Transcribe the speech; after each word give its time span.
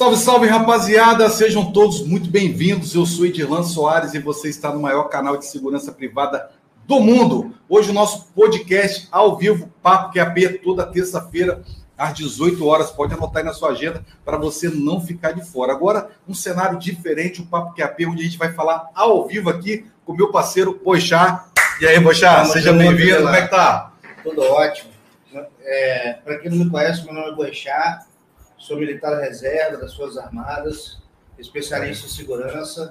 Salve, 0.00 0.16
salve, 0.16 0.46
rapaziada! 0.46 1.28
Sejam 1.28 1.72
todos 1.72 2.00
muito 2.00 2.30
bem-vindos. 2.30 2.94
Eu 2.94 3.04
sou 3.04 3.26
Edirlan 3.26 3.62
Soares 3.62 4.14
e 4.14 4.18
você 4.18 4.48
está 4.48 4.72
no 4.72 4.80
maior 4.80 5.10
canal 5.10 5.36
de 5.36 5.44
segurança 5.44 5.92
privada 5.92 6.50
do 6.86 7.00
mundo. 7.00 7.54
Hoje 7.68 7.90
o 7.90 7.92
nosso 7.92 8.32
podcast 8.34 9.06
ao 9.12 9.36
vivo, 9.36 9.70
Papo 9.82 10.10
QAP, 10.14 10.60
toda 10.64 10.86
terça-feira, 10.86 11.62
às 11.98 12.14
18 12.14 12.66
horas. 12.66 12.90
Pode 12.90 13.12
anotar 13.12 13.42
aí 13.42 13.44
na 13.44 13.52
sua 13.52 13.72
agenda 13.72 14.02
para 14.24 14.38
você 14.38 14.70
não 14.70 15.02
ficar 15.02 15.32
de 15.32 15.44
fora. 15.44 15.72
Agora, 15.72 16.08
um 16.26 16.32
cenário 16.32 16.78
diferente, 16.78 17.42
o 17.42 17.46
Papo 17.46 17.74
QAP, 17.76 18.06
onde 18.06 18.22
a 18.22 18.24
gente 18.24 18.38
vai 18.38 18.54
falar 18.54 18.88
ao 18.94 19.28
vivo 19.28 19.50
aqui 19.50 19.84
com 20.06 20.14
o 20.14 20.16
meu 20.16 20.30
parceiro 20.30 20.80
Boixá. 20.82 21.44
E 21.78 21.86
aí, 21.86 22.00
Boixá, 22.00 22.42
seja 22.46 22.72
bem-vindo. 22.72 23.18
Como 23.18 23.34
é 23.34 23.42
que 23.42 23.48
tá? 23.48 23.92
Tudo 24.22 24.40
ótimo. 24.44 24.88
É, 25.62 26.14
para 26.24 26.38
quem 26.38 26.50
não 26.50 26.64
me 26.64 26.70
conhece, 26.70 27.04
meu 27.04 27.12
nome 27.12 27.32
é 27.32 27.34
Boixá 27.34 28.06
sou 28.60 28.78
militar 28.78 29.18
reserva 29.18 29.78
das 29.78 29.94
Forças 29.94 30.18
Armadas, 30.18 30.98
especialista 31.38 32.06
em 32.06 32.10
segurança 32.10 32.90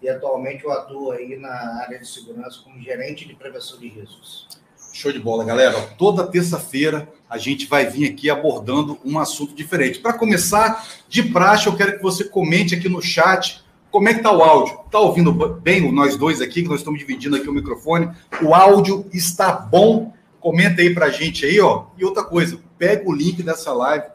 e 0.00 0.08
atualmente 0.08 0.64
eu 0.64 0.70
atuo 0.70 1.10
aí 1.10 1.36
na 1.36 1.50
área 1.82 1.98
de 1.98 2.06
segurança 2.06 2.60
como 2.62 2.80
gerente 2.80 3.26
de 3.26 3.34
prevenção 3.34 3.78
de 3.80 3.88
riscos. 3.88 4.46
Show 4.92 5.12
de 5.12 5.18
bola, 5.18 5.44
galera. 5.44 5.80
Toda 5.98 6.26
terça-feira 6.26 7.08
a 7.28 7.36
gente 7.36 7.66
vai 7.66 7.86
vir 7.86 8.08
aqui 8.08 8.30
abordando 8.30 8.96
um 9.04 9.18
assunto 9.18 9.54
diferente. 9.54 9.98
Para 9.98 10.12
começar, 10.12 10.86
de 11.08 11.24
praxe, 11.24 11.66
eu 11.66 11.76
quero 11.76 11.96
que 11.96 12.02
você 12.02 12.22
comente 12.24 12.76
aqui 12.76 12.88
no 12.88 13.02
chat 13.02 13.62
como 13.90 14.08
é 14.08 14.14
que 14.14 14.22
tá 14.22 14.30
o 14.30 14.40
áudio. 14.40 14.78
Tá 14.88 15.00
ouvindo 15.00 15.32
bem 15.32 15.90
nós 15.92 16.16
dois 16.16 16.40
aqui, 16.40 16.62
que 16.62 16.68
nós 16.68 16.78
estamos 16.78 17.00
dividindo 17.00 17.34
aqui 17.34 17.48
o 17.48 17.52
microfone. 17.52 18.10
O 18.40 18.54
áudio 18.54 19.04
está 19.12 19.50
bom? 19.50 20.12
Comenta 20.38 20.80
aí 20.80 20.94
pra 20.94 21.10
gente 21.10 21.44
aí, 21.44 21.60
ó. 21.60 21.86
E 21.98 22.04
outra 22.04 22.22
coisa, 22.22 22.58
pega 22.78 23.08
o 23.08 23.12
link 23.12 23.42
dessa 23.42 23.72
live, 23.72 24.06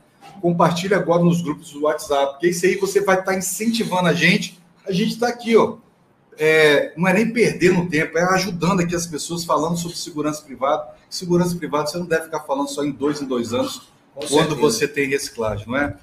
compartilha 0.43 0.97
agora 0.97 1.23
nos 1.23 1.41
grupos 1.41 1.71
do 1.71 1.83
WhatsApp, 1.83 2.33
porque 2.33 2.49
isso 2.49 2.65
aí 2.65 2.75
você 2.75 2.99
vai 2.99 3.17
estar 3.17 3.33
incentivando 3.33 4.09
a 4.09 4.13
gente. 4.13 4.61
A 4.85 4.91
gente 4.91 5.13
está 5.13 5.29
aqui, 5.29 5.55
ó. 5.55 5.77
É, 6.37 6.91
não 6.97 7.07
é 7.07 7.13
nem 7.13 7.31
perdendo 7.31 7.87
tempo, 7.87 8.17
é 8.17 8.23
ajudando 8.33 8.81
aqui 8.81 8.93
as 8.93 9.07
pessoas 9.07 9.45
falando 9.45 9.77
sobre 9.77 9.95
segurança 9.95 10.41
privada. 10.41 10.85
Segurança 11.09 11.55
privada 11.55 11.87
você 11.87 11.97
não 11.97 12.05
deve 12.05 12.25
ficar 12.25 12.41
falando 12.41 12.67
só 12.67 12.83
em 12.83 12.91
dois 12.91 13.21
em 13.21 13.25
dois 13.25 13.53
anos, 13.53 13.83
Com 14.13 14.19
quando 14.27 14.49
certeza. 14.49 14.55
você 14.55 14.85
tem 14.85 15.07
reciclagem, 15.07 15.65
não 15.65 15.77
é? 15.77 15.95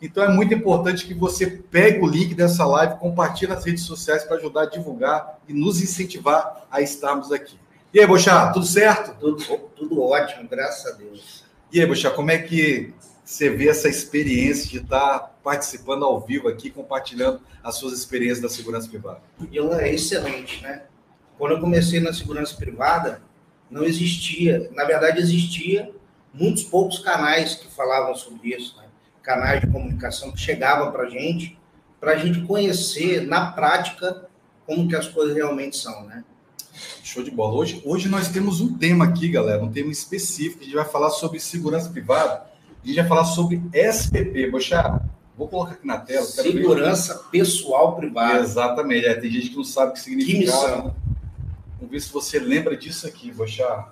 Então 0.00 0.22
é 0.22 0.28
muito 0.28 0.54
importante 0.54 1.04
que 1.04 1.14
você 1.14 1.48
pegue 1.48 1.98
o 1.98 2.06
link 2.06 2.34
dessa 2.34 2.64
live, 2.64 3.00
compartilhe 3.00 3.50
nas 3.50 3.64
redes 3.64 3.82
sociais 3.82 4.22
para 4.22 4.36
ajudar 4.36 4.62
a 4.62 4.66
divulgar 4.66 5.40
e 5.48 5.52
nos 5.52 5.82
incentivar 5.82 6.68
a 6.70 6.80
estarmos 6.80 7.32
aqui. 7.32 7.58
E 7.92 7.98
aí, 7.98 8.06
Bochá, 8.06 8.52
tudo 8.52 8.64
certo? 8.64 9.18
Tudo, 9.18 9.42
tudo 9.74 10.02
ótimo, 10.02 10.48
graças 10.48 10.86
a 10.86 10.96
Deus. 10.96 11.42
E 11.72 11.80
aí, 11.80 11.86
Bochá, 11.86 12.10
como 12.10 12.30
é 12.30 12.38
que 12.38 12.94
você 13.32 13.48
vê 13.48 13.68
essa 13.68 13.88
experiência 13.88 14.68
de 14.68 14.78
estar 14.78 15.18
participando 15.42 16.04
ao 16.04 16.20
vivo 16.20 16.48
aqui, 16.48 16.70
compartilhando 16.70 17.40
as 17.64 17.76
suas 17.76 17.94
experiências 17.94 18.40
da 18.40 18.48
segurança 18.48 18.88
privada? 18.88 19.22
Ela 19.52 19.82
é 19.82 19.94
excelente, 19.94 20.62
né? 20.62 20.82
Quando 21.38 21.52
eu 21.52 21.60
comecei 21.60 21.98
na 21.98 22.12
segurança 22.12 22.54
privada, 22.54 23.22
não 23.70 23.84
existia, 23.84 24.70
na 24.74 24.84
verdade 24.84 25.18
existia 25.18 25.90
muitos 26.32 26.62
poucos 26.64 26.98
canais 26.98 27.54
que 27.54 27.68
falavam 27.68 28.14
sobre 28.14 28.54
isso, 28.54 28.76
né? 28.76 28.84
canais 29.22 29.60
de 29.62 29.66
comunicação 29.68 30.30
que 30.32 30.40
chegavam 30.40 30.92
para 30.92 31.04
a 31.04 31.08
gente, 31.08 31.58
para 31.98 32.12
a 32.12 32.16
gente 32.16 32.42
conhecer 32.42 33.26
na 33.26 33.52
prática 33.52 34.28
como 34.66 34.86
que 34.86 34.96
as 34.96 35.08
coisas 35.08 35.34
realmente 35.34 35.76
são, 35.76 36.04
né? 36.04 36.22
Show 37.02 37.22
de 37.22 37.30
bola. 37.30 37.54
Hoje, 37.54 37.82
hoje 37.84 38.08
nós 38.08 38.28
temos 38.28 38.60
um 38.60 38.76
tema 38.76 39.04
aqui, 39.06 39.28
galera, 39.28 39.62
um 39.62 39.70
tema 39.70 39.90
específico. 39.90 40.62
A 40.62 40.64
gente 40.64 40.74
vai 40.74 40.84
falar 40.84 41.10
sobre 41.10 41.38
segurança 41.38 41.88
privada 41.90 42.51
a 42.82 42.86
gente 42.86 42.96
vai 42.96 43.06
falar 43.06 43.24
sobre 43.24 43.62
SPP. 43.72 44.50
Boxa, 44.50 45.00
vou 45.36 45.48
colocar 45.48 45.72
aqui 45.72 45.86
na 45.86 45.98
tela. 45.98 46.24
Segurança 46.24 47.14
ver. 47.14 47.30
pessoal 47.30 47.94
privada. 47.94 48.40
Exatamente. 48.40 49.06
É, 49.06 49.14
tem 49.14 49.30
gente 49.30 49.50
que 49.50 49.56
não 49.56 49.64
sabe 49.64 49.90
o 49.90 49.94
que 49.94 50.00
significa. 50.00 50.38
Que 50.38 50.44
missão. 50.44 50.94
Vamos 51.78 51.90
ver 51.90 52.00
se 52.00 52.12
você 52.12 52.38
lembra 52.38 52.76
disso 52.76 53.06
aqui, 53.06 53.30
Boxa. 53.30 53.86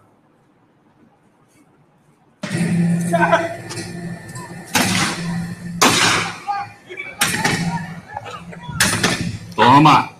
Toma! 9.54 10.10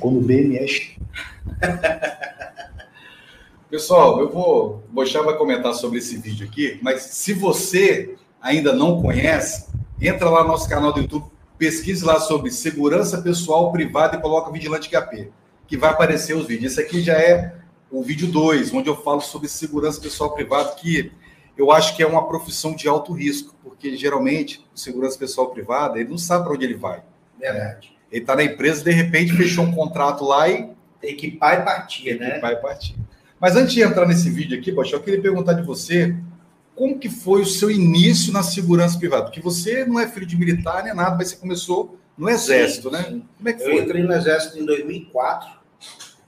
Quando 0.00 0.18
o 0.18 0.22
B 0.22 0.42
mexe. 0.42 0.98
Pessoal, 3.72 4.20
eu 4.20 4.28
vou. 4.28 4.84
O 4.86 4.92
Bochá 4.92 5.22
vai 5.22 5.34
comentar 5.34 5.72
sobre 5.72 5.98
esse 5.98 6.18
vídeo 6.18 6.46
aqui, 6.46 6.78
mas 6.82 7.04
se 7.04 7.32
você 7.32 8.16
ainda 8.38 8.70
não 8.74 9.00
conhece, 9.00 9.66
entra 9.98 10.28
lá 10.28 10.42
no 10.42 10.48
nosso 10.48 10.68
canal 10.68 10.92
do 10.92 11.00
YouTube, 11.00 11.30
pesquise 11.56 12.04
lá 12.04 12.20
sobre 12.20 12.50
segurança 12.50 13.22
pessoal 13.22 13.72
privada 13.72 14.18
e 14.18 14.20
coloca 14.20 14.52
Vigilante 14.52 14.90
QAP, 14.90 15.32
que 15.66 15.78
vai 15.78 15.88
aparecer 15.88 16.36
os 16.36 16.46
vídeos. 16.46 16.72
Esse 16.72 16.82
aqui 16.82 17.00
já 17.00 17.14
é 17.14 17.54
o 17.90 18.02
vídeo 18.02 18.30
2, 18.30 18.74
onde 18.74 18.90
eu 18.90 18.96
falo 19.02 19.22
sobre 19.22 19.48
segurança 19.48 19.98
pessoal 19.98 20.34
privada, 20.34 20.74
que 20.74 21.10
eu 21.56 21.72
acho 21.72 21.96
que 21.96 22.02
é 22.02 22.06
uma 22.06 22.28
profissão 22.28 22.76
de 22.76 22.86
alto 22.86 23.14
risco, 23.14 23.54
porque 23.64 23.96
geralmente 23.96 24.62
o 24.74 24.78
segurança 24.78 25.18
pessoal 25.18 25.48
privada, 25.48 25.98
ele 25.98 26.10
não 26.10 26.18
sabe 26.18 26.44
para 26.44 26.52
onde 26.52 26.66
ele 26.66 26.76
vai. 26.76 27.02
Verdade. 27.40 27.96
Ele 28.10 28.20
está 28.20 28.36
na 28.36 28.44
empresa, 28.44 28.84
de 28.84 28.90
repente 28.90 29.32
fechou 29.32 29.64
um 29.64 29.72
contrato 29.72 30.26
lá 30.26 30.46
e. 30.46 30.70
Equipar 31.02 31.58
e 31.58 31.64
partir, 31.64 32.18
né? 32.18 32.32
Equipar 32.32 32.52
e 32.52 32.56
partir. 32.56 32.94
Mas 33.42 33.56
antes 33.56 33.74
de 33.74 33.82
entrar 33.82 34.06
nesse 34.06 34.30
vídeo 34.30 34.56
aqui, 34.56 34.70
Poxa, 34.70 34.94
eu 34.94 35.02
queria 35.02 35.20
perguntar 35.20 35.54
de 35.54 35.62
você 35.62 36.14
como 36.76 36.96
que 36.96 37.10
foi 37.10 37.42
o 37.42 37.44
seu 37.46 37.72
início 37.72 38.32
na 38.32 38.40
segurança 38.40 38.96
privada? 38.96 39.24
Porque 39.24 39.40
você 39.40 39.84
não 39.84 39.98
é 39.98 40.06
filho 40.06 40.24
de 40.24 40.36
militar 40.36 40.84
nem 40.84 40.94
nada, 40.94 41.16
mas 41.16 41.30
você 41.30 41.36
começou 41.36 41.98
no 42.16 42.30
Exército, 42.30 42.88
sim, 42.88 42.94
né? 42.94 43.02
Sim. 43.02 43.28
Como 43.36 43.48
é 43.48 43.52
que 43.52 43.64
foi? 43.64 43.78
Eu 43.78 43.82
entrei 43.82 44.04
no 44.04 44.12
Exército 44.12 44.60
em 44.60 44.64
2004, 44.64 45.50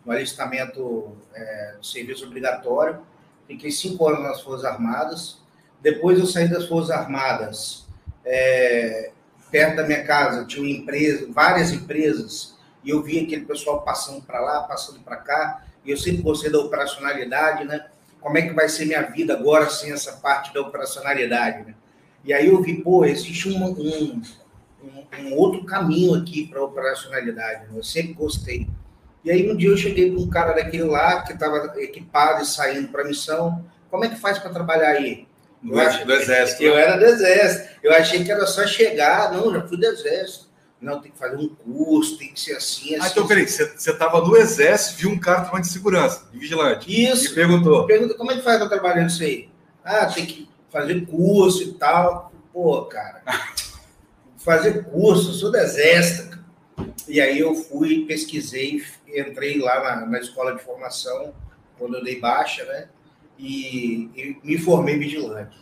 no 0.04 0.10
alistamento 0.10 1.12
é, 1.32 1.76
do 1.78 1.86
serviço 1.86 2.26
obrigatório. 2.26 2.98
Fiquei 3.46 3.70
cinco 3.70 4.08
anos 4.08 4.24
nas 4.24 4.42
Forças 4.42 4.64
Armadas. 4.64 5.38
Depois 5.80 6.18
eu 6.18 6.26
saí 6.26 6.48
das 6.48 6.66
Forças 6.66 6.90
Armadas. 6.90 7.86
É, 8.24 9.12
perto 9.52 9.76
da 9.76 9.84
minha 9.84 10.02
casa 10.02 10.44
tinha 10.46 10.64
uma 10.64 10.70
empresa, 10.72 11.28
várias 11.30 11.70
empresas, 11.70 12.56
e 12.82 12.90
eu 12.90 13.04
via 13.04 13.22
aquele 13.22 13.44
pessoal 13.44 13.82
passando 13.82 14.20
para 14.20 14.40
lá, 14.40 14.62
passando 14.64 14.98
para 14.98 15.16
cá 15.18 15.64
e 15.84 15.90
eu 15.90 15.96
sempre 15.96 16.22
gostei 16.22 16.50
da 16.50 16.58
operacionalidade, 16.58 17.64
né? 17.64 17.86
Como 18.20 18.38
é 18.38 18.42
que 18.42 18.54
vai 18.54 18.68
ser 18.68 18.86
minha 18.86 19.02
vida 19.02 19.34
agora 19.34 19.68
sem 19.68 19.92
essa 19.92 20.12
parte 20.12 20.52
da 20.54 20.62
operacionalidade, 20.62 21.66
né? 21.66 21.74
E 22.24 22.32
aí 22.32 22.46
eu 22.46 22.62
vi, 22.62 22.82
pô, 22.82 23.04
existe 23.04 23.50
um, 23.50 23.62
um, 23.64 24.22
um, 25.20 25.34
outro 25.34 25.62
caminho 25.64 26.14
aqui 26.14 26.46
para 26.46 26.60
a 26.60 26.64
operacionalidade, 26.64 27.66
né? 27.66 27.76
eu 27.76 27.82
sempre 27.82 28.14
gostei. 28.14 28.66
E 29.22 29.30
aí 29.30 29.50
um 29.50 29.54
dia 29.54 29.68
eu 29.68 29.76
cheguei 29.76 30.10
para 30.10 30.20
um 30.20 30.28
cara 30.28 30.52
daquele 30.54 30.84
lá 30.84 31.22
que 31.22 31.34
estava 31.34 31.74
equipado 31.76 32.42
e 32.42 32.46
saindo 32.46 32.88
para 32.88 33.02
a 33.02 33.06
missão, 33.06 33.64
como 33.90 34.06
é 34.06 34.08
que 34.08 34.16
faz 34.16 34.38
para 34.38 34.50
trabalhar 34.50 34.88
aí? 34.88 35.26
Do, 35.62 35.72
do 35.72 36.12
exército. 36.12 36.62
Eu 36.62 36.74
né? 36.74 36.82
era 36.82 36.96
do 36.96 37.04
exército. 37.04 37.68
Eu 37.82 37.92
achei 37.92 38.24
que 38.24 38.32
era 38.32 38.46
só 38.46 38.66
chegar, 38.66 39.32
não, 39.32 39.52
já 39.52 39.66
fui 39.66 39.76
do 39.76 39.86
exército. 39.86 40.48
Não, 40.84 41.00
tem 41.00 41.10
que 41.10 41.18
fazer 41.18 41.36
um 41.36 41.48
curso, 41.48 42.18
tem 42.18 42.32
que 42.32 42.38
ser 42.38 42.56
assim, 42.56 42.94
assim. 42.94 43.06
Ah, 43.06 43.08
então, 43.10 43.26
peraí, 43.26 43.48
você 43.48 43.64
estava 43.90 44.20
no 44.20 44.36
exército, 44.36 44.98
viu 44.98 45.10
um 45.10 45.18
cara 45.18 45.40
trabalhando 45.40 45.66
de 45.66 45.72
segurança, 45.72 46.28
de 46.30 46.38
vigilante. 46.38 47.10
Isso. 47.10 47.32
E 47.32 47.34
perguntou. 47.34 47.86
Pergunta, 47.86 48.14
como 48.14 48.30
é 48.30 48.36
que 48.36 48.42
faz 48.42 48.58
para 48.58 48.68
trabalhar 48.68 49.02
nisso 49.02 49.22
aí? 49.22 49.48
Ah, 49.82 50.06
tem 50.06 50.26
que 50.26 50.48
fazer 50.70 51.06
curso 51.06 51.62
e 51.62 51.72
tal. 51.72 52.32
Pô, 52.52 52.82
cara, 52.82 53.22
fazer 54.36 54.84
curso, 54.84 55.30
eu 55.30 55.34
sou 55.34 55.50
do 55.50 55.56
exército. 55.56 56.38
E 57.08 57.20
aí 57.20 57.38
eu 57.38 57.54
fui, 57.54 58.04
pesquisei, 58.06 58.82
entrei 59.08 59.58
lá 59.58 59.82
na, 59.82 60.06
na 60.06 60.18
escola 60.18 60.54
de 60.54 60.62
formação, 60.62 61.34
quando 61.78 61.96
eu 61.96 62.04
dei 62.04 62.20
baixa, 62.20 62.64
né? 62.64 62.88
E, 63.38 64.10
e 64.14 64.36
me 64.42 64.58
formei 64.58 64.98
vigilante. 64.98 65.56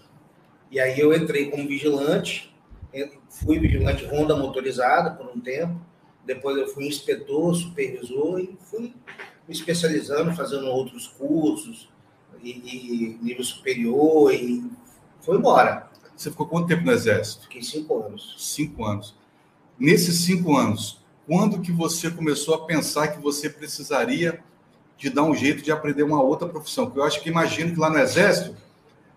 E 0.70 0.80
aí 0.80 0.98
eu 0.98 1.12
entrei 1.14 1.50
como 1.50 1.68
vigilante, 1.68 2.51
fui 3.28 3.58
vigilante 3.58 4.04
ronda 4.04 4.36
motorizada 4.36 5.10
por 5.12 5.26
um 5.26 5.40
tempo, 5.40 5.80
depois 6.24 6.56
eu 6.56 6.68
fui 6.68 6.86
inspetor, 6.86 7.54
supervisor 7.54 8.38
e 8.38 8.56
fui 8.70 8.94
me 9.48 9.54
especializando, 9.54 10.34
fazendo 10.34 10.66
outros 10.66 11.08
cursos 11.08 11.88
e, 12.42 12.50
e 12.50 13.18
nível 13.22 13.44
superior 13.44 14.32
e 14.32 14.70
foi 15.20 15.36
embora. 15.36 15.90
Você 16.16 16.30
ficou 16.30 16.46
quanto 16.46 16.68
tempo 16.68 16.84
no 16.84 16.92
Exército? 16.92 17.44
Fiquei 17.44 17.62
cinco 17.62 18.04
anos. 18.04 18.34
Cinco 18.38 18.84
anos. 18.84 19.16
Nesses 19.78 20.20
cinco 20.20 20.56
anos, 20.56 21.02
quando 21.26 21.60
que 21.60 21.72
você 21.72 22.10
começou 22.10 22.54
a 22.54 22.64
pensar 22.64 23.08
que 23.08 23.20
você 23.20 23.48
precisaria 23.48 24.42
de 24.96 25.10
dar 25.10 25.24
um 25.24 25.34
jeito 25.34 25.62
de 25.62 25.72
aprender 25.72 26.02
uma 26.02 26.22
outra 26.22 26.48
profissão? 26.48 26.86
Porque 26.86 27.00
eu 27.00 27.04
acho 27.04 27.20
que 27.20 27.28
imagino 27.28 27.72
que 27.72 27.80
lá 27.80 27.90
no 27.90 27.98
Exército 27.98 28.54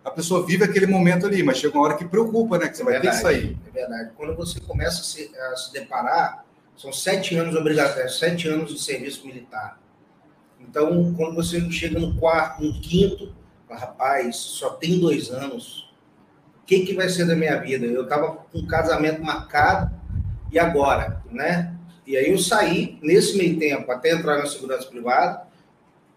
a 0.05 0.11
pessoa 0.11 0.45
vive 0.45 0.63
aquele 0.63 0.85
momento 0.85 1.25
ali, 1.25 1.41
mas 1.41 1.57
chega 1.57 1.75
uma 1.75 1.83
hora 1.83 1.97
que 1.97 2.05
preocupa, 2.05 2.59
né? 2.59 2.69
Que 2.69 2.77
você 2.77 2.83
é 2.83 2.85
vai 2.85 2.93
verdade, 2.93 3.17
ter 3.17 3.23
que 3.23 3.33
sair. 3.33 3.57
É 3.67 3.71
verdade. 3.71 4.11
Quando 4.15 4.35
você 4.35 4.59
começa 4.59 5.01
a 5.01 5.03
se, 5.03 5.31
a 5.35 5.55
se 5.57 5.73
deparar, 5.73 6.45
são 6.77 6.93
sete 6.93 7.35
anos 7.35 7.55
obrigatórios, 7.55 8.19
sete 8.19 8.47
anos 8.47 8.71
de 8.71 8.79
serviço 8.79 9.25
militar. 9.25 9.79
Então, 10.59 11.13
quando 11.15 11.35
você 11.35 11.59
chega 11.71 11.99
no 11.99 12.15
quarto, 12.17 12.63
no 12.63 12.79
quinto, 12.79 13.33
rapaz, 13.69 14.35
só 14.35 14.71
tem 14.71 14.99
dois 14.99 15.29
anos. 15.31 15.91
que, 16.65 16.85
que 16.85 16.93
vai 16.93 17.09
ser 17.09 17.25
da 17.25 17.35
minha 17.35 17.57
vida? 17.59 17.85
Eu 17.85 18.03
estava 18.03 18.31
com 18.31 18.59
um 18.59 18.67
casamento 18.67 19.23
marcado, 19.23 19.91
e 20.51 20.59
agora, 20.59 21.21
né? 21.31 21.75
E 22.07 22.15
aí 22.15 22.29
eu 22.29 22.37
saí, 22.37 22.99
nesse 23.01 23.37
meio 23.37 23.57
tempo, 23.57 23.91
até 23.91 24.11
entrar 24.11 24.37
na 24.37 24.45
segurança 24.45 24.87
privada, 24.87 25.47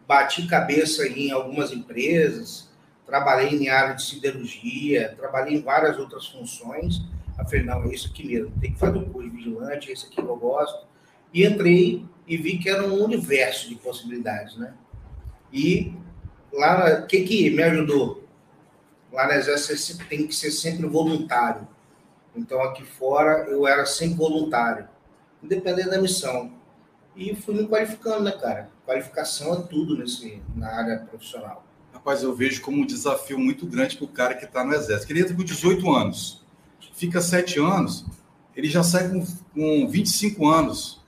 bati 0.06 0.46
cabeça 0.46 1.06
em 1.08 1.32
algumas 1.32 1.72
empresas, 1.72 2.67
trabalhei 3.08 3.48
em 3.48 3.70
área 3.70 3.94
de 3.94 4.02
siderurgia, 4.02 5.14
trabalhei 5.16 5.56
em 5.56 5.62
várias 5.62 5.98
outras 5.98 6.26
funções. 6.26 7.02
Afinal, 7.38 7.84
é 7.84 7.94
isso 7.94 8.08
aqui 8.08 8.26
mesmo, 8.26 8.52
tem 8.60 8.72
que 8.72 8.78
fazer 8.78 8.98
o 8.98 9.06
curso 9.06 9.30
vigilante, 9.30 9.88
é 9.88 9.94
isso 9.94 10.06
aqui 10.06 10.16
que 10.16 10.28
eu 10.28 10.36
gosto. 10.36 10.86
E 11.32 11.46
entrei 11.46 12.04
e 12.26 12.36
vi 12.36 12.58
que 12.58 12.68
era 12.68 12.86
um 12.86 13.02
universo 13.02 13.68
de 13.68 13.76
possibilidades, 13.76 14.56
né? 14.58 14.74
E 15.50 15.94
lá, 16.52 17.00
o 17.00 17.06
que, 17.06 17.22
que 17.22 17.48
me 17.48 17.62
ajudou? 17.62 18.24
Lá 19.10 19.26
na 19.26 19.36
Exército 19.36 20.04
tem 20.06 20.26
que 20.26 20.34
ser 20.34 20.50
sempre 20.50 20.86
voluntário. 20.86 21.66
Então, 22.36 22.60
aqui 22.60 22.84
fora, 22.84 23.46
eu 23.48 23.66
era 23.66 23.86
sempre 23.86 24.16
voluntário, 24.16 24.86
independente 25.42 25.88
da 25.88 26.00
missão. 26.00 26.52
E 27.16 27.34
fui 27.34 27.54
me 27.54 27.66
qualificando, 27.66 28.24
né, 28.24 28.32
cara? 28.32 28.68
Qualificação 28.84 29.54
é 29.54 29.62
tudo 29.62 29.96
nesse, 29.96 30.42
na 30.54 30.68
área 30.68 30.98
profissional. 30.98 31.64
Rapaz, 31.92 32.22
eu 32.22 32.34
vejo 32.34 32.60
como 32.60 32.82
um 32.82 32.86
desafio 32.86 33.38
muito 33.38 33.66
grande 33.66 33.96
para 33.96 34.04
o 34.04 34.08
cara 34.08 34.34
que 34.34 34.44
está 34.44 34.64
no 34.64 34.74
Exército. 34.74 35.12
Ele 35.12 35.20
entra 35.20 35.34
com 35.34 35.44
18 35.44 35.90
anos, 35.90 36.42
fica 36.94 37.20
7 37.20 37.58
anos, 37.60 38.04
ele 38.56 38.68
já 38.68 38.82
sai 38.82 39.08
com, 39.08 39.24
com 39.54 39.88
25 39.88 40.46
anos. 40.46 41.00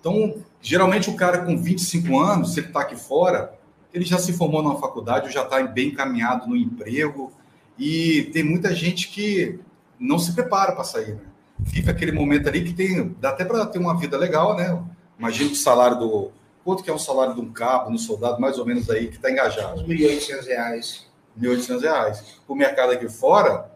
Então, 0.00 0.36
geralmente, 0.60 1.10
o 1.10 1.16
cara 1.16 1.38
com 1.38 1.56
25 1.56 2.18
anos, 2.18 2.54
se 2.54 2.60
ele 2.60 2.68
está 2.68 2.80
aqui 2.80 2.96
fora, 2.96 3.56
ele 3.92 4.04
já 4.04 4.18
se 4.18 4.32
formou 4.32 4.62
numa 4.62 4.78
faculdade, 4.78 5.32
já 5.32 5.42
está 5.42 5.62
bem 5.62 5.88
encaminhado 5.88 6.46
no 6.48 6.56
emprego, 6.56 7.32
e 7.78 8.30
tem 8.32 8.42
muita 8.42 8.74
gente 8.74 9.08
que 9.08 9.58
não 9.98 10.18
se 10.18 10.32
prepara 10.32 10.72
para 10.72 10.84
sair, 10.84 11.14
né? 11.14 11.22
Fica 11.66 11.90
aquele 11.90 12.12
momento 12.12 12.48
ali 12.48 12.62
que 12.62 12.72
tem, 12.72 13.14
dá 13.20 13.30
até 13.30 13.44
para 13.44 13.64
ter 13.66 13.78
uma 13.78 13.98
vida 13.98 14.16
legal, 14.16 14.56
né? 14.56 14.78
Imagina 15.18 15.50
o 15.50 15.56
salário 15.56 15.98
do. 15.98 16.30
Quanto 16.66 16.82
que 16.82 16.90
é 16.90 16.92
o 16.92 16.98
salário 16.98 17.32
de 17.32 17.40
um 17.40 17.52
cabo, 17.52 17.90
no 17.90 17.96
soldado, 17.96 18.40
mais 18.40 18.58
ou 18.58 18.66
menos 18.66 18.90
aí, 18.90 19.06
que 19.06 19.14
está 19.14 19.30
engajado? 19.30 19.82
Uns 19.82 19.86
1.800 19.86 20.46
reais. 20.46 21.06
1.800 21.38 21.80
reais. 21.80 22.40
O 22.48 22.56
mercado 22.56 22.90
aqui 22.90 23.08
fora, 23.08 23.70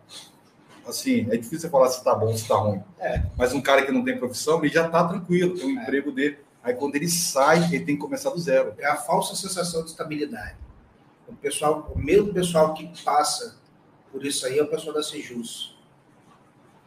assim, 0.85 1.21
é 1.31 1.37
difícil 1.37 1.61
você 1.61 1.71
falar 1.71 1.89
se 1.89 1.99
está 1.99 2.13
bom, 2.17 2.37
se 2.37 2.43
está 2.43 2.57
ruim. 2.57 2.83
É. 2.99 3.23
Mas 3.39 3.53
um 3.53 3.61
cara 3.61 3.87
que 3.87 3.93
não 3.93 4.03
tem 4.03 4.19
profissão, 4.19 4.59
ele 4.59 4.75
já 4.75 4.87
está 4.87 5.07
tranquilo, 5.07 5.57
tem 5.57 5.67
o 5.67 5.79
é. 5.79 5.83
emprego 5.85 6.11
dele. 6.11 6.39
Aí 6.65 6.75
quando 6.75 6.97
ele 6.97 7.09
sai, 7.09 7.65
ele 7.73 7.85
tem 7.85 7.95
que 7.95 8.03
começar 8.03 8.31
do 8.31 8.41
zero. 8.41 8.75
É 8.77 8.87
a 8.87 8.97
falsa 8.97 9.37
sensação 9.37 9.85
de 9.85 9.91
estabilidade. 9.91 10.57
O 11.29 11.33
pessoal, 11.37 11.93
o 11.95 11.97
mesmo 11.97 12.35
pessoal 12.35 12.75
que 12.75 12.91
passa 13.05 13.57
por 14.11 14.27
isso 14.27 14.45
aí 14.45 14.59
é 14.59 14.65
o 14.65 14.67
pessoal 14.67 14.93
da 14.93 15.03
Sejus. 15.05 15.79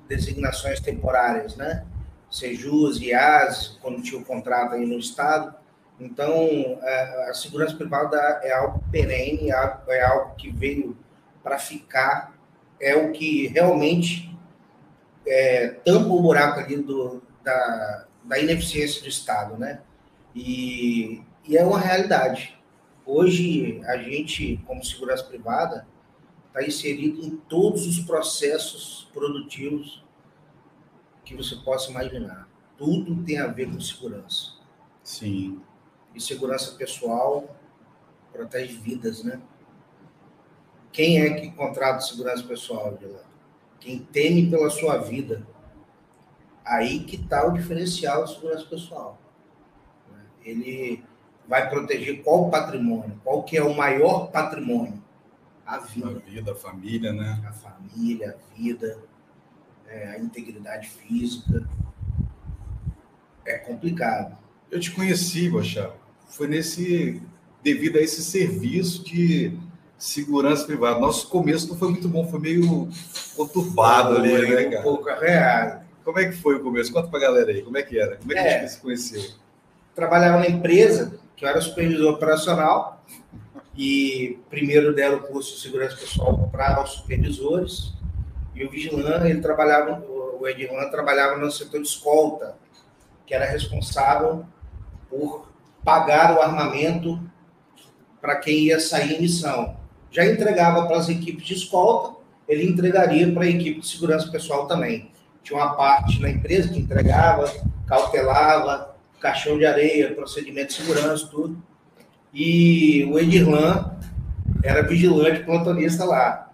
Designações 0.05 0.81
temporárias, 0.81 1.55
né? 1.55 1.85
Sejus, 2.29 2.99
IAS, 2.99 3.77
quando 3.81 4.03
tinha 4.03 4.19
o 4.19 4.25
contrato 4.25 4.73
aí 4.73 4.85
no 4.85 4.99
Estado. 4.99 5.62
Então, 5.99 6.33
é, 6.81 7.29
a 7.29 7.33
segurança 7.33 7.75
privada 7.75 8.17
é 8.43 8.51
algo 8.51 8.83
perene, 8.91 9.51
é, 9.51 9.77
é 9.87 10.03
algo 10.03 10.35
que 10.35 10.49
veio 10.49 10.97
para 11.43 11.59
ficar, 11.59 12.33
é 12.79 12.95
o 12.95 13.11
que 13.11 13.47
realmente 13.47 14.37
é, 15.25 15.69
tampa 15.85 16.09
o 16.09 16.21
buraco 16.21 16.59
ali 16.59 16.77
do, 16.77 17.21
da, 17.43 18.05
da 18.23 18.39
ineficiência 18.39 19.01
do 19.01 19.07
Estado, 19.07 19.57
né? 19.57 19.81
E, 20.35 21.21
e 21.47 21.57
é 21.57 21.63
uma 21.63 21.79
realidade. 21.79 22.57
Hoje, 23.05 23.81
a 23.85 23.97
gente, 23.97 24.61
como 24.65 24.83
segurança 24.83 25.23
privada, 25.23 25.85
está 26.47 26.63
inserido 26.63 27.23
em 27.25 27.35
todos 27.35 27.85
os 27.85 27.99
processos 27.99 29.09
produtivos 29.13 30.03
que 31.25 31.35
você 31.35 31.55
possa 31.57 31.91
imaginar. 31.91 32.47
Tudo 32.77 33.23
tem 33.23 33.39
a 33.39 33.47
ver 33.47 33.71
com 33.71 33.79
segurança. 33.79 34.53
Sim. 35.03 35.61
E 36.13 36.21
segurança 36.21 36.75
pessoal 36.75 37.55
protege 38.31 38.73
vidas, 38.77 39.23
né? 39.23 39.41
Quem 40.91 41.21
é 41.21 41.33
que 41.33 41.51
contrata 41.51 42.01
segurança 42.01 42.43
pessoal, 42.43 42.89
Adilano? 42.89 43.19
Quem 43.79 43.99
teme 43.99 44.49
pela 44.49 44.69
sua 44.69 44.97
vida. 44.97 45.45
Aí 46.63 47.03
que 47.03 47.15
está 47.15 47.45
o 47.45 47.53
diferencial 47.53 48.21
da 48.21 48.27
segurança 48.27 48.65
pessoal. 48.65 49.19
Ele 50.43 51.03
vai 51.47 51.69
proteger 51.69 52.23
qual 52.23 52.49
patrimônio? 52.49 53.19
Qual 53.23 53.43
que 53.43 53.57
é 53.57 53.63
o 53.63 53.75
maior 53.75 54.31
patrimônio? 54.31 55.03
a 55.65 55.79
vida. 55.79 56.09
A 56.09 56.29
vida, 56.29 56.51
a 56.51 56.55
família, 56.55 57.13
né? 57.13 57.43
A 57.47 57.53
família, 57.53 58.37
a 58.37 58.55
vida, 58.55 58.99
é, 59.87 60.09
a 60.09 60.19
integridade 60.19 60.89
física. 60.89 61.67
É 63.45 63.57
complicado. 63.57 64.37
Eu 64.69 64.79
te 64.79 64.91
conheci, 64.91 65.49
Bocha. 65.49 65.93
Foi 66.29 66.47
nesse. 66.47 67.21
devido 67.63 67.97
a 67.97 68.01
esse 68.01 68.23
serviço 68.23 69.03
de 69.03 69.57
segurança 69.97 70.65
privada. 70.65 70.99
Nosso 70.99 71.29
começo 71.29 71.69
não 71.69 71.77
foi 71.77 71.89
muito 71.89 72.09
bom, 72.09 72.27
foi 72.27 72.39
meio 72.39 72.89
conturbado 73.35 74.17
ali, 74.17 74.33
né, 74.33 74.65
cara? 74.65 74.79
Um 74.79 74.83
pouco 74.83 75.09
arreado. 75.09 75.83
Como 76.03 76.19
é 76.19 76.25
que 76.25 76.33
foi 76.33 76.55
o 76.55 76.59
começo? 76.59 76.91
Conta 76.91 77.07
pra 77.07 77.19
galera 77.19 77.49
aí, 77.49 77.61
como 77.61 77.77
é 77.77 77.81
que 77.81 77.97
era? 77.97 78.17
Como 78.17 78.31
é 78.33 78.35
que 78.35 78.41
é, 78.41 78.57
a 78.57 78.59
gente 78.59 78.71
se 78.73 78.81
conheceu? 78.81 79.23
Trabalhava 79.95 80.39
na 80.39 80.47
empresa, 80.47 81.17
que 81.35 81.45
eu 81.45 81.49
era 81.49 81.61
supervisor 81.61 82.13
operacional, 82.13 83.01
e 83.77 84.37
primeiro 84.49 84.93
deram 84.93 85.17
o 85.17 85.21
curso 85.21 85.55
de 85.55 85.61
segurança 85.61 85.95
pessoal 85.95 86.49
para 86.51 86.83
os 86.83 86.91
supervisores, 86.91 87.93
e 88.53 88.65
o 88.65 88.69
vigilante, 88.69 89.27
ele 89.27 89.39
trabalhava, 89.39 90.03
o 90.37 90.45
Edilano 90.45 90.91
trabalhava 90.91 91.37
no 91.37 91.49
setor 91.49 91.81
de 91.81 91.87
escolta, 91.87 92.57
que 93.25 93.33
era 93.33 93.45
responsável 93.45 94.45
por 95.09 95.47
pagar 95.83 96.35
o 96.35 96.41
armamento 96.41 97.19
para 98.21 98.37
quem 98.37 98.65
ia 98.65 98.79
sair 98.79 99.15
em 99.15 99.21
missão. 99.21 99.75
Já 100.11 100.25
entregava 100.25 100.85
para 100.87 100.97
as 100.97 101.09
equipes 101.09 101.45
de 101.45 101.53
escolta, 101.53 102.17
ele 102.47 102.65
entregaria 102.65 103.31
para 103.31 103.43
a 103.43 103.49
equipe 103.49 103.79
de 103.79 103.87
segurança 103.87 104.31
pessoal 104.31 104.67
também. 104.67 105.11
Tinha 105.43 105.59
uma 105.59 105.73
parte 105.75 106.21
na 106.21 106.29
empresa 106.29 106.69
que 106.69 106.79
entregava, 106.79 107.51
cautelava, 107.87 108.95
caixão 109.19 109.57
de 109.57 109.65
areia, 109.65 110.13
procedimento 110.13 110.67
de 110.67 110.73
segurança, 110.73 111.27
tudo 111.27 111.61
e 112.33 113.05
o 113.05 113.19
Edirlan 113.19 113.91
era 114.63 114.81
vigilante 114.81 115.43
plantonista 115.43 116.03
lá. 116.03 116.51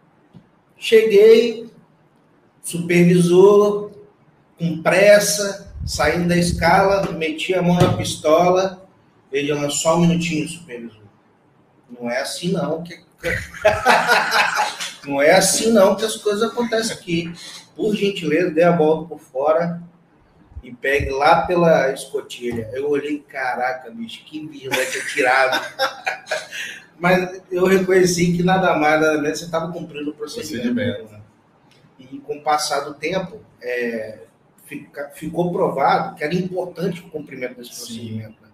Cheguei, 0.78 1.70
supervisor, 2.62 3.92
com 4.58 4.82
pressa, 4.82 5.74
saindo 5.86 6.28
da 6.28 6.38
escala, 6.38 7.10
meti 7.14 7.54
a 7.54 7.62
mão 7.62 7.76
na 7.76 7.94
pistola, 7.94 8.86
Edirlan, 9.32 9.70
só 9.70 9.98
um 9.98 10.02
minutinho, 10.02 10.48
supervisor. 10.48 11.04
Não 11.90 12.10
é 12.10 12.22
assim 12.22 12.52
não 12.52 12.84
que 12.84 13.00
não 15.06 15.22
é 15.22 15.32
assim 15.32 15.72
não 15.72 15.96
que 15.96 16.06
as 16.06 16.16
coisas 16.16 16.44
acontecem 16.44 16.96
aqui. 16.96 17.34
Por 17.76 17.96
gentileza, 17.96 18.52
dê 18.52 18.64
a 18.64 18.76
volta 18.76 19.08
por 19.08 19.20
fora, 19.20 19.82
e 20.64 20.74
pegue 20.74 21.10
lá 21.10 21.44
pela 21.44 21.92
escotilha. 21.92 22.70
Eu 22.74 22.90
olhei, 22.90 23.20
caraca, 23.20 23.90
bicho, 23.90 24.24
que 24.26 24.46
vigilante 24.46 24.98
atirado. 24.98 25.66
Mas 27.00 27.42
eu 27.50 27.66
reconheci 27.66 28.34
que 28.34 28.44
nada 28.44 28.76
mais, 28.76 29.00
nada 29.00 29.22
menos, 29.22 29.40
você 29.40 29.46
estava 29.46 29.72
cumprindo 29.72 30.12
o 30.12 30.14
procedimento. 30.14 30.74
procedimento. 30.74 31.24
E 31.98 32.18
com 32.20 32.38
o 32.38 32.44
passar 32.44 32.82
do 32.82 32.94
tempo, 32.94 33.40
é, 33.62 34.20
fica, 34.66 35.10
ficou 35.14 35.52
provado 35.52 36.16
que 36.16 36.24
era 36.24 36.34
importante 36.34 37.02
o 37.02 37.10
cumprimento 37.10 37.56
desse 37.56 37.70
procedimento. 37.70 38.42
Né? 38.42 38.49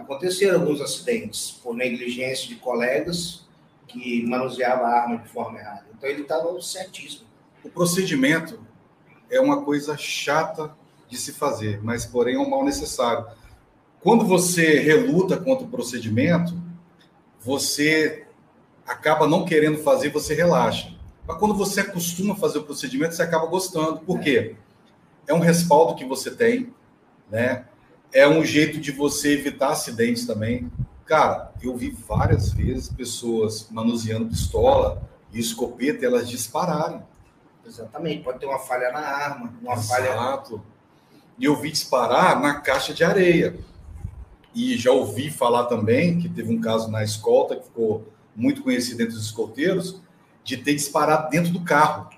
Aconteceram 0.00 0.60
alguns 0.60 0.80
acidentes 0.80 1.50
por 1.50 1.74
negligência 1.74 2.48
de 2.48 2.56
colegas 2.56 3.46
que 3.88 4.24
manuseavam 4.26 4.84
a 4.84 4.90
arma 4.90 5.18
de 5.18 5.28
forma 5.28 5.58
errada. 5.58 5.86
Então 5.96 6.08
ele 6.08 6.22
estava 6.22 6.60
certíssimo. 6.60 7.26
O 7.64 7.70
procedimento 7.70 8.60
é 9.30 9.40
uma 9.40 9.64
coisa 9.64 9.96
chata 9.96 10.74
de 11.08 11.16
se 11.16 11.32
fazer, 11.32 11.82
mas 11.82 12.04
porém 12.04 12.36
é 12.36 12.38
um 12.38 12.48
mal 12.48 12.64
necessário. 12.64 13.26
Quando 14.00 14.24
você 14.24 14.78
reluta 14.80 15.36
contra 15.36 15.66
o 15.66 15.70
procedimento, 15.70 16.54
você 17.40 18.26
acaba 18.86 19.26
não 19.26 19.44
querendo 19.44 19.78
fazer, 19.78 20.10
você 20.10 20.34
relaxa. 20.34 20.94
Mas 21.26 21.38
quando 21.38 21.54
você 21.54 21.80
acostuma 21.80 22.34
a 22.34 22.36
fazer 22.36 22.58
o 22.58 22.64
procedimento, 22.64 23.14
você 23.14 23.22
acaba 23.22 23.46
gostando. 23.46 24.00
Por 24.00 24.20
quê? 24.20 24.56
É 25.26 25.34
um 25.34 25.40
respaldo 25.40 25.96
que 25.96 26.04
você 26.04 26.30
tem, 26.30 26.72
né? 27.30 27.64
É 28.12 28.26
um 28.28 28.44
jeito 28.44 28.78
de 28.80 28.92
você 28.92 29.32
evitar 29.34 29.70
acidentes 29.70 30.26
também. 30.26 30.70
Cara, 31.04 31.52
eu 31.62 31.76
vi 31.76 31.90
várias 31.90 32.52
vezes 32.52 32.88
pessoas 32.88 33.68
manuseando 33.70 34.26
pistola 34.26 35.02
e 35.32 35.38
escopeta, 35.38 36.04
elas 36.04 36.28
dispararem. 36.28 37.02
Exatamente, 37.64 38.22
pode 38.22 38.38
ter 38.38 38.46
uma 38.46 38.58
falha 38.58 38.90
na 38.92 39.00
arma, 39.00 39.52
uma 39.60 39.74
Exato. 39.74 39.88
falha 39.88 40.76
e 41.38 41.44
eu 41.44 41.56
vi 41.56 41.70
disparar 41.70 42.40
na 42.40 42.60
caixa 42.60 42.94
de 42.94 43.04
areia. 43.04 43.56
E 44.54 44.76
já 44.76 44.90
ouvi 44.90 45.30
falar 45.30 45.66
também 45.66 46.18
que 46.18 46.28
teve 46.28 46.50
um 46.50 46.60
caso 46.60 46.90
na 46.90 47.04
escolta 47.04 47.56
que 47.56 47.64
ficou 47.64 48.10
muito 48.34 48.62
conhecido 48.62 49.02
entre 49.02 49.14
os 49.14 49.22
escolteiros 49.22 50.00
de 50.42 50.56
ter 50.56 50.74
disparado 50.74 51.28
dentro 51.30 51.52
do 51.52 51.60
carro. 51.62 52.08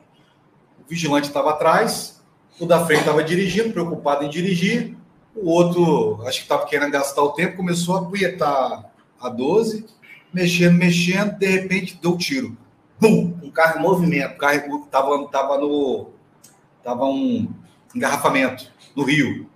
vigilante 0.89 1.29
estava 1.29 1.51
atrás, 1.51 2.23
o 2.61 2.67
da 2.67 2.85
frente 2.87 3.01
estava 3.01 3.23
dirigindo, 3.23 3.73
preocupado 3.73 4.25
em 4.25 4.31
dirigir, 4.31 4.97
o 5.43 5.49
outro, 5.49 6.27
acho 6.27 6.39
que 6.39 6.45
estava 6.45 6.67
querendo 6.67 6.91
gastar 6.91 7.23
o 7.23 7.33
tempo, 7.33 7.57
começou 7.57 7.97
a 7.97 8.05
punhetar 8.05 8.91
a 9.21 9.29
12, 9.29 9.87
mexendo, 10.33 10.77
mexendo, 10.77 11.39
de 11.39 11.47
repente 11.47 11.99
deu 12.01 12.13
um 12.13 12.17
tiro. 12.17 12.57
Bum! 13.01 13.39
Um 13.43 13.51
carro 13.51 13.79
em 13.79 13.83
movimento. 13.83 14.35
O 14.35 14.39
carro 14.39 14.85
estava 14.85 15.29
tava 15.29 15.59
no. 15.59 16.11
Tava 16.83 17.05
um 17.05 17.49
engarrafamento 17.95 18.73
no 18.95 19.05
rio. 19.05 19.49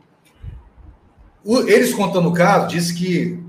O, 1.44 1.58
eles 1.60 1.92
contando 1.92 2.28
o 2.28 2.32
caso, 2.32 2.68
disse 2.68 2.94
que 2.94 3.42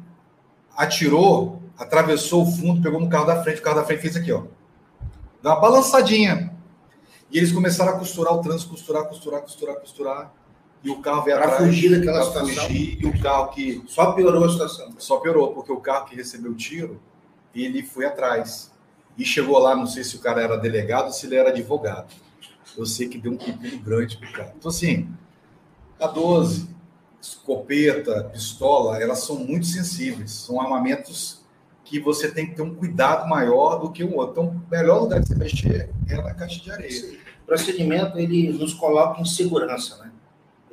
atirou, 0.75 1.61
atravessou 1.77 2.43
o 2.43 2.51
fundo, 2.51 2.81
pegou 2.81 2.99
no 2.99 3.09
carro 3.09 3.25
da 3.25 3.43
frente, 3.43 3.59
o 3.59 3.63
carro 3.63 3.77
da 3.77 3.85
frente 3.85 4.01
fez 4.01 4.15
aqui, 4.15 4.31
ó. 4.31 4.43
Deu 5.41 5.51
uma 5.51 5.59
balançadinha. 5.59 6.51
E 7.29 7.37
eles 7.37 7.51
começaram 7.51 7.93
a 7.93 7.99
costurar 7.99 8.33
o 8.33 8.41
trânsito, 8.41 8.71
costurar, 8.71 9.05
costurar, 9.05 9.41
costurar, 9.41 9.75
costurar. 9.77 10.33
E 10.83 10.89
o 10.89 11.01
carro 11.01 11.23
veio 11.23 11.37
atrás. 11.37 11.57
fugir 11.57 11.97
daquela 11.97 12.23
situação. 12.25 12.67
Fugir, 12.67 12.97
e 13.01 13.05
o 13.05 13.21
carro 13.21 13.47
que. 13.49 13.81
Só 13.87 14.11
piorou 14.11 14.43
a 14.43 14.49
situação. 14.49 14.93
Só 14.97 15.17
piorou, 15.17 15.53
porque 15.53 15.71
o 15.71 15.79
carro 15.79 16.05
que 16.05 16.15
recebeu 16.15 16.51
o 16.51 16.55
tiro, 16.55 16.99
ele 17.55 17.81
foi 17.83 18.05
atrás. 18.05 18.71
E 19.17 19.23
chegou 19.23 19.57
lá, 19.59 19.75
não 19.75 19.85
sei 19.85 20.03
se 20.03 20.15
o 20.15 20.19
cara 20.19 20.41
era 20.41 20.57
delegado 20.57 21.05
ou 21.05 21.11
se 21.11 21.25
ele 21.25 21.35
era 21.35 21.49
advogado. 21.49 22.13
Eu 22.77 22.85
sei 22.85 23.07
que 23.07 23.17
deu 23.17 23.31
um 23.31 23.37
pepino 23.37 23.79
grande 23.79 24.17
pro 24.17 24.31
cara. 24.31 24.53
Então, 24.57 24.69
assim, 24.69 25.07
a 25.99 26.07
12, 26.07 26.67
escopeta, 27.21 28.23
pistola, 28.25 29.01
elas 29.01 29.19
são 29.19 29.37
muito 29.37 29.67
sensíveis. 29.67 30.31
São 30.31 30.59
armamentos 30.59 31.43
que 31.85 31.99
você 31.99 32.31
tem 32.31 32.47
que 32.47 32.55
ter 32.55 32.61
um 32.61 32.73
cuidado 32.73 33.29
maior 33.29 33.77
do 33.79 33.91
que 33.91 34.03
o 34.03 34.15
outro. 34.15 34.43
Então, 34.43 34.63
o 34.67 34.69
melhor 34.69 35.01
lugar 35.01 35.21
de 35.21 35.27
você 35.27 35.35
mexer 35.35 35.89
é 36.09 36.15
na 36.21 36.33
caixa 36.33 36.59
de 36.59 36.71
areia. 36.71 37.19
O 37.43 37.45
procedimento, 37.45 38.17
ele 38.17 38.51
nos 38.53 38.73
coloca 38.73 39.21
em 39.21 39.25
segurança, 39.25 39.97
né? 39.97 40.12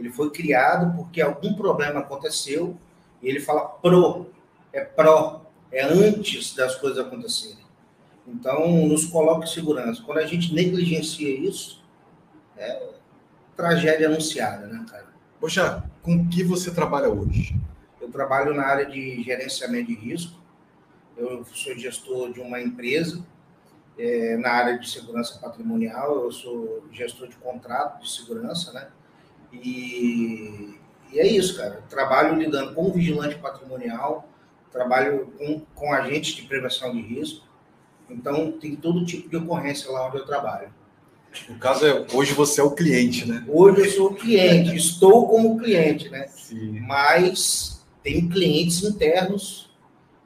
Ele 0.00 0.10
foi 0.10 0.30
criado 0.30 0.96
porque 0.96 1.20
algum 1.20 1.52
problema 1.52 2.00
aconteceu 2.00 2.74
e 3.22 3.28
ele 3.28 3.38
fala 3.38 3.66
pro, 3.68 4.30
é 4.72 4.82
pró, 4.82 5.44
é 5.70 5.84
antes 5.84 6.54
das 6.54 6.74
coisas 6.74 6.98
acontecerem. 6.98 7.60
Então, 8.26 8.86
nos 8.86 9.04
coloca 9.04 9.44
em 9.44 9.48
segurança. 9.48 10.02
Quando 10.02 10.18
a 10.18 10.26
gente 10.26 10.54
negligencia 10.54 11.28
isso, 11.28 11.84
é 12.56 12.88
tragédia 13.54 14.08
anunciada, 14.08 14.66
né, 14.66 14.86
cara? 14.88 15.06
Poxa, 15.38 15.84
com 16.02 16.26
que 16.28 16.42
você 16.42 16.70
trabalha 16.70 17.10
hoje? 17.10 17.54
Eu 18.00 18.10
trabalho 18.10 18.54
na 18.54 18.64
área 18.64 18.86
de 18.86 19.22
gerenciamento 19.22 19.88
de 19.88 19.96
risco. 19.96 20.40
Eu 21.14 21.44
sou 21.44 21.76
gestor 21.76 22.32
de 22.32 22.40
uma 22.40 22.58
empresa 22.58 23.22
é, 23.98 24.38
na 24.38 24.50
área 24.50 24.78
de 24.78 24.88
segurança 24.88 25.38
patrimonial. 25.38 26.24
Eu 26.24 26.32
sou 26.32 26.84
gestor 26.90 27.28
de 27.28 27.36
contrato 27.36 28.00
de 28.00 28.10
segurança, 28.10 28.72
né? 28.72 28.88
E, 29.52 30.74
e 31.12 31.18
é 31.18 31.26
isso, 31.26 31.56
cara. 31.56 31.82
Trabalho 31.88 32.38
lidando 32.38 32.74
com 32.74 32.92
vigilante 32.92 33.36
patrimonial, 33.36 34.28
trabalho 34.72 35.32
com, 35.38 35.60
com 35.74 35.92
agentes 35.92 36.34
de 36.34 36.42
prevenção 36.42 36.92
de 36.92 37.00
risco. 37.00 37.46
Então, 38.08 38.52
tem 38.52 38.74
todo 38.74 39.04
tipo 39.04 39.28
de 39.28 39.36
ocorrência 39.36 39.90
lá 39.90 40.08
onde 40.08 40.18
eu 40.18 40.26
trabalho. 40.26 40.72
No 41.48 41.58
caso, 41.58 41.86
é, 41.86 42.06
hoje 42.12 42.32
você 42.32 42.60
é 42.60 42.64
o 42.64 42.72
cliente, 42.72 43.26
né? 43.26 43.44
Hoje 43.48 43.80
eu 43.80 43.90
sou 43.90 44.06
o 44.08 44.14
cliente, 44.14 44.74
estou 44.74 45.28
como 45.28 45.58
cliente, 45.58 46.08
né? 46.08 46.26
Sim. 46.28 46.80
Mas 46.80 47.84
tem 48.02 48.28
clientes 48.28 48.82
internos 48.82 49.70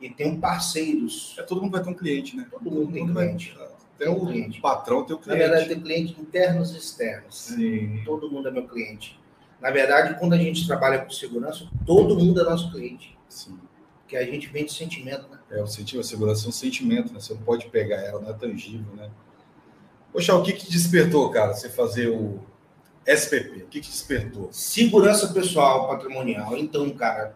e 0.01 0.09
tem 0.09 0.41
parceiros. 0.41 1.35
É, 1.39 1.43
todo 1.43 1.61
mundo 1.61 1.73
vai 1.73 1.83
ter 1.83 1.91
um 1.91 1.95
cliente, 1.95 2.37
né? 2.37 2.47
Todo 2.51 2.71
mundo 2.71 2.93
tem 2.93 3.07
cliente. 3.07 3.55
Tem 3.99 4.09
o 4.09 4.27
cliente. 4.27 4.61
patrão, 4.61 5.05
tem 5.05 5.15
o 5.15 5.19
Na 5.19 5.25
cliente. 5.25 5.39
verdade, 5.41 5.69
tem 5.69 5.81
clientes 5.81 6.19
internos 6.19 6.75
e 6.75 6.79
externos. 6.79 7.35
Sim. 7.37 8.03
Todo 8.05 8.31
mundo 8.31 8.49
é 8.49 8.51
meu 8.51 8.67
cliente. 8.67 9.19
Na 9.61 9.71
verdade, 9.71 10.19
quando 10.19 10.33
a 10.35 10.37
gente 10.39 10.67
trabalha 10.67 10.99
com 10.99 11.11
segurança, 11.11 11.67
todo 11.87 12.17
mundo 12.19 12.41
é 12.41 12.45
nosso 12.45 12.71
cliente. 12.73 13.17
Sim. 13.29 13.59
Porque 14.01 14.17
a 14.17 14.25
gente 14.25 14.47
vende 14.49 14.73
sentimento, 14.73 15.27
né? 15.31 15.39
É, 15.51 15.63
o 15.63 15.67
sentimento, 15.67 16.05
a 16.05 16.09
segurança 16.09 16.47
é 16.47 16.49
um 16.49 16.53
sentimento, 16.53 17.13
né? 17.13 17.21
Você 17.21 17.33
não 17.35 17.41
pode 17.43 17.67
pegar 17.69 17.97
ela, 17.97 18.21
não 18.21 18.31
é 18.31 18.33
tangível, 18.35 18.95
né? 18.97 19.09
Poxa, 20.13 20.35
o 20.35 20.43
que 20.43 20.53
que 20.53 20.71
despertou, 20.71 21.31
cara, 21.31 21.55
você 21.55 21.69
fazer 21.69 22.09
o 22.09 22.41
SPP? 23.07 23.63
O 23.65 23.67
que 23.69 23.81
que 23.81 23.89
despertou? 23.89 24.49
Segurança 24.53 25.29
pessoal 25.33 25.89
patrimonial. 25.89 26.57
Então, 26.57 26.89
cara, 26.91 27.35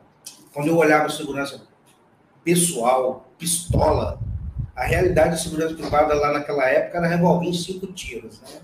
quando 0.52 0.68
eu 0.68 0.76
olhava 0.76 1.08
segurança 1.08 1.62
pessoal, 2.44 3.32
pistola, 3.38 4.20
a 4.78 4.84
realidade 4.84 5.30
da 5.30 5.36
segurança 5.36 5.74
privada 5.74 6.14
lá 6.14 6.32
naquela 6.32 6.64
época 6.68 6.98
era 6.98 7.44
em 7.44 7.52
cinco 7.52 7.88
tiros, 7.88 8.40
né? 8.42 8.60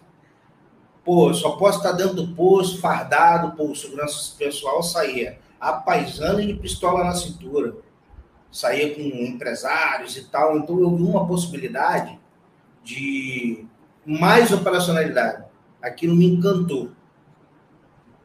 Pô, 1.05 1.35
só 1.35 1.57
posso 1.57 1.79
estar 1.79 1.91
dentro 1.91 2.15
do 2.15 2.29
posto, 2.37 2.81
fardado, 2.81 3.57
pô, 3.57 3.75
segurança 3.75 4.33
pessoal 4.39 4.81
saía 4.81 5.41
a 5.61 5.73
paisana 5.73 6.41
e 6.41 6.47
de 6.47 6.55
pistola 6.55 7.03
na 7.03 7.17
cintura. 7.17 7.75
Saía 8.49 8.95
com 8.95 9.01
empresários 9.01 10.17
e 10.17 10.23
tal. 10.27 10.57
Então 10.57 10.79
eu 10.79 10.95
vi 10.95 11.03
uma 11.03 11.27
possibilidade 11.27 12.17
de 12.85 13.67
mais 14.07 14.53
operacionalidade. 14.53 15.45
Aquilo 15.83 16.15
me 16.15 16.27
encantou. 16.27 16.93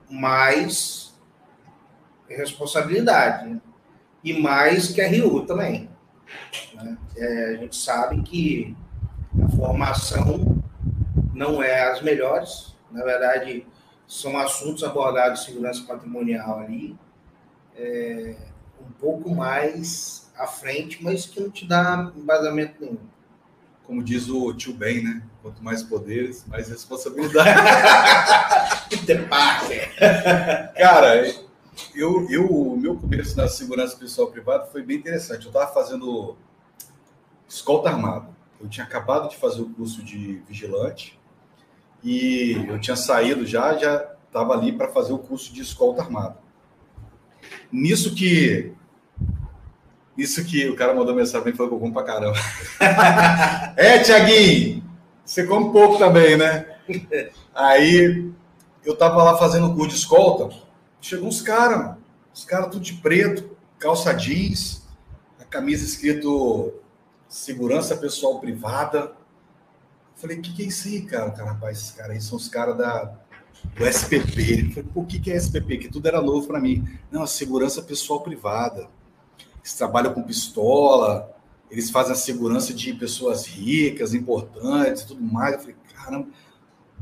Mais 0.07 1.11
responsabilidade. 2.29 3.49
Né? 3.49 3.61
E 4.23 4.39
mais 4.39 4.91
que 4.91 5.01
a 5.01 5.07
Rio 5.07 5.43
também. 5.47 5.88
Né? 6.73 6.97
É, 7.17 7.45
a 7.45 7.57
gente 7.57 7.75
sabe 7.75 8.21
que 8.21 8.75
a 9.43 9.49
formação 9.49 10.63
não 11.33 11.61
é 11.61 11.91
as 11.91 12.01
melhores. 12.01 12.75
Na 12.91 13.03
verdade, 13.03 13.65
são 14.07 14.37
assuntos 14.37 14.83
abordados 14.83 15.41
em 15.41 15.45
segurança 15.45 15.83
patrimonial 15.83 16.59
ali, 16.59 16.97
é, 17.77 18.35
um 18.81 18.91
pouco 18.99 19.29
mais 19.33 20.31
à 20.37 20.47
frente, 20.47 21.03
mas 21.03 21.25
que 21.25 21.39
não 21.39 21.49
te 21.49 21.67
dá 21.67 22.11
embasamento 22.15 22.75
nenhum. 22.79 22.97
Como 23.83 24.03
diz 24.03 24.29
o 24.29 24.53
tio 24.53 24.73
Ben, 24.73 25.03
né? 25.03 25.23
Quanto 25.41 25.63
mais 25.63 25.81
poderes, 25.81 26.45
mais 26.47 26.69
responsabilidade. 26.69 27.49
Peter 28.89 29.27
Parker. 29.27 29.95
Cara, 30.75 31.48
eu, 31.95 32.27
eu, 32.29 32.45
o 32.45 32.77
meu 32.77 32.95
começo 32.95 33.35
na 33.37 33.47
segurança 33.47 33.97
pessoal 33.97 34.29
privada 34.29 34.65
foi 34.65 34.83
bem 34.83 34.97
interessante. 34.97 35.45
Eu 35.45 35.49
estava 35.49 35.71
fazendo 35.73 36.35
escolta 37.47 37.89
armada. 37.89 38.29
Eu 38.59 38.67
tinha 38.67 38.85
acabado 38.85 39.29
de 39.29 39.37
fazer 39.37 39.61
o 39.61 39.69
curso 39.69 40.03
de 40.03 40.41
vigilante 40.47 41.19
e 42.03 42.65
eu 42.67 42.79
tinha 42.79 42.95
saído 42.95 43.45
já, 43.45 43.77
já 43.77 44.13
estava 44.27 44.53
ali 44.53 44.71
para 44.71 44.89
fazer 44.89 45.13
o 45.13 45.19
curso 45.19 45.53
de 45.53 45.61
escolta 45.61 46.01
armada. 46.01 46.37
Nisso 47.71 48.13
que 48.13 48.73
isso 50.17 50.43
que 50.43 50.67
o 50.69 50.75
cara 50.75 50.93
mandou 50.93 51.15
mensagem 51.15 51.49
e 51.49 51.55
falou 51.55 51.69
que 51.69 51.75
eu 51.75 51.79
como 51.79 51.93
pra 51.93 52.03
caramba. 52.03 52.37
é, 53.77 53.99
Tiaguinho, 53.99 54.83
você 55.23 55.45
come 55.45 55.71
pouco 55.71 55.97
também, 55.97 56.35
né? 56.35 56.65
Aí 57.55 58.29
eu 58.83 58.97
tava 58.97 59.23
lá 59.23 59.37
fazendo 59.37 59.67
o 59.67 59.75
curso 59.75 59.89
de 59.89 59.95
escolta, 59.95 60.53
chegou 61.01 61.27
uns 61.27 61.41
caras. 61.41 61.97
Os 62.33 62.45
caras 62.45 62.69
tudo 62.69 62.83
de 62.83 62.93
preto, 62.93 63.57
calça 63.77 64.13
jeans, 64.13 64.87
a 65.39 65.43
camisa 65.43 65.83
escrito 65.83 66.73
segurança 67.27 67.95
pessoal 67.97 68.39
privada. 68.39 69.13
Falei, 70.15 70.37
o 70.37 70.41
que, 70.41 70.53
que 70.53 70.63
é 70.63 70.65
isso 70.65 70.87
aí, 70.87 71.01
cara? 71.01 71.31
Cara, 71.31 71.51
rapaz, 71.51 71.77
esses 71.77 71.91
caras 71.91 72.11
aí 72.11 72.21
são 72.21 72.37
os 72.37 72.49
caras 72.49 72.77
da, 72.77 73.13
do 73.75 73.85
SPP. 73.85 74.65
Eu 74.67 74.71
falei, 74.71 74.89
o 74.95 75.05
que, 75.05 75.19
que 75.19 75.31
é 75.31 75.35
SPP? 75.35 75.77
Que 75.77 75.89
tudo 75.89 76.07
era 76.07 76.21
novo 76.21 76.47
para 76.47 76.59
mim. 76.59 76.87
Não, 77.11 77.23
a 77.23 77.27
segurança 77.27 77.81
pessoal 77.81 78.21
privada. 78.21 78.89
Eles 79.57 79.73
trabalham 79.73 80.13
com 80.13 80.23
pistola, 80.23 81.35
eles 81.69 81.89
fazem 81.89 82.13
a 82.13 82.15
segurança 82.15 82.73
de 82.73 82.93
pessoas 82.93 83.45
ricas, 83.45 84.13
importantes 84.13 85.03
tudo 85.03 85.21
mais. 85.21 85.53
Eu 85.53 85.59
falei, 85.59 85.75
caramba, 85.93 86.27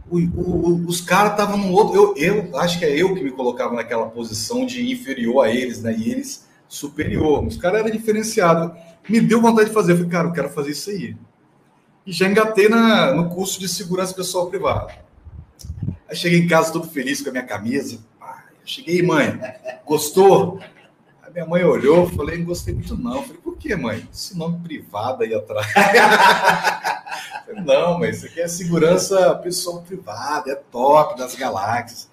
o- 0.10 0.20
o- 0.20 0.86
os 0.88 1.02
caras 1.02 1.32
estavam 1.32 1.58
num 1.58 1.72
outro. 1.72 1.96
Eu, 1.96 2.16
eu 2.16 2.58
acho 2.60 2.80
que 2.80 2.86
é 2.86 2.96
eu 2.96 3.14
que 3.14 3.24
me 3.24 3.32
colocava 3.32 3.74
naquela 3.76 4.08
posição 4.08 4.66
de 4.66 4.92
inferior 4.92 5.44
a 5.46 5.50
eles, 5.50 5.82
né? 5.82 5.96
E 5.98 6.12
eles 6.12 6.46
superior. 6.68 7.46
Os 7.46 7.58
caras 7.58 7.82
eram 7.82 7.90
diferenciados. 7.92 8.78
Me 9.10 9.20
deu 9.22 9.42
vontade 9.42 9.70
de 9.70 9.74
fazer. 9.74 9.94
Eu 9.94 9.98
falei, 9.98 10.12
cara, 10.12 10.28
eu 10.28 10.34
quero 10.34 10.50
fazer 10.50 10.72
isso 10.72 10.90
aí. 10.90 11.16
E 12.06 12.12
já 12.12 12.28
engatei 12.28 12.70
na, 12.70 13.14
no 13.14 13.30
curso 13.30 13.60
de 13.60 13.68
segurança 13.68 14.14
pessoal 14.14 14.48
privada. 14.50 14.94
Aí 16.10 16.16
cheguei 16.16 16.40
em 16.40 16.48
casa 16.48 16.72
todo 16.72 16.88
feliz 16.88 17.22
com 17.22 17.30
a 17.30 17.32
minha 17.32 17.44
camisa. 17.46 17.96
Eu 17.96 18.66
cheguei, 18.66 19.02
mãe, 19.02 19.40
gostou? 19.86 20.60
A 21.22 21.30
minha 21.30 21.46
mãe 21.46 21.64
olhou, 21.64 22.08
falei, 22.10 22.38
não 22.38 22.46
gostei 22.46 22.74
muito 22.74 22.98
não. 22.98 23.22
Falei, 23.24 23.42
por 23.58 23.58
quê, 23.58 23.76
mãe? 23.76 24.08
Esse 24.14 24.38
nome 24.38 24.60
privado 24.60 25.24
aí 25.24 25.34
atrás. 25.34 25.66
Não, 27.66 27.98
mas 27.98 28.18
isso 28.18 28.28
aqui 28.28 28.40
é 28.40 28.48
segurança 28.48 29.34
pessoal 29.36 29.82
privada, 29.82 30.52
é 30.52 30.56
top 30.56 31.18
das 31.18 31.34
galáxias. 31.34 32.10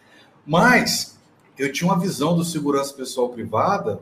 Mas 0.46 1.18
eu 1.58 1.70
tinha 1.70 1.90
uma 1.90 2.00
visão 2.00 2.34
do 2.34 2.44
segurança 2.44 2.94
pessoal 2.94 3.28
privada 3.28 4.00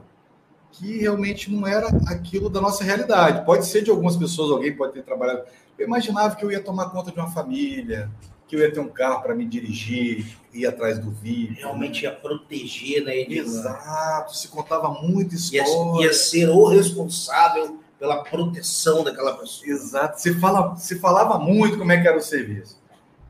que 0.70 0.98
realmente 0.98 1.50
não 1.50 1.66
era 1.66 1.88
aquilo 2.06 2.48
da 2.48 2.60
nossa 2.60 2.84
realidade. 2.84 3.44
Pode 3.44 3.66
ser 3.66 3.82
de 3.82 3.90
algumas 3.90 4.16
pessoas, 4.16 4.50
alguém 4.50 4.74
pode 4.74 4.92
ter 4.92 5.02
trabalhado. 5.02 5.42
Eu 5.78 5.86
imaginava 5.86 6.36
que 6.36 6.44
eu 6.44 6.50
ia 6.50 6.62
tomar 6.62 6.90
conta 6.90 7.10
de 7.10 7.18
uma 7.18 7.30
família, 7.30 8.10
que 8.52 8.56
eu 8.56 8.60
ia 8.60 8.70
ter 8.70 8.80
um 8.80 8.88
carro 8.88 9.22
para 9.22 9.34
me 9.34 9.46
dirigir, 9.46 10.26
ir 10.52 10.66
atrás 10.66 10.98
do 10.98 11.10
vídeo. 11.10 11.56
Realmente 11.56 12.02
ia 12.02 12.12
proteger, 12.12 13.02
né? 13.02 13.20
Edilano? 13.20 13.48
Exato, 13.48 14.36
se 14.36 14.48
contava 14.48 14.90
muita 14.90 15.34
Ia, 15.34 15.62
história. 15.62 16.04
ia 16.04 16.12
ser 16.12 16.50
o 16.50 16.66
responsável 16.66 17.80
pela 17.98 18.22
proteção 18.22 19.02
daquela 19.02 19.38
pessoa. 19.38 19.66
Exato, 19.66 20.20
se, 20.20 20.34
fala, 20.34 20.76
se 20.76 20.98
falava 20.98 21.38
muito 21.38 21.78
como 21.78 21.92
é 21.92 22.02
que 22.02 22.06
era 22.06 22.18
o 22.18 22.20
serviço. 22.20 22.78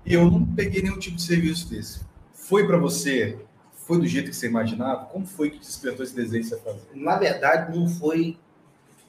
E 0.05 0.15
eu 0.15 0.29
não 0.29 0.45
peguei 0.45 0.83
nenhum 0.83 0.99
tipo 0.99 1.15
de 1.15 1.23
serviço 1.23 1.71
desse. 1.71 2.01
Foi 2.35 2.67
para 2.67 2.77
você? 2.77 3.39
Foi 3.87 3.99
do 4.01 4.07
jeito 4.09 4.29
que 4.31 4.35
você 4.37 4.49
imaginava? 4.49 5.05
Como 5.05 5.25
foi 5.25 5.51
que 5.51 5.59
despertou 5.61 6.05
esse 6.05 6.17
desejo 6.17 6.43
de 6.43 6.49
você 6.49 6.57
fazer? 6.63 6.83
Na 6.95 7.17
verdade, 7.17 7.79
não 7.79 7.87
foi, 7.89 8.37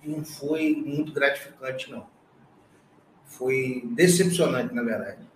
não 0.06 0.24
foi 0.24 0.76
muito 0.76 1.12
gratificante, 1.12 1.90
não. 1.90 2.06
Foi 3.26 3.82
decepcionante, 3.96 4.76
na 4.76 4.84
verdade. 4.84 5.33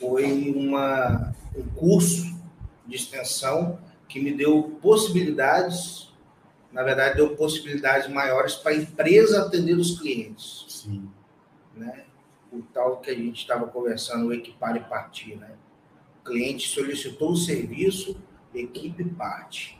Foi 0.00 0.50
uma, 0.56 1.34
um 1.54 1.62
curso 1.74 2.34
de 2.86 2.96
extensão 2.96 3.78
que 4.08 4.18
me 4.18 4.32
deu 4.32 4.78
possibilidades, 4.80 6.10
na 6.72 6.82
verdade, 6.82 7.16
deu 7.16 7.36
possibilidades 7.36 8.08
maiores 8.08 8.54
para 8.54 8.72
a 8.72 8.76
empresa 8.76 9.42
atender 9.42 9.74
os 9.74 10.00
clientes. 10.00 10.64
Sim. 10.68 11.08
né? 11.76 12.04
O 12.50 12.62
tal 12.62 12.96
que 12.96 13.10
a 13.10 13.14
gente 13.14 13.42
estava 13.42 13.66
conversando, 13.66 14.26
o 14.26 14.32
equipar 14.32 14.74
e 14.74 14.80
partir, 14.80 15.36
né? 15.36 15.52
O 16.20 16.24
cliente 16.24 16.68
solicitou 16.68 17.32
o 17.32 17.36
serviço, 17.36 18.16
equipe 18.54 19.04
parte. 19.04 19.78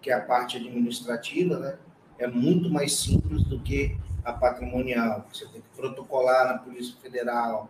Que 0.00 0.10
é 0.10 0.14
a 0.14 0.20
parte 0.20 0.58
administrativa, 0.58 1.58
né? 1.58 1.78
É 2.18 2.26
muito 2.26 2.70
mais 2.70 2.94
simples 2.94 3.42
do 3.44 3.58
que 3.58 3.96
a 4.24 4.32
patrimonial. 4.32 5.26
Você 5.32 5.46
tem 5.46 5.60
que 5.60 5.68
protocolar 5.74 6.46
na 6.46 6.58
Polícia 6.58 6.94
Federal 7.00 7.68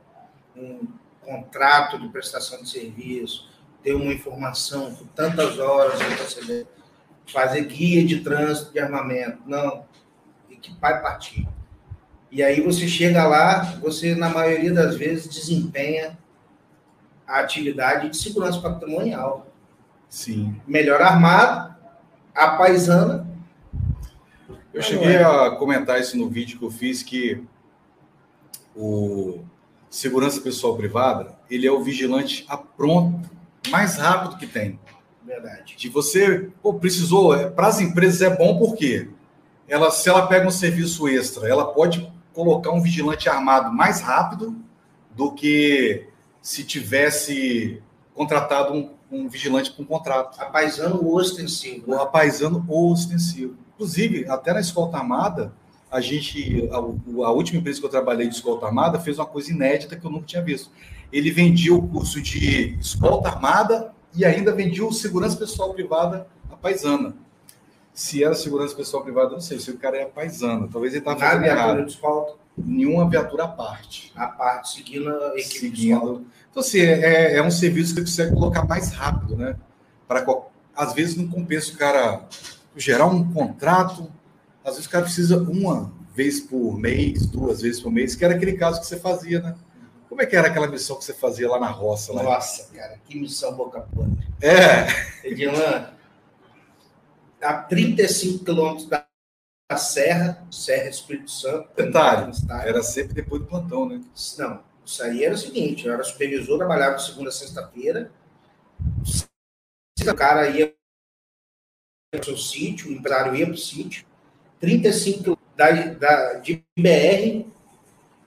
um 0.57 0.87
contrato 1.25 1.99
de 1.99 2.09
prestação 2.09 2.63
de 2.63 2.69
serviço, 2.69 3.49
ter 3.83 3.95
uma 3.95 4.13
informação 4.13 4.95
por 4.95 5.07
tantas 5.09 5.59
horas 5.59 5.99
fazer 7.27 7.65
guia 7.65 8.05
de 8.05 8.21
trânsito 8.21 8.73
de 8.73 8.79
armamento. 8.79 9.39
Não, 9.47 9.85
equipar 10.51 10.99
e 10.99 11.03
partir. 11.03 11.49
E 12.31 12.43
aí 12.43 12.61
você 12.61 12.89
chega 12.89 13.27
lá, 13.27 13.63
você, 13.81 14.15
na 14.15 14.29
maioria 14.29 14.73
das 14.73 14.97
vezes, 14.97 15.33
desempenha 15.33 16.19
a 17.27 17.41
atividade 17.41 18.11
de 18.11 18.17
segurança 18.17 18.61
patrimonial. 18.61 19.47
Sim. 20.09 20.61
Melhor 20.67 21.01
armado, 21.01 21.75
a 22.35 22.57
paisana. 22.57 23.27
Eu 24.73 24.83
cheguei 24.83 25.19
a 25.19 25.53
comentar 25.53 26.01
isso 26.01 26.17
no 26.17 26.29
vídeo 26.29 26.59
que 26.59 26.65
eu 26.65 26.71
fiz, 26.71 27.03
que 27.03 27.45
o 28.75 29.45
segurança 29.95 30.41
pessoal 30.41 30.77
privada, 30.77 31.39
ele 31.49 31.69
é 31.69 31.71
o 31.71 31.81
vigilante 31.81 32.45
a 32.49 32.57
pronto, 32.57 33.31
mais 33.71 33.97
rápido 33.97 34.37
que 34.37 34.47
tem. 34.47 34.79
Verdade. 35.25 35.77
De 35.77 35.89
você, 35.89 36.51
pô, 36.61 36.75
precisou, 36.75 37.33
para 37.51 37.69
as 37.69 37.81
empresas 37.81 38.21
é 38.21 38.37
bom 38.37 38.59
porque 38.59 39.09
ela, 39.69 39.93
se 39.93 40.09
ela 40.09 40.27
pega 40.27 40.49
um 40.49 40.51
serviço 40.51 41.07
extra, 41.07 41.49
ela 41.49 41.73
pode 41.73 42.13
colocar 42.33 42.73
um 42.73 42.83
vigilante 42.83 43.29
armado 43.29 43.73
mais 43.73 44.01
rápido 44.01 44.57
do 45.15 45.31
que 45.31 46.09
se 46.43 46.65
tivesse 46.65 47.81
contratado 48.13 48.75
um, 48.75 48.91
um 49.11 49.29
vigilante 49.29 49.71
com 49.71 49.85
contrato. 49.85 50.41
A 50.41 50.47
paisano 50.47 51.05
ou 51.05 51.15
ostensivo. 51.17 51.93
O 51.93 51.97
rapaisano 51.97 52.65
ou 52.69 52.91
ostensivo. 52.91 53.57
Inclusive, 53.75 54.29
até 54.29 54.53
na 54.53 54.61
escolta 54.61 54.99
armada, 54.99 55.53
a 55.95 56.01
gente, 56.01 56.69
a, 56.73 56.77
a, 56.77 57.31
última 57.31 57.61
empresa 57.61 57.79
que 57.79 57.87
eu 57.87 57.91
trabalhei 57.91 58.27
de 58.27 58.35
escolta 58.35 58.67
armada 58.67 58.99
fez 58.99 59.17
uma 59.17 59.27
coisa 59.27 59.53
inédita 59.53 59.95
que 59.95 60.05
eu 60.05 60.11
nunca 60.11 60.27
tinha 60.27 60.43
visto. 60.43 60.69
Ele 61.13 61.31
vendia 61.31 61.73
o 61.73 61.87
curso 61.87 62.21
de 62.21 62.77
escolta 62.81 63.29
armada 63.29 63.93
e 64.13 64.25
ainda 64.25 64.53
vendia 64.53 64.85
o 64.85 64.93
segurança 64.93 65.37
pessoal 65.37 65.73
privada 65.73 66.27
a 66.51 66.57
paisana. 66.57 67.15
Se 67.93 68.25
era 68.25 68.35
segurança 68.35 68.75
pessoal 68.75 69.05
privada, 69.05 69.29
eu 69.29 69.33
não 69.35 69.41
sei. 69.41 69.61
Se 69.61 69.71
o 69.71 69.79
cara 69.79 69.97
é 69.97 70.05
paisana, 70.05 70.67
talvez 70.67 70.95
ele 70.95 71.01
estava 71.01 71.21
fazendo 71.21 71.45
errado. 71.45 71.85
de 71.85 71.93
escolta, 71.93 72.35
Nenhuma 72.59 73.09
viatura 73.09 73.45
à 73.45 73.49
parte. 73.49 74.13
a 74.17 74.27
parte 74.27 74.75
seguindo 74.75 75.09
a 75.09 75.39
equipe. 75.39 75.61
Seguindo. 75.61 76.27
Então, 76.51 76.61
assim, 76.61 76.81
é, 76.81 77.37
é 77.37 77.43
um 77.43 77.53
serviço 77.53 77.95
que 77.95 78.01
você 78.01 78.23
consegue 78.23 78.35
colocar 78.35 78.65
mais 78.65 78.91
rápido, 78.91 79.37
né? 79.37 79.55
Para 80.09 80.27
Às 80.75 80.93
vezes 80.93 81.15
não 81.17 81.29
compensa 81.29 81.73
o 81.73 81.77
cara 81.77 82.27
gerar 82.77 83.07
um 83.07 83.33
contrato. 83.33 84.11
Às 84.65 84.75
vezes 84.75 84.87
o 84.87 84.91
cara 84.91 85.05
precisa 85.05 85.37
uma 85.37 85.93
vez 86.15 86.41
por 86.41 86.79
mês, 86.79 87.27
duas 87.27 87.61
vezes 87.61 87.81
por 87.81 87.93
mês, 87.93 88.17
que 88.17 88.25
era 88.25 88.35
aquele 88.35 88.55
caso 88.55 88.81
que 88.81 88.87
você 88.87 88.99
fazia, 88.99 89.41
né? 89.41 89.55
Como 90.09 90.23
é 90.23 90.27
que 90.27 90.37
era 90.37 90.49
aquela 90.49 90.69
missão 90.69 90.97
que 90.97 91.05
você 91.05 91.13
fazia 91.13 91.51
lá 91.51 91.61
na 91.61 91.69
roça? 91.69 92.13
Lá? 92.13 92.23
Nossa, 92.23 92.73
cara, 92.73 92.99
que 93.05 93.19
missão 93.19 93.55
boca 93.55 93.81
podre. 93.81 94.27
É, 94.41 94.87
Edilan, 95.29 95.91
a 97.43 97.55
35 97.55 98.45
quilômetros 98.45 98.89
da 98.89 99.07
Serra, 99.77 100.47
Serra 100.51 100.89
Espírito 100.89 101.31
Santo. 101.31 101.69
Detalhe, 101.77 102.33
era 102.65 102.83
sempre 102.83 103.13
depois 103.13 103.43
do 103.43 103.49
plantão, 103.49 103.89
né? 103.89 104.01
Não, 104.39 104.63
isso 104.85 105.03
aí 105.03 105.25
era 105.25 105.35
o 105.35 105.39
seguinte, 105.39 105.87
eu 105.87 105.93
era 105.93 106.05
supervisor, 106.05 106.59
trabalhava 106.59 106.99
segunda 106.99 107.29
a 107.29 107.33
sexta-feira, 107.33 108.11
o 110.07 110.15
cara 110.15 110.49
ia 110.49 110.75
para 112.13 112.21
o 112.21 112.25
seu 112.25 112.37
sítio, 112.37 112.89
o 112.89 112.93
empresário 112.93 113.35
ia 113.35 113.47
para 113.47 113.55
o 113.55 113.59
sítio, 113.59 114.07
35 114.65 115.23
quilômetros 115.23 115.45
da, 115.57 115.71
da, 115.71 116.35
de 116.35 116.65
BR, 116.77 117.47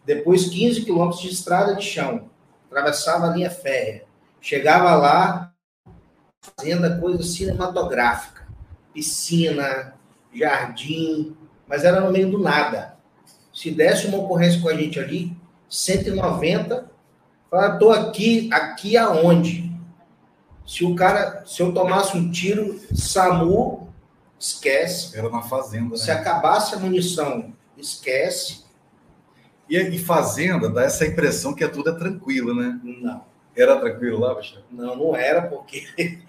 depois 0.05 0.47
15 0.47 0.85
quilômetros 0.85 1.21
de 1.21 1.29
estrada 1.29 1.75
de 1.75 1.83
chão, 1.83 2.29
atravessava 2.67 3.27
a 3.27 3.33
linha 3.33 3.49
férrea, 3.49 4.05
chegava 4.39 4.95
lá, 4.95 5.51
fazenda 6.39 6.97
coisa 6.99 7.23
cinematográfica, 7.23 8.47
piscina, 8.93 9.95
jardim, 10.31 11.35
mas 11.67 11.83
era 11.83 11.99
no 11.99 12.11
meio 12.11 12.29
do 12.29 12.39
nada. 12.39 12.95
Se 13.51 13.71
desse 13.71 14.05
uma 14.05 14.19
ocorrência 14.19 14.61
com 14.61 14.69
a 14.69 14.75
gente 14.75 14.99
ali, 14.99 15.35
190, 15.67 16.89
fala, 17.49 17.77
tô 17.77 17.91
aqui, 17.91 18.47
aqui 18.53 18.95
aonde? 18.95 19.75
Se 20.65 20.85
o 20.85 20.93
cara, 20.95 21.43
se 21.45 21.61
eu 21.61 21.73
tomasse 21.73 22.15
um 22.15 22.29
tiro, 22.29 22.79
SAMU, 22.93 23.86
esquece. 24.39 25.17
Era 25.17 25.29
na 25.29 25.41
fazenda, 25.41 25.95
Se 25.97 26.07
né? 26.07 26.13
acabasse 26.13 26.75
a 26.75 26.79
munição, 26.79 27.53
esquece. 27.77 28.65
E, 29.69 29.77
e 29.77 29.99
fazenda 29.99 30.69
dá 30.69 30.83
essa 30.83 31.05
impressão 31.05 31.53
que 31.53 31.63
é 31.63 31.67
tudo 31.67 31.89
é 31.89 31.93
tranquilo, 31.93 32.55
né? 32.55 32.79
Não, 32.83 33.25
Era 33.55 33.77
tranquilo 33.79 34.19
lá, 34.19 34.33
Baixão? 34.33 34.61
não, 34.71 34.95
não 34.95 35.15
era, 35.15 35.41
porque 35.41 35.85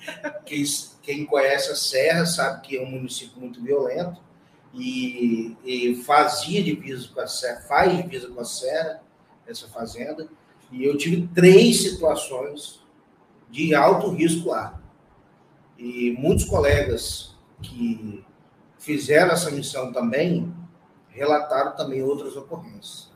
quem, 0.44 0.64
quem 1.02 1.24
conhece 1.26 1.70
a 1.70 1.76
Serra 1.76 2.26
sabe 2.26 2.62
que 2.62 2.76
é 2.76 2.82
um 2.82 2.90
município 2.90 3.38
muito 3.40 3.62
violento 3.62 4.20
e, 4.74 5.56
e 5.64 5.94
fazia 6.04 6.62
divisa 6.62 7.08
com 7.14 7.20
a 7.20 7.26
Serra, 7.26 7.60
faz 7.60 7.96
divisa 7.96 8.28
com 8.28 8.40
a 8.40 8.44
Serra, 8.44 9.02
essa 9.46 9.68
fazenda, 9.68 10.28
e 10.70 10.84
eu 10.84 10.96
tive 10.98 11.28
três 11.34 11.82
situações 11.82 12.80
de 13.50 13.74
alto 13.74 14.10
risco 14.10 14.48
lá. 14.50 14.78
E 15.78 16.14
muitos 16.18 16.44
colegas 16.44 17.37
que 17.62 18.24
fizeram 18.78 19.32
essa 19.32 19.50
missão 19.50 19.92
também 19.92 20.52
relataram 21.08 21.74
também 21.74 22.02
outras 22.02 22.36
ocorrências. 22.36 23.10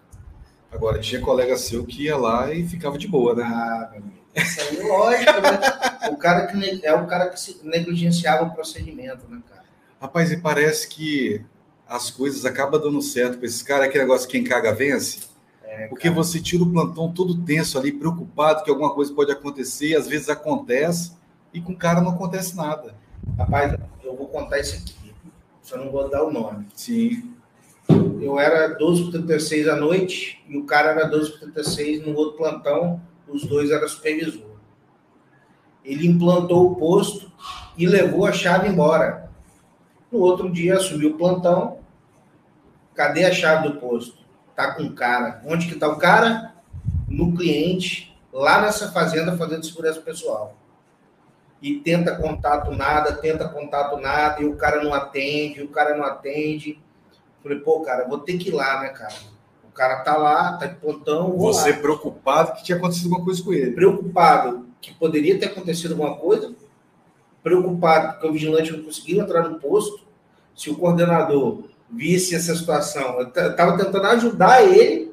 Agora, 0.70 0.98
tinha 0.98 1.20
colega 1.20 1.56
seu 1.56 1.84
que 1.84 2.04
ia 2.04 2.16
lá 2.16 2.52
e 2.52 2.66
ficava 2.66 2.96
de 2.96 3.06
boa, 3.06 3.34
né? 3.34 3.42
Ah, 3.44 3.88
meu 3.92 4.00
amigo. 4.00 4.22
Isso 4.34 4.60
aí 4.60 4.80
é 4.80 4.82
lógico, 4.82 5.40
né? 5.40 6.10
O 6.10 6.16
cara 6.16 6.46
que 6.46 6.86
é 6.86 6.94
o 6.94 7.06
cara 7.06 7.28
que 7.28 7.60
negligenciava 7.62 8.44
o 8.44 8.54
procedimento, 8.54 9.28
né, 9.28 9.42
cara? 9.48 9.64
Rapaz, 10.00 10.32
e 10.32 10.38
parece 10.38 10.88
que 10.88 11.44
as 11.86 12.10
coisas 12.10 12.46
acabam 12.46 12.80
dando 12.80 13.02
certo 13.02 13.36
para 13.36 13.46
esses 13.46 13.62
caras, 13.62 13.86
aquele 13.86 14.04
negócio 14.04 14.28
quem 14.28 14.42
caga 14.42 14.74
vence. 14.74 15.30
porque 15.88 16.10
você 16.10 16.40
tira 16.40 16.62
o 16.62 16.70
plantão 16.70 17.12
todo 17.12 17.42
tenso 17.44 17.78
ali, 17.78 17.92
preocupado 17.92 18.64
que 18.64 18.70
alguma 18.70 18.94
coisa 18.94 19.12
pode 19.12 19.30
acontecer, 19.30 19.88
e 19.88 19.96
às 19.96 20.06
vezes 20.06 20.28
acontece, 20.28 21.12
e 21.52 21.60
com 21.60 21.72
o 21.72 21.76
cara 21.76 22.00
não 22.00 22.12
acontece 22.12 22.56
nada. 22.56 22.94
Rapaz, 23.38 23.78
contar 24.32 24.58
isso 24.58 24.76
aqui. 24.76 25.14
Só 25.60 25.76
não 25.76 25.92
vou 25.92 26.08
dar 26.08 26.24
o 26.24 26.32
nome. 26.32 26.66
Sim. 26.74 27.34
Eu 28.20 28.38
era 28.38 28.68
12 28.68 29.04
por 29.04 29.12
36 29.12 29.68
à 29.68 29.76
noite 29.76 30.42
e 30.48 30.56
o 30.56 30.64
cara 30.64 30.90
era 30.90 31.04
12 31.04 31.32
por 31.32 31.40
36 31.40 32.06
no 32.06 32.16
outro 32.16 32.38
plantão, 32.38 33.00
os 33.28 33.44
dois 33.44 33.70
eram 33.70 33.86
supervisor. 33.88 34.52
Ele 35.84 36.06
implantou 36.06 36.70
o 36.70 36.76
posto 36.76 37.30
e 37.76 37.86
levou 37.86 38.24
a 38.24 38.32
chave 38.32 38.68
embora. 38.68 39.30
No 40.10 40.20
outro 40.20 40.50
dia 40.50 40.76
assumiu 40.76 41.10
o 41.10 41.18
plantão. 41.18 41.78
Cadê 42.94 43.24
a 43.24 43.32
chave 43.32 43.68
do 43.68 43.80
posto? 43.80 44.18
Tá 44.54 44.74
com 44.74 44.84
o 44.84 44.92
cara. 44.92 45.42
Onde 45.46 45.66
que 45.66 45.74
tá 45.74 45.88
o 45.88 45.96
cara? 45.96 46.54
No 47.08 47.34
cliente, 47.34 48.16
lá 48.32 48.60
nessa 48.60 48.92
fazenda 48.92 49.36
fazendo 49.36 49.64
segurança 49.64 50.00
pessoal. 50.00 50.56
E 51.62 51.76
tenta 51.76 52.16
contato 52.16 52.72
nada, 52.72 53.12
tenta 53.12 53.48
contato 53.48 53.96
nada, 53.96 54.42
e 54.42 54.44
o 54.44 54.56
cara 54.56 54.82
não 54.82 54.92
atende, 54.92 55.62
o 55.62 55.68
cara 55.68 55.96
não 55.96 56.04
atende. 56.04 56.78
Falei, 57.40 57.58
pô, 57.60 57.80
cara, 57.80 58.08
vou 58.08 58.18
ter 58.18 58.36
que 58.36 58.48
ir 58.48 58.52
lá, 58.52 58.80
né, 58.80 58.88
cara? 58.88 59.14
O 59.64 59.70
cara 59.72 60.00
tá 60.00 60.16
lá, 60.16 60.56
tá 60.58 60.66
de 60.66 60.74
plantão. 60.74 61.36
Você 61.38 61.70
lá. 61.70 61.78
preocupado 61.78 62.52
que 62.54 62.64
tinha 62.64 62.76
acontecido 62.76 63.06
alguma 63.06 63.24
coisa 63.24 63.42
com 63.42 63.52
ele. 63.52 63.70
Preocupado 63.70 64.66
que 64.80 64.92
poderia 64.92 65.38
ter 65.38 65.46
acontecido 65.46 65.92
alguma 65.92 66.16
coisa. 66.16 66.52
Preocupado 67.42 68.20
que 68.20 68.26
o 68.26 68.32
vigilante 68.32 68.72
não 68.72 68.82
conseguiu 68.82 69.22
entrar 69.22 69.48
no 69.48 69.58
posto. 69.58 70.04
Se 70.54 70.68
o 70.68 70.76
coordenador 70.76 71.64
visse 71.90 72.34
essa 72.34 72.54
situação, 72.54 73.20
eu 73.20 73.28
estava 73.28 73.76
tentando 73.76 74.06
ajudar 74.08 74.62
ele 74.62 75.12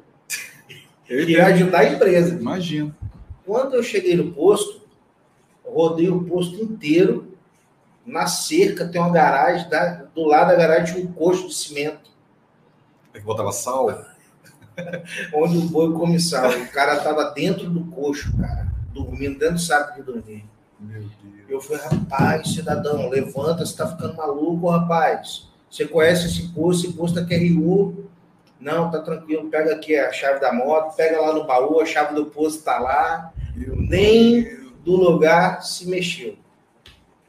e 1.08 1.40
ajudar 1.40 1.80
a 1.80 1.92
empresa. 1.92 2.34
Imagina. 2.34 2.94
Quando 3.46 3.74
eu 3.74 3.82
cheguei 3.82 4.16
no 4.16 4.32
posto, 4.32 4.79
rodei 5.72 6.08
o 6.08 6.24
posto 6.24 6.56
inteiro. 6.62 7.36
Na 8.04 8.26
cerca 8.26 8.88
tem 8.88 9.00
uma 9.00 9.10
garagem, 9.10 9.68
do 10.14 10.24
lado 10.24 10.48
da 10.48 10.56
garagem 10.56 10.94
tinha 10.94 11.06
um 11.06 11.12
coxo 11.12 11.48
de 11.48 11.54
cimento. 11.54 12.10
É 13.12 13.18
que 13.18 13.24
botava 13.24 13.52
sal? 13.52 13.86
Onde 15.34 15.58
o 15.58 15.62
boi 15.62 15.92
come 15.92 16.18
sal. 16.18 16.50
O 16.50 16.68
cara 16.68 17.00
tava 17.00 17.30
dentro 17.30 17.68
do 17.68 17.84
coxo, 17.90 18.36
cara, 18.38 18.68
dormindo 18.92 19.38
dentro 19.38 19.56
do 19.56 19.60
saco 19.60 19.96
de 19.96 20.02
dormir. 20.02 20.44
Meu 20.78 21.02
Deus. 21.02 21.10
Eu 21.48 21.60
falei, 21.60 21.82
rapaz, 21.82 22.48
cidadão, 22.54 23.08
levanta, 23.08 23.66
você 23.66 23.76
tá 23.76 23.86
ficando 23.86 24.16
maluco, 24.16 24.68
rapaz. 24.68 25.48
Você 25.70 25.86
conhece 25.86 26.26
esse 26.26 26.48
posto, 26.48 26.86
esse 26.86 26.96
posto 26.96 27.18
aqui 27.18 27.34
é 27.34 27.48
RU. 27.48 28.06
Não, 28.60 28.90
tá 28.90 29.00
tranquilo, 29.00 29.50
pega 29.50 29.74
aqui 29.74 29.96
a 29.96 30.12
chave 30.12 30.40
da 30.40 30.52
moto, 30.52 30.94
pega 30.94 31.20
lá 31.20 31.32
no 31.32 31.46
baú, 31.46 31.80
a 31.80 31.86
chave 31.86 32.14
do 32.14 32.26
posto 32.26 32.62
tá 32.62 32.78
lá. 32.78 33.32
Meu 33.54 33.76
Nem. 33.76 34.59
Do 34.84 34.96
lugar 34.96 35.62
se 35.62 35.86
mexeu. 35.88 36.36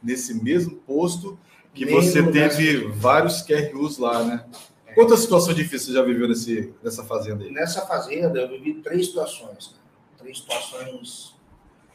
Nesse 0.02 0.34
mesmo 0.34 0.78
posto 0.78 1.38
que 1.74 1.86
Nem 1.86 1.96
você 1.96 2.24
teve 2.32 2.88
vários 2.88 3.42
QRUs 3.42 3.98
lá, 3.98 4.24
né? 4.24 4.46
Quantas 4.94 5.22
situações 5.22 5.56
difíceis 5.56 5.86
você 5.86 5.94
já 5.94 6.04
viveu 6.04 6.28
nesse, 6.28 6.74
nessa 6.84 7.04
fazenda 7.04 7.44
aí? 7.44 7.52
Nessa 7.52 7.86
fazenda, 7.86 8.40
eu 8.40 8.50
vivi 8.50 8.82
três 8.82 9.08
situações. 9.08 9.72
né? 9.72 9.78
Três 10.18 10.40
situações 10.40 11.36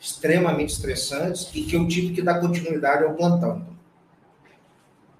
extremamente 0.01 0.73
estressantes 0.73 1.51
e 1.55 1.63
que 1.63 1.77
eu 1.77 1.87
tive 1.89 2.15
que 2.15 2.23
dar 2.23 2.41
continuidade 2.41 3.05
ao 3.05 3.15
plantão. 3.15 3.67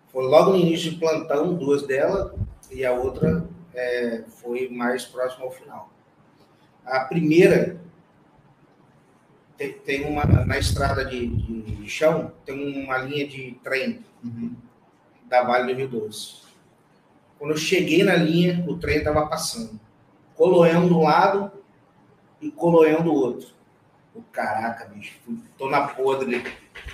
Foi 0.09 0.25
logo 0.25 0.53
no 0.53 0.59
início 0.59 0.93
do 0.93 0.99
plantão, 0.99 1.55
duas 1.55 1.83
delas, 1.87 2.33
e 2.71 2.85
a 2.85 2.93
outra 2.93 3.47
é, 3.75 4.25
foi 4.29 4.69
mais 4.69 5.05
próxima 5.05 5.45
ao 5.45 5.51
final. 5.51 5.91
A 6.85 7.01
primeira 7.01 7.81
tem, 9.57 9.73
tem 9.73 10.05
uma 10.05 10.25
na 10.25 10.59
estrada 10.59 11.05
de, 11.05 11.27
de, 11.27 11.63
de 11.63 11.89
chão 11.89 12.33
tem 12.45 12.85
uma 12.85 12.99
linha 12.99 13.27
de 13.27 13.59
trem 13.63 14.05
da 15.25 15.43
Vale 15.43 15.73
do 15.73 15.79
Rio 15.79 15.89
Doce. 15.89 16.47
Quando 17.39 17.51
eu 17.51 17.57
cheguei 17.57 18.03
na 18.03 18.15
linha, 18.15 18.65
o 18.67 18.77
trem 18.77 18.99
estava 18.99 19.27
passando. 19.27 19.79
Coloião 20.35 20.87
de 20.87 20.95
um 20.95 21.03
lado 21.03 21.51
e 22.41 22.51
Coloião 22.51 23.03
do 23.03 23.13
outro. 23.13 23.49
O 24.15 24.23
caraca, 24.23 24.87
bicho, 24.87 25.19
tô 25.59 25.69
na 25.69 25.89
podre. 25.89 26.43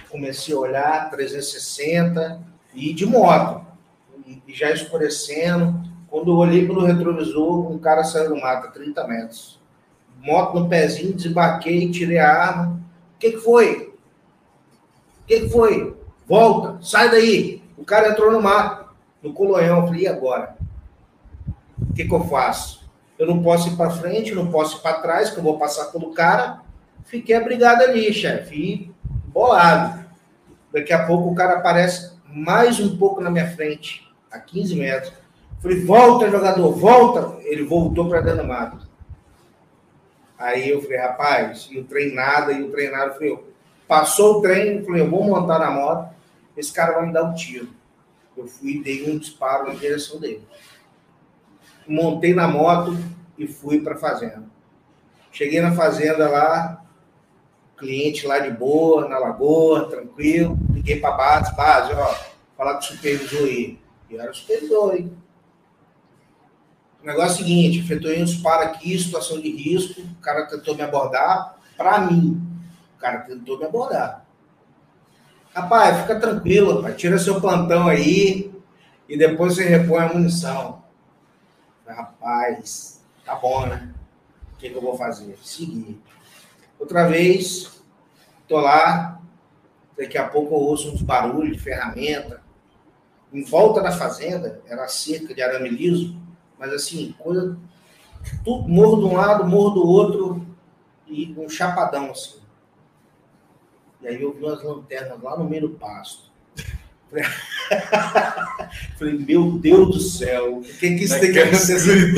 Comecei 0.08 0.54
a 0.54 0.58
olhar 0.58 1.10
360 1.10 2.42
e 2.74 2.92
de 2.92 3.06
moto. 3.06 3.64
E, 4.26 4.42
já 4.48 4.70
escurecendo. 4.70 5.80
Quando 6.08 6.30
eu 6.30 6.36
olhei 6.36 6.66
pelo 6.66 6.84
retrovisor, 6.84 7.70
um 7.70 7.78
cara 7.78 8.04
saiu 8.04 8.30
do 8.30 8.40
mato 8.40 8.66
a 8.66 8.70
30 8.70 9.06
metros. 9.06 9.61
Moto 10.22 10.60
no 10.60 10.68
pezinho, 10.68 11.14
desembarquei, 11.14 11.90
tirei 11.90 12.18
a 12.18 12.32
arma. 12.32 12.80
O 13.16 13.18
que, 13.18 13.32
que 13.32 13.38
foi? 13.38 13.92
O 15.22 15.26
que, 15.26 15.40
que 15.40 15.48
foi? 15.48 15.96
Volta, 16.26 16.78
sai 16.80 17.10
daí. 17.10 17.62
O 17.76 17.84
cara 17.84 18.10
entrou 18.10 18.30
no 18.30 18.40
mato, 18.40 18.88
no 19.20 19.32
Coloião. 19.32 19.80
Eu 19.80 19.86
falei, 19.86 20.02
e 20.02 20.08
agora? 20.08 20.56
O 21.78 21.92
que, 21.92 22.04
que 22.04 22.14
eu 22.14 22.24
faço? 22.24 22.88
Eu 23.18 23.26
não 23.26 23.42
posso 23.42 23.68
ir 23.68 23.76
para 23.76 23.90
frente, 23.90 24.34
não 24.34 24.50
posso 24.50 24.78
ir 24.78 24.80
para 24.80 25.00
trás, 25.00 25.30
que 25.30 25.38
eu 25.38 25.42
vou 25.42 25.58
passar 25.58 25.86
pelo 25.86 26.12
cara. 26.12 26.60
Fiquei 27.04 27.34
abrigado 27.34 27.82
ali, 27.82 28.12
chefe, 28.12 28.54
e 28.54 28.90
bolado. 29.26 30.04
Daqui 30.72 30.92
a 30.92 31.04
pouco 31.04 31.30
o 31.30 31.34
cara 31.34 31.58
aparece 31.58 32.12
mais 32.26 32.78
um 32.80 32.96
pouco 32.96 33.20
na 33.20 33.30
minha 33.30 33.50
frente, 33.50 34.08
a 34.30 34.38
15 34.38 34.76
metros. 34.76 35.12
Falei, 35.60 35.84
volta, 35.84 36.30
jogador, 36.30 36.72
volta. 36.72 37.36
Ele 37.40 37.64
voltou 37.64 38.08
para 38.08 38.20
dentro 38.20 38.42
do 38.42 38.48
mato. 38.48 38.91
Aí 40.42 40.70
eu 40.70 40.82
falei, 40.82 40.98
rapaz, 40.98 41.68
e 41.70 41.78
o 41.78 41.84
trem 41.84 42.12
nada, 42.12 42.50
e 42.52 42.64
o 42.64 42.70
trem 42.72 42.90
nada. 42.90 43.12
Eu 43.12 43.14
falei, 43.14 43.38
passou 43.86 44.38
o 44.38 44.42
trem, 44.42 44.78
eu 44.78 44.84
falei, 44.84 45.02
eu 45.02 45.08
vou 45.08 45.22
montar 45.22 45.60
na 45.60 45.70
moto, 45.70 46.12
esse 46.56 46.72
cara 46.72 46.94
vai 46.94 47.06
me 47.06 47.12
dar 47.12 47.22
um 47.22 47.32
tiro. 47.32 47.68
Eu 48.36 48.48
fui 48.48 48.72
e 48.72 48.82
dei 48.82 49.08
um 49.08 49.16
disparo 49.18 49.68
na 49.68 49.74
direção 49.74 50.18
dele. 50.18 50.42
Montei 51.86 52.34
na 52.34 52.48
moto 52.48 52.96
e 53.38 53.46
fui 53.46 53.80
para 53.82 53.94
a 53.94 53.98
fazenda. 53.98 54.42
Cheguei 55.30 55.60
na 55.60 55.76
fazenda 55.76 56.28
lá, 56.28 56.84
cliente 57.76 58.26
lá 58.26 58.40
de 58.40 58.50
boa, 58.50 59.08
na 59.08 59.18
lagoa, 59.18 59.88
tranquilo. 59.88 60.58
Liguei 60.72 60.98
para 60.98 61.14
a 61.14 61.16
base, 61.16 61.54
base, 61.54 61.92
ó, 61.92 62.14
falar 62.56 62.74
com 62.74 62.80
o 62.80 62.82
supervisor 62.82 63.44
aí. 63.44 63.78
E 64.10 64.16
era 64.16 64.32
o 64.32 64.34
supervisor, 64.34 64.96
hein? 64.96 65.16
O 67.02 67.06
negócio 67.06 67.30
é 67.30 67.34
o 67.34 67.36
seguinte, 67.38 67.80
efetuei 67.80 68.22
um 68.22 68.24
disparo 68.24 68.62
aqui, 68.62 68.96
situação 68.96 69.40
de 69.40 69.50
risco, 69.50 70.00
o 70.00 70.14
cara 70.22 70.46
tentou 70.46 70.76
me 70.76 70.82
abordar, 70.82 71.56
para 71.76 72.00
mim, 72.00 72.40
o 72.96 73.00
cara 73.00 73.18
tentou 73.22 73.58
me 73.58 73.64
abordar. 73.64 74.24
Rapaz, 75.52 76.02
fica 76.02 76.20
tranquilo, 76.20 76.76
rapaz, 76.76 76.96
tira 76.96 77.18
seu 77.18 77.40
plantão 77.40 77.88
aí 77.88 78.54
e 79.08 79.18
depois 79.18 79.56
você 79.56 79.64
repõe 79.64 79.98
a 79.98 80.12
munição. 80.12 80.84
Rapaz, 81.84 83.02
tá 83.24 83.34
bom, 83.34 83.66
né? 83.66 83.92
O 84.54 84.56
que, 84.58 84.70
que 84.70 84.76
eu 84.76 84.80
vou 84.80 84.96
fazer? 84.96 85.36
Seguir. 85.42 86.00
Outra 86.78 87.08
vez, 87.08 87.82
tô 88.46 88.60
lá, 88.60 89.20
daqui 89.98 90.16
a 90.16 90.28
pouco 90.28 90.54
eu 90.54 90.60
ouço 90.60 90.88
uns 90.92 91.02
barulhos 91.02 91.56
de 91.56 91.62
ferramenta. 91.62 92.40
Em 93.32 93.42
volta 93.42 93.82
da 93.82 93.90
fazenda, 93.90 94.62
era 94.66 94.86
cerca 94.86 95.34
de 95.34 95.42
arame 95.42 95.68
liso, 95.68 96.21
mas 96.62 96.72
assim, 96.72 97.12
coisa. 97.18 97.58
Tudo, 98.44 98.68
morro 98.68 98.98
de 98.98 99.06
um 99.06 99.16
lado, 99.16 99.44
morro 99.44 99.70
do 99.70 99.84
outro, 99.84 100.46
e 101.08 101.34
um 101.36 101.48
chapadão 101.48 102.12
assim. 102.12 102.38
E 104.00 104.06
aí 104.06 104.22
eu 104.22 104.32
vi 104.32 104.44
umas 104.44 104.62
lanternas 104.62 105.20
lá 105.20 105.36
no 105.36 105.42
meio 105.42 105.62
do 105.62 105.70
pasto. 105.70 106.30
Falei, 108.96 109.18
meu 109.18 109.58
Deus 109.58 109.88
do 109.88 110.00
céu, 110.00 110.62
por 110.64 110.78
que, 110.78 110.94
que 110.94 111.04
isso 111.04 111.18
tem 111.18 111.32
que 111.32 111.40
acontecer? 111.40 112.14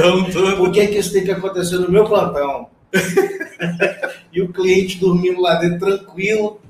Por 0.58 0.70
que, 0.70 0.86
que 0.88 0.98
isso 0.98 1.12
tem 1.14 1.24
que 1.24 1.30
acontecer 1.30 1.78
no 1.78 1.90
meu 1.90 2.04
plantão? 2.04 2.68
e 4.30 4.42
o 4.42 4.52
cliente 4.52 4.98
dormindo 4.98 5.40
lá 5.40 5.54
dentro 5.54 5.78
tranquilo. 5.78 6.60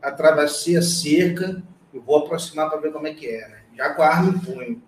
Atravessei 0.00 0.78
a 0.78 0.82
cerca, 0.82 1.62
eu 1.92 2.00
vou 2.00 2.16
aproximar 2.16 2.70
para 2.70 2.80
ver 2.80 2.90
como 2.90 3.06
é 3.06 3.12
que 3.12 3.26
é, 3.26 3.48
né? 3.48 3.58
Já 3.76 3.90
com 3.90 4.00
a 4.00 4.08
arma 4.08 4.30
em 4.30 4.38
punho. 4.38 4.82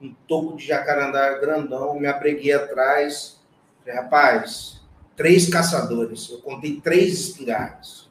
Um 0.00 0.14
toco 0.28 0.56
de 0.56 0.66
jacarandá 0.66 1.38
grandão, 1.38 1.98
me 1.98 2.06
abreguei 2.06 2.52
atrás. 2.52 3.40
Falei, 3.80 3.98
rapaz, 4.00 4.82
três 5.16 5.48
caçadores. 5.48 6.28
Eu 6.30 6.38
contei 6.38 6.80
três 6.80 7.14
espingardas. 7.14 8.08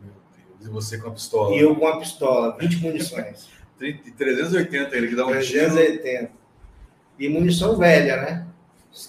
Meu 0.00 0.12
Deus, 0.58 0.66
e 0.66 0.70
você 0.70 0.98
com 0.98 1.08
a 1.08 1.12
pistola? 1.12 1.54
E 1.54 1.60
eu 1.60 1.74
com 1.74 1.86
a 1.88 1.98
pistola, 1.98 2.56
20 2.58 2.76
munições. 2.82 3.48
30 3.78 4.10
380 4.16 4.96
ele 4.96 5.08
que 5.08 5.16
dá 5.16 5.26
um 5.26 5.38
tiro. 5.40 5.74
380. 5.74 6.30
E 7.18 7.28
munição 7.28 7.76
velha, 7.76 8.16
né? 8.16 8.46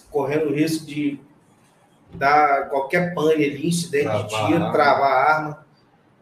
Correndo 0.10 0.48
o 0.48 0.54
risco 0.54 0.86
de 0.86 1.20
dar 2.14 2.68
qualquer 2.70 3.14
pane 3.14 3.46
ali, 3.46 3.68
incidente 3.68 4.04
de 4.04 4.10
Travar 4.10 4.26
a 4.26 4.48
tiro, 4.48 4.64
arma. 4.64 4.72
travar 4.72 5.12
a 5.12 5.34
arma. 5.36 5.66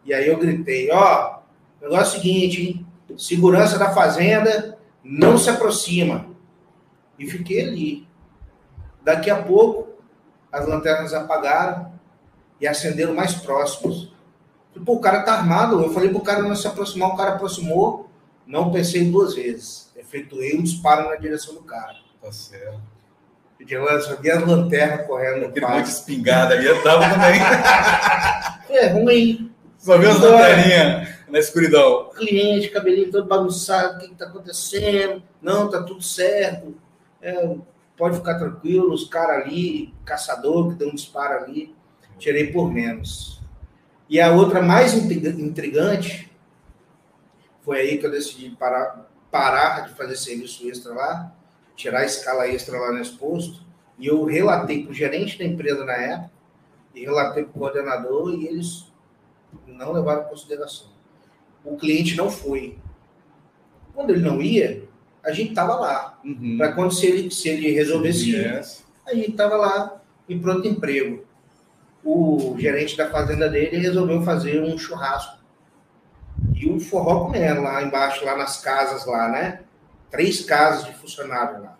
E 0.04 0.14
aí 0.14 0.28
eu 0.28 0.36
gritei, 0.38 0.90
ó, 0.92 1.38
o 1.80 1.84
negócio 1.84 2.16
é 2.16 2.18
o 2.18 2.22
seguinte, 2.22 2.62
hein? 2.62 2.86
Segurança 3.18 3.78
da 3.78 3.92
fazenda 3.92 4.75
não 5.08 5.38
se 5.38 5.48
aproxima. 5.48 6.26
E 7.16 7.30
fiquei 7.30 7.60
ali. 7.60 8.08
Daqui 9.02 9.30
a 9.30 9.40
pouco, 9.40 9.88
as 10.50 10.66
lanternas 10.66 11.14
apagaram 11.14 11.92
e 12.60 12.66
acenderam 12.66 13.14
mais 13.14 13.34
próximos. 13.34 14.12
Pô, 14.84 14.94
o 14.94 15.00
cara 15.00 15.22
tá 15.22 15.34
armado. 15.34 15.80
Eu 15.80 15.92
falei 15.92 16.10
pro 16.10 16.20
cara 16.20 16.42
não 16.42 16.56
se 16.56 16.66
aproximar, 16.66 17.10
o 17.10 17.16
cara 17.16 17.34
aproximou. 17.34 18.10
Não 18.46 18.70
pensei 18.70 19.10
duas 19.10 19.34
vezes. 19.34 19.92
Efetuei 19.96 20.58
um 20.58 20.62
disparo 20.62 21.08
na 21.08 21.16
direção 21.16 21.54
do 21.54 21.62
cara. 21.62 21.96
Tá 22.20 22.32
certo. 22.32 22.80
De 23.58 23.74
só 24.02 24.16
vi 24.16 24.30
as 24.30 24.46
lanternas 24.46 25.06
correndo 25.06 25.40
no 25.40 25.46
Aquele 25.46 25.66
monte 25.66 25.84
de 25.84 25.88
espingarda 25.88 26.54
ali 26.54 26.66
eu 26.66 26.82
tava 26.82 27.08
também. 27.08 27.40
É 28.68 28.88
ruim. 28.88 29.50
Só 29.78 29.96
viu 29.96 30.10
as 30.10 30.18
lanterinhas 30.18 31.15
na 31.28 31.38
escuridão. 31.38 32.10
Cliente, 32.10 32.68
cabelinho 32.70 33.10
todo 33.10 33.26
bagunçado, 33.26 33.96
o 33.96 34.00
que, 34.00 34.08
que 34.08 34.14
tá 34.14 34.26
acontecendo? 34.26 35.22
Não, 35.42 35.68
tá 35.70 35.82
tudo 35.82 36.02
certo. 36.02 36.74
É, 37.20 37.56
pode 37.96 38.16
ficar 38.16 38.38
tranquilo, 38.38 38.92
os 38.92 39.08
caras 39.08 39.44
ali, 39.44 39.92
caçador 40.04 40.68
que 40.68 40.74
deu 40.76 40.88
um 40.88 40.94
disparo 40.94 41.44
ali, 41.44 41.74
tirei 42.18 42.52
por 42.52 42.72
menos. 42.72 43.40
E 44.08 44.20
a 44.20 44.32
outra 44.32 44.62
mais 44.62 44.94
intriga- 44.94 45.30
intrigante 45.30 46.30
foi 47.62 47.80
aí 47.80 47.98
que 47.98 48.06
eu 48.06 48.10
decidi 48.10 48.50
parar, 48.50 49.10
parar 49.30 49.88
de 49.88 49.94
fazer 49.94 50.16
serviço 50.16 50.68
extra 50.68 50.94
lá, 50.94 51.32
tirar 51.74 52.00
a 52.00 52.04
escala 52.04 52.46
extra 52.46 52.78
lá 52.78 52.92
nesse 52.92 53.12
posto, 53.12 53.66
E 53.98 54.08
eu 54.08 54.24
relatei 54.24 54.82
para 54.82 54.90
o 54.90 54.94
gerente 54.94 55.38
da 55.38 55.44
empresa 55.44 55.82
na 55.82 55.94
época, 55.94 56.30
e 56.94 57.00
relatei 57.02 57.44
para 57.44 57.50
o 57.50 57.58
coordenador, 57.58 58.34
e 58.34 58.46
eles 58.46 58.92
não 59.66 59.92
levaram 59.92 60.22
em 60.22 60.28
consideração. 60.28 60.88
O 61.66 61.76
cliente 61.76 62.16
não 62.16 62.30
foi. 62.30 62.78
Quando 63.92 64.10
ele 64.10 64.22
não 64.22 64.40
ia, 64.40 64.84
a 65.24 65.32
gente 65.32 65.50
estava 65.50 65.74
lá. 65.74 66.18
Uhum. 66.24 66.56
Para 66.56 66.72
quando 66.72 66.94
se 66.94 67.06
ele, 67.06 67.30
se 67.30 67.48
ele 67.48 67.72
resolvesse 67.72 68.30
ir, 68.30 68.46
a 69.04 69.14
gente 69.14 69.32
estava 69.32 69.56
lá 69.56 70.00
em 70.28 70.38
pronto 70.38 70.66
emprego. 70.66 71.24
O 72.04 72.54
gerente 72.56 72.96
da 72.96 73.10
fazenda 73.10 73.48
dele 73.48 73.78
resolveu 73.78 74.22
fazer 74.22 74.62
um 74.62 74.78
churrasco. 74.78 75.38
E 76.54 76.70
o 76.70 76.78
forró 76.78 77.24
comendo 77.24 77.62
lá 77.62 77.82
embaixo, 77.82 78.24
lá 78.24 78.36
nas 78.36 78.60
casas 78.60 79.04
lá, 79.04 79.28
né? 79.28 79.60
Três 80.10 80.44
casas 80.44 80.86
de 80.86 80.94
funcionário 80.94 81.62
lá. 81.62 81.76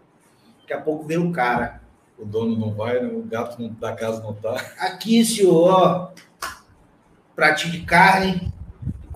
Daqui 0.61 0.73
a 0.73 0.81
pouco 0.81 1.05
veio 1.05 1.29
o 1.29 1.33
cara. 1.33 1.81
O 2.19 2.25
dono 2.25 2.59
não 2.59 2.75
vai, 2.75 2.99
né? 2.99 3.09
o 3.09 3.23
gato 3.23 3.69
da 3.69 3.95
casa 3.95 4.21
não 4.23 4.35
tá. 4.35 4.55
Aqui, 4.79 5.25
senhor, 5.25 6.13
pratinho 7.37 7.73
de 7.73 7.83
carne, 7.83 8.53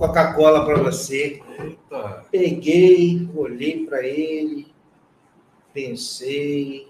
Coca-Cola 0.00 0.64
para 0.64 0.82
você. 0.82 1.42
Eita. 1.58 2.24
Peguei, 2.30 3.28
olhei 3.36 3.84
para 3.84 4.02
ele, 4.02 4.72
pensei, 5.74 6.88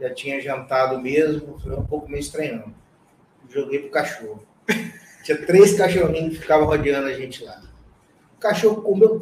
já 0.00 0.14
tinha 0.14 0.40
jantado 0.40 1.00
mesmo, 1.00 1.58
foi 1.58 1.74
um 1.74 1.84
pouco 1.84 2.08
meio 2.08 2.20
estranhando. 2.20 2.72
Joguei 3.48 3.80
pro 3.80 3.90
cachorro. 3.90 4.46
Tinha 5.24 5.44
três 5.44 5.76
cachorrinhos 5.76 6.34
que 6.34 6.40
ficavam 6.40 6.66
rodeando 6.66 7.08
a 7.08 7.12
gente 7.12 7.44
lá. 7.44 7.60
O 8.36 8.40
cachorro 8.40 8.80
comeu, 8.80 9.20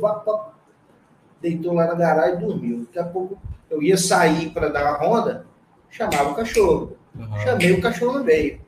deitou 1.41 1.73
lá 1.73 1.87
na 1.87 1.95
garagem 1.95 2.37
e 2.37 2.47
dormiu. 2.47 2.85
Daqui 2.85 2.99
a 2.99 3.05
pouco 3.05 3.41
eu 3.71 3.83
ia 3.83 3.97
sair 3.97 4.51
para 4.51 4.69
dar 4.69 4.85
uma 4.85 4.99
ronda, 4.99 5.47
chamava 5.91 6.31
o 6.31 6.35
cachorro. 6.35 6.97
Uhum. 7.17 7.41
Chamei 7.41 7.73
o 7.73 7.81
cachorro 7.81 8.23
veio. 8.23 8.61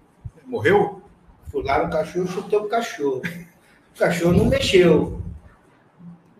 Morreu? 0.47 1.03
Fui 1.53 1.63
lá 1.63 1.85
no 1.85 1.93
cachorro, 1.93 2.27
chutei 2.27 2.59
o 2.59 2.69
cachorro. 2.69 3.23
Cachorro 4.01 4.33
não 4.33 4.47
mexeu. 4.47 5.21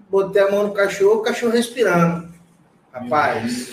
Botei 0.09 0.41
a 0.41 0.51
mão 0.51 0.69
no 0.69 0.73
cachorro, 0.73 1.21
o 1.21 1.23
cachorro 1.23 1.53
respirando. 1.53 2.33
Rapaz, 2.91 3.71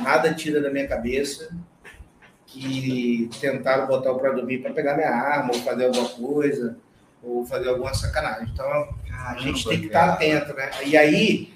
nada 0.00 0.34
tira 0.34 0.60
da 0.60 0.70
minha 0.70 0.88
cabeça 0.88 1.56
que 2.46 3.30
tentaram 3.40 3.86
botar 3.86 4.10
o 4.10 4.18
para 4.18 4.32
dormir 4.32 4.58
para 4.58 4.74
pegar 4.74 4.96
minha 4.96 5.08
arma, 5.08 5.52
ou 5.54 5.60
fazer 5.60 5.86
alguma 5.86 6.08
coisa, 6.08 6.76
ou 7.22 7.46
fazer 7.46 7.68
alguma 7.68 7.94
sacanagem. 7.94 8.48
Então, 8.52 8.88
a 9.24 9.36
gente 9.38 9.66
tem 9.68 9.80
que 9.80 9.86
estar 9.86 10.14
atento, 10.14 10.52
né? 10.52 10.70
E 10.84 10.96
aí, 10.96 11.54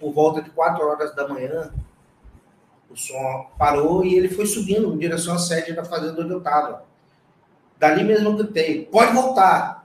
por 0.00 0.10
volta 0.10 0.40
de 0.40 0.48
4 0.48 0.86
horas 0.86 1.14
da 1.14 1.28
manhã, 1.28 1.70
o 2.88 2.96
som 2.96 3.50
parou 3.58 4.02
e 4.02 4.14
ele 4.14 4.30
foi 4.30 4.46
subindo 4.46 4.94
em 4.94 4.98
direção 4.98 5.34
à 5.34 5.38
sede 5.38 5.74
da 5.74 5.84
fazenda 5.84 6.22
onde 6.22 6.32
eu 6.32 6.38
estava. 6.38 6.86
Dali 7.78 8.02
mesmo 8.02 8.30
eu 8.30 8.36
gritei, 8.36 8.86
pode 8.86 9.12
voltar. 9.12 9.83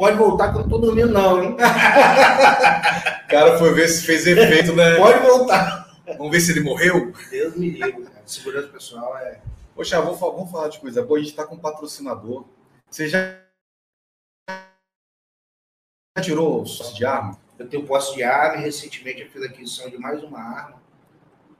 Pode 0.00 0.16
voltar 0.16 0.50
que 0.50 0.56
eu 0.56 0.62
não 0.62 0.68
tô 0.70 0.78
dormindo 0.78 1.12
não, 1.12 1.42
hein? 1.42 1.54
cara 3.28 3.58
foi 3.58 3.74
ver 3.74 3.86
se 3.86 4.06
fez 4.06 4.26
efeito, 4.26 4.74
né? 4.74 4.96
Pode 4.96 5.18
voltar. 5.18 5.94
Vamos 6.16 6.32
ver 6.32 6.40
se 6.40 6.52
ele 6.52 6.62
morreu? 6.62 7.12
Deus 7.30 7.54
me 7.54 7.68
livre, 7.68 8.04
cara. 8.04 8.22
Segurança 8.24 8.68
pessoal 8.68 9.18
é... 9.18 9.42
Poxa, 9.74 10.00
vamos, 10.00 10.18
vamos 10.18 10.50
falar 10.50 10.68
de 10.68 10.78
coisa 10.78 11.04
boa. 11.04 11.18
A 11.18 11.22
gente 11.22 11.34
tá 11.34 11.44
com 11.44 11.56
um 11.56 11.58
patrocinador. 11.58 12.46
Você 12.90 13.08
já 13.08 13.42
tirou 16.22 16.60
posse 16.60 16.94
de 16.94 17.04
arma? 17.04 17.38
Eu 17.58 17.68
tenho 17.68 17.84
posse 17.84 18.14
de 18.14 18.22
arma 18.22 18.56
e 18.56 18.64
recentemente 18.64 19.20
eu 19.20 19.28
fiz 19.28 19.42
a 19.42 19.46
aquisição 19.48 19.90
de 19.90 19.98
mais 19.98 20.22
uma 20.22 20.40
arma. 20.40 20.80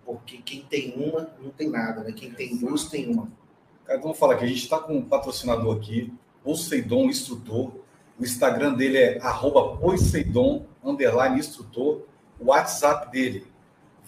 Porque 0.03 0.39
quem 0.39 0.63
tem 0.63 0.95
uma, 0.97 1.29
não 1.43 1.51
tem 1.51 1.69
nada, 1.69 2.03
né? 2.03 2.13
Quem 2.13 2.31
tem 2.31 2.57
duas, 2.57 2.87
tem 2.87 3.07
uma. 3.07 3.29
Cara, 3.85 4.01
vamos 4.01 4.19
falar 4.19 4.37
que 4.37 4.47
a 4.47 4.49
gente 4.49 4.63
está 4.63 4.79
com 4.79 4.97
um 4.97 5.05
patrocinador 5.05 5.77
aqui, 5.77 6.11
Poseidon 6.43 7.05
Instrutor. 7.05 7.90
O 8.21 8.25
Instagram 8.25 8.75
dele 8.75 8.99
é 8.99 9.19
Poseidon, 9.81 10.67
underline 10.85 11.39
instrutor. 11.39 12.03
O 12.39 12.47
WhatsApp 12.47 13.11
dele, 13.11 13.47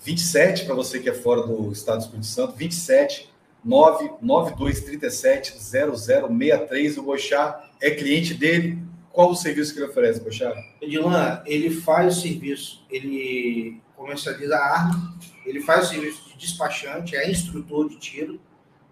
27, 0.04 0.66
para 0.66 0.74
você 0.74 1.00
que 1.00 1.08
é 1.08 1.14
fora 1.14 1.46
do 1.46 1.72
estado 1.72 1.98
do 1.98 2.02
Espírito 2.02 2.26
Santo, 2.26 2.54
27 2.54 3.32
99237 3.64 5.58
0063. 5.58 6.98
O 6.98 7.02
Bochá 7.02 7.70
é 7.80 7.90
cliente 7.90 8.34
dele. 8.34 8.78
Qual 9.10 9.30
o 9.30 9.34
serviço 9.34 9.72
que 9.72 9.80
ele 9.80 9.90
oferece, 9.90 10.20
Bochá? 10.20 10.54
Edilan, 10.80 11.42
ele 11.46 11.70
faz 11.70 12.18
o 12.18 12.20
serviço, 12.20 12.84
ele 12.90 13.80
comercializa 13.96 14.56
a 14.56 14.78
arma, 14.78 15.14
ele 15.46 15.60
faz 15.60 15.86
o 15.86 15.88
serviço 15.90 16.28
de 16.28 16.36
despachante, 16.36 17.16
é 17.16 17.30
instrutor 17.30 17.88
de 17.88 17.96
tiro, 17.96 18.40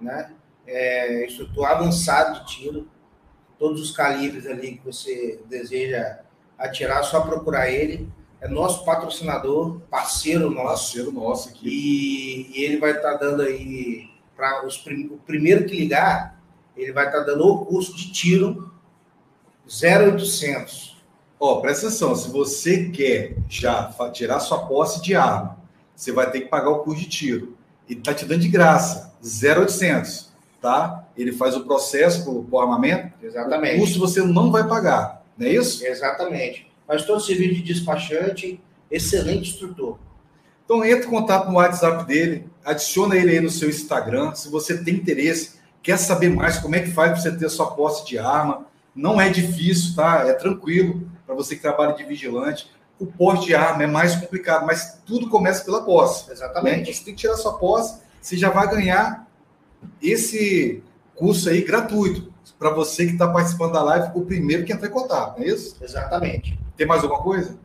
né? 0.00 0.30
é, 0.70 1.26
instrutor 1.26 1.66
avançado 1.66 2.40
de 2.40 2.46
tiro, 2.46 2.88
todos 3.60 3.82
os 3.82 3.90
calibres 3.90 4.46
ali 4.46 4.76
que 4.76 4.84
você 4.86 5.38
deseja 5.46 6.20
atirar, 6.58 7.04
só 7.04 7.20
procurar 7.20 7.70
ele. 7.70 8.08
É 8.40 8.48
nosso 8.48 8.86
patrocinador, 8.86 9.80
parceiro 9.90 10.50
nosso. 10.50 10.66
Parceiro 10.66 11.12
nosso 11.12 11.50
aqui. 11.50 11.68
E, 11.68 12.58
e 12.58 12.64
ele 12.64 12.78
vai 12.78 12.92
estar 12.92 13.12
tá 13.12 13.18
dando 13.18 13.42
aí, 13.42 14.08
para 14.34 14.66
o 14.66 15.18
primeiro 15.18 15.66
que 15.66 15.76
ligar, 15.76 16.40
ele 16.74 16.90
vai 16.90 17.06
estar 17.06 17.18
tá 17.18 17.24
dando 17.24 17.46
o 17.46 17.66
curso 17.66 17.94
de 17.94 18.10
tiro 18.10 18.72
0800. 19.66 20.98
Ó, 21.38 21.58
oh, 21.58 21.60
presta 21.60 21.86
atenção, 21.86 22.16
se 22.16 22.30
você 22.30 22.88
quer 22.88 23.36
já 23.46 23.92
tirar 24.12 24.40
sua 24.40 24.66
posse 24.66 25.02
de 25.02 25.14
arma, 25.14 25.58
você 25.94 26.10
vai 26.10 26.30
ter 26.30 26.40
que 26.40 26.48
pagar 26.48 26.70
o 26.70 26.78
curso 26.78 27.02
de 27.02 27.08
tiro. 27.08 27.58
Ele 27.86 27.98
está 27.98 28.14
te 28.14 28.24
dando 28.24 28.40
de 28.40 28.48
graça, 28.48 29.14
0800 29.22 30.30
tá? 30.60 31.08
Ele 31.20 31.32
faz 31.32 31.56
o 31.56 31.64
processo 31.64 32.24
para 32.24 32.32
o 32.32 32.60
armamento. 32.60 33.12
Exatamente. 33.22 33.76
O 33.76 33.80
custo 33.80 33.98
você 33.98 34.22
não 34.22 34.50
vai 34.50 34.66
pagar, 34.66 35.22
não 35.36 35.46
é 35.46 35.50
isso? 35.50 35.84
Exatamente. 35.84 36.70
Faz 36.86 37.04
todo 37.04 37.20
serviço 37.20 37.54
de 37.54 37.62
despachante, 37.62 38.60
excelente 38.90 39.50
instrutor. 39.50 39.98
Então 40.64 40.84
entre 40.84 41.06
em 41.06 41.10
contato 41.10 41.48
no 41.48 41.56
WhatsApp 41.56 42.06
dele, 42.06 42.46
adiciona 42.64 43.16
ele 43.16 43.32
aí 43.32 43.40
no 43.40 43.50
seu 43.50 43.68
Instagram. 43.68 44.34
Se 44.34 44.48
você 44.48 44.82
tem 44.82 44.94
interesse, 44.94 45.60
quer 45.82 45.98
saber 45.98 46.30
mais 46.30 46.58
como 46.58 46.74
é 46.74 46.80
que 46.80 46.90
faz 46.90 47.12
para 47.12 47.20
você 47.20 47.36
ter 47.36 47.48
sua 47.48 47.72
posse 47.72 48.06
de 48.06 48.18
arma, 48.18 48.66
não 48.94 49.20
é 49.20 49.28
difícil, 49.28 49.94
tá? 49.94 50.26
É 50.26 50.32
tranquilo 50.32 51.08
para 51.26 51.34
você 51.34 51.54
que 51.54 51.62
trabalha 51.62 51.92
de 51.94 52.04
vigilante. 52.04 52.70
O 52.98 53.06
porte 53.06 53.46
de 53.46 53.54
arma 53.54 53.82
é 53.82 53.86
mais 53.86 54.16
complicado, 54.16 54.66
mas 54.66 55.00
tudo 55.06 55.28
começa 55.28 55.64
pela 55.64 55.82
posse. 55.82 56.30
Exatamente. 56.30 56.76
Né? 56.76 56.82
Então, 56.82 56.94
você 56.94 57.04
tem 57.04 57.14
que 57.14 57.20
tirar 57.20 57.36
sua 57.36 57.58
posse, 57.58 58.00
você 58.20 58.36
já 58.36 58.50
vai 58.50 58.68
ganhar 58.68 59.26
esse 60.02 60.82
curso 61.20 61.50
aí 61.50 61.62
gratuito 61.62 62.32
para 62.58 62.70
você 62.70 63.06
que 63.06 63.12
está 63.12 63.28
participando 63.28 63.72
da 63.72 63.82
live, 63.82 64.10
o 64.14 64.22
primeiro 64.22 64.64
que 64.64 64.72
entrar 64.72 64.88
em 64.88 64.92
contato, 64.92 65.38
não 65.38 65.44
é 65.44 65.48
isso? 65.48 65.76
Exatamente. 65.80 66.58
Tem 66.76 66.86
mais 66.86 67.02
alguma 67.02 67.22
coisa? 67.22 67.56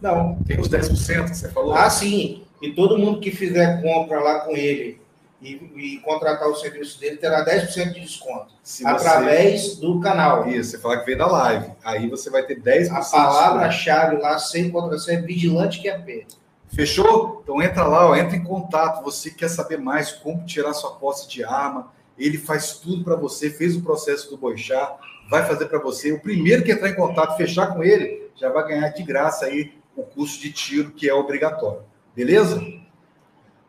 Não. 0.00 0.36
Tem 0.46 0.60
os 0.60 0.68
10% 0.68 1.30
que 1.30 1.36
você 1.36 1.48
falou? 1.48 1.74
Ah, 1.74 1.88
sim. 1.88 2.42
E 2.60 2.72
todo 2.72 2.98
mundo 2.98 3.20
que 3.20 3.30
fizer 3.30 3.80
compra 3.82 4.20
lá 4.20 4.40
com 4.40 4.52
ele 4.52 5.00
e, 5.40 5.54
e 5.76 5.98
contratar 5.98 6.48
o 6.48 6.54
serviço 6.54 7.00
dele 7.00 7.16
terá 7.16 7.44
10% 7.44 7.92
de 7.92 8.00
desconto. 8.00 8.52
Se 8.62 8.86
através 8.86 9.76
do 9.76 10.00
canal. 10.00 10.48
Isso, 10.48 10.72
você 10.72 10.78
falar 10.78 10.98
que 10.98 11.06
veio 11.06 11.18
da 11.18 11.26
live. 11.26 11.72
Aí 11.84 12.08
você 12.08 12.30
vai 12.30 12.42
ter 12.42 12.60
10% 12.60 12.90
A 12.92 13.00
palavra-chave 13.00 14.16
lá, 14.16 14.38
sem 14.38 14.70
contração, 14.70 15.14
é 15.14 15.20
vigilante 15.20 15.80
que 15.80 15.88
é 15.88 15.98
P. 15.98 16.26
Fechou? 16.68 17.40
Então 17.42 17.62
entra 17.62 17.84
lá, 17.84 18.10
ó, 18.10 18.16
entra 18.16 18.36
em 18.36 18.42
contato. 18.44 19.02
Você 19.04 19.30
quer 19.30 19.48
saber 19.48 19.78
mais 19.78 20.12
como 20.12 20.44
tirar 20.44 20.74
sua 20.74 20.92
posse 20.92 21.28
de 21.28 21.44
arma? 21.44 21.92
Ele 22.18 22.38
faz 22.38 22.78
tudo 22.78 23.04
para 23.04 23.16
você, 23.16 23.50
fez 23.50 23.76
o 23.76 23.82
processo 23.82 24.30
do 24.30 24.36
Boixá, 24.36 24.96
vai 25.30 25.44
fazer 25.46 25.66
para 25.66 25.78
você. 25.78 26.12
O 26.12 26.20
primeiro 26.20 26.62
que 26.62 26.72
entrar 26.72 26.90
em 26.90 26.94
contato, 26.94 27.36
fechar 27.36 27.74
com 27.74 27.82
ele, 27.82 28.30
já 28.34 28.50
vai 28.50 28.66
ganhar 28.66 28.88
de 28.90 29.02
graça 29.02 29.46
aí 29.46 29.72
o 29.96 30.02
curso 30.02 30.40
de 30.40 30.52
tiro 30.52 30.90
que 30.90 31.08
é 31.08 31.14
obrigatório. 31.14 31.82
Beleza? 32.14 32.62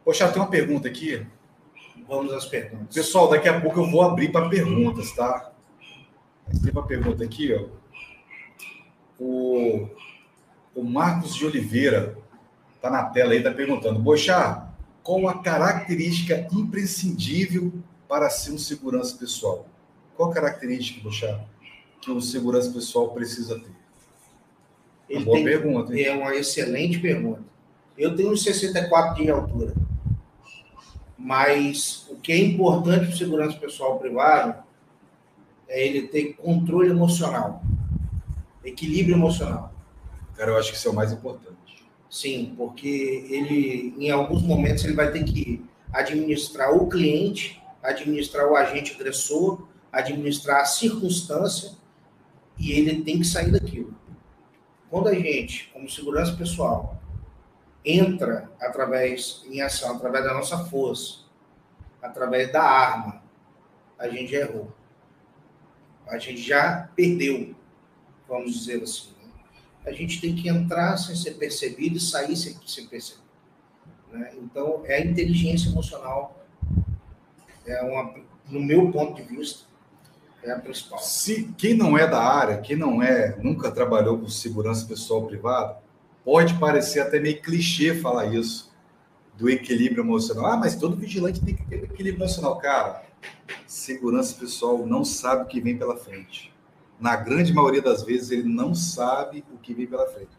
Poxa, 0.03 0.27
tem 0.29 0.41
uma 0.41 0.49
pergunta 0.49 0.87
aqui. 0.87 1.25
Vamos 2.07 2.33
às 2.33 2.45
perguntas. 2.45 2.95
Pessoal, 2.95 3.29
daqui 3.29 3.49
a 3.49 3.59
pouco 3.59 3.79
eu 3.79 3.91
vou 3.91 4.01
abrir 4.01 4.31
para 4.31 4.49
perguntas, 4.49 5.11
tá? 5.11 5.51
Tem 6.63 6.71
uma 6.71 6.85
pergunta 6.85 7.23
aqui, 7.23 7.53
ó. 7.53 7.65
O, 9.19 9.89
o 10.75 10.83
Marcos 10.83 11.35
de 11.35 11.45
Oliveira 11.45 12.15
Está 12.77 12.91
na 12.91 13.03
tela 13.09 13.31
aí, 13.31 13.39
está 13.39 13.51
perguntando. 13.51 13.99
Boixá, 13.99 14.69
qual 15.03 15.27
a 15.27 15.41
característica 15.41 16.47
imprescindível 16.53 17.73
para 18.07 18.29
ser 18.29 18.51
um 18.51 18.57
segurança 18.57 19.15
pessoal? 19.17 19.67
Qual 20.15 20.31
a 20.31 20.33
característica, 20.33 21.01
Boixá, 21.01 21.39
que 22.01 22.11
o 22.11 22.21
segurança 22.21 22.71
pessoal 22.71 23.09
precisa 23.09 23.59
ter? 23.59 23.71
Ele 25.09 25.23
boa 25.23 25.37
tem, 25.37 25.45
pergunta. 25.45 25.95
Hein? 25.95 26.03
É 26.03 26.13
uma 26.13 26.35
excelente 26.35 26.99
pergunta. 26.99 27.41
Eu 27.97 28.15
tenho 28.15 28.35
64 28.35 29.23
de 29.23 29.29
altura. 29.29 29.73
Mas 31.17 32.07
o 32.09 32.15
que 32.15 32.31
é 32.31 32.37
importante 32.37 33.05
para 33.05 33.13
o 33.13 33.17
segurança 33.17 33.57
pessoal 33.57 33.97
privado 33.97 34.63
é 35.67 35.85
ele 35.85 36.07
ter 36.07 36.33
controle 36.33 36.89
emocional, 36.89 37.61
equilíbrio 38.63 39.15
emocional. 39.15 39.73
Cara, 40.35 40.51
eu 40.51 40.57
acho 40.57 40.71
que 40.71 40.77
isso 40.77 40.87
é 40.87 40.91
o 40.91 40.95
mais 40.95 41.11
importante. 41.11 41.57
Sim, 42.09 42.53
porque 42.55 43.25
ele, 43.29 43.93
em 43.97 44.11
alguns 44.11 44.41
momentos, 44.41 44.85
ele 44.85 44.93
vai 44.93 45.11
ter 45.11 45.23
que 45.23 45.65
administrar 45.91 46.73
o 46.73 46.87
cliente, 46.87 47.61
administrar 47.87 48.47
o 48.47 48.55
agente 48.55 48.93
agressor, 48.93 49.65
administrar 49.91 50.61
a 50.61 50.65
circunstância, 50.65 51.71
e 52.57 52.71
ele 52.71 53.01
tem 53.03 53.19
que 53.19 53.25
sair 53.25 53.51
daquilo. 53.51 53.95
Quando 54.89 55.07
a 55.07 55.13
gente, 55.13 55.69
como 55.73 55.89
segurança 55.89 56.35
pessoal, 56.35 57.01
entra 57.83 58.51
através 58.59 59.43
em 59.49 59.61
ação, 59.61 59.95
através 59.95 60.25
da 60.25 60.33
nossa 60.33 60.65
força, 60.65 61.19
através 62.01 62.51
da 62.51 62.61
arma, 62.61 63.23
a 63.97 64.07
gente 64.09 64.31
já 64.31 64.39
errou. 64.39 64.71
A 66.07 66.17
gente 66.17 66.41
já 66.41 66.89
perdeu, 66.95 67.55
vamos 68.27 68.53
dizer 68.53 68.83
assim. 68.83 69.11
Né? 69.23 69.31
A 69.85 69.91
gente 69.91 70.19
tem 70.19 70.35
que 70.35 70.49
entrar 70.49 70.97
sem 70.97 71.15
ser 71.15 71.31
percebido 71.31 71.97
e 71.97 71.99
sair 71.99 72.35
sem 72.35 72.57
ser 72.65 72.87
percebido. 72.87 73.27
Né? 74.11 74.33
Então, 74.37 74.83
é 74.85 74.95
a 74.95 75.05
inteligência 75.05 75.69
emocional, 75.69 76.36
é 77.67 77.81
uma, 77.81 78.13
no 78.49 78.61
meu 78.61 78.91
ponto 78.91 79.21
de 79.21 79.23
vista, 79.23 79.65
é 80.41 80.51
a 80.51 80.59
principal. 80.59 80.99
Se 80.99 81.53
quem 81.57 81.73
não 81.73 81.97
é 81.97 82.07
da 82.07 82.21
área, 82.21 82.57
quem 82.59 82.75
não 82.75 83.03
é, 83.03 83.37
nunca 83.41 83.69
trabalhou 83.69 84.17
com 84.17 84.29
segurança 84.29 84.85
pessoal 84.85 85.25
privada, 85.25 85.77
pode 86.23 86.53
parecer 86.55 87.01
até 87.01 87.19
meio 87.19 87.41
clichê 87.41 87.93
falar 87.93 88.33
isso 88.33 88.73
do 89.35 89.49
equilíbrio 89.49 90.03
emocional. 90.03 90.45
Ah, 90.45 90.57
mas 90.57 90.75
todo 90.75 90.95
vigilante 90.95 91.43
tem 91.43 91.55
que 91.55 91.65
ter 91.65 91.83
equilíbrio 91.83 92.23
emocional, 92.23 92.57
cara. 92.57 93.03
Segurança 93.65 94.35
pessoal 94.35 94.85
não 94.85 95.03
sabe 95.03 95.43
o 95.43 95.47
que 95.47 95.59
vem 95.59 95.77
pela 95.77 95.97
frente. 95.97 96.53
Na 96.99 97.15
grande 97.15 97.53
maioria 97.53 97.81
das 97.81 98.03
vezes 98.03 98.31
ele 98.31 98.47
não 98.47 98.73
sabe 98.73 99.43
o 99.53 99.57
que 99.57 99.73
vem 99.73 99.85
pela 99.85 100.07
frente. 100.07 100.31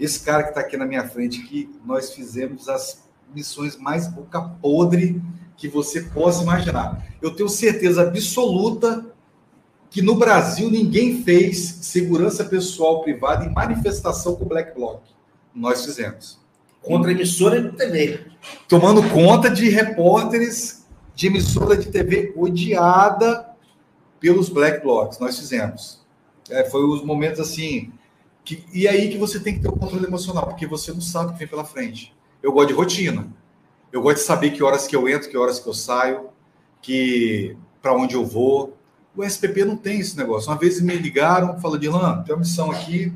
Esse 0.00 0.24
cara 0.24 0.42
que 0.42 0.48
está 0.48 0.62
aqui 0.62 0.76
na 0.76 0.86
minha 0.86 1.06
frente, 1.06 1.42
que 1.42 1.70
nós 1.84 2.12
fizemos 2.12 2.68
as 2.68 3.08
missões 3.32 3.76
mais 3.76 4.08
boca 4.08 4.40
podre 4.40 5.22
que 5.62 5.68
você 5.68 6.00
possa 6.00 6.42
imaginar. 6.42 7.06
Eu 7.22 7.36
tenho 7.36 7.48
certeza 7.48 8.02
absoluta 8.02 9.06
que 9.88 10.02
no 10.02 10.16
Brasil 10.16 10.68
ninguém 10.68 11.22
fez 11.22 11.78
segurança 11.82 12.44
pessoal 12.44 13.00
privada 13.00 13.44
em 13.44 13.54
manifestação 13.54 14.34
com 14.34 14.44
o 14.44 14.48
Black 14.48 14.74
Bloc. 14.74 15.00
Nós 15.54 15.84
fizemos. 15.84 16.40
Contra 16.82 17.12
emissora 17.12 17.62
de 17.62 17.76
TV. 17.76 18.26
Tomando 18.66 19.08
conta 19.10 19.48
de 19.48 19.68
repórteres 19.68 20.84
de 21.14 21.28
emissora 21.28 21.76
de 21.76 21.92
TV 21.92 22.32
odiada 22.36 23.48
pelos 24.18 24.48
Black 24.48 24.82
Blocs. 24.82 25.20
Nós 25.20 25.38
fizemos. 25.38 26.04
É, 26.50 26.68
foi 26.68 26.84
os 26.84 27.04
momentos 27.04 27.38
assim. 27.38 27.92
Que, 28.44 28.64
e 28.74 28.88
aí 28.88 29.10
que 29.10 29.16
você 29.16 29.38
tem 29.38 29.54
que 29.54 29.60
ter 29.60 29.68
o 29.68 29.76
controle 29.76 30.06
emocional, 30.06 30.48
porque 30.48 30.66
você 30.66 30.90
não 30.90 31.00
sabe 31.00 31.30
o 31.30 31.32
que 31.34 31.38
vem 31.38 31.46
pela 31.46 31.64
frente. 31.64 32.12
Eu 32.42 32.50
gosto 32.50 32.70
de 32.70 32.74
rotina. 32.74 33.32
Eu 33.92 34.00
gosto 34.00 34.16
de 34.18 34.22
saber 34.22 34.50
que 34.52 34.62
horas 34.62 34.86
que 34.86 34.96
eu 34.96 35.08
entro, 35.08 35.28
que 35.28 35.36
horas 35.36 35.60
que 35.60 35.68
eu 35.68 35.74
saio, 35.74 36.30
que 36.80 37.56
para 37.82 37.94
onde 37.94 38.14
eu 38.14 38.24
vou. 38.24 38.76
O 39.14 39.22
SPP 39.22 39.64
não 39.64 39.76
tem 39.76 40.00
esse 40.00 40.16
negócio. 40.16 40.50
Uma 40.50 40.58
vez 40.58 40.80
me 40.80 40.96
ligaram, 40.96 41.60
falou 41.60 41.76
de 41.76 41.88
Lan, 41.88 42.22
tem 42.22 42.34
uma 42.34 42.40
missão 42.40 42.70
aqui. 42.70 43.12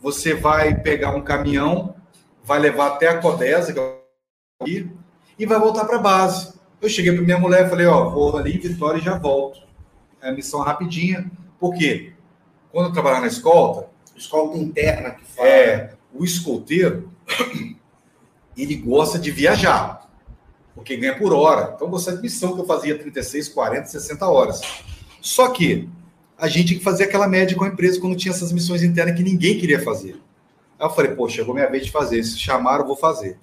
Você 0.00 0.34
vai 0.34 0.74
pegar 0.74 1.16
um 1.16 1.22
caminhão, 1.22 1.94
vai 2.44 2.58
levar 2.58 2.88
até 2.88 3.08
a 3.08 3.18
Codesa, 3.18 3.72
que 3.72 3.80
é 3.80 3.98
aqui, 4.60 4.90
e 5.38 5.46
vai 5.46 5.58
voltar 5.58 5.86
para 5.86 5.96
a 5.96 6.00
base. 6.00 6.52
Eu 6.80 6.88
cheguei 6.88 7.12
para 7.12 7.22
minha 7.22 7.38
mulher 7.38 7.66
e 7.66 7.70
falei, 7.70 7.86
ó, 7.86 8.10
vou 8.10 8.36
ali 8.36 8.56
em 8.56 8.60
Vitória 8.60 8.98
e 8.98 9.02
já 9.02 9.18
volto. 9.18 9.60
É 10.20 10.28
a 10.28 10.32
missão 10.32 10.60
rapidinha. 10.60 11.30
Por 11.58 11.74
quê? 11.74 12.12
Quando 12.70 12.88
eu 12.88 12.92
trabalhava 12.92 13.22
na 13.22 13.28
escolta... 13.28 13.88
Escolta 14.14 14.58
interna 14.58 15.12
que 15.12 15.24
fala. 15.24 15.48
É, 15.48 15.94
o 16.12 16.24
escolteiro, 16.24 17.10
ele 18.62 18.76
gosta 18.76 19.18
de 19.18 19.30
viajar, 19.30 20.08
porque 20.74 20.96
ganha 20.96 21.16
por 21.16 21.32
hora. 21.32 21.72
Então, 21.74 21.90
você 21.90 22.14
de 22.14 22.22
missão 22.22 22.54
que 22.54 22.60
eu 22.60 22.66
fazia 22.66 22.98
36, 22.98 23.48
40, 23.48 23.86
60 23.86 24.26
horas. 24.26 24.60
Só 25.20 25.48
que 25.48 25.88
a 26.36 26.48
gente 26.48 26.68
tinha 26.68 26.78
que 26.78 26.84
fazer 26.84 27.04
aquela 27.04 27.26
média 27.26 27.56
com 27.56 27.64
a 27.64 27.68
empresa 27.68 28.00
quando 28.00 28.16
tinha 28.16 28.32
essas 28.32 28.52
missões 28.52 28.82
internas 28.82 29.16
que 29.16 29.22
ninguém 29.22 29.58
queria 29.58 29.82
fazer. 29.82 30.20
Aí 30.78 30.86
eu 30.86 30.90
falei, 30.90 31.12
pô, 31.12 31.28
chegou 31.28 31.54
minha 31.54 31.68
vez 31.68 31.86
de 31.86 31.90
fazer. 31.90 32.22
Se 32.22 32.38
chamaram, 32.38 32.86
vou 32.86 32.96
fazer. 32.96 33.38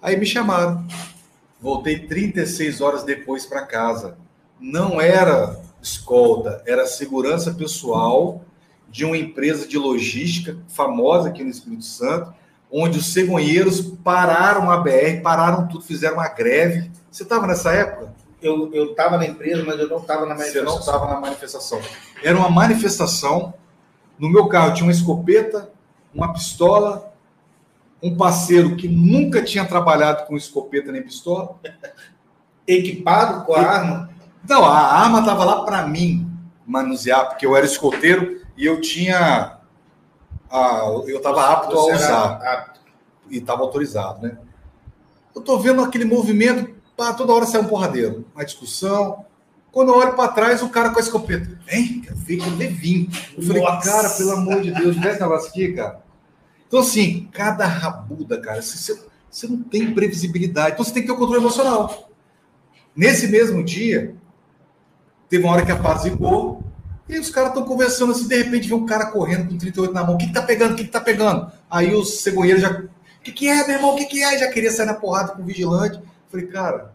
Aí 0.00 0.16
me 0.16 0.24
chamaram. 0.24 0.86
Voltei 1.60 2.06
36 2.06 2.80
horas 2.80 3.04
depois 3.04 3.44
para 3.44 3.66
casa. 3.66 4.16
Não 4.58 5.00
era 5.00 5.60
escolta, 5.82 6.62
era 6.66 6.86
segurança 6.86 7.52
pessoal 7.52 8.42
de 8.88 9.04
uma 9.04 9.16
empresa 9.16 9.66
de 9.66 9.76
logística 9.76 10.56
famosa 10.68 11.28
aqui 11.28 11.42
no 11.42 11.50
Espírito 11.50 11.84
Santo, 11.84 12.32
onde 12.76 12.98
os 12.98 13.12
cegonheiros 13.12 13.80
pararam 13.80 14.68
a 14.68 14.78
BR, 14.78 15.22
pararam 15.22 15.68
tudo, 15.68 15.84
fizeram 15.84 16.16
uma 16.16 16.28
greve. 16.28 16.90
Você 17.08 17.22
estava 17.22 17.46
nessa 17.46 17.72
época? 17.72 18.12
eu 18.42 18.90
estava 18.90 19.16
na 19.16 19.24
empresa, 19.24 19.64
mas 19.64 19.78
eu 19.78 19.88
não 19.88 19.98
estava 19.98 20.26
na 20.26 20.34
manifestação. 20.34 20.64
Você 20.64 20.70
não 20.70 20.78
estava 20.80 21.14
na 21.14 21.20
manifestação. 21.20 21.80
Era 22.22 22.36
uma 22.36 22.50
manifestação. 22.50 23.54
No 24.18 24.28
meu 24.28 24.48
carro 24.48 24.74
tinha 24.74 24.86
uma 24.86 24.92
escopeta, 24.92 25.70
uma 26.12 26.32
pistola, 26.32 27.14
um 28.02 28.16
parceiro 28.16 28.76
que 28.76 28.86
nunca 28.86 29.42
tinha 29.42 29.64
trabalhado 29.64 30.26
com 30.26 30.36
escopeta 30.36 30.92
nem 30.92 31.02
pistola. 31.02 31.56
Equipado 32.66 33.46
com 33.46 33.54
a 33.54 33.62
e... 33.62 33.64
arma? 33.64 34.10
Não, 34.46 34.64
a 34.64 34.76
arma 34.76 35.20
estava 35.20 35.44
lá 35.44 35.64
para 35.64 35.86
mim 35.86 36.30
manusear, 36.66 37.28
porque 37.28 37.46
eu 37.46 37.56
era 37.56 37.64
escoteiro 37.64 38.42
e 38.56 38.66
eu 38.66 38.80
tinha. 38.80 39.53
A, 40.50 40.84
eu 41.06 41.16
estava 41.16 41.52
apto 41.52 41.76
a 41.76 41.94
usar. 41.94 42.32
Apto. 42.42 42.80
E 43.30 43.38
estava 43.38 43.62
autorizado, 43.62 44.22
né? 44.22 44.38
Eu 45.34 45.40
estou 45.40 45.58
vendo 45.58 45.82
aquele 45.82 46.04
movimento, 46.04 46.74
Pá, 46.96 47.12
toda 47.12 47.32
hora 47.32 47.46
sai 47.46 47.60
um 47.60 47.66
porradeiro, 47.66 48.24
uma 48.34 48.44
discussão. 48.44 49.24
Quando 49.72 49.88
eu 49.88 49.98
olho 49.98 50.14
para 50.14 50.28
trás, 50.28 50.62
o 50.62 50.68
cara 50.68 50.90
com 50.90 50.98
a 50.98 51.02
escopeta. 51.02 51.58
Vem, 51.66 52.02
fica 52.24 52.48
levinho. 52.50 53.08
Eu 53.36 53.42
falei, 53.42 53.62
Nossa. 53.62 53.90
cara, 53.90 54.08
pelo 54.10 54.30
amor 54.30 54.62
de 54.62 54.70
Deus, 54.70 54.96
vê 54.96 55.08
esse 55.08 55.20
negócio 55.20 55.48
aqui, 55.48 55.72
cara. 55.72 56.00
Então, 56.68 56.78
assim, 56.78 57.28
cada 57.32 57.66
rabuda, 57.66 58.40
cara, 58.40 58.62
você, 58.62 58.96
você 59.28 59.48
não 59.48 59.60
tem 59.64 59.92
previsibilidade. 59.92 60.74
Então, 60.74 60.84
você 60.84 60.92
tem 60.92 61.02
que 61.02 61.08
ter 61.08 61.14
o 61.14 61.18
controle 61.18 61.42
emocional. 61.42 62.08
Nesse 62.94 63.26
mesmo 63.26 63.64
dia, 63.64 64.14
teve 65.28 65.42
uma 65.42 65.54
hora 65.54 65.66
que 65.66 65.72
apazigou, 65.72 66.62
e 67.08 67.18
os 67.18 67.30
caras 67.30 67.50
estão 67.50 67.64
conversando 67.64 68.12
assim, 68.12 68.26
de 68.26 68.36
repente 68.42 68.68
vê 68.68 68.74
um 68.74 68.86
cara 68.86 69.06
correndo 69.06 69.48
com 69.48 69.58
38 69.58 69.92
na 69.92 70.04
mão. 70.04 70.14
O 70.14 70.18
que, 70.18 70.26
que 70.26 70.32
tá 70.32 70.42
pegando? 70.42 70.72
O 70.72 70.76
que, 70.76 70.84
que 70.84 70.90
tá 70.90 71.00
pegando? 71.00 71.52
Aí 71.70 71.94
os 71.94 72.20
cegonheiros 72.20 72.62
já. 72.62 72.70
O 72.70 73.22
que, 73.22 73.32
que 73.32 73.48
é, 73.48 73.66
meu 73.66 73.76
irmão? 73.76 73.92
O 73.92 73.96
que, 73.96 74.06
que 74.06 74.22
é? 74.22 74.38
Já 74.38 74.50
queria 74.50 74.70
sair 74.70 74.86
na 74.86 74.94
porrada 74.94 75.32
com 75.32 75.42
o 75.42 75.44
vigilante. 75.44 76.00
Falei, 76.28 76.46
cara, 76.46 76.94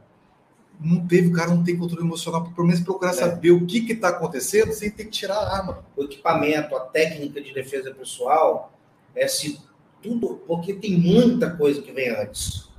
não 0.79 1.05
teve, 1.05 1.27
o 1.27 1.33
cara 1.33 1.49
não 1.49 1.63
tem 1.63 1.77
controle 1.77 2.05
emocional, 2.05 2.49
pelo 2.51 2.67
menos 2.67 2.81
procurar 2.81 3.11
é. 3.11 3.13
saber 3.13 3.51
o 3.51 3.65
que 3.65 3.91
está 3.91 4.09
acontecendo 4.09 4.71
sem 4.71 4.89
ter 4.89 5.05
que 5.05 5.11
tirar 5.11 5.35
a 5.35 5.57
arma. 5.57 5.85
O 5.95 6.03
equipamento, 6.03 6.75
a 6.75 6.81
técnica 6.81 7.41
de 7.41 7.53
defesa 7.53 7.93
pessoal, 7.93 8.71
é 9.15 9.27
se 9.27 9.59
tudo, 10.01 10.41
porque 10.47 10.73
tem 10.73 10.97
muita 10.97 11.51
coisa 11.51 11.81
que 11.81 11.91
vem 11.91 12.09
antes. 12.09 12.69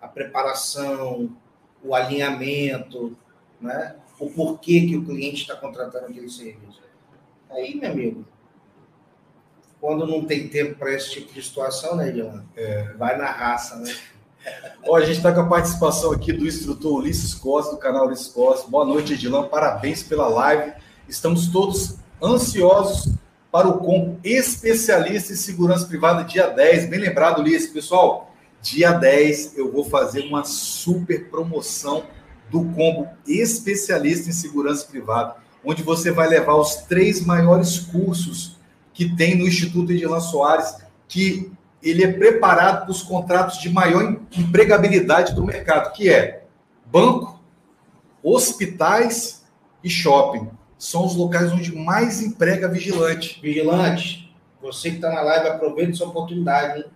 A 0.00 0.08
preparação, 0.08 1.30
o 1.82 1.94
alinhamento, 1.94 3.16
né? 3.60 3.94
O 4.18 4.30
porquê 4.30 4.86
que 4.86 4.96
o 4.96 5.04
cliente 5.04 5.42
está 5.42 5.54
contratando 5.54 6.06
aquele 6.06 6.28
serviço. 6.28 6.82
Aí, 7.50 7.74
meu 7.76 7.90
amigo, 7.90 8.24
quando 9.80 10.06
não 10.06 10.24
tem 10.24 10.48
tempo 10.48 10.76
para 10.76 10.92
esse 10.92 11.10
tipo 11.10 11.32
de 11.32 11.42
situação, 11.42 11.96
né, 11.96 12.08
Eliana? 12.08 12.44
É. 12.56 12.92
Vai 12.94 13.16
na 13.16 13.30
raça, 13.30 13.76
né? 13.76 13.94
Ó, 14.86 14.96
a 14.96 15.00
gente 15.00 15.18
está 15.18 15.32
com 15.32 15.40
a 15.40 15.46
participação 15.46 16.12
aqui 16.12 16.32
do 16.32 16.46
instrutor 16.46 16.94
Ulisses 16.94 17.34
Costa, 17.34 17.72
do 17.74 17.78
canal 17.78 18.06
Ulisses 18.06 18.28
Costa. 18.28 18.68
Boa 18.68 18.84
noite, 18.84 19.12
Edilão. 19.12 19.48
Parabéns 19.48 20.02
pela 20.02 20.28
live. 20.28 20.72
Estamos 21.08 21.48
todos 21.48 21.96
ansiosos 22.22 23.14
para 23.50 23.68
o 23.68 23.78
com 23.78 24.18
especialista 24.22 25.32
em 25.32 25.36
segurança 25.36 25.86
privada 25.86 26.24
dia 26.24 26.48
10. 26.48 26.88
Bem 26.88 27.00
lembrado, 27.00 27.40
Ulisses. 27.40 27.70
Pessoal, 27.70 28.32
dia 28.60 28.92
10 28.92 29.56
eu 29.56 29.70
vou 29.70 29.84
fazer 29.84 30.22
uma 30.22 30.44
super 30.44 31.28
promoção 31.30 32.04
do 32.50 32.64
combo 32.72 33.08
especialista 33.26 34.28
em 34.28 34.32
segurança 34.32 34.86
privada, 34.86 35.36
onde 35.64 35.82
você 35.82 36.10
vai 36.10 36.28
levar 36.28 36.54
os 36.54 36.76
três 36.76 37.24
maiores 37.24 37.78
cursos 37.78 38.56
que 38.92 39.14
tem 39.14 39.36
no 39.36 39.46
Instituto 39.46 39.92
Edilan 39.92 40.20
Soares, 40.20 40.76
que 41.06 41.52
ele 41.82 42.02
é 42.02 42.12
preparado 42.12 42.82
para 42.82 42.90
os 42.90 43.02
contratos 43.02 43.58
de 43.58 43.70
maior 43.70 44.16
empregabilidade 44.36 45.34
do 45.34 45.44
mercado, 45.44 45.92
que 45.92 46.08
é 46.08 46.44
banco, 46.86 47.40
hospitais 48.22 49.44
e 49.82 49.88
shopping. 49.88 50.48
São 50.78 51.04
os 51.04 51.14
locais 51.14 51.52
onde 51.52 51.74
mais 51.74 52.20
emprega 52.20 52.68
vigilante. 52.68 53.40
Vigilante, 53.40 54.34
você 54.60 54.90
que 54.90 54.96
está 54.96 55.10
na 55.10 55.20
live, 55.20 55.48
aproveite 55.48 55.92
essa 55.92 56.04
oportunidade. 56.04 56.80
Hein? 56.80 56.86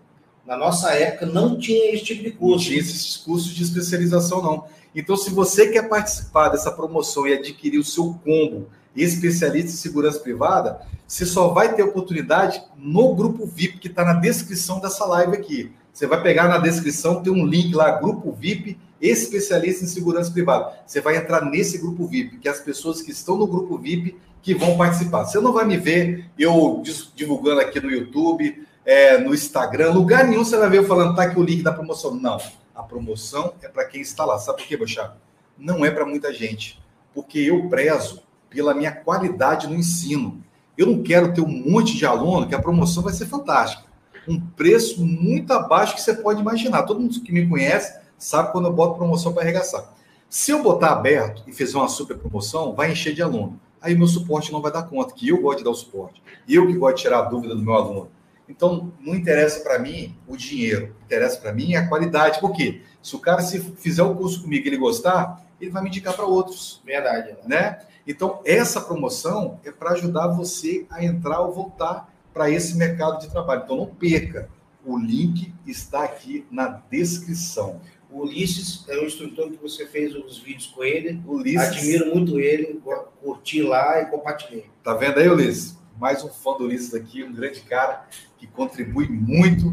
Na 0.47 0.57
nossa 0.57 0.93
época 0.93 1.27
não 1.27 1.59
tinha 1.59 1.95
esse 1.95 2.05
tipo 2.05 2.23
de 2.23 2.33
curso. 2.33 2.65
Não 2.65 2.71
tinha 2.71 2.81
esses 2.81 3.17
cursos 3.17 3.53
de 3.53 3.63
especialização, 3.63 4.43
não. 4.43 4.65
Então, 4.95 5.17
se 5.17 5.31
você 5.31 5.69
quer 5.69 5.89
participar 5.89 6.51
dessa 6.51 6.71
promoção 6.71 7.27
e 7.27 7.33
adquirir 7.33 7.79
o 7.79 7.85
seu 7.85 8.19
combo 8.25 8.69
especialista 8.95 9.71
em 9.71 9.77
segurança 9.77 10.19
privada, 10.21 10.81
você 11.07 11.25
só 11.25 11.49
vai 11.49 11.75
ter 11.75 11.83
oportunidade 11.83 12.63
no 12.77 13.15
grupo 13.15 13.47
VIP 13.47 13.79
que 13.79 13.89
está 13.89 14.05
na 14.05 14.15
descrição 14.15 14.81
dessa 14.81 15.05
live 15.07 15.35
aqui. 15.35 15.73
Você 15.93 16.07
vai 16.07 16.23
pegar 16.23 16.49
na 16.49 16.59
descrição, 16.59 17.23
tem 17.23 17.33
um 17.33 17.47
link 17.47 17.75
lá, 17.75 17.91
Grupo 17.91 18.33
VIP, 18.33 18.79
especialista 19.01 19.85
em 19.85 19.89
segurança 19.89 20.31
privada. 20.31 20.73
Você 20.87 21.01
vai 21.01 21.17
entrar 21.17 21.45
nesse 21.45 21.77
Grupo 21.77 22.07
VIP, 22.07 22.39
que 22.39 22.49
é 22.49 22.51
as 22.51 22.61
pessoas 22.61 23.03
que 23.03 23.11
estão 23.11 23.37
no 23.37 23.47
Grupo 23.47 23.77
VIP 23.77 24.17
que 24.43 24.55
vão 24.55 24.77
participar. 24.77 25.25
Você 25.25 25.39
não 25.39 25.53
vai 25.53 25.67
me 25.67 25.77
ver 25.77 26.31
eu 26.39 26.83
divulgando 27.15 27.61
aqui 27.61 27.79
no 27.79 27.91
YouTube, 27.91 28.67
é, 28.85 29.19
no 29.19 29.35
Instagram, 29.35 29.93
lugar 29.93 30.27
nenhum 30.27 30.45
você 30.45 30.57
vai 30.57 30.69
ver 30.69 30.79
eu 30.79 30.87
falando, 30.87 31.15
tá 31.15 31.25
aqui 31.25 31.39
o 31.39 31.43
link 31.43 31.63
da 31.63 31.73
promoção. 31.73 32.15
Não, 32.15 32.39
a 32.75 32.83
promoção 32.83 33.55
é 33.63 33.69
para 33.69 33.85
quem 33.85 34.01
está 34.01 34.25
lá. 34.25 34.39
Sabe 34.39 34.59
por 34.59 34.67
quê, 34.67 34.77
Bochá? 34.77 35.15
Não 35.59 35.85
é 35.85 35.91
para 35.91 36.07
muita 36.07 36.33
gente. 36.33 36.81
Porque 37.15 37.39
eu 37.39 37.69
prezo 37.69 38.23
pela 38.49 38.75
minha 38.75 38.93
qualidade 38.93 39.67
no 39.67 39.75
ensino. 39.75 40.43
Eu 40.77 40.87
não 40.87 41.03
quero 41.03 41.35
ter 41.35 41.41
um 41.41 41.49
monte 41.49 41.97
de 41.97 42.07
aluno 42.07 42.49
que 42.49 42.55
a 42.55 42.61
promoção 42.61 43.03
vai 43.03 43.13
ser 43.13 43.27
fantástica. 43.27 43.85
Um 44.27 44.41
preço 44.41 45.05
muito 45.05 45.53
abaixo 45.53 45.95
que 45.95 46.01
você 46.01 46.15
pode 46.15 46.41
imaginar. 46.41 46.85
Todo 46.85 47.01
mundo 47.01 47.21
que 47.21 47.33
me 47.33 47.49
conhece 47.49 48.01
sabe 48.17 48.53
quando 48.53 48.69
eu 48.69 48.73
boto 48.73 48.97
promoção 48.97 49.33
para 49.33 49.43
arregaçar. 49.43 49.93
Se 50.29 50.51
eu 50.51 50.63
botar 50.63 50.93
aberto 50.93 51.43
e 51.47 51.53
fizer 51.53 51.77
uma 51.77 51.89
super 51.89 52.17
promoção, 52.17 52.75
vai 52.75 52.93
encher 52.93 53.15
de 53.15 53.23
aluno. 53.23 53.61
Aí 53.81 53.95
meu 53.95 54.07
suporte 54.07 54.53
não 54.53 54.63
vai 54.63 54.73
dar 54.73 54.85
conta, 54.85 55.13
que 55.13 55.29
eu 55.29 55.43
gosto 55.43 55.59
de 55.59 55.65
dar 55.65 55.71
o 55.71 55.75
suporte. 55.75 56.23
Eu 56.49 56.67
que 56.67 56.75
gosto 56.75 56.97
de 56.97 57.03
tirar 57.03 57.19
a 57.19 57.23
dúvida 57.23 57.55
do 57.55 57.61
meu 57.61 57.75
aluno. 57.75 58.09
Então, 58.53 58.93
não 59.01 59.15
interessa 59.15 59.61
para 59.61 59.79
mim 59.79 60.15
o 60.29 60.37
dinheiro, 60.37 60.95
interessa 61.07 61.41
para 61.41 61.55
mim 61.55 61.75
a 61.75 61.89
qualidade. 61.89 62.39
Por 62.39 62.53
quê? 62.53 62.83
Se 63.03 63.17
o 63.17 63.19
cara 63.19 63.41
se 63.41 63.59
fizer 63.59 64.03
o 64.03 64.15
curso 64.15 64.43
comigo 64.43 64.67
e 64.67 64.69
ele 64.69 64.77
gostar, 64.77 65.43
ele 65.59 65.71
vai 65.71 65.83
me 65.83 65.89
indicar 65.89 66.15
para 66.15 66.27
outros. 66.27 66.83
Verdade. 66.85 67.35
Né? 67.47 67.79
Então, 68.07 68.43
essa 68.45 68.79
promoção 68.83 69.59
é 69.65 69.71
para 69.71 69.93
ajudar 69.93 70.27
você 70.27 70.85
a 70.91 71.03
entrar 71.03 71.41
ou 71.41 71.51
voltar 71.51 72.13
para 72.35 72.51
esse 72.51 72.77
mercado 72.77 73.21
de 73.21 73.31
trabalho. 73.31 73.63
Então, 73.65 73.77
não 73.79 73.87
perca. 73.87 74.51
O 74.85 74.99
link 74.99 75.55
está 75.67 76.05
aqui 76.05 76.47
na 76.51 76.83
descrição. 76.91 77.81
O 78.11 78.21
Ulisses 78.21 78.85
é 78.87 78.99
o 78.99 79.07
instrutor 79.07 79.51
que 79.51 79.57
você 79.57 79.87
fez 79.87 80.15
os 80.15 80.39
vídeos 80.39 80.67
com 80.67 80.85
ele. 80.85 81.23
Ulisses. 81.27 81.69
Admiro 81.69 82.15
muito 82.15 82.39
ele, 82.39 82.79
curti 83.23 83.63
lá 83.63 84.03
e 84.03 84.07
compartilhei. 84.07 84.67
Tá 84.85 84.93
vendo 84.93 85.19
aí, 85.19 85.29
Ulisses? 85.31 85.79
Mais 85.99 86.23
um 86.23 86.29
fã 86.29 86.53
do 86.59 86.65
Ulisses 86.65 86.93
aqui, 86.93 87.25
um 87.25 87.33
grande 87.33 87.61
cara 87.61 88.07
que 88.43 88.47
contribui 88.49 89.09
muito 89.09 89.73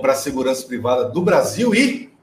para 0.00 0.12
a 0.12 0.14
segurança 0.14 0.64
privada 0.64 1.06
do 1.06 1.20
Brasil 1.20 1.74
e 1.74 2.14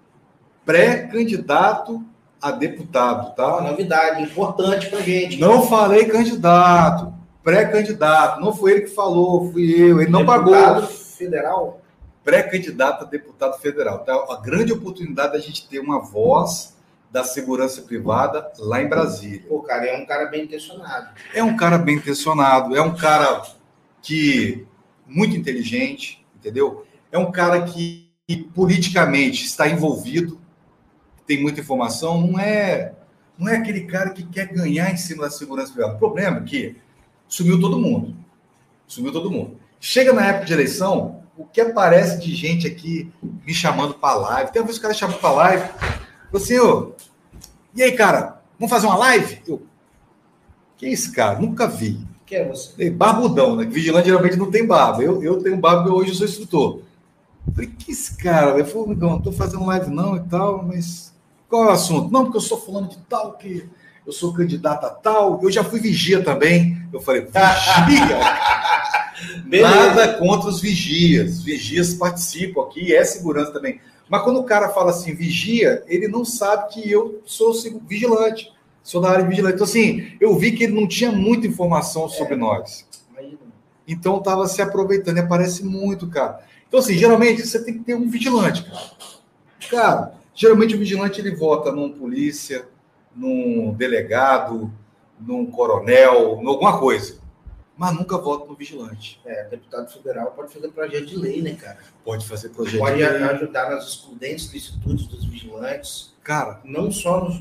pré-candidato 0.63 2.01
a 2.41 2.49
deputado, 2.49 3.35
tá? 3.35 3.57
Uma 3.57 3.71
novidade 3.71 4.23
importante 4.23 4.89
para 4.89 5.01
gente. 5.01 5.37
Não 5.41 5.67
falei 5.67 6.05
candidato, 6.05 7.13
pré-candidato. 7.43 8.39
Não 8.39 8.55
foi 8.55 8.71
ele 8.71 8.81
que 8.83 8.95
falou, 8.95 9.51
fui 9.51 9.69
eu. 9.69 9.99
Ele 9.99 10.09
não 10.09 10.25
deputado 10.25 10.49
pagou. 10.49 10.87
federal? 10.87 11.81
Pré-candidato 12.23 13.03
a 13.03 13.05
deputado 13.05 13.59
federal. 13.59 13.99
Tá? 13.99 14.13
A 14.13 14.39
grande 14.41 14.71
oportunidade 14.71 15.33
da 15.33 15.39
gente 15.39 15.67
ter 15.67 15.79
uma 15.79 15.99
voz 15.99 16.73
da 17.11 17.25
segurança 17.25 17.81
privada 17.81 18.49
lá 18.59 18.81
em 18.81 18.87
Brasília. 18.87 19.45
O 19.49 19.61
cara 19.61 19.85
é 19.87 19.97
um 19.97 20.05
cara 20.05 20.25
bem 20.27 20.45
intencionado. 20.45 21.09
É 21.33 21.43
um 21.43 21.57
cara 21.57 21.77
bem 21.77 21.97
intencionado, 21.97 22.77
é 22.77 22.81
um 22.81 22.95
cara 22.95 23.41
que 24.01 24.65
muito 25.07 25.35
inteligente, 25.35 26.25
entendeu? 26.35 26.85
É 27.11 27.17
um 27.17 27.31
cara 27.31 27.63
que 27.63 28.11
politicamente 28.53 29.45
está 29.45 29.67
envolvido, 29.67 30.39
tem 31.27 31.41
muita 31.41 31.61
informação, 31.61 32.25
não 32.25 32.39
é 32.39 32.93
não 33.37 33.49
é 33.49 33.57
aquele 33.57 33.81
cara 33.81 34.11
que 34.11 34.23
quer 34.23 34.47
ganhar 34.47 34.91
em 34.91 34.97
cima 34.97 35.23
da 35.23 35.29
segurança 35.29 35.73
privada. 35.73 35.95
O 35.95 35.99
problema 35.99 36.37
é 36.37 36.43
que 36.43 36.75
sumiu 37.27 37.59
todo 37.59 37.79
mundo. 37.79 38.15
Sumiu 38.87 39.11
todo 39.11 39.31
mundo. 39.31 39.57
Chega 39.79 40.13
na 40.13 40.27
época 40.27 40.45
de 40.45 40.53
eleição, 40.53 41.23
o 41.35 41.43
que 41.45 41.59
aparece 41.59 42.19
de 42.19 42.33
gente 42.35 42.67
aqui 42.67 43.11
me 43.21 43.53
chamando 43.53 43.95
para 43.95 44.15
live. 44.15 44.51
Tem 44.51 44.61
uma 44.61 44.67
vez 44.67 44.77
que 44.77 44.85
o 44.85 44.87
cara 44.87 44.93
chamou 44.93 45.17
para 45.17 45.31
live, 45.31 45.67
falou 45.67 46.43
assim, 46.43 46.59
ô, 46.59 46.93
e 47.75 47.81
aí, 47.81 47.91
cara, 47.93 48.41
vamos 48.59 48.69
fazer 48.69 48.85
uma 48.85 48.97
live? 48.97 49.41
Eu, 49.47 49.65
que 50.77 50.85
é 50.85 50.91
esse 50.91 51.11
cara? 51.11 51.39
Nunca 51.39 51.67
vi. 51.67 52.05
Quem 52.33 52.41
é 52.41 52.47
você? 52.47 52.89
Barbudão, 52.89 53.55
né? 53.55 53.63
Vigilante 53.65 54.07
geralmente 54.07 54.37
não 54.37 54.49
tem 54.49 54.65
barba. 54.65 55.03
Eu, 55.03 55.21
eu 55.21 55.43
tenho 55.43 55.55
barba 55.55 55.83
porque 55.83 55.95
hoje 55.95 56.09
eu 56.09 56.15
sou 56.15 56.25
instrutor. 56.25 56.79
falei, 57.53 57.69
que 57.69 57.91
esse 57.91 58.17
cara? 58.17 58.57
Eu 58.57 58.65
falei, 58.65 58.95
não 58.95 59.21
tô 59.21 59.31
fazendo 59.31 59.65
live 59.67 59.91
não 59.91 60.15
e 60.15 60.21
tal, 60.21 60.65
mas 60.65 61.13
qual 61.47 61.65
é 61.65 61.67
o 61.67 61.71
assunto? 61.71 62.11
Não, 62.11 62.23
porque 62.23 62.37
eu 62.37 62.41
sou 62.41 62.59
fulano 62.59 62.87
de 62.87 62.97
tal, 63.07 63.33
que 63.33 63.69
eu 64.05 64.11
sou 64.11 64.33
candidato 64.33 64.83
a 64.83 64.89
tal, 64.89 65.39
eu 65.43 65.51
já 65.51 65.63
fui 65.63 65.79
vigia 65.79 66.23
também. 66.23 66.81
Eu 66.91 66.99
falei, 66.99 67.21
vigia? 67.85 69.61
Nada 69.61 70.13
contra 70.13 70.49
os 70.49 70.59
vigias. 70.59 71.43
Vigias 71.43 71.93
participam 71.93 72.63
aqui, 72.63 72.95
é 72.95 73.03
segurança 73.05 73.51
também. 73.51 73.79
Mas 74.09 74.23
quando 74.23 74.39
o 74.39 74.43
cara 74.43 74.69
fala 74.69 74.89
assim, 74.89 75.13
vigia, 75.13 75.83
ele 75.85 76.07
não 76.07 76.25
sabe 76.25 76.73
que 76.73 76.91
eu 76.91 77.21
sou 77.25 77.53
vigilante, 77.87 78.51
sou 78.83 79.01
da 79.01 79.09
área 79.09 79.25
vigilante. 79.25 79.55
Então, 79.55 79.65
assim, 79.65 80.15
eu 80.19 80.37
vi 80.37 80.51
que 80.51 80.65
ele 80.65 80.79
não 80.79 80.87
tinha 80.87 81.11
muita 81.11 81.47
informação 81.47 82.07
sobre 82.07 82.35
é, 82.35 82.37
nós. 82.37 82.87
Então, 83.87 84.17
estava 84.19 84.47
se 84.47 84.61
aproveitando, 84.61 85.17
e 85.17 85.21
aparece 85.21 85.65
muito, 85.65 86.07
cara. 86.07 86.43
Então, 86.67 86.79
assim, 86.79 86.93
geralmente 86.93 87.45
você 87.45 87.63
tem 87.63 87.73
que 87.73 87.83
ter 87.83 87.95
um 87.95 88.09
vigilante, 88.09 88.63
cara. 88.63 88.91
Cara, 89.69 90.13
Geralmente 90.35 90.75
o 90.75 90.79
vigilante 90.79 91.21
ele 91.21 91.35
vota 91.35 91.71
num 91.71 91.93
polícia, 91.93 92.67
num 93.15 93.71
delegado, 93.73 94.71
num 95.19 95.45
coronel, 95.45 96.39
em 96.41 96.47
alguma 96.47 96.79
coisa. 96.79 97.21
Mas 97.77 97.95
nunca 97.95 98.17
vota 98.17 98.45
no 98.45 98.55
vigilante. 98.55 99.19
É, 99.25 99.45
deputado 99.45 99.91
federal 99.91 100.31
pode 100.31 100.53
fazer 100.53 100.69
projeto 100.69 101.05
de 101.05 101.15
lei, 101.15 101.41
né, 101.41 101.53
cara? 101.53 101.77
Pode 102.03 102.27
fazer 102.27 102.49
projeto 102.49 102.79
pode 102.79 102.97
de 102.97 103.03
lei. 103.03 103.19
Pode 103.19 103.35
ajudar 103.35 103.69
nas 103.69 103.87
excludentes 103.87 104.51
licitudes 104.51 105.07
dos 105.07 105.25
vigilantes. 105.25 106.13
Cara. 106.23 106.61
Não 106.63 106.91
só 106.91 107.23
nos 107.23 107.39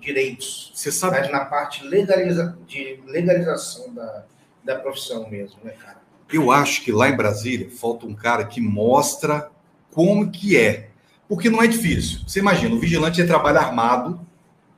direitos, 0.00 0.72
você 0.74 0.90
sabe... 0.90 1.20
mas 1.20 1.30
na 1.30 1.44
parte 1.44 1.84
legaliza... 1.84 2.58
de 2.66 3.00
legalização 3.06 3.92
da, 3.94 4.24
da 4.64 4.76
profissão 4.76 5.28
mesmo, 5.28 5.58
né, 5.62 5.72
cara? 5.72 5.98
Eu 6.32 6.50
acho 6.50 6.82
que 6.82 6.92
lá 6.92 7.08
em 7.08 7.16
Brasília 7.16 7.70
falta 7.70 8.06
um 8.06 8.14
cara 8.14 8.44
que 8.44 8.60
mostra 8.60 9.50
como 9.90 10.30
que 10.30 10.56
é 10.56 10.88
porque 11.28 11.50
não 11.50 11.62
é 11.62 11.66
difícil. 11.66 12.20
Você 12.26 12.38
imagina, 12.38 12.74
o 12.74 12.80
vigilante 12.80 13.24
trabalha 13.24 13.60
armado 13.60 14.20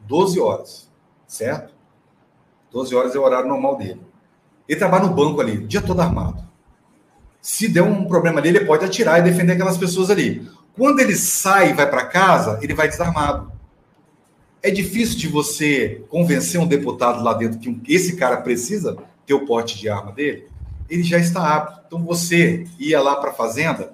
12 0.01 0.41
horas, 0.41 0.91
certo? 1.27 1.73
12 2.73 2.95
horas 2.95 3.15
é 3.15 3.19
o 3.19 3.23
horário 3.23 3.49
normal 3.49 3.77
dele. 3.77 4.01
Ele 4.69 4.79
trabalha 4.79 5.07
no 5.07 5.15
banco 5.15 5.41
ali, 5.41 5.59
o 5.59 5.67
dia 5.67 5.81
todo 5.81 6.01
armado. 6.01 6.45
Se 7.41 7.69
der 7.69 7.83
um 7.83 8.05
problema 8.05 8.41
ali, 8.41 8.51
ele 8.51 8.65
pode 8.65 8.85
atirar 8.85 9.19
e 9.19 9.23
defender 9.23 9.53
aquelas 9.53 9.79
pessoas 9.79 10.11
ali. 10.11 10.49
Quando 10.77 11.01
ele 11.01 11.15
sai 11.17 11.71
e 11.71 11.73
vai 11.73 11.89
para 11.89 12.07
casa, 12.07 12.59
ele 12.63 12.75
vai 12.75 12.89
desarmado. 12.89 13.51
É 14.63 14.71
difícil 14.71 15.19
de 15.19 15.29
você 15.29 16.05
convencer 16.09 16.61
um 16.61 16.67
deputado 16.67 17.23
lá 17.23 17.33
dentro 17.33 17.59
que 17.59 17.81
esse 17.89 18.17
cara 18.17 18.39
precisa 18.39 18.97
ter 19.25 19.35
o 19.35 19.47
porte 19.47 19.79
de 19.79 19.89
arma 19.89 20.13
dele. 20.13 20.49
Ele 20.89 21.03
já 21.03 21.19
está 21.19 21.57
apto. 21.57 21.81
Então 21.87 22.05
você 22.05 22.67
ia 22.79 23.01
lá 23.01 23.17
para 23.17 23.31
a 23.31 23.35
fazenda, 23.35 23.93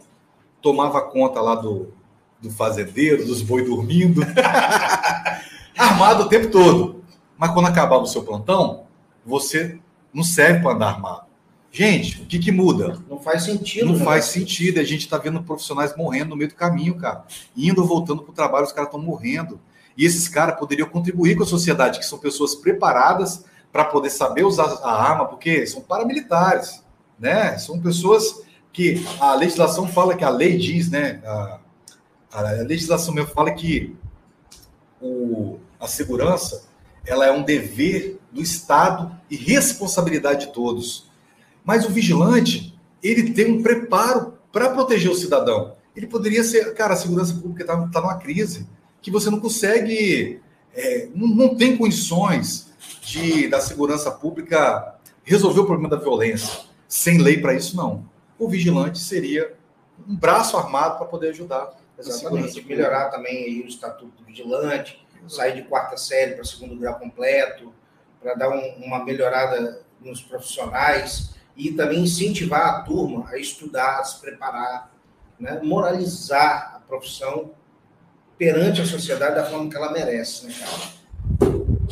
tomava 0.61 1.01
conta 1.03 1.41
lá 1.41 1.55
do, 1.55 1.93
do 2.41 2.51
fazendeiro, 2.51 3.25
dos 3.25 3.43
boi 3.43 3.65
dormindo, 3.65 4.23
armado 5.77 6.25
o 6.25 6.29
tempo 6.29 6.49
todo. 6.51 7.05
Mas 7.39 7.53
quando 7.53 7.67
acabava 7.67 8.03
o 8.03 8.07
seu 8.07 8.25
plantão, 8.25 8.87
você 9.25 9.79
não 10.13 10.25
serve 10.25 10.61
para 10.61 10.73
andar 10.73 10.89
armado. 10.89 11.27
Gente, 11.71 12.23
o 12.23 12.25
que, 12.25 12.39
que 12.39 12.51
muda? 12.51 12.99
Não 13.07 13.21
faz 13.21 13.43
sentido. 13.43 13.87
Não 13.87 13.99
né? 13.99 14.05
faz 14.05 14.25
sentido. 14.25 14.81
A 14.81 14.83
gente 14.83 15.03
está 15.03 15.19
vendo 15.19 15.43
profissionais 15.43 15.95
morrendo 15.95 16.31
no 16.31 16.37
meio 16.37 16.49
do 16.49 16.57
caminho, 16.57 16.97
cara. 16.97 17.25
Indo 17.55 17.85
voltando 17.85 18.23
para 18.23 18.31
o 18.31 18.35
trabalho, 18.35 18.65
os 18.65 18.73
caras 18.73 18.89
estão 18.89 18.99
morrendo. 18.99 19.61
E 19.97 20.05
esses 20.05 20.29
caras 20.29 20.59
poderiam 20.59 20.89
contribuir 20.89 21.37
com 21.37 21.43
a 21.43 21.47
sociedade, 21.47 21.99
que 21.99 22.05
são 22.05 22.19
pessoas 22.19 22.55
preparadas 22.55 23.45
para 23.73 23.85
poder 23.85 24.11
saber 24.11 24.45
usar 24.45 24.79
a 24.83 24.91
arma, 24.91 25.27
porque 25.27 25.67
são 25.67 25.81
paramilitares, 25.81 26.83
né? 27.19 27.57
São 27.59 27.81
pessoas 27.81 28.43
que 28.73 29.05
a 29.19 29.35
legislação 29.35 29.89
fala 29.89 30.15
que 30.15 30.25
a 30.25 30.29
lei 30.29 30.57
diz, 30.59 30.91
né? 30.91 31.23
A, 31.25 31.59
a 32.33 32.41
legislação 32.63 33.15
mesmo 33.15 33.31
fala 33.31 33.51
que 33.53 33.97
o, 35.01 35.59
a 35.81 35.87
segurança 35.87 36.65
ela 37.07 37.25
é 37.25 37.31
um 37.31 37.43
dever 37.43 38.19
do 38.33 38.43
Estado 38.43 39.17
e 39.31 39.37
responsabilidade 39.37 40.47
de 40.47 40.53
todos. 40.53 41.09
Mas 41.65 41.87
o 41.87 41.91
vigilante, 41.91 42.79
ele 43.03 43.33
tem 43.33 43.51
um 43.51 43.63
preparo 43.63 44.35
para 44.53 44.71
proteger 44.71 45.11
o 45.11 45.15
cidadão. 45.15 45.75
Ele 45.95 46.07
poderia 46.07 46.45
ser, 46.45 46.75
cara, 46.75 46.95
a 46.95 46.97
segurança 46.97 47.33
pública 47.35 47.63
está 47.63 47.89
tá 47.89 48.01
numa 48.01 48.19
crise 48.19 48.67
que 49.07 49.11
você 49.13 49.31
não 49.31 49.39
consegue, 49.39 50.43
é, 50.75 51.09
não, 51.15 51.29
não 51.29 51.55
tem 51.55 51.77
condições 51.77 52.73
de 53.03 53.47
da 53.47 53.61
segurança 53.61 54.11
pública 54.11 54.97
resolver 55.23 55.61
o 55.61 55.65
problema 55.65 55.89
da 55.89 55.97
violência. 55.97 56.65
Sem 56.89 57.19
lei 57.19 57.41
para 57.41 57.55
isso, 57.55 57.77
não. 57.77 58.05
O 58.37 58.49
vigilante 58.49 58.99
seria 58.99 59.55
um 60.09 60.17
braço 60.17 60.57
armado 60.57 60.99
para 60.99 61.07
poder 61.07 61.29
ajudar 61.29 61.73
Exatamente. 61.97 62.61
Melhorar 62.67 63.09
também 63.11 63.63
o 63.63 63.69
estatuto 63.69 64.11
do 64.19 64.25
vigilante, 64.25 65.07
sair 65.29 65.55
de 65.55 65.63
quarta 65.63 65.97
série 65.97 66.35
para 66.35 66.43
segundo 66.43 66.75
grau 66.75 66.99
completo, 66.99 67.73
para 68.21 68.35
dar 68.35 68.49
um, 68.49 68.85
uma 68.85 69.05
melhorada 69.05 69.83
nos 70.01 70.21
profissionais 70.21 71.33
e 71.57 71.71
também 71.71 72.03
incentivar 72.03 72.67
a 72.67 72.81
turma 72.83 73.29
a 73.31 73.39
estudar, 73.39 74.01
a 74.01 74.05
se 74.05 74.21
preparar, 74.21 74.93
né, 75.39 75.61
moralizar 75.63 76.73
a 76.75 76.81
profissão 76.81 77.53
perante 78.39 78.81
a 78.81 78.87
sociedade 78.87 79.35
da 79.35 79.45
forma 79.45 79.71
que 79.71 79.77
ela 79.77 79.93
merece, 79.93 80.47
né, 80.47 80.55
cara? 80.59 80.97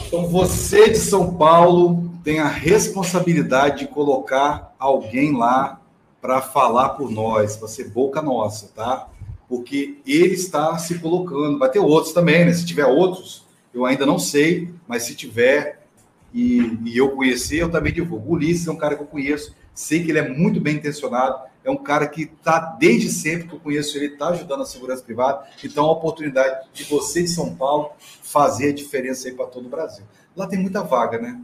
Então, 0.06 0.26
você 0.26 0.88
de 0.88 0.98
São 0.98 1.34
Paulo 1.34 2.10
tem 2.22 2.40
a 2.40 2.48
responsabilidade 2.48 3.80
de 3.80 3.86
colocar 3.86 4.74
alguém 4.78 5.36
lá 5.36 5.80
para 6.20 6.40
falar 6.40 6.90
por 6.90 7.10
nós, 7.10 7.56
para 7.56 7.68
ser 7.68 7.90
boca 7.90 8.22
nossa, 8.22 8.70
tá? 8.74 9.08
Porque 9.48 9.98
ele 10.06 10.34
está 10.34 10.76
se 10.78 10.98
colocando. 10.98 11.58
Vai 11.58 11.70
ter 11.70 11.80
outros 11.80 12.12
também, 12.12 12.44
né? 12.44 12.52
Se 12.52 12.64
tiver 12.64 12.86
outros, 12.86 13.44
eu 13.74 13.84
ainda 13.84 14.06
não 14.06 14.18
sei, 14.18 14.70
mas 14.88 15.02
se 15.02 15.14
tiver 15.14 15.86
e, 16.32 16.78
e 16.84 16.96
eu 16.96 17.10
conhecer, 17.10 17.58
eu 17.58 17.70
também 17.70 17.92
divulgo. 17.92 18.30
O 18.30 18.32
Ulisses 18.32 18.66
é 18.66 18.72
um 18.72 18.76
cara 18.76 18.96
que 18.96 19.02
eu 19.02 19.06
conheço, 19.06 19.54
sei 19.74 20.02
que 20.02 20.10
ele 20.10 20.18
é 20.18 20.28
muito 20.28 20.60
bem 20.60 20.76
intencionado, 20.76 21.38
é 21.64 21.70
um 21.70 21.76
cara 21.76 22.06
que 22.06 22.22
está, 22.22 22.76
desde 22.78 23.08
sempre 23.08 23.48
que 23.48 23.54
eu 23.54 23.60
conheço 23.60 23.96
ele, 23.96 24.12
está 24.12 24.28
ajudando 24.28 24.62
a 24.62 24.66
segurança 24.66 25.02
privada. 25.02 25.46
Então, 25.64 25.86
a 25.86 25.92
oportunidade 25.92 26.68
de 26.74 26.84
você 26.84 27.22
de 27.22 27.28
São 27.28 27.56
Paulo 27.56 27.92
fazer 28.22 28.68
a 28.68 28.74
diferença 28.74 29.26
aí 29.26 29.34
para 29.34 29.46
todo 29.46 29.66
o 29.66 29.70
Brasil. 29.70 30.04
Lá 30.36 30.46
tem 30.46 30.58
muita 30.58 30.82
vaga, 30.82 31.18
né? 31.18 31.40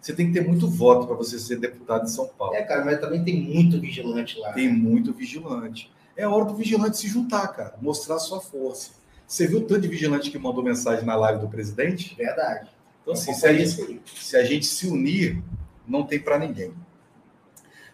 Você 0.00 0.12
tem 0.12 0.28
que 0.28 0.34
ter 0.34 0.46
muito 0.46 0.68
voto 0.68 1.04
para 1.04 1.16
você 1.16 1.36
ser 1.36 1.58
deputado 1.58 2.04
em 2.04 2.08
São 2.08 2.28
Paulo. 2.28 2.54
É, 2.54 2.62
cara, 2.62 2.84
mas 2.84 3.00
também 3.00 3.24
tem 3.24 3.42
muito 3.42 3.80
vigilante 3.80 4.38
lá. 4.38 4.52
Tem 4.52 4.72
muito 4.72 5.12
vigilante. 5.12 5.90
É 6.16 6.28
hora 6.28 6.44
do 6.44 6.54
vigilante 6.54 6.96
se 6.96 7.08
juntar, 7.08 7.48
cara, 7.48 7.74
mostrar 7.82 8.20
sua 8.20 8.40
força. 8.40 8.92
Você 9.26 9.48
viu 9.48 9.58
o 9.58 9.62
tanto 9.62 9.80
de 9.80 9.88
vigilante 9.88 10.30
que 10.30 10.38
mandou 10.38 10.62
mensagem 10.62 11.04
na 11.04 11.16
live 11.16 11.40
do 11.40 11.48
presidente? 11.48 12.14
Verdade. 12.14 12.70
Então, 13.02 13.14
assim, 13.14 13.34
se 13.34 13.46
a, 13.46 13.52
gente, 13.52 14.00
se 14.14 14.36
a 14.36 14.44
gente 14.44 14.66
se 14.66 14.86
unir, 14.86 15.42
não 15.86 16.04
tem 16.04 16.20
para 16.20 16.38
ninguém. 16.38 16.72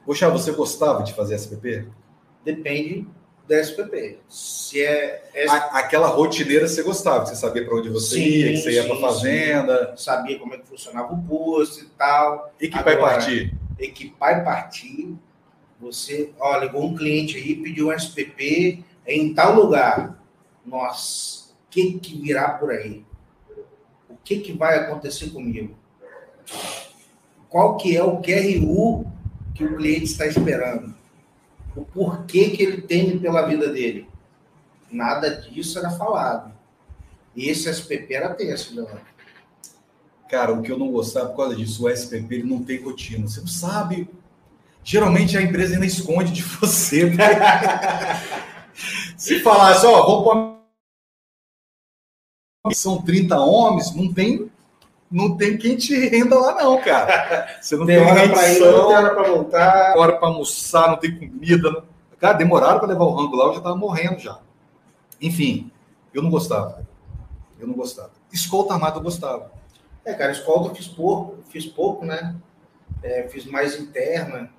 Poxa, 0.05 0.28
você 0.28 0.53
gostava 0.53 1.03
de 1.03 1.14
fazer 1.14 1.36
SPP? 1.36 1.86
Depende 2.44 3.07
da 3.48 3.61
SPP. 3.61 4.18
Se 4.28 4.82
é. 4.82 5.46
A, 5.48 5.78
aquela 5.78 6.09
rotineira 6.09 6.66
você 6.66 6.82
gostava, 6.82 7.26
você 7.26 7.36
sabia 7.36 7.64
para 7.64 7.76
onde 7.76 7.88
você 7.88 8.16
sim, 8.16 8.20
ia, 8.20 8.50
que 8.53 8.57
você 8.59 8.72
ia 8.72 8.86
para 8.86 8.96
fazenda. 8.96 9.90
Sim. 9.96 10.05
Sabia 10.05 10.38
como 10.38 10.55
é 10.55 10.59
que 10.59 10.66
funcionava 10.66 11.12
o 11.12 11.22
posto 11.22 11.84
e 11.84 11.88
tal. 11.90 12.53
Equipar 12.61 12.94
e 12.94 12.96
partir. 12.96 13.55
Equipar 13.78 14.40
e 14.40 14.44
partir. 14.44 15.14
Você, 15.80 16.32
ó, 16.38 16.59
ligou 16.59 16.84
um 16.84 16.96
cliente 16.96 17.36
aí, 17.36 17.57
pediu 17.57 17.88
um 17.88 17.92
SPP 17.92 18.84
em 19.07 19.34
tal 19.34 19.55
lugar. 19.55 20.22
Nossa, 20.64 21.50
o 21.50 21.70
que, 21.70 21.98
que 21.98 22.20
virá 22.20 22.50
por 22.50 22.70
aí? 22.70 23.05
O 24.09 24.16
que, 24.22 24.38
que 24.38 24.53
vai 24.53 24.78
acontecer 24.78 25.30
comigo? 25.30 25.76
Qual 27.48 27.76
que 27.76 27.96
é 27.96 28.03
o 28.03 28.20
QRU 28.20 29.11
que 29.66 29.74
o 29.74 29.76
cliente 29.76 30.04
está 30.04 30.26
esperando. 30.26 30.94
O 31.76 31.84
porquê 31.84 32.50
que 32.50 32.62
ele 32.62 32.82
teme 32.82 33.18
pela 33.18 33.46
vida 33.46 33.68
dele. 33.72 34.08
Nada 34.90 35.36
disso 35.36 35.78
era 35.78 35.90
falado. 35.90 36.52
E 37.34 37.48
esse 37.48 37.68
SPP 37.70 38.12
era 38.12 38.34
tenso, 38.34 38.74
Leandro. 38.74 39.00
Cara, 40.28 40.52
o 40.52 40.62
que 40.62 40.70
eu 40.70 40.78
não 40.78 40.90
gostava 40.90 41.30
por 41.30 41.36
causa 41.36 41.56
disso, 41.56 41.84
o 41.84 41.90
SPP 41.90 42.34
ele 42.34 42.42
não 42.44 42.62
tem 42.62 42.82
rotina. 42.82 43.26
Você 43.26 43.40
não 43.40 43.46
sabe. 43.46 44.08
Geralmente 44.84 45.36
a 45.36 45.42
empresa 45.42 45.74
ainda 45.74 45.86
esconde 45.86 46.32
de 46.32 46.42
você. 46.60 47.10
Né? 47.10 47.24
Se 49.16 49.40
falasse, 49.40 49.86
ó, 49.86 50.06
vamos 50.06 50.24
pôr 50.24 50.52
são 52.74 53.02
30 53.02 53.40
homens, 53.40 53.92
não 53.94 54.12
tem 54.12 54.50
não 55.12 55.36
tem 55.36 55.58
quem 55.58 55.76
te 55.76 55.94
renda 56.08 56.38
lá, 56.38 56.54
não, 56.54 56.80
cara. 56.80 57.60
Você 57.60 57.76
não 57.76 57.84
tem, 57.84 57.98
tem 57.98 58.06
hora 58.06 58.28
para 58.28 58.48
ir, 58.48 58.60
não 58.60 58.86
tem 58.86 58.96
hora 58.96 59.14
para 59.14 59.28
voltar. 59.28 59.98
Hora 59.98 60.16
para 60.16 60.28
almoçar, 60.28 60.88
não 60.88 60.96
tem 60.96 61.14
comida. 61.16 61.70
Não. 61.70 61.84
Cara, 62.18 62.38
demoraram 62.38 62.78
para 62.78 62.88
levar 62.88 63.04
o 63.04 63.14
rango 63.14 63.36
lá, 63.36 63.46
eu 63.46 63.52
já 63.52 63.58
estava 63.58 63.76
morrendo 63.76 64.18
já. 64.18 64.40
Enfim, 65.20 65.70
eu 66.14 66.22
não 66.22 66.30
gostava. 66.30 66.86
Eu 67.60 67.66
não 67.66 67.74
gostava. 67.74 68.10
Escolta 68.32 68.74
armada 68.74 68.98
eu 68.98 69.02
gostava. 69.02 69.52
É, 70.04 70.14
cara, 70.14 70.32
escolta 70.32 70.70
eu 70.70 70.74
fiz 70.74 70.88
pouco, 70.88 71.36
fiz 71.48 71.66
pouco, 71.66 72.04
né? 72.04 72.34
É, 73.02 73.28
fiz 73.28 73.44
mais 73.44 73.78
interna. 73.78 74.50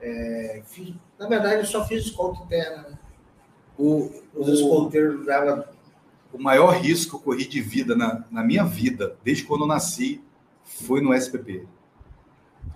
É, 0.00 0.62
fiz, 0.66 0.94
na 1.18 1.26
verdade, 1.26 1.56
eu 1.56 1.66
só 1.66 1.84
fiz 1.84 2.04
escolta 2.04 2.42
interna. 2.44 2.88
Né? 2.90 2.98
O, 3.78 4.10
Os 4.34 4.48
o... 4.48 4.52
escolteiros 4.52 5.24
davam 5.24 5.64
o 6.38 6.42
maior 6.42 6.70
risco 6.70 7.10
que 7.10 7.16
eu 7.16 7.20
corri 7.20 7.46
de 7.46 7.60
vida 7.60 7.96
na, 7.96 8.24
na 8.30 8.44
minha 8.44 8.64
vida, 8.64 9.16
desde 9.24 9.42
quando 9.42 9.62
eu 9.62 9.66
nasci, 9.66 10.22
foi 10.62 11.00
no 11.00 11.12
SPP. 11.12 11.66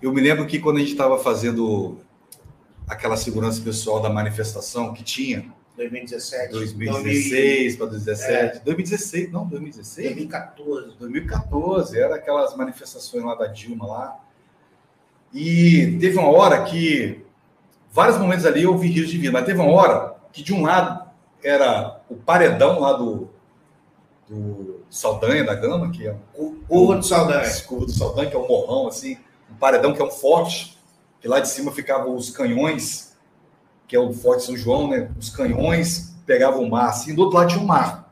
Eu 0.01 0.11
me 0.11 0.19
lembro 0.19 0.45
que 0.45 0.59
quando 0.59 0.77
a 0.77 0.79
gente 0.81 0.91
estava 0.91 1.17
fazendo 1.17 1.97
aquela 2.87 3.15
segurança 3.15 3.61
pessoal 3.61 4.01
da 4.01 4.09
manifestação 4.09 4.93
que 4.93 5.01
tinha. 5.01 5.45
2017. 5.77 6.51
2016 6.51 7.75
para 7.77 7.85
2017. 7.87 8.57
É. 8.57 8.59
2016, 8.59 9.31
não, 9.31 9.47
2016? 9.47 10.07
2014. 10.07 10.97
2014, 10.99 11.97
era 11.97 12.15
aquelas 12.15 12.55
manifestações 12.57 13.23
lá 13.23 13.33
da 13.33 13.47
Dilma 13.47 13.87
lá. 13.87 14.19
E 15.33 15.97
teve 15.99 16.17
uma 16.17 16.29
hora 16.29 16.63
que, 16.63 17.23
vários 17.91 18.17
momentos 18.17 18.45
ali 18.45 18.63
eu 18.63 18.77
vi 18.77 18.89
rios 18.89 19.09
de 19.09 19.17
vida, 19.17 19.31
mas 19.31 19.45
teve 19.45 19.59
uma 19.59 19.71
hora 19.71 20.15
que 20.31 20.43
de 20.43 20.53
um 20.53 20.63
lado 20.63 21.09
era 21.41 22.01
o 22.09 22.15
paredão 22.15 22.79
lá 22.79 22.93
do, 22.93 23.32
do 24.27 24.81
Saldanha 24.89 25.43
da 25.43 25.53
Gama, 25.53 25.91
que 25.91 26.07
é 26.07 26.15
um 26.37 26.55
curva 26.67 26.97
do 26.97 27.03
Saldanha. 27.03 27.61
Curva 27.63 27.85
do 27.85 27.91
Saldanha, 27.91 28.29
que 28.29 28.35
é 28.35 28.39
um 28.39 28.47
morrão, 28.47 28.87
assim, 28.87 29.17
um 29.51 29.55
paredão 29.55 29.93
que 29.93 30.01
é 30.01 30.05
um 30.05 30.11
forte, 30.11 30.77
que 31.19 31.27
lá 31.27 31.39
de 31.39 31.49
cima 31.49 31.71
ficavam 31.71 32.15
os 32.15 32.29
canhões, 32.29 33.15
que 33.87 33.95
é 33.95 33.99
o 33.99 34.11
Forte 34.13 34.43
São 34.43 34.57
João, 34.57 34.89
né? 34.89 35.11
Os 35.19 35.29
canhões 35.29 36.15
pegavam 36.25 36.63
o 36.63 36.69
mar, 36.69 36.89
assim, 36.89 37.13
do 37.13 37.23
outro 37.23 37.37
lado 37.37 37.49
tinha 37.49 37.61
um 37.61 37.65
mar. 37.65 38.11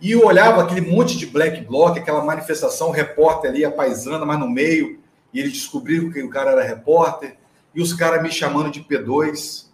E 0.00 0.12
eu 0.12 0.26
olhava 0.26 0.62
aquele 0.62 0.80
monte 0.82 1.16
de 1.16 1.26
black 1.26 1.62
bloc, 1.62 1.96
aquela 1.96 2.24
manifestação, 2.24 2.88
o 2.88 2.92
repórter 2.92 3.50
ali, 3.50 3.64
a 3.64 3.70
paisana, 3.70 4.24
mas 4.24 4.38
no 4.38 4.48
meio, 4.48 5.00
e 5.32 5.40
eles 5.40 5.52
descobriram 5.52 6.10
que 6.10 6.22
o 6.22 6.30
cara 6.30 6.52
era 6.52 6.62
repórter, 6.62 7.36
e 7.74 7.80
os 7.80 7.92
caras 7.92 8.22
me 8.22 8.30
chamando 8.30 8.70
de 8.70 8.82
P2. 8.82 9.66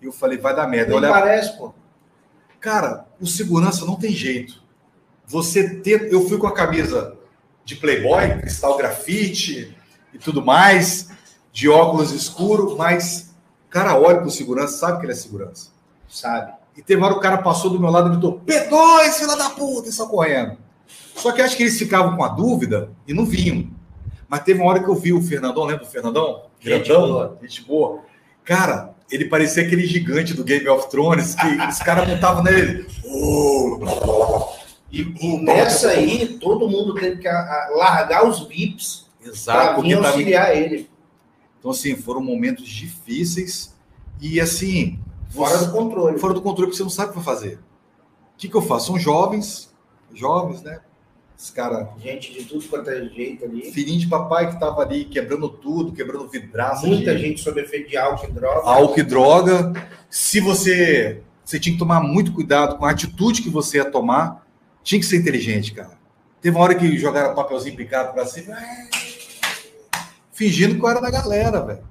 E 0.00 0.06
eu 0.06 0.12
falei, 0.12 0.38
vai 0.38 0.54
dar 0.54 0.66
merda. 0.66 0.88
Nem 0.88 0.98
olhava... 0.98 1.20
parece, 1.20 1.56
pô. 1.56 1.72
Cara, 2.60 3.06
o 3.20 3.26
segurança 3.26 3.84
não 3.84 3.96
tem 3.96 4.12
jeito. 4.12 4.62
Você 5.26 5.76
ter. 5.80 6.12
Eu 6.12 6.26
fui 6.28 6.38
com 6.38 6.46
a 6.46 6.54
camisa 6.54 7.16
de 7.64 7.76
Playboy, 7.76 8.38
cristal 8.40 8.76
grafite 8.76 9.76
e 10.12 10.18
tudo 10.18 10.44
mais, 10.44 11.10
de 11.52 11.68
óculos 11.68 12.12
escuro, 12.12 12.76
mas 12.76 13.34
o 13.66 13.70
cara 13.70 13.98
olha 13.98 14.18
para 14.18 14.26
o 14.26 14.30
segurança, 14.30 14.78
sabe 14.78 14.98
que 14.98 15.04
ele 15.04 15.12
é 15.12 15.16
segurança. 15.16 15.70
Sabe. 16.08 16.52
E 16.74 16.82
teve 16.82 17.00
uma 17.00 17.08
hora 17.08 17.16
o 17.16 17.20
cara 17.20 17.38
passou 17.38 17.70
do 17.70 17.78
meu 17.78 17.90
lado 17.90 18.08
e 18.08 18.12
gritou: 18.12 18.40
P2, 18.40 19.12
filha 19.14 19.36
da 19.36 19.50
puta, 19.50 19.88
e 19.88 19.92
só 19.92 20.06
correndo. 20.06 20.56
Só 21.14 21.32
que 21.32 21.42
acho 21.42 21.56
que 21.56 21.64
eles 21.64 21.78
ficavam 21.78 22.16
com 22.16 22.24
a 22.24 22.28
dúvida 22.28 22.90
e 23.06 23.12
não 23.12 23.26
vinham. 23.26 23.70
Mas 24.28 24.44
teve 24.44 24.60
uma 24.60 24.70
hora 24.70 24.82
que 24.82 24.88
eu 24.88 24.94
vi 24.94 25.12
o 25.12 25.20
Fernandão, 25.20 25.64
lembra 25.64 25.84
do 25.84 25.90
Fernandão? 25.90 26.44
Gente 26.60 26.88
Grandão, 26.88 27.08
boa. 27.08 27.38
gente 27.42 27.64
boa. 27.64 28.00
Cara, 28.44 28.94
ele 29.10 29.26
parecia 29.26 29.62
aquele 29.62 29.86
gigante 29.86 30.34
do 30.34 30.44
Game 30.44 30.68
of 30.68 30.88
Thrones, 30.90 31.34
que 31.34 31.46
os 31.68 31.78
caras 31.78 32.08
montavam 32.08 32.42
nele. 32.42 32.86
e, 34.92 35.00
e 35.00 35.38
nessa 35.38 35.90
aí, 35.90 36.38
todo 36.38 36.68
mundo 36.68 36.94
teve 36.94 37.16
que 37.16 37.28
largar 37.28 38.26
os 38.26 38.46
VIPs 38.46 39.06
para 39.44 39.74
auxiliar 39.74 40.56
ele. 40.56 40.90
Então, 41.58 41.70
assim, 41.70 41.96
foram 41.96 42.22
momentos 42.22 42.68
difíceis 42.68 43.74
e, 44.20 44.40
assim... 44.40 44.98
Fora 45.30 45.58
do 45.58 45.72
controle. 45.72 46.18
Fora 46.18 46.34
do 46.34 46.40
controle, 46.40 46.68
porque 46.68 46.76
você 46.76 46.82
não 46.82 46.90
sabe 46.90 47.10
o 47.10 47.14
que 47.14 47.24
fazer. 47.24 47.54
O 47.54 48.38
que, 48.38 48.48
que 48.48 48.54
eu 48.54 48.62
faço? 48.62 48.86
São 48.86 48.98
jovens, 48.98 49.74
jovens, 50.14 50.62
né? 50.62 50.80
Os 51.38 51.50
cara. 51.50 51.90
Gente 52.02 52.32
de 52.32 52.44
tudo 52.44 52.66
quanto 52.66 52.90
é 52.90 53.04
jeito 53.04 53.44
ali. 53.44 53.70
Filhinho 53.70 54.00
de 54.00 54.08
papai 54.08 54.50
que 54.50 54.58
tava 54.58 54.82
ali 54.82 55.04
quebrando 55.04 55.48
tudo, 55.48 55.92
quebrando 55.92 56.28
vidraça. 56.28 56.84
Muita 56.84 57.14
de... 57.14 57.20
gente 57.22 57.40
sob 57.40 57.60
efeito 57.60 57.88
de 57.88 57.96
álcool 57.96 58.26
e 58.26 58.32
droga. 58.32 58.68
Álcool 58.68 58.98
e 58.98 59.02
droga. 59.04 59.72
Se 60.10 60.40
você. 60.40 61.22
Você 61.44 61.60
tinha 61.60 61.72
que 61.72 61.78
tomar 61.78 62.00
muito 62.00 62.32
cuidado 62.32 62.76
com 62.76 62.84
a 62.84 62.90
atitude 62.90 63.40
que 63.40 63.48
você 63.48 63.78
ia 63.78 63.84
tomar. 63.84 64.44
Tinha 64.82 64.98
que 64.98 65.06
ser 65.06 65.16
inteligente, 65.16 65.72
cara. 65.72 65.96
Teve 66.40 66.56
uma 66.56 66.64
hora 66.64 66.74
que 66.74 66.98
jogaram 66.98 67.34
papelzinho 67.34 67.76
picado 67.76 68.12
pra 68.12 68.26
cima. 68.26 68.56
Fingindo 70.32 70.74
que 70.74 70.84
eu 70.84 70.88
era 70.88 71.00
da 71.00 71.10
galera, 71.10 71.64
velho. 71.64 71.84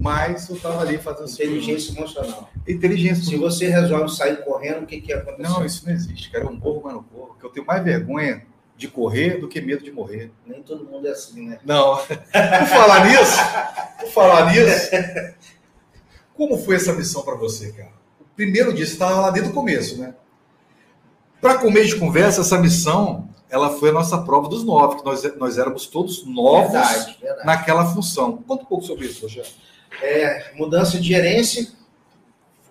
Mas 0.00 0.48
eu 0.48 0.58
tava 0.58 0.80
ali 0.80 0.98
fazendo. 0.98 1.30
Inteligência 1.30 1.96
emocional. 1.96 2.50
Inteligência. 2.66 3.24
Se 3.24 3.36
você 3.36 3.68
resolve 3.68 4.12
sair 4.12 4.44
correndo, 4.44 4.82
o 4.82 4.86
que, 4.86 5.00
que 5.00 5.12
acontece? 5.12 5.48
Não, 5.48 5.64
isso 5.64 5.86
não 5.86 5.92
existe, 5.92 6.30
cara. 6.30 6.44
Eu 6.44 6.52
morro, 6.52 6.82
mas 6.84 6.94
não 6.94 7.02
corro. 7.04 7.36
Que 7.38 7.46
eu 7.46 7.50
tenho 7.50 7.66
mais 7.66 7.82
vergonha 7.84 8.49
de 8.80 8.88
correr 8.88 9.38
do 9.38 9.46
que 9.46 9.60
medo 9.60 9.84
de 9.84 9.92
morrer. 9.92 10.32
Nem 10.46 10.62
todo 10.62 10.86
mundo 10.86 11.06
é 11.06 11.10
assim, 11.10 11.46
né? 11.46 11.58
Não. 11.66 11.96
Por 11.98 12.66
falar 12.66 13.04
nisso, 13.04 13.36
por 14.00 14.08
falar 14.08 14.50
nisso, 14.50 14.90
como 16.34 16.56
foi 16.56 16.76
essa 16.76 16.94
missão 16.94 17.20
para 17.20 17.34
você, 17.34 17.72
cara? 17.72 17.92
O 18.18 18.24
primeiro 18.34 18.72
dia 18.72 18.86
você 18.86 18.92
estava 18.92 19.20
lá 19.20 19.30
desde 19.30 19.50
o 19.50 19.52
começo, 19.52 19.98
né? 19.98 20.14
Para 21.42 21.58
comer 21.58 21.84
de 21.84 21.96
conversa, 21.96 22.40
essa 22.40 22.58
missão, 22.58 23.28
ela 23.50 23.68
foi 23.68 23.90
a 23.90 23.92
nossa 23.92 24.16
prova 24.22 24.48
dos 24.48 24.64
nove, 24.64 24.96
que 24.96 25.04
nós, 25.04 25.36
nós 25.36 25.58
éramos 25.58 25.86
todos 25.86 26.24
novos 26.24 26.72
verdade, 26.72 27.18
verdade. 27.20 27.46
naquela 27.46 27.84
função. 27.84 28.38
Conta 28.38 28.62
um 28.62 28.66
pouco 28.66 28.84
sobre 28.84 29.08
isso, 29.08 29.20
Rogério. 29.20 29.50
É, 30.02 30.54
mudança 30.54 30.98
de 30.98 31.06
gerência, 31.06 31.70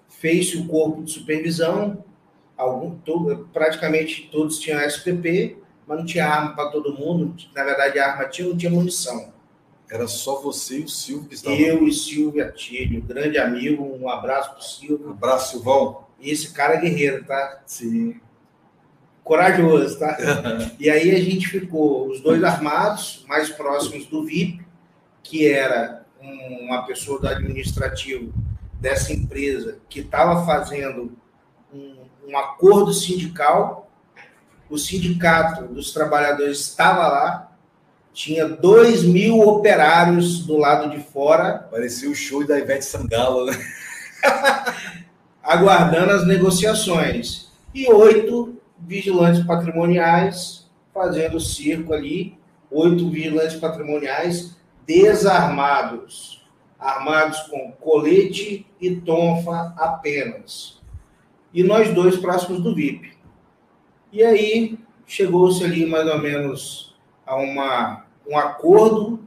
fez 0.07 0.55
o 0.55 0.65
corpo 0.65 1.03
de 1.03 1.11
supervisão, 1.11 2.03
algum, 2.57 2.95
todo, 2.95 3.47
praticamente 3.53 4.27
todos 4.31 4.57
tinham 4.57 4.81
SPP, 4.81 5.58
mas 5.89 5.97
não 5.97 6.05
tinha 6.05 6.27
arma 6.27 6.55
para 6.55 6.69
todo 6.69 6.93
mundo. 6.93 7.35
Na 7.55 7.63
verdade, 7.63 7.97
a 7.97 8.11
arma 8.11 8.29
tinha, 8.29 8.47
não 8.47 8.55
tinha 8.55 8.71
munição. 8.71 9.33
Era 9.89 10.07
só 10.07 10.39
você 10.39 10.81
e 10.81 10.83
o 10.83 10.87
Silvio 10.87 11.27
que 11.27 11.33
estavam. 11.33 11.57
Eu 11.57 11.87
e 11.87 11.91
Silvio 11.91 12.45
Atílio, 12.45 13.01
grande 13.01 13.39
amigo, 13.39 13.83
um 13.99 14.07
abraço 14.07 14.51
para 14.51 14.59
o 14.59 14.63
Silvio. 14.63 15.07
Um 15.07 15.11
abraço, 15.13 15.53
Silvão. 15.53 16.03
E 16.19 16.29
esse 16.29 16.53
cara 16.53 16.75
é 16.75 16.81
guerreiro, 16.81 17.25
tá? 17.25 17.63
Sim. 17.65 18.21
Corajoso, 19.23 19.97
tá? 19.97 20.15
e 20.79 20.91
aí 20.91 21.09
a 21.09 21.19
gente 21.19 21.47
ficou, 21.47 22.07
os 22.07 22.21
dois 22.21 22.43
armados, 22.43 23.25
mais 23.27 23.49
próximos 23.49 24.05
do 24.05 24.23
VIP, 24.23 24.63
que 25.23 25.47
era 25.47 26.05
uma 26.21 26.83
pessoa 26.85 27.19
do 27.19 27.27
administrativo 27.27 28.31
dessa 28.73 29.11
empresa 29.11 29.79
que 29.89 30.01
estava 30.01 30.45
fazendo 30.45 31.17
um, 31.73 32.05
um 32.27 32.37
acordo 32.37 32.93
sindical. 32.93 33.88
O 34.69 34.77
sindicato 34.77 35.65
dos 35.65 35.91
trabalhadores 35.91 36.59
estava 36.59 37.07
lá, 37.07 37.51
tinha 38.13 38.47
dois 38.47 39.03
mil 39.03 39.39
operários 39.39 40.45
do 40.45 40.57
lado 40.57 40.89
de 40.89 41.01
fora. 41.01 41.67
Parecia 41.71 42.09
o 42.09 42.15
show 42.15 42.45
da 42.45 42.59
Ivete 42.59 42.85
Sangalo, 42.85 43.45
né? 43.45 43.57
aguardando 45.41 46.11
as 46.11 46.27
negociações. 46.27 47.49
E 47.73 47.91
oito 47.91 48.57
vigilantes 48.77 49.43
patrimoniais 49.45 50.69
fazendo 50.93 51.39
circo 51.39 51.93
ali, 51.93 52.37
oito 52.69 53.09
vigilantes 53.09 53.55
patrimoniais 53.55 54.55
desarmados, 54.85 56.45
armados 56.79 57.39
com 57.41 57.71
colete 57.73 58.65
e 58.81 58.95
tonfa 58.95 59.73
apenas. 59.77 60.79
E 61.53 61.63
nós 61.63 61.93
dois 61.93 62.17
próximos 62.17 62.61
do 62.61 62.75
VIP. 62.75 63.18
E 64.11 64.23
aí 64.23 64.77
chegou-se 65.05 65.63
ali 65.63 65.85
mais 65.85 66.07
ou 66.07 66.19
menos 66.19 66.95
a 67.25 67.35
uma, 67.35 68.05
um 68.27 68.37
acordo, 68.37 69.19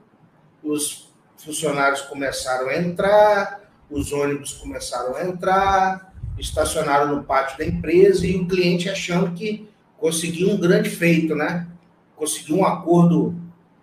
os 0.63 1.13
funcionários 1.37 2.03
começaram 2.03 2.69
a 2.69 2.77
entrar, 2.77 3.61
os 3.91 4.13
ônibus 4.13 4.55
começaram 4.55 5.17
a 5.17 5.25
entrar, 5.25 6.13
estacionaram 6.39 7.15
no 7.15 7.25
pátio 7.25 7.59
da 7.59 7.65
empresa 7.65 8.27
e 8.27 8.37
o 8.37 8.47
cliente 8.47 8.89
achando 8.89 9.33
que 9.33 9.69
conseguiu 9.99 10.51
um 10.51 10.57
grande 10.57 10.91
feito, 10.91 11.35
né? 11.35 11.69
Conseguiu 12.17 12.59
um 12.59 12.65
acordo 12.65 13.35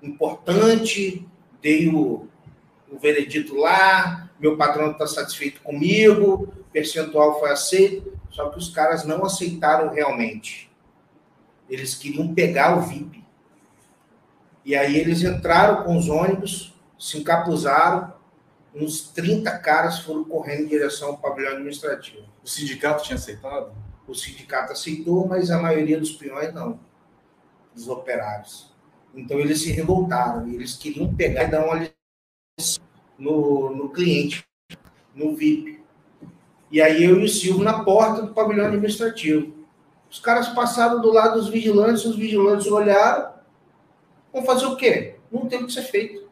importante, 0.02 1.26
dei 1.62 1.88
o, 1.88 2.28
o 2.92 3.00
veredito 3.00 3.56
lá, 3.56 4.30
meu 4.40 4.58
patrão 4.58 4.92
está 4.92 5.06
satisfeito 5.06 5.62
comigo, 5.62 6.54
percentual 6.72 7.40
foi 7.40 7.52
aceito, 7.52 8.14
só 8.30 8.50
que 8.50 8.58
os 8.58 8.70
caras 8.70 9.06
não 9.06 9.26
aceitaram 9.26 9.94
realmente. 9.94 10.69
Eles 11.70 11.96
queriam 11.96 12.34
pegar 12.34 12.78
o 12.78 12.82
VIP. 12.82 13.24
E 14.66 14.76
aí 14.76 14.98
eles 14.98 15.24
entraram 15.24 15.84
com 15.84 15.98
os 15.98 16.10
ônibus, 16.10 16.74
se 16.98 17.18
encapuzaram, 17.18 18.14
uns 18.74 19.10
30 19.10 19.58
caras 19.60 20.00
foram 20.00 20.24
correndo 20.24 20.64
em 20.64 20.68
direção 20.68 21.10
ao 21.10 21.18
pavilhão 21.18 21.54
administrativo. 21.54 22.26
O 22.44 22.48
sindicato 22.48 23.04
tinha 23.04 23.16
aceitado? 23.16 23.74
O 24.08 24.14
sindicato 24.14 24.74
aceitou, 24.74 25.28
mas 25.28 25.52
a 25.52 25.62
maioria 25.62 26.00
dos 26.00 26.12
peões 26.12 26.54
não, 26.54 26.80
dos 27.74 27.88
operários. 27.88 28.74
Então 29.14 29.40
eles 29.40 29.62
se 29.62 29.72
revoltaram, 29.72 30.48
eles 30.48 30.76
queriam 30.76 31.14
pegar 31.14 31.44
e 31.44 31.52
dar 31.52 31.66
uma 31.66 31.90
lição 32.58 32.84
no, 33.18 33.76
no 33.76 33.90
cliente, 33.90 34.46
no 35.16 35.36
VIP. 35.36 35.80
E 36.72 36.82
aí 36.82 37.04
eu 37.04 37.20
e 37.20 37.26
o 37.26 37.30
Silvio 37.30 37.64
na 37.64 37.84
porta 37.84 38.22
do 38.22 38.34
pavilhão 38.34 38.68
administrativo. 38.68 39.59
Os 40.10 40.20
caras 40.20 40.50
passaram 40.50 41.02
do 41.02 41.12
lado 41.12 41.40
dos 41.40 41.50
vigilantes, 41.50 42.06
os 42.06 42.16
vigilantes 42.16 42.68
olharam. 42.68 43.30
Vão 44.34 44.44
fazer 44.44 44.66
o 44.66 44.76
quê? 44.76 45.16
Não 45.32 45.48
tem 45.48 45.64
o 45.64 45.68
que 45.68 45.74
ser 45.74 45.84
feito. 45.84 46.28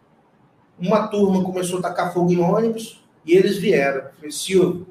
Uma 0.80 1.08
turma 1.08 1.44
começou 1.44 1.80
a 1.80 1.82
tacar 1.84 2.14
fogo 2.14 2.32
em 2.32 2.40
ônibus 2.40 3.04
e 3.26 3.34
eles 3.36 3.58
vieram. 3.58 4.10
Falei, 4.16 4.32
Silvio, 4.32 4.88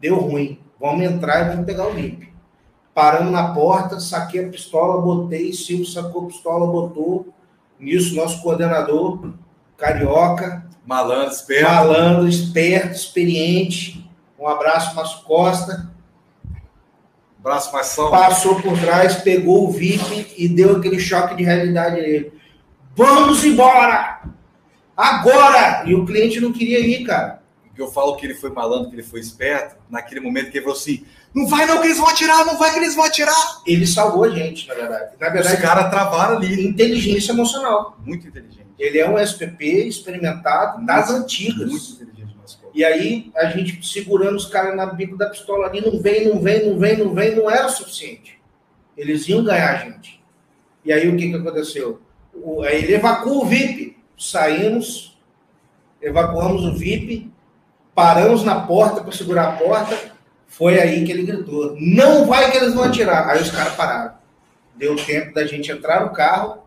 deu 0.00 0.16
ruim. 0.16 0.58
Vamos 0.78 1.04
entrar 1.04 1.46
e 1.46 1.50
vamos 1.50 1.66
pegar 1.66 1.88
o 1.88 1.92
VIP. 1.92 2.32
Paramos 2.94 3.32
na 3.32 3.54
porta, 3.54 4.00
saquei 4.00 4.44
a 4.44 4.48
pistola, 4.48 5.00
botei, 5.00 5.52
Silvio 5.52 5.86
sacou 5.86 6.24
a 6.24 6.26
pistola, 6.26 6.66
botou. 6.66 7.28
Nisso, 7.78 8.14
nosso 8.14 8.42
coordenador, 8.42 9.32
carioca. 9.76 10.66
Malandro, 10.84 11.32
esperto. 11.32 11.70
Malandro, 11.70 12.28
esperto, 12.28 12.94
experiente. 12.94 14.10
Um 14.38 14.46
abraço, 14.46 14.94
Márcio 14.94 15.22
Costa. 15.22 15.90
Braço 17.42 17.72
mais. 17.72 17.94
Passou 17.94 18.60
por 18.60 18.78
trás, 18.78 19.16
pegou 19.16 19.68
o 19.68 19.72
VIP 19.72 20.34
e 20.36 20.48
deu 20.48 20.76
aquele 20.76 21.00
choque 21.00 21.34
de 21.34 21.42
realidade 21.42 21.96
nele. 22.00 22.32
Vamos 22.94 23.44
embora! 23.44 24.20
Agora! 24.96 25.84
E 25.86 25.94
o 25.94 26.04
cliente 26.04 26.40
não 26.40 26.52
queria 26.52 26.80
ir, 26.80 27.04
cara. 27.04 27.40
Eu 27.76 27.88
falo 27.90 28.14
que 28.16 28.26
ele 28.26 28.34
foi 28.34 28.50
malandro, 28.50 28.90
que 28.90 28.96
ele 28.96 29.02
foi 29.02 29.20
esperto, 29.20 29.74
naquele 29.88 30.20
momento 30.20 30.50
que 30.50 30.58
ele 30.58 30.64
falou 30.64 30.78
assim: 30.78 31.02
não 31.34 31.46
vai 31.46 31.64
não 31.64 31.80
que 31.80 31.86
eles 31.86 31.96
vão 31.96 32.08
atirar, 32.08 32.44
não 32.44 32.58
vai 32.58 32.70
que 32.72 32.78
eles 32.78 32.94
vão 32.94 33.06
atirar. 33.06 33.62
Ele 33.66 33.86
salvou 33.86 34.24
a 34.24 34.28
gente, 34.28 34.68
na 34.68 34.74
verdade. 34.74 35.10
Na 35.18 35.28
verdade, 35.30 35.54
Os 35.56 35.62
caras 35.62 35.90
travaram 35.90 36.36
ali. 36.36 36.66
inteligência 36.66 37.32
emocional. 37.32 37.96
Muito 38.04 38.28
inteligente. 38.28 38.66
Ele 38.78 38.98
é 38.98 39.08
um 39.08 39.18
SPP 39.18 39.64
experimentado 39.88 40.84
das 40.84 41.10
antigas. 41.10 41.70
Muito 41.70 41.92
inteligente. 41.92 42.19
E 42.72 42.84
aí, 42.84 43.30
a 43.36 43.46
gente 43.46 43.86
segurando 43.86 44.36
os 44.36 44.46
caras 44.46 44.76
na 44.76 44.86
bico 44.86 45.16
da 45.16 45.28
pistola 45.28 45.66
ali, 45.66 45.80
não 45.80 46.00
vem, 46.00 46.28
não 46.28 46.40
vem, 46.40 46.66
não 46.66 46.78
vem, 46.78 46.96
não 46.96 47.14
vem, 47.14 47.36
não 47.36 47.50
era 47.50 47.66
o 47.66 47.70
suficiente. 47.70 48.40
Eles 48.96 49.28
iam 49.28 49.44
ganhar 49.44 49.74
a 49.74 49.76
gente. 49.78 50.22
E 50.84 50.92
aí, 50.92 51.08
o 51.08 51.16
que, 51.16 51.30
que 51.30 51.36
aconteceu? 51.36 52.00
O, 52.32 52.62
aí 52.62 52.84
ele 52.84 52.94
evacua 52.94 53.32
o 53.32 53.44
VIP. 53.44 53.98
Saímos, 54.16 55.18
evacuamos 56.00 56.64
o 56.66 56.74
VIP, 56.74 57.32
paramos 57.94 58.44
na 58.44 58.60
porta 58.60 59.00
para 59.00 59.12
segurar 59.12 59.48
a 59.48 59.52
porta. 59.52 60.12
Foi 60.46 60.78
aí 60.78 61.04
que 61.04 61.12
ele 61.12 61.22
gritou: 61.22 61.74
Não 61.78 62.26
vai 62.26 62.50
que 62.50 62.58
eles 62.58 62.74
vão 62.74 62.84
atirar. 62.84 63.28
Aí 63.28 63.40
os 63.40 63.50
caras 63.50 63.74
pararam. 63.74 64.14
Deu 64.76 64.94
tempo 64.96 65.34
da 65.34 65.46
gente 65.46 65.70
entrar 65.72 66.02
no 66.04 66.12
carro 66.12 66.62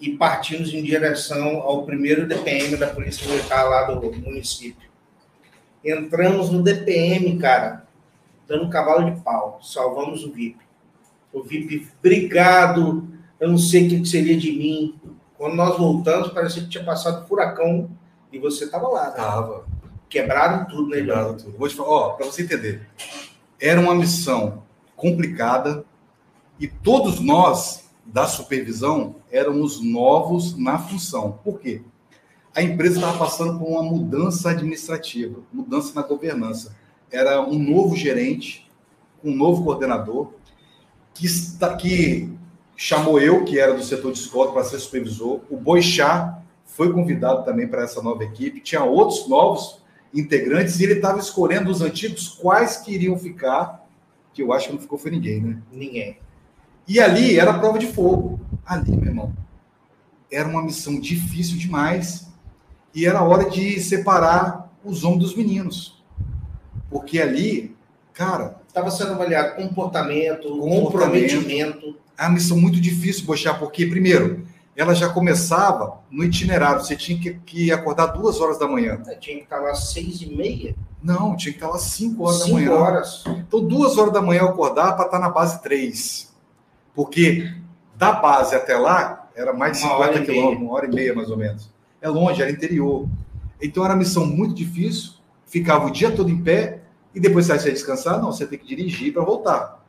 e 0.00 0.16
partimos 0.16 0.72
em 0.72 0.82
direção 0.82 1.56
ao 1.58 1.84
primeiro 1.84 2.26
DPM 2.26 2.76
da 2.76 2.88
Polícia 2.88 3.28
Militar 3.28 3.64
lá 3.64 3.82
do 3.84 4.12
município. 4.20 4.88
Entramos 5.84 6.50
no 6.50 6.62
DPM, 6.62 7.36
cara, 7.38 7.86
dando 8.46 8.64
um 8.64 8.70
cavalo 8.70 9.10
de 9.10 9.20
pau. 9.20 9.58
Salvamos 9.62 10.24
o 10.24 10.32
VIP. 10.32 10.58
O 11.32 11.42
VIP, 11.42 11.88
obrigado. 11.98 13.08
Eu 13.40 13.48
não 13.48 13.58
sei 13.58 13.86
o 13.86 13.88
que 13.88 14.06
seria 14.06 14.36
de 14.36 14.52
mim. 14.52 14.98
Quando 15.36 15.54
nós 15.54 15.76
voltamos, 15.78 16.32
parecia 16.32 16.62
que 16.62 16.68
tinha 16.68 16.84
passado 16.84 17.26
furacão 17.26 17.90
e 18.32 18.38
você 18.38 18.64
estava 18.64 18.88
lá, 18.88 19.10
né? 19.10 19.16
Tava. 19.16 19.66
Quebraram 20.08 20.64
tudo, 20.66 20.88
né, 20.88 20.96
Leandro? 20.96 21.34
tudo. 21.34 21.58
Vou 21.58 21.68
te 21.68 21.74
falar, 21.74 21.90
ó, 21.90 22.08
para 22.10 22.26
você 22.26 22.42
entender. 22.42 22.88
Era 23.60 23.80
uma 23.80 23.94
missão 23.94 24.62
complicada 24.96 25.84
e 26.58 26.66
todos 26.66 27.20
nós 27.20 27.87
da 28.12 28.26
supervisão 28.26 29.16
éramos 29.30 29.82
novos 29.82 30.56
na 30.56 30.78
função. 30.78 31.38
Por 31.44 31.60
quê? 31.60 31.82
A 32.54 32.62
empresa 32.62 32.96
estava 32.96 33.18
passando 33.18 33.58
por 33.58 33.68
uma 33.68 33.82
mudança 33.82 34.50
administrativa, 34.50 35.40
mudança 35.52 35.92
na 35.94 36.06
governança. 36.06 36.74
Era 37.10 37.40
um 37.42 37.58
novo 37.58 37.94
gerente, 37.94 38.68
um 39.22 39.34
novo 39.34 39.62
coordenador, 39.62 40.32
que, 41.14 41.26
está, 41.26 41.76
que 41.76 42.30
chamou 42.76 43.20
eu, 43.20 43.44
que 43.44 43.58
era 43.58 43.74
do 43.74 43.82
setor 43.82 44.12
de 44.12 44.18
escola, 44.18 44.52
para 44.52 44.64
ser 44.64 44.78
supervisor. 44.78 45.40
O 45.50 45.56
Boixá 45.56 46.42
foi 46.64 46.92
convidado 46.92 47.44
também 47.44 47.68
para 47.68 47.82
essa 47.82 48.02
nova 48.02 48.24
equipe. 48.24 48.60
Tinha 48.60 48.82
outros 48.82 49.28
novos 49.28 49.82
integrantes 50.14 50.80
e 50.80 50.84
ele 50.84 50.94
estava 50.94 51.18
escolhendo 51.18 51.70
os 51.70 51.82
antigos 51.82 52.28
quais 52.28 52.78
queriam 52.78 53.18
ficar, 53.18 53.86
que 54.32 54.42
eu 54.42 54.52
acho 54.52 54.68
que 54.68 54.72
não 54.72 54.80
ficou 54.80 54.98
foi 54.98 55.10
ninguém, 55.10 55.40
né? 55.40 55.62
Ninguém. 55.70 56.18
E 56.88 56.98
ali 56.98 57.38
era 57.38 57.52
prova 57.58 57.78
de 57.78 57.86
fogo. 57.86 58.40
Ali, 58.64 58.96
meu 58.96 59.06
irmão, 59.06 59.32
era 60.30 60.48
uma 60.48 60.62
missão 60.62 60.98
difícil 61.00 61.56
demais 61.58 62.28
e 62.94 63.06
era 63.06 63.22
hora 63.22 63.48
de 63.50 63.78
separar 63.80 64.72
os 64.84 65.04
homens 65.04 65.20
dos 65.22 65.34
meninos. 65.36 66.02
Porque 66.90 67.20
ali, 67.20 67.76
cara, 68.12 68.56
Estava 68.66 68.90
sendo 68.90 69.12
avaliado 69.12 69.56
comportamento, 69.56 70.48
comprometimento. 70.58 71.96
é 72.16 72.22
uma 72.22 72.30
missão 72.30 72.58
muito 72.60 72.80
difícil, 72.80 73.24
Bochá, 73.26 73.52
porque, 73.54 73.86
primeiro, 73.86 74.46
ela 74.76 74.94
já 74.94 75.08
começava 75.08 75.98
no 76.10 76.22
itinerário. 76.22 76.80
Você 76.84 76.94
tinha 76.94 77.18
que, 77.18 77.34
que 77.44 77.72
acordar 77.72 78.06
duas 78.06 78.40
horas 78.40 78.58
da 78.58 78.68
manhã. 78.68 79.02
Tinha 79.20 79.36
que 79.38 79.42
estar 79.42 79.58
lá 79.58 79.70
às 79.72 79.90
seis 79.90 80.20
e 80.22 80.26
meia, 80.34 80.76
Não, 81.02 81.36
tinha 81.36 81.52
que 81.52 81.58
estar 81.58 81.68
lá 81.68 81.76
às 81.76 81.82
cinco 81.82 82.24
horas 82.24 82.42
cinco 82.42 82.48
da 82.50 82.54
manhã. 82.66 82.72
horas. 82.72 83.24
Então, 83.26 83.66
duas 83.66 83.98
horas 83.98 84.12
da 84.12 84.22
manhã 84.22 84.42
eu 84.42 84.48
acordar 84.50 84.92
para 84.92 85.06
estar 85.06 85.18
na 85.18 85.28
base 85.30 85.60
3. 85.62 86.27
Porque 86.98 87.54
da 87.94 88.10
base 88.10 88.56
até 88.56 88.76
lá 88.76 89.30
era 89.36 89.52
mais 89.52 89.78
de 89.78 89.84
Uma 89.84 89.98
hora 89.98 90.14
50 90.14 90.18
e 90.18 90.26
meia. 90.26 90.34
quilômetros, 90.34 90.66
uma 90.66 90.74
hora 90.74 90.86
e 90.86 90.90
meia 90.92 91.14
mais 91.14 91.30
ou 91.30 91.36
menos. 91.36 91.70
É 92.00 92.08
longe, 92.08 92.42
era 92.42 92.50
interior. 92.50 93.08
Então 93.62 93.84
era 93.84 93.92
uma 93.94 94.00
missão 94.00 94.26
muito 94.26 94.52
difícil 94.52 95.18
ficava 95.48 95.86
o 95.86 95.90
dia 95.90 96.10
todo 96.10 96.28
em 96.30 96.42
pé 96.42 96.80
e 97.14 97.20
depois 97.20 97.46
você 97.46 97.56
vai 97.56 97.72
descansar? 97.72 98.20
Não, 98.20 98.30
você 98.30 98.46
tem 98.46 98.58
que 98.58 98.66
dirigir 98.66 99.12
para 99.12 99.24
voltar. 99.24 99.84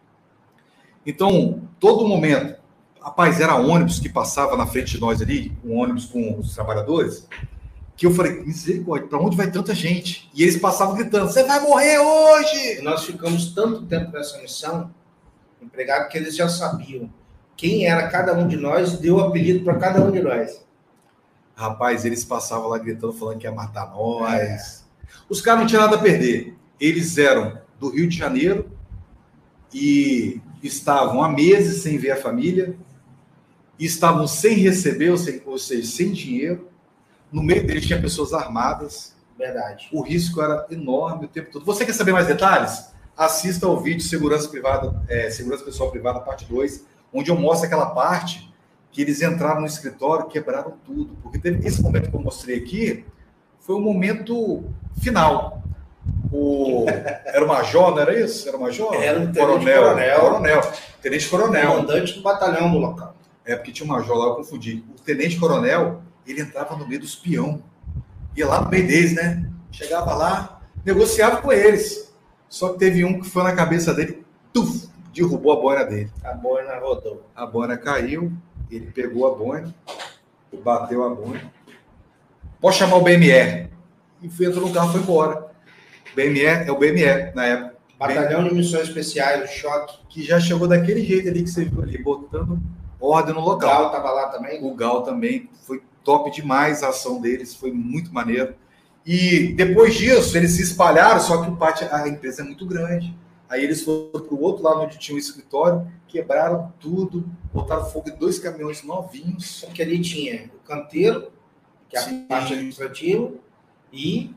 Então, 1.05 1.63
todo 1.79 2.07
momento, 2.07 2.59
rapaz, 3.01 3.39
era 3.39 3.55
ônibus 3.55 3.99
que 3.99 4.09
passava 4.09 4.55
na 4.55 4.65
frente 4.65 4.91
de 4.91 5.01
nós 5.01 5.21
ali, 5.21 5.51
um 5.63 5.77
ônibus 5.77 6.05
com 6.05 6.39
os 6.39 6.53
trabalhadores, 6.53 7.27
que 7.95 8.05
eu 8.05 8.13
falei, 8.13 8.41
misericórdia, 8.43 9.07
para 9.07 9.19
onde 9.19 9.35
vai 9.35 9.51
tanta 9.51 9.75
gente? 9.75 10.29
E 10.33 10.43
eles 10.43 10.57
passavam 10.57 10.95
gritando, 10.95 11.27
você 11.27 11.43
vai 11.43 11.59
morrer 11.59 11.99
hoje! 11.99 12.81
Nós 12.81 13.03
ficamos 13.03 13.53
tanto 13.53 13.85
tempo 13.85 14.11
nessa 14.11 14.37
missão, 14.41 14.89
empregado, 15.61 16.09
que 16.09 16.17
eles 16.17 16.35
já 16.35 16.47
sabiam 16.47 17.09
quem 17.59 17.85
era 17.85 18.07
cada 18.07 18.33
um 18.33 18.47
de 18.47 18.55
nós, 18.55 18.97
deu 18.97 19.17
o 19.17 19.19
apelido 19.19 19.65
para 19.65 19.75
cada 19.75 20.01
um 20.01 20.09
de 20.09 20.21
nós. 20.21 20.65
Rapaz, 21.53 22.05
eles 22.05 22.23
passavam 22.23 22.69
lá 22.69 22.77
gritando, 22.77 23.11
falando 23.11 23.37
que 23.37 23.45
ia 23.45 23.51
matar 23.51 23.89
nós. 23.89 24.31
É. 24.33 24.69
Os 25.27 25.41
caras 25.41 25.59
não 25.59 25.67
tinham 25.67 25.81
nada 25.81 25.97
a 25.97 25.99
perder. 25.99 26.55
Eles 26.79 27.17
eram 27.17 27.59
do 27.77 27.89
Rio 27.89 28.07
de 28.07 28.17
Janeiro 28.17 28.71
e 29.73 30.41
estavam 30.63 31.21
há 31.21 31.27
meses 31.27 31.83
sem 31.83 31.97
ver 31.97 32.11
a 32.11 32.15
família, 32.15 32.77
estavam 33.77 34.25
sem 34.25 34.55
receber, 34.55 35.09
ou, 35.09 35.17
sem, 35.17 35.41
ou 35.45 35.57
seja, 35.57 35.85
sem 35.85 36.13
dinheiro. 36.13 36.69
No 37.29 37.43
meio 37.43 37.67
deles 37.67 37.85
tinha 37.85 38.01
pessoas 38.01 38.31
armadas. 38.31 39.13
Verdade. 39.37 39.89
O 39.91 40.01
risco 40.01 40.41
era 40.41 40.65
enorme 40.71 41.25
o 41.25 41.29
tempo 41.29 41.51
todo. 41.51 41.65
Você 41.65 41.85
quer 41.85 41.93
saber 41.93 42.13
mais 42.13 42.27
detalhes? 42.27 42.89
Assista 43.19 43.67
ao 43.67 43.77
vídeo 43.77 44.01
Segurança 44.01 44.47
Privada, 44.47 44.95
é, 45.09 45.29
Segurança 45.29 45.65
Pessoal 45.65 45.91
Privada, 45.91 46.21
parte 46.21 46.45
2, 46.45 46.85
onde 47.13 47.29
eu 47.29 47.35
mostro 47.35 47.67
aquela 47.67 47.87
parte 47.87 48.49
que 48.93 49.01
eles 49.01 49.21
entraram 49.21 49.59
no 49.59 49.67
escritório, 49.67 50.27
quebraram 50.27 50.75
tudo. 50.85 51.17
Porque 51.21 51.37
teve 51.37 51.67
esse 51.67 51.81
momento 51.81 52.09
que 52.09 52.15
eu 52.15 52.21
mostrei 52.21 52.59
aqui, 52.59 53.05
foi 53.59 53.75
o 53.75 53.81
momento 53.81 54.63
final. 55.01 55.61
O, 56.31 56.85
era 57.27 57.43
o 57.43 57.47
major, 57.49 57.91
não 57.91 57.99
era 57.99 58.17
isso? 58.17 58.47
Era 58.47 58.55
o 58.55 58.61
major? 58.61 58.93
Era 58.93 59.19
o 59.19 59.33
coronel. 59.33 59.81
Coronel. 59.81 60.19
coronel. 60.21 60.61
Tenente 61.01 61.27
coronel. 61.27 61.71
Comandante 61.71 62.13
do 62.13 62.21
batalhão 62.21 62.71
do 62.71 62.77
local. 62.77 63.17
É, 63.43 63.53
porque 63.53 63.73
tinha 63.73 63.85
um 63.85 63.91
major 63.91 64.17
lá, 64.17 64.27
eu 64.27 64.35
confundi. 64.35 64.81
O 64.97 65.01
tenente 65.01 65.37
coronel, 65.37 66.01
ele 66.25 66.39
entrava 66.39 66.73
no 66.77 66.87
meio 66.87 67.01
dos 67.01 67.15
peão. 67.15 67.61
Ia 68.37 68.47
lá 68.47 68.61
no 68.61 68.69
meio 68.69 68.87
deles, 68.87 69.13
né? 69.13 69.45
Chegava 69.73 70.15
lá, 70.15 70.61
negociava 70.85 71.41
com 71.41 71.51
eles. 71.51 72.08
Só 72.49 72.73
que 72.73 72.79
teve 72.79 73.05
um 73.05 73.21
que 73.21 73.29
foi 73.29 73.43
na 73.43 73.55
cabeça 73.55 73.93
dele, 73.93 74.25
tuf, 74.51 74.89
derrubou 75.13 75.53
a 75.53 75.55
boina 75.55 75.85
dele. 75.85 76.11
A 76.23 76.33
boina 76.33 76.77
rodou. 76.79 77.23
A 77.35 77.45
boina 77.45 77.77
caiu, 77.77 78.33
ele 78.69 78.87
pegou 78.87 79.31
a 79.31 79.37
boina, 79.37 79.73
bateu 80.63 81.03
a 81.03 81.09
boina. 81.13 81.51
Pode 82.59 82.75
chamar 82.75 82.97
o 82.97 83.01
BMR. 83.01 83.69
E 84.21 84.27
entrou 84.27 84.67
no 84.67 84.73
carro 84.73 84.89
e 84.89 84.91
foi 84.93 85.01
embora. 85.01 85.49
BME 86.13 86.43
é 86.43 86.71
o 86.71 86.77
BME 86.77 87.33
na 87.33 87.45
época. 87.45 87.75
Batalhão 87.97 88.43
de 88.43 88.53
Missões 88.53 88.87
Especiais, 88.87 89.49
o 89.49 89.53
choque. 89.53 89.99
Que 90.09 90.23
já 90.23 90.39
chegou 90.39 90.67
daquele 90.67 91.05
jeito 91.05 91.29
ali 91.29 91.43
que 91.43 91.49
você 91.49 91.63
viu 91.63 91.83
ali, 91.83 92.01
botando 92.01 92.59
ordem 92.99 93.33
no 93.33 93.41
local. 93.41 93.69
O 93.69 93.73
Gal 93.77 93.85
estava 93.87 94.11
lá 94.11 94.27
também? 94.27 94.63
O 94.63 94.75
Gal 94.75 95.03
também. 95.03 95.49
Foi 95.65 95.81
top 96.03 96.29
demais 96.31 96.83
a 96.83 96.89
ação 96.89 97.21
deles, 97.21 97.55
foi 97.55 97.71
muito 97.71 98.13
maneiro. 98.13 98.53
E 99.11 99.53
depois 99.53 99.95
disso, 99.95 100.37
eles 100.37 100.51
se 100.51 100.61
espalharam, 100.61 101.19
só 101.19 101.41
que 101.41 101.49
o 101.49 101.55
pátio, 101.55 101.87
a 101.91 102.07
empresa 102.07 102.43
é 102.43 102.45
muito 102.45 102.63
grande. 102.63 103.17
Aí 103.49 103.63
eles 103.63 103.81
foram 103.81 104.11
para 104.11 104.35
o 104.35 104.39
outro 104.39 104.61
lado 104.61 104.81
onde 104.81 104.99
tinha 104.99 105.15
um 105.15 105.17
escritório, 105.17 105.91
quebraram 106.07 106.71
tudo, 106.79 107.27
botaram 107.51 107.85
fogo 107.85 108.07
em 108.07 108.15
dois 108.15 108.37
caminhões 108.37 108.83
novinhos. 108.83 109.63
Porque 109.65 109.81
ali 109.81 109.99
tinha 109.99 110.51
o 110.53 110.59
canteiro, 110.59 111.31
que 111.89 111.97
é 111.97 111.99
a 111.99 112.03
Sim. 112.03 112.27
parte 112.27 112.53
administrativa, 112.53 113.31
e. 113.91 114.31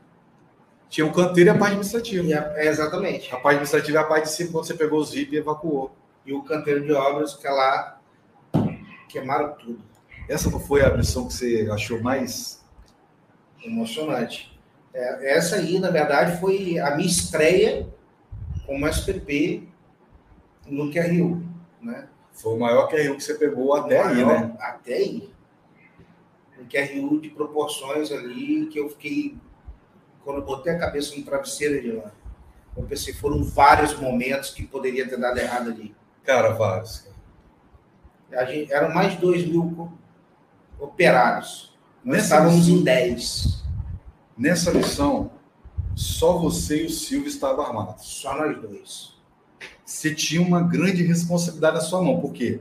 Tinha 0.89 1.05
o 1.05 1.13
canteiro 1.13 1.51
e 1.51 1.51
a 1.51 1.53
parte 1.53 1.73
administrativa. 1.73 2.23
A, 2.23 2.59
é, 2.59 2.67
exatamente. 2.67 3.27
A 3.27 3.37
parte 3.37 3.57
administrativa 3.57 3.99
é 3.99 4.01
a 4.01 4.05
parte 4.05 4.23
de 4.23 4.31
cima, 4.31 4.53
quando 4.53 4.65
você 4.65 4.73
pegou 4.73 4.99
os 4.99 5.11
VIP 5.11 5.35
e 5.35 5.37
evacuou. 5.37 5.95
E 6.25 6.33
o 6.33 6.41
canteiro 6.41 6.83
de 6.83 6.93
obras, 6.93 7.35
que 7.35 7.45
é 7.45 7.51
lá, 7.51 8.01
queimaram 9.07 9.53
tudo. 9.53 9.83
Essa 10.27 10.49
não 10.49 10.59
foi 10.59 10.81
a 10.81 10.97
missão 10.97 11.27
que 11.27 11.33
você 11.33 11.69
achou 11.71 12.01
mais 12.01 12.65
emocionante? 13.63 14.52
É, 14.93 15.37
essa 15.37 15.55
aí, 15.55 15.79
na 15.79 15.89
verdade, 15.89 16.39
foi 16.39 16.77
a 16.77 16.95
minha 16.95 17.07
estreia 17.07 17.87
como 18.65 18.87
SPP 18.87 19.67
no 20.67 20.91
QRU, 20.91 21.43
né? 21.81 22.07
Foi 22.31 22.53
o 22.53 22.59
maior 22.59 22.87
QRU 22.87 23.15
que 23.15 23.23
você 23.23 23.35
pegou 23.35 23.73
até 23.73 24.01
aí, 24.01 24.23
né? 24.23 24.55
Até 24.59 24.93
aí. 24.93 25.33
Um 26.59 26.65
QRU 26.65 27.19
de 27.19 27.29
proporções 27.29 28.11
ali 28.11 28.67
que 28.67 28.79
eu 28.79 28.89
fiquei... 28.89 29.37
Quando 30.23 30.37
eu 30.37 30.45
botei 30.45 30.73
a 30.73 30.79
cabeça 30.79 31.15
no 31.17 31.23
travesseiro 31.23 31.81
de 31.81 31.91
lá, 31.91 32.11
eu 32.77 32.83
pensei, 32.83 33.13
foram 33.13 33.43
vários 33.43 33.99
momentos 33.99 34.51
que 34.51 34.65
poderia 34.65 35.07
ter 35.07 35.19
dado 35.19 35.37
errado 35.37 35.71
ali. 35.71 35.93
Cara, 36.23 36.51
vários. 36.51 37.07
Gente, 38.47 38.71
eram 38.71 38.93
mais 38.93 39.13
de 39.13 39.19
2 39.19 39.45
mil 39.45 39.91
operários. 40.79 41.77
Nós 42.03 42.15
Nessa 42.17 42.35
estávamos 42.35 42.67
em 42.67 42.83
10. 42.83 43.62
Nessa 44.37 44.71
missão, 44.71 45.31
só 45.95 46.37
você 46.37 46.83
e 46.83 46.85
o 46.85 46.89
Silvio 46.89 47.27
estavam 47.27 47.65
armados. 47.65 48.05
Só 48.05 48.35
nós 48.35 48.59
dois. 48.59 49.13
Você 49.85 50.13
tinha 50.13 50.41
uma 50.41 50.61
grande 50.61 51.03
responsabilidade 51.03 51.75
na 51.75 51.81
sua 51.81 52.01
mão, 52.01 52.19
porque 52.19 52.59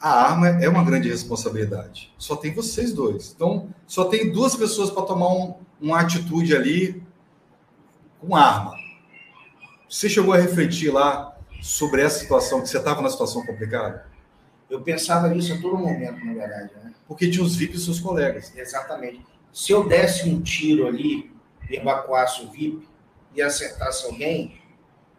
a 0.00 0.10
arma 0.10 0.48
é 0.48 0.68
uma 0.68 0.84
grande 0.84 1.08
responsabilidade. 1.08 2.14
Só 2.16 2.36
tem 2.36 2.54
vocês 2.54 2.92
dois. 2.92 3.32
Então, 3.34 3.68
só 3.86 4.04
tem 4.04 4.30
duas 4.30 4.54
pessoas 4.54 4.90
para 4.90 5.02
tomar 5.02 5.28
um, 5.28 5.54
uma 5.80 6.00
atitude 6.00 6.54
ali 6.54 7.02
com 8.20 8.36
arma. 8.36 8.74
Você 9.88 10.08
chegou 10.08 10.34
a 10.34 10.38
refletir 10.38 10.92
lá 10.92 11.36
sobre 11.60 12.02
essa 12.02 12.20
situação, 12.20 12.60
que 12.60 12.68
você 12.68 12.78
estava 12.78 13.02
na 13.02 13.10
situação 13.10 13.44
complicada? 13.44 14.06
Eu 14.70 14.82
pensava 14.82 15.28
nisso 15.28 15.52
a 15.54 15.60
todo 15.60 15.78
momento, 15.78 16.24
na 16.24 16.34
verdade. 16.34 16.70
Né? 16.76 16.94
Porque 17.08 17.28
tinha 17.28 17.44
os 17.44 17.56
VIP 17.56 17.76
e 17.76 17.80
seus 17.80 17.98
colegas. 17.98 18.52
Exatamente. 18.54 19.24
Se 19.52 19.72
eu 19.72 19.88
desse 19.88 20.28
um 20.28 20.40
tiro 20.40 20.86
ali, 20.86 21.30
evacuasse 21.70 22.42
o 22.42 22.50
VIP 22.50 22.86
e 23.34 23.42
acertasse 23.42 24.06
alguém, 24.06 24.58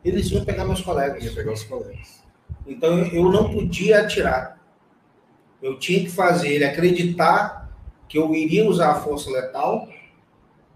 eles 0.04 0.30
iam 0.32 0.46
pegar 0.46 0.66
meus 0.66 0.82
colegas. 0.82 1.24
Ia 1.24 1.34
pegar 1.34 1.54
os 1.54 1.64
colegas. 1.64 2.24
Então 2.66 3.00
eu 3.00 3.32
não 3.32 3.52
podia 3.52 4.02
atirar. 4.02 4.60
Eu 5.62 5.78
tinha 5.78 6.00
que 6.00 6.10
fazer 6.10 6.50
ele 6.50 6.64
acreditar 6.64 7.70
que 8.08 8.18
eu 8.18 8.34
iria 8.34 8.68
usar 8.68 8.92
a 8.92 9.02
força 9.02 9.30
letal, 9.30 9.88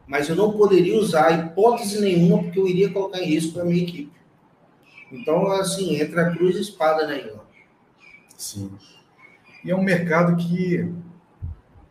mas 0.06 0.28
eu 0.28 0.36
não 0.36 0.52
poderia 0.52 0.98
usar 0.98 1.32
hipótese 1.32 2.02
nenhuma, 2.02 2.44
porque 2.44 2.60
eu 2.60 2.68
iria 2.68 2.92
colocar 2.92 3.20
em 3.20 3.26
risco 3.26 3.60
a 3.60 3.64
minha 3.64 3.82
equipe. 3.82 4.12
Então, 5.12 5.48
assim, 5.52 5.96
entre 5.96 6.20
a 6.20 6.32
cruz 6.32 6.58
e 6.58 6.62
espada, 6.62 7.08
né, 7.08 7.22
Ilan? 7.22 7.42
Sim. 8.38 8.72
E 9.64 9.72
é 9.72 9.76
um 9.76 9.84
mercado 9.84 10.36
que 10.36 10.92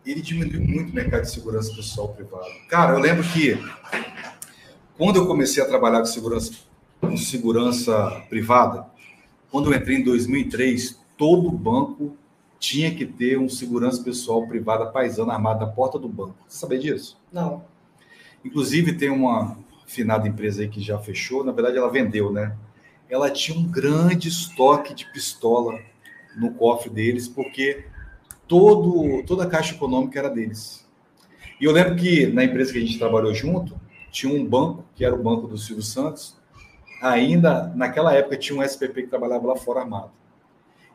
ele 0.04 0.20
diminuiu 0.20 0.60
muito 0.60 0.90
o 0.90 0.94
mercado 0.94 1.22
de 1.22 1.30
segurança 1.30 1.74
pessoal 1.74 2.08
privado. 2.08 2.46
Cara, 2.68 2.94
eu 2.94 2.98
lembro 2.98 3.24
que 3.24 3.56
quando 4.96 5.16
eu 5.16 5.26
comecei 5.26 5.62
a 5.62 5.66
trabalhar 5.66 6.00
com 6.00 6.06
segurança, 6.06 6.52
com 7.00 7.16
segurança 7.16 8.22
privada, 8.28 8.86
quando 9.50 9.70
eu 9.70 9.76
entrei 9.76 9.98
em 9.98 10.04
2003, 10.04 10.98
todo 11.16 11.50
banco 11.50 12.16
tinha 12.58 12.94
que 12.94 13.04
ter 13.04 13.38
um 13.38 13.48
segurança 13.48 14.02
pessoal 14.02 14.46
privada 14.46 14.86
paisano 14.86 15.30
armado 15.30 15.60
na 15.60 15.66
porta 15.66 15.98
do 15.98 16.08
banco. 16.08 16.36
Você 16.46 16.58
sabia 16.58 16.78
disso? 16.78 17.20
Não. 17.32 17.64
Inclusive, 18.44 18.92
tem 18.92 19.10
uma 19.10 19.58
finada 19.86 20.26
empresa 20.26 20.62
aí 20.62 20.68
que 20.68 20.80
já 20.80 20.98
fechou, 20.98 21.44
na 21.44 21.52
verdade 21.52 21.76
ela 21.76 21.90
vendeu, 21.90 22.32
né? 22.32 22.56
Ela 23.08 23.30
tinha 23.30 23.58
um 23.58 23.64
grande 23.64 24.28
estoque 24.28 24.94
de 24.94 25.04
pistola 25.12 25.78
no 26.36 26.54
cofre 26.54 26.88
deles, 26.88 27.28
porque 27.28 27.84
todo, 28.52 29.22
toda 29.22 29.44
a 29.44 29.46
caixa 29.46 29.74
econômica 29.74 30.18
era 30.18 30.28
deles. 30.28 30.86
E 31.58 31.64
eu 31.64 31.72
lembro 31.72 31.96
que 31.96 32.26
na 32.26 32.44
empresa 32.44 32.70
que 32.70 32.76
a 32.76 32.82
gente 32.82 32.98
trabalhou 32.98 33.32
junto, 33.32 33.80
tinha 34.10 34.30
um 34.30 34.44
banco, 34.44 34.84
que 34.94 35.02
era 35.02 35.14
o 35.14 35.22
banco 35.22 35.46
do 35.46 35.56
Silvio 35.56 35.82
Santos, 35.82 36.36
ainda 37.00 37.72
naquela 37.74 38.12
época 38.12 38.36
tinha 38.36 38.58
um 38.58 38.62
SPP 38.62 39.04
que 39.04 39.08
trabalhava 39.08 39.46
lá 39.46 39.56
fora 39.56 39.80
armado. 39.80 40.10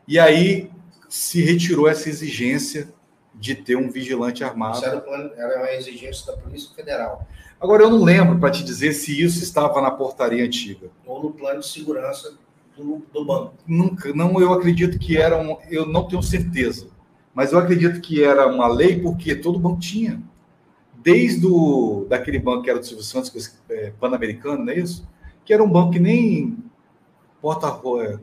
E 0.06 0.20
aí 0.20 0.70
se 1.08 1.42
retirou 1.42 1.88
essa 1.88 2.08
exigência 2.08 2.94
de 3.34 3.56
ter 3.56 3.76
um 3.76 3.90
vigilante 3.90 4.44
armado. 4.44 4.76
Isso 4.76 4.86
era, 4.86 5.00
plano, 5.00 5.32
era 5.34 5.58
uma 5.58 5.72
exigência 5.72 6.26
da 6.26 6.40
Polícia 6.40 6.72
Federal. 6.76 7.26
Agora, 7.60 7.82
eu 7.82 7.90
não 7.90 8.04
lembro 8.04 8.38
para 8.38 8.52
te 8.52 8.62
dizer 8.62 8.92
se 8.92 9.20
isso 9.20 9.42
estava 9.42 9.82
na 9.82 9.90
portaria 9.90 10.44
antiga. 10.44 10.90
Ou 11.04 11.20
no 11.20 11.32
plano 11.32 11.58
de 11.58 11.66
segurança 11.66 12.34
do, 12.76 13.02
do 13.12 13.24
banco. 13.24 13.54
Nunca, 13.66 14.12
não, 14.12 14.40
eu 14.40 14.52
acredito 14.52 14.96
que 14.96 15.16
era 15.16 15.36
um, 15.36 15.58
eu 15.68 15.84
não 15.84 16.06
tenho 16.06 16.22
certeza, 16.22 16.86
mas 17.38 17.52
eu 17.52 17.58
acredito 17.60 18.00
que 18.00 18.24
era 18.24 18.48
uma 18.48 18.66
lei 18.66 19.00
porque 19.00 19.32
todo 19.32 19.60
banco 19.60 19.78
tinha. 19.78 20.20
Desde 20.92 21.46
o, 21.46 22.04
daquele 22.08 22.40
banco 22.40 22.64
que 22.64 22.70
era 22.70 22.80
do 22.80 22.84
Silvio 22.84 23.04
Santos, 23.04 23.60
é, 23.70 23.92
Pan-Americano, 23.92 24.64
não 24.64 24.72
é 24.72 24.78
isso? 24.80 25.08
Que 25.44 25.54
era 25.54 25.62
um 25.62 25.70
banco 25.70 25.92
que 25.92 26.00
nem 26.00 26.58
porta 27.40 27.68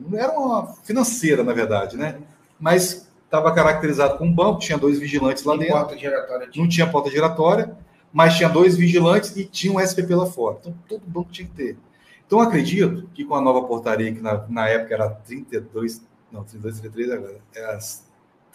não 0.06 0.18
era 0.18 0.38
uma 0.38 0.74
financeira, 0.84 1.42
na 1.42 1.54
verdade, 1.54 1.96
né? 1.96 2.18
Mas 2.60 3.10
estava 3.24 3.54
caracterizado 3.54 4.18
como 4.18 4.30
um 4.30 4.34
banco, 4.34 4.60
tinha 4.60 4.76
dois 4.76 4.98
vigilantes 4.98 5.44
lá 5.44 5.56
dentro. 5.56 5.72
Porta 5.72 5.96
giratória. 5.96 6.50
Não 6.54 6.68
tinha 6.68 6.86
porta 6.86 7.10
giratória, 7.10 7.74
mas 8.12 8.36
tinha 8.36 8.50
dois 8.50 8.76
vigilantes 8.76 9.34
e 9.34 9.46
tinha 9.46 9.72
um 9.72 9.80
SPP 9.80 10.14
lá 10.14 10.26
fora. 10.26 10.58
Então, 10.60 10.74
todo 10.86 11.00
banco 11.06 11.32
tinha 11.32 11.48
que 11.48 11.54
ter. 11.54 11.78
Então, 12.26 12.38
acredito 12.38 13.08
que 13.14 13.24
com 13.24 13.34
a 13.34 13.40
nova 13.40 13.66
portaria, 13.66 14.12
que 14.12 14.20
na, 14.20 14.44
na 14.46 14.68
época 14.68 14.92
era 14.92 15.08
32, 15.08 16.06
não, 16.30 16.44
32, 16.44 16.80
33 16.80 17.10
agora, 17.12 17.40
é 17.54 17.64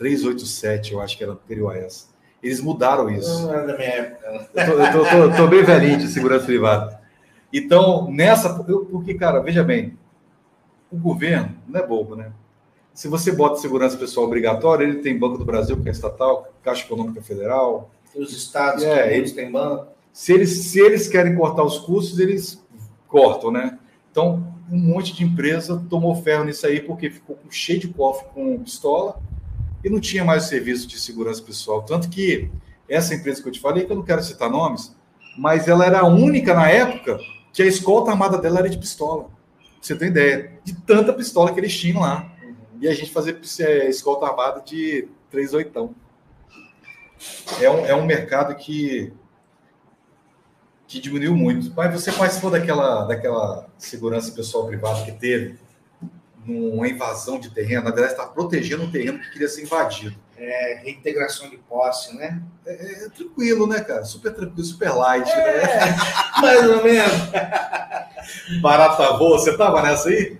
387, 0.02 0.93
eu 0.93 0.99
acho 0.99 1.16
que 1.16 1.24
era 1.24 1.34
anterior 1.34 1.76
a 1.76 1.78
essa. 1.78 2.08
Eles 2.41 2.60
mudaram 2.60 3.08
isso. 3.08 3.43
Não 3.43 3.54
é 3.54 3.68
da 3.68 3.78
minha 3.78 3.89
época. 3.89 4.49
Eu 4.56 5.30
tô, 5.30 5.36
tô 5.38 5.47
bem 5.47 5.64
velhinho 5.64 5.99
de 5.99 6.08
segurança 6.08 6.43
privada. 6.43 6.99
Então, 7.54 8.10
nessa. 8.10 8.64
Porque, 8.64 9.14
cara, 9.14 9.39
veja 9.41 9.64
bem, 9.64 9.95
o 10.91 10.97
governo 10.97 11.56
não 11.68 11.80
é 11.80 11.86
bobo, 11.86 12.16
né? 12.16 12.32
Se 12.95 13.08
você 13.08 13.32
bota 13.32 13.62
segurança 13.62 13.95
pessoal 13.95 14.26
obrigatória, 14.26 14.86
ele 14.86 15.02
tem 15.02 15.18
Banco 15.18 15.38
do 15.38 15.45
Brasil, 15.45 15.80
que 15.80 15.88
é 15.88 15.91
estatal, 15.91 16.52
Caixa 16.64 16.84
Econômica 16.84 17.22
Federal. 17.22 17.91
Os 18.16 18.36
estados, 18.36 18.84
é, 18.84 19.16
eles 19.16 19.34
têm 19.34 19.52
banco. 19.52 19.86
Se 20.12 20.34
eles, 20.34 20.49
se 20.64 20.80
eles 20.80 21.08
querem 21.08 21.36
cortar 21.36 21.64
os 21.64 21.78
custos, 21.78 22.18
eles 22.18 22.60
cortam, 23.08 23.52
né? 23.52 23.78
Então, 24.10 24.52
um 24.70 24.80
monte 24.80 25.14
de 25.14 25.24
empresa 25.24 25.86
tomou 25.88 26.16
ferro 26.16 26.45
nisso 26.45 26.66
aí, 26.66 26.82
porque 26.82 27.12
ficou 27.12 27.38
cheio 27.52 27.80
de 27.80 27.88
cofre 27.89 28.26
com 28.34 28.58
pistola 28.58 29.22
e 29.84 29.89
não 29.89 29.99
tinha 29.99 30.23
mais 30.23 30.43
serviço 30.43 30.88
de 30.88 30.99
segurança 30.99 31.41
pessoal. 31.41 31.84
Tanto 31.84 32.09
que 32.09 32.49
essa 32.88 33.15
empresa 33.15 33.41
que 33.41 33.47
eu 33.47 33.51
te 33.51 33.59
falei, 33.59 33.86
que 33.86 33.91
eu 33.91 33.95
não 33.95 34.03
quero 34.03 34.23
citar 34.23 34.49
nomes, 34.49 34.95
mas 35.38 35.67
ela 35.67 35.86
era 35.86 36.01
a 36.01 36.07
única 36.07 36.53
na 36.53 36.69
época 36.69 37.19
que 37.53 37.61
a 37.61 37.65
escolta 37.65 38.11
armada 38.11 38.38
dela 38.38 38.59
era 38.59 38.69
de 38.69 38.77
pistola. 38.77 39.29
Você 39.82 39.95
tem 39.95 40.09
ideia 40.09 40.59
de 40.63 40.73
tanta 40.82 41.11
pistola 41.13 41.51
que 41.51 41.59
eles 41.59 41.77
tinham 41.77 42.01
lá. 42.01 42.32
E 42.79 42.88
a 42.88 42.93
gente 42.93 43.11
fazia 43.11 43.39
é, 43.59 43.89
escolta 43.89 44.25
armada 44.25 44.61
de 44.61 45.07
38. 45.29 45.95
É 47.59 47.69
um, 47.69 47.86
é 47.86 47.95
um 47.95 48.05
mercado 48.05 48.55
que, 48.55 49.13
que 50.88 50.99
diminuiu 50.99 51.36
muito. 51.36 51.73
Mas 51.75 51.93
você 51.93 52.11
participou 52.11 52.51
daquela, 52.51 53.05
daquela 53.05 53.67
segurança 53.77 54.32
pessoal 54.32 54.67
privada 54.67 55.03
que 55.03 55.11
teve 55.11 55.57
numa 56.46 56.88
invasão 56.88 57.39
de 57.39 57.50
terreno, 57.50 57.84
na 57.84 57.92
verdade, 57.92 58.14
está 58.14 58.26
protegendo 58.26 58.84
um 58.84 58.92
terreno 58.92 59.20
que 59.20 59.32
queria 59.32 59.48
ser 59.48 59.64
invadido. 59.64 60.16
É, 60.38 60.82
reintegração 60.84 61.50
de 61.50 61.58
posse, 61.58 62.16
né? 62.16 62.42
É, 62.66 63.06
é, 63.06 63.10
tranquilo, 63.10 63.68
né, 63.68 63.80
cara? 63.82 64.04
Super 64.04 64.34
tranquilo, 64.34 64.66
super 64.66 64.92
light, 64.92 65.30
é, 65.30 65.36
né? 65.36 65.96
Mais 66.42 66.68
ou 66.68 66.84
menos. 66.84 67.12
Barata 68.62 69.14
boa, 69.14 69.38
você 69.38 69.56
tava 69.56 69.84
nessa 69.84 70.10
aí? 70.10 70.39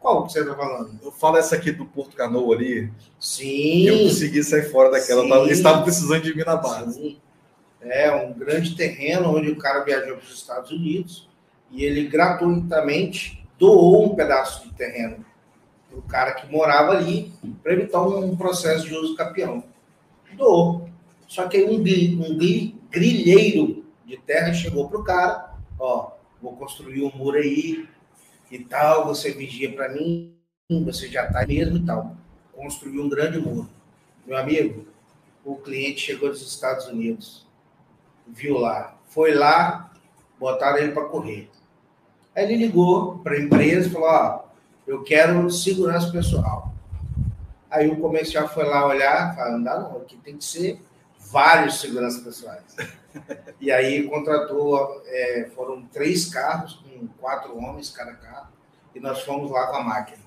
Qual 0.00 0.24
que 0.24 0.32
você 0.32 0.40
está 0.40 0.54
falando? 0.54 0.98
Eu 1.02 1.12
falo 1.12 1.36
essa 1.36 1.56
aqui 1.56 1.72
do 1.72 1.84
Porto 1.84 2.16
Canoa 2.16 2.54
ali. 2.54 2.92
Sim. 3.18 3.88
Eu 3.88 4.08
consegui 4.08 4.42
sair 4.42 4.70
fora 4.70 4.90
daquela. 4.90 5.22
Sim. 5.22 5.44
Eles 5.44 5.58
estavam 5.58 5.82
precisando 5.82 6.22
de 6.22 6.36
mim 6.36 6.44
na 6.44 6.56
base. 6.56 6.94
Sim. 6.94 7.20
É 7.80 8.12
um 8.12 8.32
grande 8.32 8.74
terreno 8.74 9.36
onde 9.36 9.50
o 9.50 9.56
cara 9.56 9.84
viajou 9.84 10.16
para 10.16 10.24
os 10.24 10.32
Estados 10.32 10.70
Unidos 10.70 11.28
e 11.70 11.84
ele 11.84 12.08
gratuitamente 12.08 13.45
doou 13.58 14.04
um 14.04 14.14
pedaço 14.14 14.68
de 14.68 14.74
terreno 14.74 15.24
para 15.88 15.98
o 15.98 16.02
cara 16.02 16.32
que 16.32 16.50
morava 16.50 16.92
ali 16.92 17.32
para 17.62 17.72
evitar 17.72 18.02
um 18.02 18.36
processo 18.36 18.86
de 18.86 18.94
uso 18.94 19.16
capião. 19.16 19.64
Doou. 20.36 20.88
Só 21.26 21.48
que 21.48 21.64
um, 21.64 21.76
um 21.76 22.38
grilheiro 22.90 23.84
de 24.04 24.16
terra 24.18 24.52
chegou 24.52 24.88
para 24.88 24.98
o 24.98 25.04
cara, 25.04 25.54
ó, 25.78 26.12
vou 26.40 26.54
construir 26.56 27.02
um 27.02 27.16
muro 27.16 27.38
aí 27.38 27.88
e 28.50 28.58
tal, 28.60 29.06
você 29.06 29.32
vigia 29.32 29.72
para 29.72 29.88
mim, 29.88 30.36
você 30.84 31.08
já 31.08 31.26
está 31.26 31.44
mesmo 31.46 31.78
e 31.78 31.84
tal. 31.84 32.16
Construiu 32.52 33.02
um 33.02 33.08
grande 33.08 33.38
muro. 33.38 33.68
Meu 34.24 34.36
amigo, 34.36 34.86
o 35.44 35.56
cliente 35.56 36.00
chegou 36.00 36.28
dos 36.28 36.42
Estados 36.42 36.86
Unidos, 36.86 37.46
viu 38.26 38.58
lá, 38.58 38.98
foi 39.08 39.34
lá, 39.34 39.92
botaram 40.38 40.78
ele 40.78 40.92
para 40.92 41.04
correr. 41.04 41.48
Aí 42.36 42.44
ele 42.44 42.66
ligou 42.66 43.18
para 43.20 43.34
a 43.34 43.40
empresa 43.40 43.88
e 43.88 43.90
falou: 43.90 44.08
Ó, 44.08 44.44
eu 44.86 45.02
quero 45.02 45.50
segurança 45.50 46.12
pessoal. 46.12 46.74
Aí 47.70 47.88
o 47.88 47.98
comercial 47.98 48.46
foi 48.46 48.64
lá 48.64 48.86
olhar, 48.86 49.34
falou: 49.34 49.52
não 49.52 49.62
dá 49.62 49.80
não, 49.80 49.96
aqui 49.96 50.18
tem 50.18 50.36
que 50.36 50.44
ser 50.44 50.78
vários 51.30 51.80
seguranças 51.80 52.22
pessoais. 52.22 52.76
e 53.58 53.72
aí 53.72 54.06
contratou, 54.06 55.02
é, 55.06 55.50
foram 55.56 55.82
três 55.86 56.26
carros 56.26 56.74
com 56.74 57.06
quatro 57.18 57.56
homens 57.56 57.90
cada 57.90 58.12
carro, 58.12 58.48
e 58.94 59.00
nós 59.00 59.22
fomos 59.22 59.50
lá 59.50 59.68
com 59.68 59.76
a 59.76 59.82
máquina. 59.82 60.24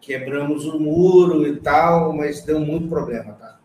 Quebramos 0.00 0.66
o 0.66 0.78
muro 0.78 1.46
e 1.46 1.56
tal, 1.60 2.12
mas 2.12 2.42
deu 2.42 2.58
muito 2.58 2.88
problema, 2.88 3.32
tá? 3.34 3.58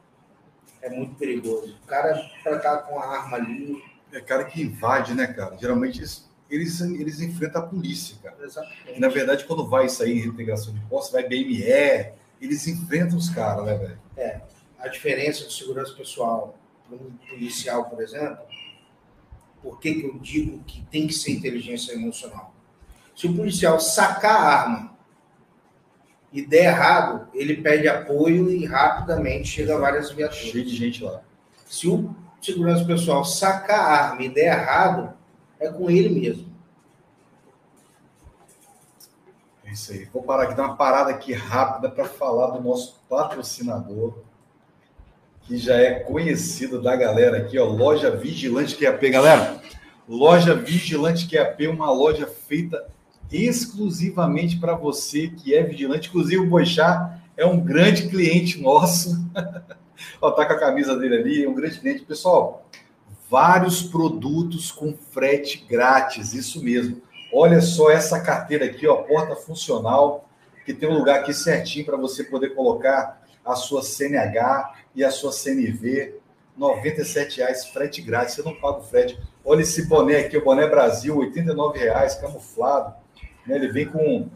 É 0.82 0.90
muito 0.90 1.16
perigoso. 1.16 1.76
O 1.84 1.88
cara 1.88 2.22
para 2.44 2.56
estar 2.56 2.78
com 2.84 3.00
a 3.00 3.06
arma 3.06 3.36
ali. 3.36 3.84
É 4.14 4.22
cara 4.22 4.46
que 4.46 4.62
invade, 4.62 5.14
né, 5.14 5.28
cara? 5.28 5.58
Geralmente 5.58 6.02
isso 6.02 6.29
eles, 6.50 6.82
eles 6.82 7.22
enfrentam 7.22 7.62
a 7.62 7.66
polícia, 7.66 8.18
cara. 8.24 8.38
Exatamente. 8.42 9.00
Na 9.00 9.08
verdade, 9.08 9.46
quando 9.46 9.68
vai 9.68 9.88
sair 9.88 10.24
em 10.24 10.28
integração 10.28 10.74
de 10.74 10.80
posse, 10.82 11.12
vai 11.12 11.24
BME, 11.24 11.64
eles 12.42 12.68
enfrentam 12.68 13.18
os 13.18 13.30
caras, 13.30 13.66
né, 13.66 13.76
velho? 13.78 14.00
É. 14.18 14.42
A 14.80 14.88
diferença 14.88 15.46
de 15.46 15.54
segurança 15.54 15.94
pessoal 15.94 16.58
para 16.88 16.98
um 16.98 17.12
policial, 17.30 17.86
por 17.86 18.02
exemplo, 18.02 18.40
por 19.62 19.80
que, 19.80 19.96
que 19.96 20.06
eu 20.06 20.18
digo 20.20 20.64
que 20.64 20.82
tem 20.86 21.06
que 21.06 21.14
ser 21.14 21.32
inteligência 21.32 21.94
emocional? 21.94 22.54
Se 23.16 23.28
o 23.28 23.36
policial 23.36 23.80
sacar 23.80 24.36
a 24.36 24.62
arma 24.62 24.98
e 26.32 26.46
der 26.46 26.66
errado, 26.66 27.28
ele 27.34 27.58
pede 27.58 27.88
apoio 27.88 28.50
e 28.50 28.66
rapidamente 28.66 29.50
chega 29.50 29.78
várias 29.78 30.12
viaturas. 30.12 30.46
Cheio 30.46 30.64
de 30.64 30.76
gente 30.76 31.04
lá. 31.04 31.22
Se 31.66 31.88
o 31.88 32.16
segurança 32.42 32.86
pessoal 32.86 33.26
sacar 33.26 33.80
a 33.80 34.10
arma 34.10 34.24
e 34.24 34.30
der 34.30 34.58
errado, 34.58 35.14
é 35.60 35.70
com 35.70 35.90
ele 35.90 36.10
mesmo. 36.10 36.50
É 39.66 39.72
isso 39.72 39.92
aí. 39.92 40.06
Vou 40.06 40.24
parar 40.24 40.44
aqui, 40.44 40.56
dar 40.56 40.64
uma 40.64 40.76
parada 40.76 41.12
aqui 41.12 41.34
rápida 41.34 41.90
para 41.90 42.06
falar 42.06 42.52
do 42.52 42.62
nosso 42.62 43.00
patrocinador, 43.08 44.20
que 45.44 45.58
já 45.58 45.76
é 45.76 46.00
conhecido 46.00 46.82
da 46.82 46.96
galera 46.96 47.38
aqui, 47.38 47.58
ó, 47.60 47.66
Loja 47.66 48.10
Vigilante 48.10 48.76
QAP. 48.76 49.10
Galera, 49.10 49.62
Loja 50.08 50.56
Vigilante 50.56 51.28
QAP, 51.28 51.68
uma 51.68 51.92
loja 51.92 52.26
feita 52.26 52.88
exclusivamente 53.32 54.58
para 54.58 54.74
você 54.74 55.28
que 55.28 55.54
é 55.54 55.62
vigilante. 55.62 56.10
Inclusive, 56.10 56.38
o 56.38 56.50
Boixá 56.50 57.20
é 57.38 57.46
um 57.46 57.60
grande 57.60 58.10
cliente 58.10 58.60
nosso. 58.60 59.24
ó, 60.20 60.32
tá 60.32 60.46
com 60.46 60.54
a 60.54 60.60
camisa 60.60 60.98
dele 60.98 61.18
ali, 61.18 61.44
é 61.44 61.50
um 61.50 61.54
grande 61.54 61.80
cliente. 61.80 62.06
Pessoal, 62.06 62.68
vários 63.30 63.84
produtos 63.84 64.72
com 64.72 64.94
frete 64.94 65.66
grátis, 65.70 66.34
isso 66.34 66.64
mesmo. 66.64 67.02
Olha 67.32 67.62
só 67.62 67.92
essa 67.92 68.20
carteira 68.20 68.66
aqui, 68.66 68.88
ó, 68.88 68.96
porta 69.04 69.36
funcional, 69.36 70.28
que 70.66 70.74
tem 70.74 70.90
um 70.90 70.98
lugar 70.98 71.20
aqui 71.20 71.34
certinho 71.34 71.86
para 71.86 71.96
você 71.96 72.24
poder 72.24 72.56
colocar 72.56 73.22
a 73.46 73.56
sua 73.56 73.84
CNH 73.84 74.74
e 74.96 75.04
a 75.04 75.12
sua 75.12 75.32
CNV. 75.32 76.16
R$ 76.60 76.94
reais 77.38 77.66
frete 77.68 78.02
grátis, 78.02 78.36
você 78.36 78.42
não 78.42 78.54
paga 78.54 78.80
o 78.80 78.84
frete. 78.84 79.18
Olha 79.46 79.62
esse 79.62 79.88
boné 79.88 80.18
aqui, 80.18 80.36
o 80.36 80.44
boné 80.44 80.68
Brasil, 80.68 81.18
R$ 81.20 81.32
reais, 81.74 82.16
camuflado. 82.16 82.94
Né? 83.48 83.56
Ele 83.56 83.70
vem 83.70 83.86
com, 83.88 84.28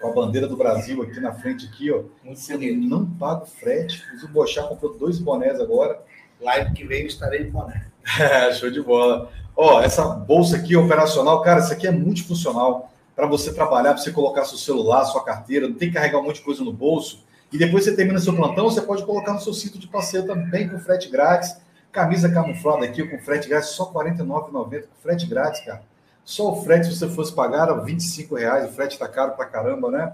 com 0.00 0.08
a 0.08 0.12
bandeira 0.12 0.46
do 0.46 0.56
Brasil 0.56 1.02
aqui 1.02 1.18
na 1.18 1.32
frente, 1.32 1.66
aqui, 1.66 1.90
ó. 1.90 2.04
Muito 2.22 2.38
você 2.38 2.52
bonito. 2.52 2.88
não 2.88 3.04
paga 3.04 3.42
o 3.42 3.46
frete. 3.46 4.00
O 4.22 4.28
Bochá 4.28 4.62
comprou 4.64 4.96
dois 4.96 5.18
bonés 5.18 5.58
agora. 5.58 6.00
Live 6.40 6.74
que 6.74 6.84
veio 6.84 7.06
estarei 7.06 7.44
de 7.44 7.50
boné. 7.50 7.88
É, 8.18 8.52
show 8.54 8.70
de 8.70 8.80
bola. 8.80 9.30
Ó, 9.56 9.80
essa 9.82 10.04
bolsa 10.04 10.56
aqui 10.56 10.76
operacional, 10.76 11.42
cara, 11.42 11.60
isso 11.60 11.72
aqui 11.72 11.86
é 11.86 11.90
multifuncional 11.90 12.90
para 13.14 13.26
você 13.26 13.52
trabalhar, 13.52 13.94
para 13.94 14.02
você 14.02 14.12
colocar 14.12 14.44
seu 14.44 14.56
celular, 14.56 15.04
sua 15.04 15.24
carteira, 15.24 15.68
não 15.68 15.74
tem 15.74 15.88
que 15.88 15.94
carregar 15.94 16.18
um 16.18 16.22
monte 16.22 16.36
de 16.36 16.42
coisa 16.42 16.62
no 16.62 16.72
bolso. 16.72 17.24
E 17.52 17.58
depois 17.58 17.84
você 17.84 17.94
termina 17.94 18.18
seu 18.20 18.34
plantão, 18.34 18.70
você 18.70 18.80
pode 18.80 19.04
colocar 19.04 19.32
no 19.32 19.40
seu 19.40 19.52
cinto 19.52 19.78
de 19.78 19.88
passeio 19.88 20.26
também 20.26 20.68
com 20.68 20.78
frete 20.78 21.10
grátis. 21.10 21.56
Camisa 21.90 22.30
camuflada 22.30 22.84
aqui 22.84 23.02
com 23.06 23.18
frete 23.18 23.48
grátis, 23.48 23.70
só 23.70 23.84
R$ 23.84 24.10
49,90 24.12 24.82
com 24.82 25.02
frete 25.02 25.26
grátis, 25.26 25.64
cara. 25.64 25.82
Só 26.24 26.52
o 26.52 26.62
frete, 26.62 26.86
se 26.86 26.96
você 26.96 27.08
fosse 27.08 27.34
pagar, 27.34 27.68
era 27.68 27.74
25 27.80 28.36
reais. 28.36 28.68
O 28.68 28.72
frete 28.72 28.98
tá 28.98 29.08
caro 29.08 29.32
pra 29.32 29.46
caramba, 29.46 29.90
né? 29.90 30.12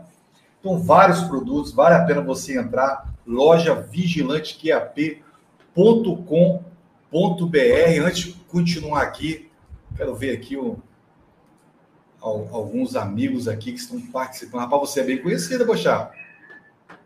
Então, 0.61 0.79
vários 0.79 1.23
produtos, 1.25 1.73
vale 1.73 1.97
a 1.97 2.05
pena 2.05 2.23
você 2.23 2.57
entrar. 2.57 3.13
Loja 3.27 3.75
Vigilante 3.75 4.57
Br 7.47 8.05
Antes 8.05 8.25
de 8.25 8.33
continuar 8.49 9.03
aqui, 9.03 9.49
quero 9.97 10.17
ver 10.17 10.37
aqui 10.37 10.57
o, 10.57 10.83
alguns 12.21 12.97
amigos 12.97 13.47
aqui 13.47 13.73
que 13.73 13.79
estão 13.79 14.01
participando. 14.01 14.63
Rapaz, 14.63 14.91
você 14.91 15.01
é 15.01 15.05
bem 15.05 15.23
conhecida, 15.23 15.65
Bochá. 15.65 16.11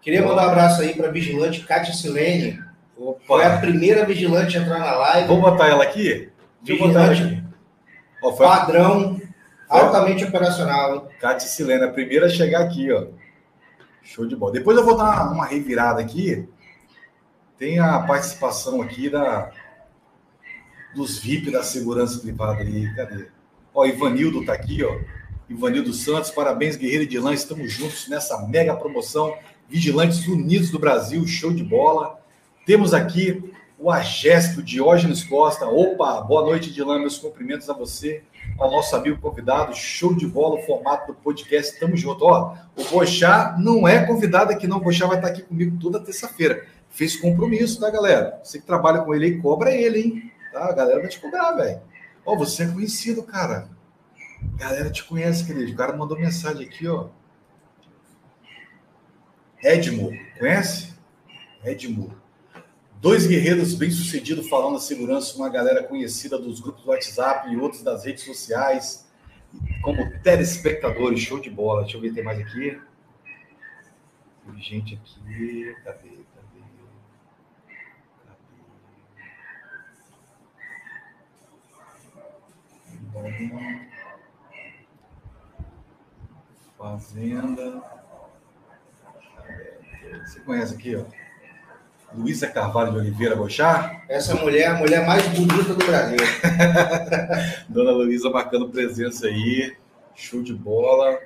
Queria 0.00 0.24
mandar 0.24 0.46
um 0.46 0.50
abraço 0.50 0.80
aí 0.80 0.94
para 0.94 1.09
a 1.09 1.11
vigilante 1.11 1.64
Kátia 1.66 1.92
Silene. 1.92 2.59
Opa. 2.96 3.20
Foi 3.26 3.44
a 3.44 3.59
primeira 3.59 4.06
vigilante 4.06 4.56
a 4.56 4.62
entrar 4.62 4.78
na 4.78 4.96
live. 4.96 5.28
Vamos 5.28 5.42
botar 5.42 5.68
ela 5.68 5.84
aqui? 5.84 6.30
Vigilante 6.62 7.22
aqui. 7.22 7.44
Oh, 8.22 8.32
padrão, 8.32 9.20
altamente 9.68 10.24
operacional. 10.24 11.09
Kátia 11.20 11.48
Silene, 11.48 11.84
a 11.84 11.92
primeira 11.92 12.26
a 12.26 12.30
chegar 12.30 12.62
aqui, 12.62 12.90
ó. 12.90 13.09
Show 14.02 14.26
de 14.26 14.34
bola. 14.34 14.52
Depois 14.52 14.76
eu 14.76 14.84
vou 14.84 14.96
dar 14.96 15.30
uma 15.30 15.44
revirada 15.44 16.00
aqui. 16.00 16.48
Tem 17.59 17.78
a 17.78 17.98
participação 18.00 18.80
aqui 18.80 19.11
da 19.11 19.50
dos 20.99 21.18
VIP 21.18 21.51
da 21.51 21.62
segurança 21.62 22.18
privada 22.18 22.61
aí. 22.61 22.92
Cadê? 22.94 23.26
Ó, 23.72 23.86
Ivanildo 23.86 24.44
tá 24.44 24.53
aqui, 24.53 24.84
ó. 24.84 24.99
Ivanildo 25.49 25.92
Santos, 25.94 26.30
parabéns, 26.30 26.76
Guerreiro 26.76 27.07
de 27.07 27.18
Lã. 27.18 27.32
Estamos 27.32 27.72
juntos 27.72 28.09
nessa 28.09 28.46
mega 28.46 28.76
promoção. 28.76 29.34
Vigilantes 29.68 30.26
Unidos 30.26 30.70
do 30.70 30.78
Brasil, 30.78 31.24
show 31.26 31.53
de 31.53 31.62
bola. 31.62 32.18
Temos 32.66 32.92
aqui 32.92 33.53
o 33.78 33.90
Agésio 33.90 34.62
Diógenes 34.62 35.22
Costa. 35.22 35.66
Opa, 35.66 36.20
boa 36.20 36.42
noite, 36.42 36.72
Dilan. 36.72 36.99
Meus 36.99 37.16
cumprimentos 37.16 37.70
a 37.70 37.72
você, 37.72 38.22
ao 38.59 38.70
nosso 38.70 38.96
amigo 38.96 39.20
convidado. 39.20 39.74
Show 39.76 40.14
de 40.14 40.26
bola 40.26 40.57
o 40.57 40.62
formato 40.64 41.12
do 41.12 41.14
podcast. 41.14 41.78
Tamo 41.78 41.96
junto. 41.96 42.24
Ó, 42.24 42.57
o 42.76 42.84
Bochá 42.90 43.57
não 43.59 43.86
é 43.86 44.05
convidado 44.05 44.51
aqui, 44.51 44.66
não. 44.66 44.78
O 44.78 44.80
Bochá 44.80 45.07
vai 45.07 45.18
estar 45.18 45.28
aqui 45.28 45.42
comigo 45.42 45.78
toda 45.80 46.01
terça-feira. 46.01 46.66
Fez 46.90 47.16
compromisso, 47.16 47.78
tá, 47.78 47.88
galera? 47.88 48.40
Você 48.42 48.59
que 48.59 48.66
trabalha 48.66 49.03
com 49.03 49.14
ele 49.14 49.26
aí, 49.26 49.38
cobra 49.40 49.70
ele, 49.70 50.01
hein? 50.01 50.32
Tá? 50.59 50.70
A 50.70 50.72
galera 50.72 51.00
vai 51.00 51.09
te 51.09 51.20
cobrar, 51.20 51.52
velho. 51.52 51.80
Ó, 52.26 52.36
você 52.36 52.64
é 52.64 52.68
conhecido, 52.68 53.22
cara. 53.22 53.68
A 54.54 54.56
galera 54.59 54.90
te 54.90 55.04
conhece, 55.04 55.46
querido. 55.46 55.72
O 55.72 55.76
cara 55.76 55.96
mandou 55.96 56.18
mensagem 56.18 56.66
aqui, 56.66 56.88
ó. 56.88 57.09
Edmo, 59.62 60.11
conhece? 60.38 60.94
Edmo. 61.64 62.14
Dois 63.00 63.26
guerreiros 63.26 63.74
bem-sucedidos 63.74 64.48
falando 64.48 64.74
da 64.74 64.80
segurança, 64.80 65.36
uma 65.36 65.48
galera 65.48 65.84
conhecida 65.84 66.36
dos 66.36 66.59
grupos 66.59 66.82
do 66.82 66.90
WhatsApp 66.90 67.48
e 67.48 67.56
outros 67.56 67.82
das 67.82 68.04
redes 68.04 68.24
sociais, 68.24 69.06
como 69.82 70.18
telespectadores, 70.20 71.20
show 71.20 71.38
de 71.38 71.50
bola. 71.50 71.82
Deixa 71.82 71.96
eu 71.96 72.00
ver, 72.00 72.12
tem 72.12 72.24
mais 72.24 72.40
aqui. 72.40 72.80
Tem 74.44 74.61
gente 74.61 74.94
aqui. 74.94 75.76
Cadê? 75.84 76.17
Fazenda. 86.76 87.82
Você 90.24 90.40
conhece 90.40 90.74
aqui, 90.74 90.96
ó? 90.96 91.04
Luísa 92.14 92.46
Carvalho 92.46 92.92
de 92.92 92.98
Oliveira 92.98 93.36
Bochá. 93.36 94.02
Essa 94.08 94.34
mulher 94.34 94.62
é 94.62 94.66
a 94.68 94.74
mulher 94.74 95.06
mais 95.06 95.26
bonita 95.28 95.74
do 95.74 95.84
Brasil. 95.84 96.16
Dona 97.68 97.90
Luísa 97.90 98.30
marcando 98.30 98.68
presença 98.68 99.26
aí. 99.26 99.76
Show 100.14 100.42
de 100.42 100.54
bola. 100.54 101.18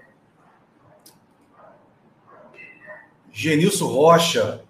Genilson 3.30 3.86
Rocha. 3.86 4.64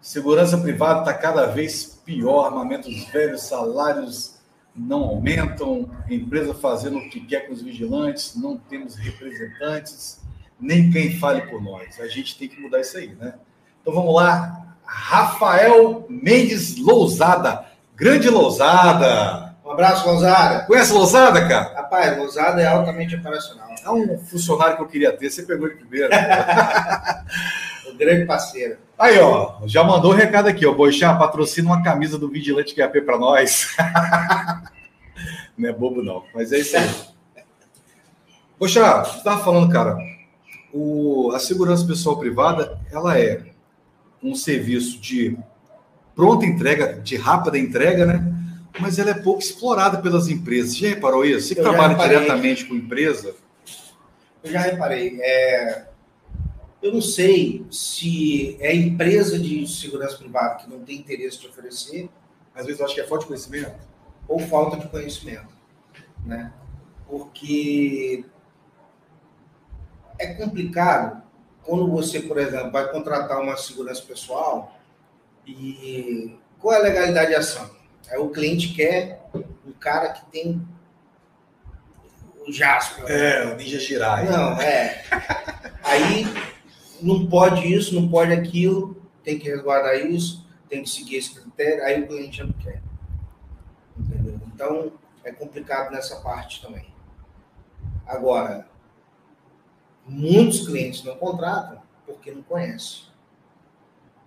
Segurança 0.00 0.56
privada 0.56 1.00
está 1.00 1.12
cada 1.12 1.46
vez 1.46 1.84
pior. 2.04 2.46
Armamentos 2.46 3.04
velhos, 3.10 3.42
salários 3.42 4.37
não 4.78 5.04
aumentam. 5.04 5.90
Empresa 6.08 6.54
fazendo 6.54 6.98
o 6.98 7.08
que 7.08 7.20
quer 7.20 7.46
com 7.46 7.52
os 7.52 7.62
vigilantes. 7.62 8.34
Não 8.36 8.56
temos 8.56 8.96
representantes. 8.96 10.20
Nem 10.60 10.90
quem 10.90 11.18
fale 11.18 11.42
por 11.42 11.62
nós. 11.62 12.00
A 12.00 12.08
gente 12.08 12.38
tem 12.38 12.48
que 12.48 12.60
mudar 12.60 12.80
isso 12.80 12.96
aí, 12.96 13.14
né? 13.14 13.34
Então 13.80 13.92
vamos 13.92 14.14
lá. 14.14 14.76
Rafael 14.84 16.06
Mendes 16.08 16.78
Lousada. 16.78 17.66
Grande 17.94 18.28
Lousada. 18.30 19.56
Um 19.64 19.72
abraço, 19.72 20.08
Lousada. 20.08 20.64
Conhece 20.64 20.92
Lousada, 20.92 21.46
cara? 21.46 21.74
Rapaz, 21.74 22.16
Lousada 22.16 22.60
é 22.60 22.66
altamente 22.66 23.14
operacional. 23.14 23.68
É 23.84 23.90
um 23.90 24.18
funcionário 24.18 24.76
que 24.76 24.82
eu 24.82 24.88
queria 24.88 25.12
ter, 25.12 25.30
você 25.30 25.42
pegou 25.42 25.66
ele 25.66 25.76
primeiro. 25.76 26.08
o 27.90 27.96
grande 27.96 28.26
parceiro. 28.26 28.78
Aí, 28.98 29.18
ó, 29.18 29.60
já 29.66 29.84
mandou 29.84 30.10
o 30.10 30.14
um 30.14 30.16
recado 30.16 30.48
aqui, 30.48 30.66
ó. 30.66 30.72
Boixá, 30.72 31.14
patrocina 31.14 31.68
uma 31.68 31.82
camisa 31.82 32.18
do 32.18 32.28
Vigilante 32.28 32.74
QAP 32.74 33.00
para 33.02 33.18
nós. 33.18 33.76
não 35.56 35.68
é 35.68 35.72
bobo, 35.72 36.02
não, 36.02 36.24
mas 36.34 36.52
é 36.52 36.58
isso 36.58 36.76
aí. 36.76 36.88
Boixá, 38.58 39.04
você 39.04 39.18
estava 39.18 39.42
falando, 39.44 39.72
cara, 39.72 39.96
o, 40.72 41.30
a 41.32 41.38
segurança 41.38 41.86
pessoal 41.86 42.18
privada, 42.18 42.80
ela 42.90 43.18
é 43.18 43.44
um 44.22 44.34
serviço 44.34 45.00
de 45.00 45.38
pronta 46.14 46.44
entrega, 46.44 46.94
de 46.94 47.16
rápida 47.16 47.56
entrega, 47.56 48.04
né? 48.04 48.34
Mas 48.80 48.98
ela 48.98 49.10
é 49.10 49.14
pouco 49.14 49.40
explorada 49.40 49.98
pelas 49.98 50.28
empresas. 50.28 50.76
Já 50.76 50.88
reparou 50.88 51.24
isso? 51.24 51.48
Você 51.48 51.54
que 51.54 51.60
trabalha 51.60 51.94
diretamente 51.94 52.64
com 52.64 52.74
empresa? 52.74 53.34
Eu 54.42 54.52
já 54.52 54.60
reparei. 54.60 55.18
É... 55.20 55.84
Eu 56.82 56.92
não 56.92 57.02
sei 57.02 57.66
se 57.70 58.56
é 58.60 58.68
a 58.68 58.74
empresa 58.74 59.38
de 59.38 59.66
segurança 59.66 60.16
privada 60.16 60.56
que 60.56 60.70
não 60.70 60.80
tem 60.80 60.96
interesse 60.96 61.40
de 61.40 61.48
oferecer. 61.48 62.08
Às 62.54 62.66
vezes 62.66 62.80
eu 62.80 62.86
acho 62.86 62.94
que 62.94 63.00
é 63.00 63.06
falta 63.06 63.24
de 63.24 63.28
conhecimento. 63.28 63.74
Ou 64.28 64.38
falta 64.38 64.76
de 64.76 64.88
conhecimento. 64.88 65.56
Né? 66.24 66.52
Porque 67.06 68.24
é 70.18 70.34
complicado 70.34 71.22
quando 71.68 71.86
você, 71.90 72.20
por 72.20 72.38
exemplo, 72.38 72.70
vai 72.70 72.90
contratar 72.90 73.40
uma 73.42 73.56
segurança 73.56 74.02
pessoal, 74.02 74.74
e 75.46 76.34
qual 76.58 76.74
é 76.74 76.78
a 76.78 76.82
legalidade 76.82 77.28
de 77.28 77.34
ação? 77.34 77.70
É 78.08 78.18
o 78.18 78.30
cliente 78.30 78.72
quer 78.74 79.28
um 79.34 79.72
cara 79.72 80.08
que 80.10 80.24
tem 80.30 80.66
o 82.46 82.50
Jasper. 82.50 83.04
É, 83.06 83.52
o 83.52 83.56
Ninja 83.56 83.78
Jirai. 83.78 84.24
Não, 84.24 84.58
é. 84.58 85.04
Aí 85.82 86.24
não 87.00 87.26
pode 87.26 87.72
isso, 87.72 87.94
não 87.94 88.08
pode 88.08 88.32
aquilo, 88.32 88.96
tem 89.22 89.38
que 89.38 89.48
resguardar 89.48 89.96
isso, 89.96 90.46
tem 90.68 90.82
que 90.82 90.90
seguir 90.90 91.16
esse 91.16 91.34
critério, 91.34 91.84
aí 91.84 92.02
o 92.02 92.06
cliente 92.06 92.42
não 92.42 92.52
quer. 92.52 92.82
Entendeu? 93.98 94.40
Então, 94.54 94.92
é 95.24 95.32
complicado 95.32 95.90
nessa 95.92 96.16
parte 96.16 96.60
também. 96.62 96.86
Agora, 98.06 98.66
Muitos 100.08 100.66
clientes 100.66 101.04
não 101.04 101.16
contratam 101.16 101.82
porque 102.06 102.32
não 102.32 102.42
conhecem. 102.42 103.02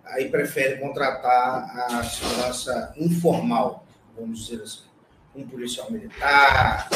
Aí 0.04 0.28
preferem 0.28 0.80
contratar 0.80 1.76
a 1.76 2.04
segurança 2.04 2.94
informal, 2.96 3.84
vamos 4.16 4.46
dizer 4.46 4.62
assim. 4.62 4.84
Um 5.34 5.48
policial 5.48 5.90
militar, 5.90 6.88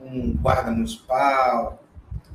um 0.00 0.32
guarda 0.34 0.70
municipal, 0.70 1.84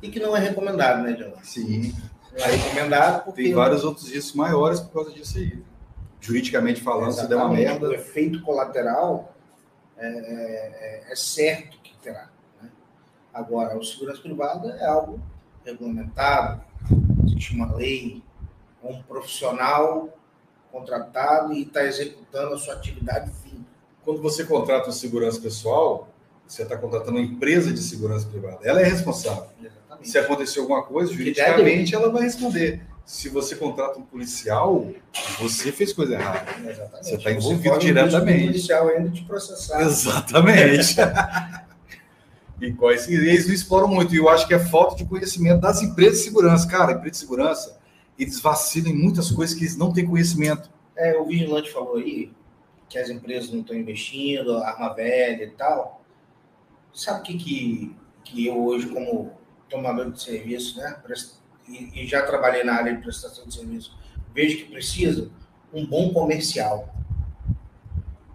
e 0.00 0.08
que 0.08 0.20
não 0.20 0.34
é 0.36 0.40
recomendado, 0.40 1.02
né, 1.02 1.12
John? 1.12 1.34
Sim. 1.42 1.92
É 2.34 2.46
recomendado 2.50 3.24
porque... 3.24 3.42
Tem 3.44 3.54
vários 3.54 3.84
outros 3.84 4.08
riscos 4.08 4.34
maiores 4.34 4.80
por 4.80 4.92
causa 4.92 5.12
disso 5.12 5.38
aí. 5.38 5.62
Juridicamente 6.20 6.80
falando, 6.80 7.08
Exatamente. 7.08 7.22
se 7.22 7.28
der 7.28 7.36
uma 7.36 7.54
merda... 7.54 7.88
O 7.88 7.94
efeito 7.94 8.42
colateral 8.42 9.34
é, 9.96 10.06
é, 10.06 11.12
é 11.12 11.16
certo 11.16 11.78
que 11.80 11.96
terá. 11.98 12.28
Né? 12.62 12.70
Agora, 13.32 13.76
o 13.76 13.84
segurança 13.84 14.20
privada 14.20 14.70
é 14.80 14.86
algo 14.86 15.20
regulamentado, 15.64 16.62
existe 17.26 17.54
uma 17.54 17.74
lei, 17.74 18.22
um 18.82 19.02
profissional 19.02 20.08
contratado 20.70 21.52
e 21.52 21.62
está 21.62 21.84
executando 21.84 22.54
a 22.54 22.58
sua 22.58 22.74
atividade 22.74 23.30
fim. 23.42 23.64
Quando 24.04 24.22
você 24.22 24.44
contrata 24.44 24.88
um 24.88 24.92
segurança 24.92 25.40
pessoal, 25.40 26.08
você 26.46 26.62
está 26.62 26.76
contratando 26.76 27.18
uma 27.18 27.20
empresa 27.20 27.72
de 27.72 27.80
segurança 27.80 28.26
privada. 28.26 28.58
Ela 28.62 28.80
é 28.80 28.84
responsável. 28.84 29.48
Exatamente. 30.00 30.10
Se 30.10 30.18
acontecer 30.18 30.60
alguma 30.60 30.82
coisa, 30.82 31.12
juridicamente 31.12 31.94
ela 31.94 32.10
vai 32.10 32.22
responder. 32.22 32.80
Se 33.04 33.28
você 33.28 33.56
contrata 33.56 33.98
um 33.98 34.02
policial, 34.02 34.86
você 35.40 35.72
fez 35.72 35.92
coisa 35.92 36.14
errada. 36.14 36.44
Exatamente. 36.60 37.06
Você 37.06 37.14
está 37.14 37.32
envolvido 37.32 37.78
diretamente. 37.78 38.42
O 38.42 38.46
policial 38.48 38.88
ainda 38.88 39.10
te 39.10 39.24
processar. 39.24 39.80
Exatamente. 39.80 40.96
E 42.60 42.72
quais 42.72 43.08
eles 43.08 43.46
não 43.46 43.54
exploram 43.54 43.88
muito. 43.88 44.12
E 44.12 44.18
eu 44.18 44.28
acho 44.28 44.46
que 44.46 44.54
é 44.54 44.58
falta 44.58 44.96
de 44.96 45.04
conhecimento 45.04 45.60
das 45.60 45.80
empresas 45.80 46.18
de 46.18 46.24
segurança. 46.24 46.66
Cara, 46.66 46.92
empresa 46.92 47.12
de 47.12 47.16
segurança, 47.18 47.78
eles 48.18 48.40
vacilam 48.40 48.90
em 48.90 48.96
muitas 48.96 49.30
coisas 49.30 49.54
que 49.54 49.62
eles 49.62 49.76
não 49.76 49.92
têm 49.92 50.04
conhecimento. 50.04 50.68
É, 50.96 51.16
o 51.16 51.24
Vigilante 51.24 51.70
falou 51.70 51.96
aí 51.96 52.32
que 52.88 52.98
as 52.98 53.10
empresas 53.10 53.50
não 53.52 53.60
estão 53.60 53.76
investindo, 53.76 54.58
arma 54.58 54.92
velha 54.92 55.44
e 55.44 55.50
tal. 55.50 56.02
Sabe 56.92 57.20
o 57.20 57.22
que, 57.22 57.38
que, 57.38 57.96
que 58.24 58.46
eu 58.46 58.64
hoje, 58.64 58.88
como 58.88 59.37
tomador 59.68 60.10
de 60.10 60.22
serviço, 60.22 60.78
né, 60.78 60.96
e, 61.68 62.02
e 62.02 62.06
já 62.06 62.22
trabalhei 62.22 62.64
na 62.64 62.74
área 62.74 62.94
de 62.94 63.02
prestação 63.02 63.46
de 63.46 63.54
serviço, 63.54 63.96
vejo 64.34 64.58
que 64.58 64.64
precisa 64.64 65.30
um 65.72 65.86
bom 65.86 66.12
comercial. 66.12 66.94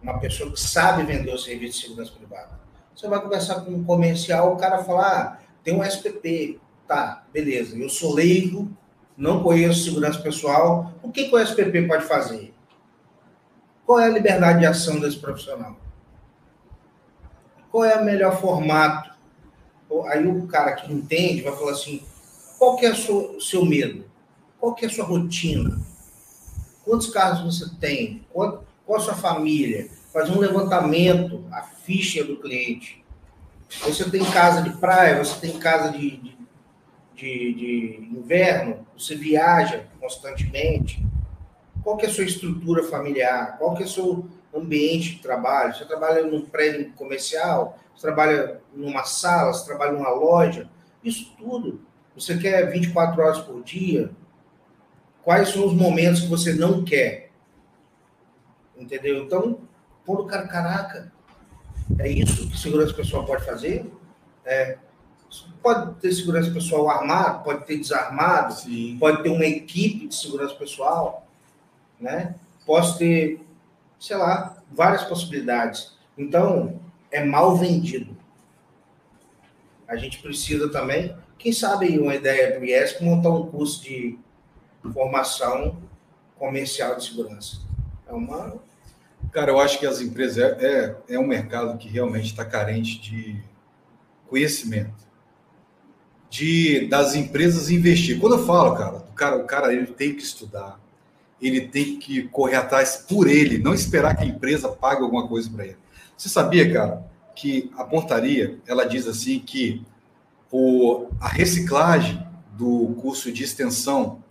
Uma 0.01 0.19
pessoa 0.19 0.51
que 0.51 0.59
sabe 0.59 1.03
vender 1.03 1.33
o 1.33 1.37
serviço 1.37 1.79
de 1.79 1.87
segurança 1.87 2.11
privada 2.11 2.63
você 2.95 3.07
vai 3.07 3.21
conversar 3.21 3.61
com 3.61 3.71
um 3.71 3.83
comercial, 3.83 4.53
o 4.53 4.57
cara 4.57 4.83
fala, 4.83 5.07
ah, 5.07 5.37
tem 5.63 5.75
um 5.75 5.83
SPP. 5.83 6.59
Tá, 6.87 7.23
beleza. 7.33 7.77
Eu 7.77 7.89
sou 7.89 8.13
leigo, 8.13 8.71
não 9.17 9.41
conheço 9.41 9.83
segurança 9.83 10.19
pessoal. 10.19 10.93
O 11.01 11.11
que, 11.11 11.25
que 11.25 11.35
o 11.35 11.39
SPP 11.39 11.87
pode 11.87 12.05
fazer? 12.05 12.53
Qual 13.85 13.99
é 13.99 14.05
a 14.05 14.09
liberdade 14.09 14.59
de 14.59 14.65
ação 14.65 14.99
desse 14.99 15.17
profissional? 15.17 15.77
Qual 17.71 17.83
é 17.83 17.97
o 17.97 18.05
melhor 18.05 18.39
formato? 18.39 19.12
Aí 20.07 20.25
o 20.25 20.47
cara 20.47 20.73
que 20.73 20.91
entende 20.91 21.41
vai 21.41 21.55
falar 21.55 21.71
assim, 21.71 22.01
qual 22.57 22.75
que 22.75 22.85
é 22.85 22.91
o 22.91 23.39
seu 23.39 23.65
medo? 23.65 24.05
Qual 24.59 24.73
que 24.73 24.85
é 24.85 24.87
a 24.87 24.91
sua 24.91 25.05
rotina? 25.05 25.79
Quantos 26.83 27.09
carros 27.09 27.41
você 27.41 27.69
tem? 27.79 28.25
Qual, 28.31 28.63
qual 28.85 28.99
a 28.99 29.03
sua 29.03 29.15
família? 29.15 29.89
fazer 30.13 30.31
um 30.31 30.39
levantamento, 30.39 31.43
a 31.51 31.63
ficha 31.63 32.23
do 32.23 32.37
cliente. 32.37 33.03
Você 33.81 34.07
tem 34.11 34.23
casa 34.23 34.61
de 34.61 34.77
praia, 34.77 35.23
você 35.23 35.39
tem 35.39 35.59
casa 35.59 35.91
de, 35.91 36.17
de, 36.17 36.37
de, 37.15 37.53
de 37.53 38.09
inverno, 38.11 38.85
você 38.95 39.15
viaja 39.15 39.87
constantemente. 39.99 41.03
Qual 41.83 41.97
que 41.97 42.05
é 42.05 42.09
a 42.09 42.13
sua 42.13 42.23
estrutura 42.23 42.83
familiar? 42.83 43.57
Qual 43.57 43.73
que 43.73 43.81
é 43.81 43.85
o 43.87 43.89
seu 43.89 44.27
ambiente 44.53 45.15
de 45.15 45.21
trabalho? 45.21 45.73
Você 45.75 45.85
trabalha 45.85 46.25
num 46.25 46.45
prédio 46.45 46.91
comercial? 46.93 47.79
Você 47.95 48.01
trabalha 48.01 48.61
numa 48.73 49.03
sala? 49.03 49.53
Você 49.53 49.65
trabalha 49.65 49.91
numa 49.93 50.09
loja? 50.09 50.69
Isso 51.03 51.33
tudo. 51.37 51.81
Você 52.15 52.37
quer 52.37 52.71
24 52.71 53.21
horas 53.21 53.39
por 53.39 53.63
dia? 53.63 54.11
Quais 55.23 55.49
são 55.49 55.65
os 55.65 55.73
momentos 55.73 56.21
que 56.21 56.27
você 56.27 56.53
não 56.53 56.83
quer? 56.83 57.31
Entendeu? 58.77 59.23
Então, 59.23 59.59
o 60.05 60.25
cara, 60.25 60.47
caraca, 60.47 61.11
é 61.97 62.09
isso 62.09 62.49
que 62.49 62.57
segurança 62.57 62.93
pessoal 62.93 63.25
pode 63.25 63.45
fazer? 63.45 63.89
É, 64.45 64.77
pode 65.61 65.95
ter 65.95 66.11
segurança 66.11 66.51
pessoal 66.51 66.89
armado, 66.89 67.43
pode 67.43 67.65
ter 67.65 67.77
desarmado, 67.77 68.53
Sim. 68.53 68.97
pode 68.99 69.23
ter 69.23 69.29
uma 69.29 69.45
equipe 69.45 70.07
de 70.07 70.15
segurança 70.15 70.53
pessoal, 70.55 71.25
né? 71.99 72.35
Posso 72.65 72.97
ter, 72.97 73.39
sei 74.03 74.17
lá, 74.17 74.61
várias 74.69 75.05
possibilidades. 75.05 75.93
Então, 76.17 76.77
é 77.09 77.23
mal 77.23 77.55
vendido. 77.55 78.17
A 79.87 79.95
gente 79.95 80.21
precisa 80.21 80.69
também, 80.69 81.15
quem 81.37 81.53
sabe 81.53 81.97
uma 81.97 82.13
ideia 82.13 82.51
para 82.51 82.59
o 82.59 82.65
IESC 82.65 83.01
montar 83.01 83.29
um 83.29 83.47
curso 83.47 83.81
de 83.81 84.19
formação 84.91 85.81
comercial 86.37 86.97
de 86.97 87.05
segurança. 87.05 87.61
É 88.05 88.11
uma 88.11 88.61
Cara, 89.31 89.51
eu 89.51 89.59
acho 89.59 89.79
que 89.79 89.85
as 89.85 90.01
empresas 90.01 90.37
é, 90.37 90.95
é, 91.07 91.15
é 91.15 91.19
um 91.19 91.25
mercado 91.25 91.77
que 91.77 91.87
realmente 91.87 92.25
está 92.25 92.43
carente 92.43 92.99
de 92.99 93.41
conhecimento, 94.27 95.07
de 96.29 96.87
das 96.87 97.15
empresas 97.15 97.69
investir. 97.69 98.19
Quando 98.19 98.35
eu 98.35 98.45
falo, 98.45 98.75
cara, 98.75 98.97
o 98.97 99.13
cara, 99.13 99.37
o 99.37 99.45
cara 99.45 99.73
ele 99.73 99.87
tem 99.87 100.13
que 100.13 100.21
estudar, 100.21 100.77
ele 101.43 101.67
tem 101.67 101.97
que 101.99 102.23
correr 102.29 102.55
atrás 102.55 103.05
por 103.07 103.27
ele, 103.27 103.57
não 103.57 103.73
esperar 103.73 104.15
que 104.15 104.23
a 104.23 104.27
empresa 104.27 104.69
pague 104.69 105.01
alguma 105.01 105.27
coisa 105.27 105.49
para 105.49 105.65
ele. 105.65 105.77
Você 106.17 106.29
sabia, 106.29 106.71
cara, 106.71 107.05
que 107.35 107.69
a 107.75 107.83
portaria 107.83 108.59
ela 108.65 108.85
diz 108.85 109.05
assim 109.07 109.39
que 109.39 109.83
o, 110.49 111.07
a 111.19 111.27
reciclagem 111.27 112.25
do 112.53 112.95
curso 113.01 113.31
de 113.31 113.43
extensão 113.43 114.23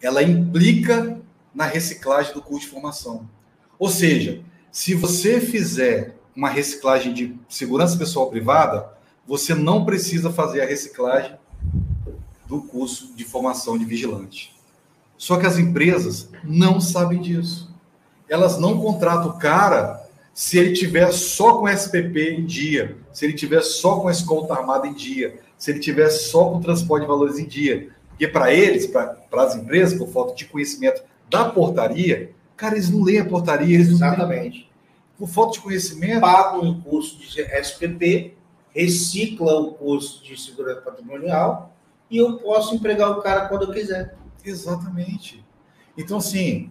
ela 0.00 0.22
implica 0.22 1.20
na 1.54 1.64
reciclagem 1.64 2.32
do 2.32 2.40
curso 2.40 2.66
de 2.66 2.72
formação. 2.72 3.28
Ou 3.78 3.88
seja, 3.88 4.42
se 4.70 4.94
você 4.94 5.40
fizer 5.40 6.16
uma 6.36 6.48
reciclagem 6.48 7.12
de 7.12 7.36
segurança 7.48 7.96
pessoal 7.98 8.30
privada, 8.30 8.88
você 9.26 9.54
não 9.54 9.84
precisa 9.84 10.30
fazer 10.30 10.60
a 10.60 10.66
reciclagem 10.66 11.36
do 12.46 12.62
curso 12.62 13.12
de 13.14 13.24
formação 13.24 13.76
de 13.76 13.84
vigilante. 13.84 14.54
Só 15.20 15.36
que 15.36 15.44
as 15.44 15.58
empresas 15.58 16.30
não 16.42 16.80
sabem 16.80 17.20
disso. 17.20 17.70
Elas 18.26 18.58
não 18.58 18.80
contratam 18.80 19.28
o 19.28 19.38
cara 19.38 20.02
se 20.32 20.56
ele 20.56 20.72
tiver 20.72 21.12
só 21.12 21.58
com 21.58 21.68
SPP 21.68 22.38
em 22.38 22.46
dia, 22.46 22.96
se 23.12 23.26
ele 23.26 23.34
tiver 23.34 23.60
só 23.60 24.00
com 24.00 24.08
a 24.08 24.12
escolta 24.12 24.54
armada 24.54 24.86
em 24.86 24.94
dia, 24.94 25.38
se 25.58 25.70
ele 25.70 25.78
tiver 25.78 26.08
só 26.08 26.46
com 26.46 26.60
transporte 26.62 27.02
de 27.02 27.08
valores 27.08 27.38
em 27.38 27.46
dia. 27.46 27.90
Porque 28.08 28.26
para 28.26 28.50
eles, 28.50 28.86
para 28.86 29.18
as 29.34 29.54
empresas, 29.56 29.98
por 29.98 30.08
falta 30.08 30.34
de 30.34 30.46
conhecimento 30.46 31.02
da 31.28 31.50
portaria, 31.50 32.32
Cara, 32.56 32.76
eles 32.76 32.88
não 32.88 33.02
leem 33.02 33.18
a 33.18 33.24
portaria, 33.26 33.74
eles 33.74 33.88
Exatamente. 33.88 34.70
Por 35.18 35.28
falta 35.28 35.52
de 35.52 35.60
conhecimento. 35.60 36.22
Pagam 36.22 36.62
um 36.62 36.80
curso 36.80 37.18
de 37.18 37.42
SPP, 37.42 38.34
recicla 38.74 39.52
o 39.60 39.74
curso 39.74 40.24
de 40.24 40.40
segurança 40.40 40.80
patrimonial 40.80 41.74
e 42.10 42.16
eu 42.16 42.38
posso 42.38 42.74
empregar 42.74 43.10
o 43.10 43.20
cara 43.20 43.48
quando 43.48 43.64
eu 43.64 43.70
quiser. 43.70 44.16
Exatamente. 44.44 45.44
Então, 45.96 46.18
assim, 46.18 46.70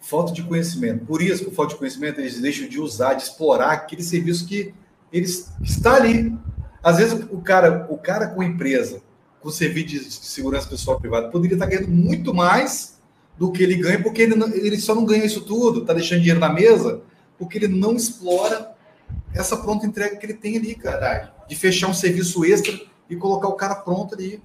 falta 0.00 0.32
de 0.32 0.42
conhecimento. 0.42 1.04
Por 1.04 1.22
isso, 1.22 1.44
por 1.44 1.52
falta 1.52 1.74
de 1.74 1.78
conhecimento, 1.78 2.20
eles 2.20 2.40
deixam 2.40 2.68
de 2.68 2.80
usar, 2.80 3.14
de 3.14 3.24
explorar 3.24 3.72
aquele 3.72 4.02
serviço 4.02 4.46
que 4.46 4.74
eles 5.12 5.50
está 5.62 5.94
ali. 5.94 6.36
Às 6.82 6.98
vezes, 6.98 7.26
o 7.30 7.40
cara, 7.40 7.86
o 7.90 7.98
cara 7.98 8.28
com 8.28 8.42
empresa, 8.42 9.02
com 9.40 9.50
serviço 9.50 9.86
de 9.88 10.10
segurança 10.12 10.68
pessoal 10.68 10.98
privada, 10.98 11.28
poderia 11.28 11.54
estar 11.54 11.66
ganhando 11.66 11.88
muito 11.88 12.32
mais 12.32 12.98
do 13.38 13.50
que 13.50 13.62
ele 13.62 13.76
ganha, 13.76 14.02
porque 14.02 14.22
ele, 14.22 14.34
não, 14.34 14.48
ele 14.48 14.78
só 14.78 14.94
não 14.94 15.04
ganha 15.04 15.24
isso 15.24 15.40
tudo, 15.42 15.84
tá 15.84 15.94
deixando 15.94 16.18
dinheiro 16.18 16.40
na 16.40 16.52
mesa, 16.52 17.02
porque 17.38 17.56
ele 17.56 17.68
não 17.68 17.96
explora 17.96 18.74
essa 19.34 19.56
pronta 19.56 19.86
entrega 19.86 20.16
que 20.16 20.26
ele 20.26 20.34
tem 20.34 20.56
ali, 20.56 20.74
cara. 20.74 21.34
De 21.48 21.56
fechar 21.56 21.88
um 21.88 21.94
serviço 21.94 22.44
extra 22.44 22.78
e 23.08 23.16
colocar 23.16 23.48
o 23.48 23.54
cara 23.54 23.74
pronto 23.74 24.14
ali. 24.14 24.42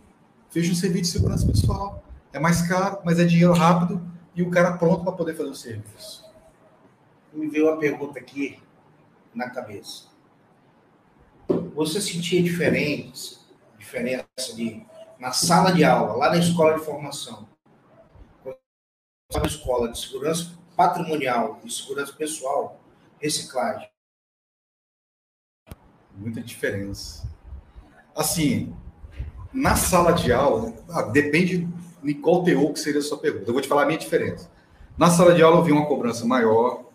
Fecha 0.49 0.71
um 0.71 0.75
serviço 0.75 1.03
de 1.03 1.07
segurança 1.09 1.45
pessoal. 1.45 2.04
É 2.35 2.39
mais 2.39 2.67
caro, 2.67 2.99
mas 3.05 3.17
é 3.17 3.23
dinheiro 3.23 3.53
rápido 3.53 4.05
e 4.35 4.43
o 4.43 4.51
cara 4.51 4.77
pronto 4.77 5.05
para 5.05 5.13
poder 5.13 5.37
fazer 5.37 5.49
o 5.51 5.55
serviço. 5.55 6.29
Me 7.31 7.47
veio 7.47 7.69
uma 7.69 7.79
pergunta 7.79 8.19
aqui 8.19 8.61
na 9.33 9.49
cabeça. 9.49 10.09
Você 11.73 12.01
sentia 12.01 12.43
diferença, 12.43 13.39
diferença 13.79 14.27
de 14.53 14.85
na 15.17 15.31
sala 15.31 15.71
de 15.71 15.85
aula, 15.85 16.17
lá 16.17 16.29
na 16.29 16.37
escola 16.37 16.77
de 16.77 16.83
formação, 16.83 17.47
uma 19.33 19.47
escola 19.47 19.89
de 19.89 19.97
segurança 19.97 20.57
patrimonial 20.75 21.61
e 21.63 21.71
segurança 21.71 22.11
pessoal, 22.11 22.81
reciclagem. 23.17 23.89
Muita 26.13 26.41
diferença. 26.41 27.31
Assim, 28.13 28.75
na 29.53 29.77
sala 29.77 30.11
de 30.11 30.33
aula, 30.33 30.73
ah, 30.89 31.03
depende 31.03 31.65
de 32.05 32.13
qual 32.13 32.43
teor 32.43 32.71
que 32.71 32.79
seria 32.79 32.99
a 32.99 33.03
sua 33.03 33.17
pergunta. 33.17 33.49
Eu 33.49 33.53
vou 33.53 33.61
te 33.61 33.67
falar 33.67 33.83
a 33.83 33.85
minha 33.85 33.97
diferença. 33.97 34.49
Na 34.97 35.09
sala 35.09 35.33
de 35.33 35.41
aula 35.41 35.57
eu 35.57 35.63
vi 35.63 35.71
uma 35.71 35.85
cobrança 35.85 36.25
maior, 36.25 36.85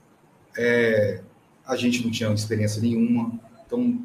é, 0.57 1.21
a 1.67 1.77
gente 1.77 2.03
não 2.03 2.11
tinha 2.11 2.33
experiência 2.33 2.81
nenhuma, 2.81 3.33
então 3.67 4.01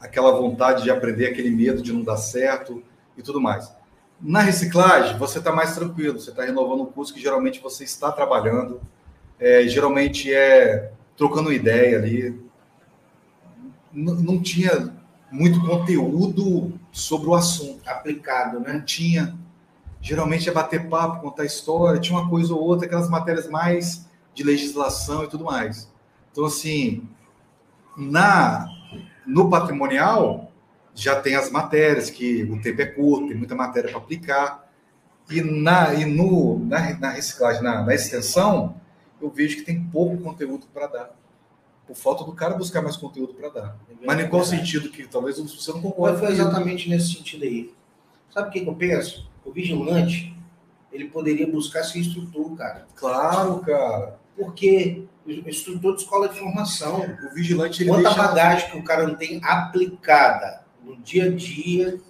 aquela 0.00 0.32
vontade 0.32 0.82
de 0.82 0.90
aprender, 0.90 1.26
aquele 1.26 1.50
medo 1.50 1.82
de 1.82 1.92
não 1.92 2.02
dar 2.02 2.16
certo 2.16 2.82
e 3.16 3.22
tudo 3.22 3.40
mais. 3.40 3.74
Na 4.20 4.40
reciclagem, 4.40 5.18
você 5.18 5.38
está 5.38 5.52
mais 5.52 5.74
tranquilo, 5.74 6.18
você 6.18 6.30
está 6.30 6.44
renovando 6.44 6.82
um 6.82 6.86
curso 6.86 7.12
que 7.12 7.20
geralmente 7.20 7.60
você 7.60 7.84
está 7.84 8.10
trabalhando, 8.10 8.80
é, 9.38 9.66
geralmente 9.68 10.32
é 10.32 10.92
trocando 11.16 11.52
ideia 11.52 11.98
ali. 11.98 12.40
N 13.92 14.22
não 14.22 14.40
tinha 14.40 14.92
muito 15.30 15.60
conteúdo 15.60 16.72
sobre 16.92 17.28
o 17.28 17.34
assunto. 17.34 17.86
Aplicado, 17.86 18.60
né? 18.60 18.72
Não 18.72 18.84
tinha. 18.84 19.36
Geralmente 20.06 20.48
é 20.48 20.52
bater 20.52 20.88
papo, 20.88 21.20
contar 21.20 21.44
história, 21.44 22.00
tinha 22.00 22.16
uma 22.16 22.30
coisa 22.30 22.54
ou 22.54 22.62
outra, 22.62 22.86
aquelas 22.86 23.10
matérias 23.10 23.48
mais 23.48 24.06
de 24.32 24.44
legislação 24.44 25.24
e 25.24 25.26
tudo 25.26 25.42
mais. 25.42 25.90
Então, 26.30 26.44
assim, 26.44 27.08
na 27.96 28.68
no 29.26 29.50
patrimonial, 29.50 30.52
já 30.94 31.20
tem 31.20 31.34
as 31.34 31.50
matérias, 31.50 32.08
que 32.08 32.44
o 32.44 32.62
tempo 32.62 32.82
é 32.82 32.86
curto, 32.86 33.26
tem 33.26 33.36
muita 33.36 33.56
matéria 33.56 33.90
para 33.90 33.98
aplicar. 33.98 34.70
E, 35.28 35.40
na, 35.40 35.92
e 35.94 36.04
no, 36.04 36.60
na, 36.60 36.96
na 37.00 37.10
reciclagem, 37.10 37.60
na, 37.60 37.82
na, 37.82 37.92
extensão, 37.92 38.80
eu 39.20 39.28
vejo 39.28 39.56
que 39.56 39.62
tem 39.62 39.82
pouco 39.86 40.18
conteúdo 40.18 40.68
para 40.72 40.86
dar. 40.86 41.16
Por 41.84 41.96
falta 41.96 42.22
do 42.22 42.32
cara 42.32 42.54
buscar 42.54 42.80
mais 42.80 42.96
conteúdo 42.96 43.34
para 43.34 43.48
dar. 43.48 43.76
É 43.90 44.06
Mas 44.06 44.20
em 44.20 44.28
qual 44.28 44.44
sentido 44.44 44.88
que 44.88 45.04
talvez 45.08 45.36
você 45.36 45.72
não 45.72 45.82
concorde? 45.82 46.20
Foi 46.20 46.28
exatamente 46.28 46.88
nesse 46.88 47.12
sentido 47.12 47.42
aí. 47.42 47.74
Sabe 48.30 48.50
o 48.50 48.52
que, 48.52 48.60
que 48.60 48.68
eu 48.68 48.74
penso? 48.76 49.34
O 49.46 49.52
vigilante, 49.52 50.36
ele 50.92 51.08
poderia 51.08 51.46
buscar 51.46 51.84
ser 51.84 52.00
instrutor, 52.00 52.56
cara. 52.56 52.86
Claro, 52.96 53.60
cara. 53.60 54.18
Porque 54.36 55.04
instrutor 55.26 55.94
de 55.94 56.02
escola 56.02 56.28
de 56.28 56.38
formação. 56.38 57.00
O 57.30 57.34
vigilante 57.34 57.82
ele 57.82 57.90
Quanta 57.90 58.08
deixa... 58.08 58.22
bagagem 58.22 58.70
que 58.70 58.78
o 58.78 58.84
cara 58.84 59.06
não 59.06 59.14
tem 59.14 59.40
aplicada 59.42 60.64
no 60.82 60.96
dia 60.96 61.26
a 61.26 61.30
dia, 61.30 62.00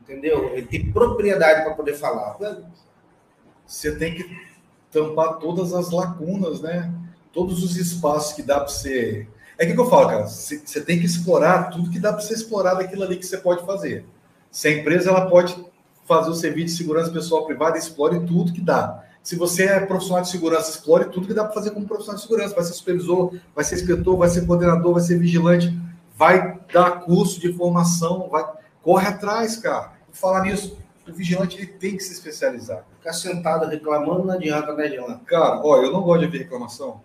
entendeu? 0.00 0.50
Ele 0.54 0.66
tem 0.66 0.90
propriedade 0.90 1.64
para 1.64 1.74
poder 1.74 1.94
falar. 1.94 2.36
Você 3.66 3.94
tem 3.96 4.14
que 4.14 4.24
tampar 4.90 5.38
todas 5.38 5.74
as 5.74 5.90
lacunas, 5.90 6.60
né? 6.60 6.92
Todos 7.32 7.62
os 7.62 7.76
espaços 7.76 8.32
que 8.32 8.42
dá 8.42 8.60
para 8.60 8.68
você. 8.68 9.28
É 9.58 9.64
o 9.64 9.74
que 9.74 9.78
eu 9.78 9.90
falo, 9.90 10.08
cara. 10.08 10.26
Você 10.26 10.80
tem 10.80 10.98
que 10.98 11.06
explorar 11.06 11.70
tudo 11.70 11.90
que 11.90 11.98
dá 11.98 12.12
para 12.12 12.22
você 12.22 12.34
explorar 12.34 12.74
daquilo 12.74 13.02
ali 13.04 13.16
que 13.16 13.26
você 13.26 13.36
pode 13.36 13.64
fazer. 13.66 14.06
Se 14.50 14.68
a 14.68 14.72
empresa 14.72 15.10
ela 15.10 15.28
pode 15.28 15.54
fazer 16.06 16.30
o 16.30 16.34
serviço 16.34 16.66
de 16.66 16.78
segurança 16.78 17.10
pessoal 17.10 17.44
privada, 17.44 17.76
explore 17.76 18.20
tudo 18.20 18.52
que 18.52 18.60
dá. 18.60 19.04
Se 19.22 19.34
você 19.36 19.64
é 19.64 19.80
profissional 19.80 20.22
de 20.22 20.30
segurança, 20.30 20.70
explore 20.70 21.06
tudo 21.06 21.26
que 21.26 21.34
dá 21.34 21.44
para 21.44 21.52
fazer 21.52 21.72
como 21.72 21.86
profissional 21.86 22.16
de 22.16 22.22
segurança. 22.22 22.54
Vai 22.54 22.64
ser 22.64 22.74
supervisor, 22.74 23.34
vai 23.54 23.64
ser 23.64 23.74
inspetor, 23.74 24.16
vai 24.16 24.28
ser 24.28 24.46
coordenador, 24.46 24.94
vai 24.94 25.02
ser 25.02 25.18
vigilante 25.18 25.74
vai 26.16 26.58
dar 26.72 27.02
curso 27.02 27.38
de 27.38 27.52
formação, 27.52 28.28
vai 28.30 28.44
corre 28.82 29.06
atrás, 29.06 29.56
cara. 29.56 29.92
Falar 30.10 30.42
nisso, 30.42 30.78
o 31.06 31.12
vigilante 31.12 31.58
ele 31.58 31.66
tem 31.66 31.96
que 31.96 32.02
se 32.02 32.12
especializar. 32.14 32.84
Ficar 32.98 33.12
sentado 33.12 33.66
reclamando 33.66 34.24
não 34.24 34.34
adianta, 34.34 34.72
né, 34.74 34.88
Dylan? 34.88 35.18
Cara, 35.26 35.60
ó, 35.62 35.82
eu 35.82 35.92
não 35.92 36.02
gosto 36.02 36.20
de 36.20 36.26
ouvir 36.26 36.38
reclamação. 36.38 37.02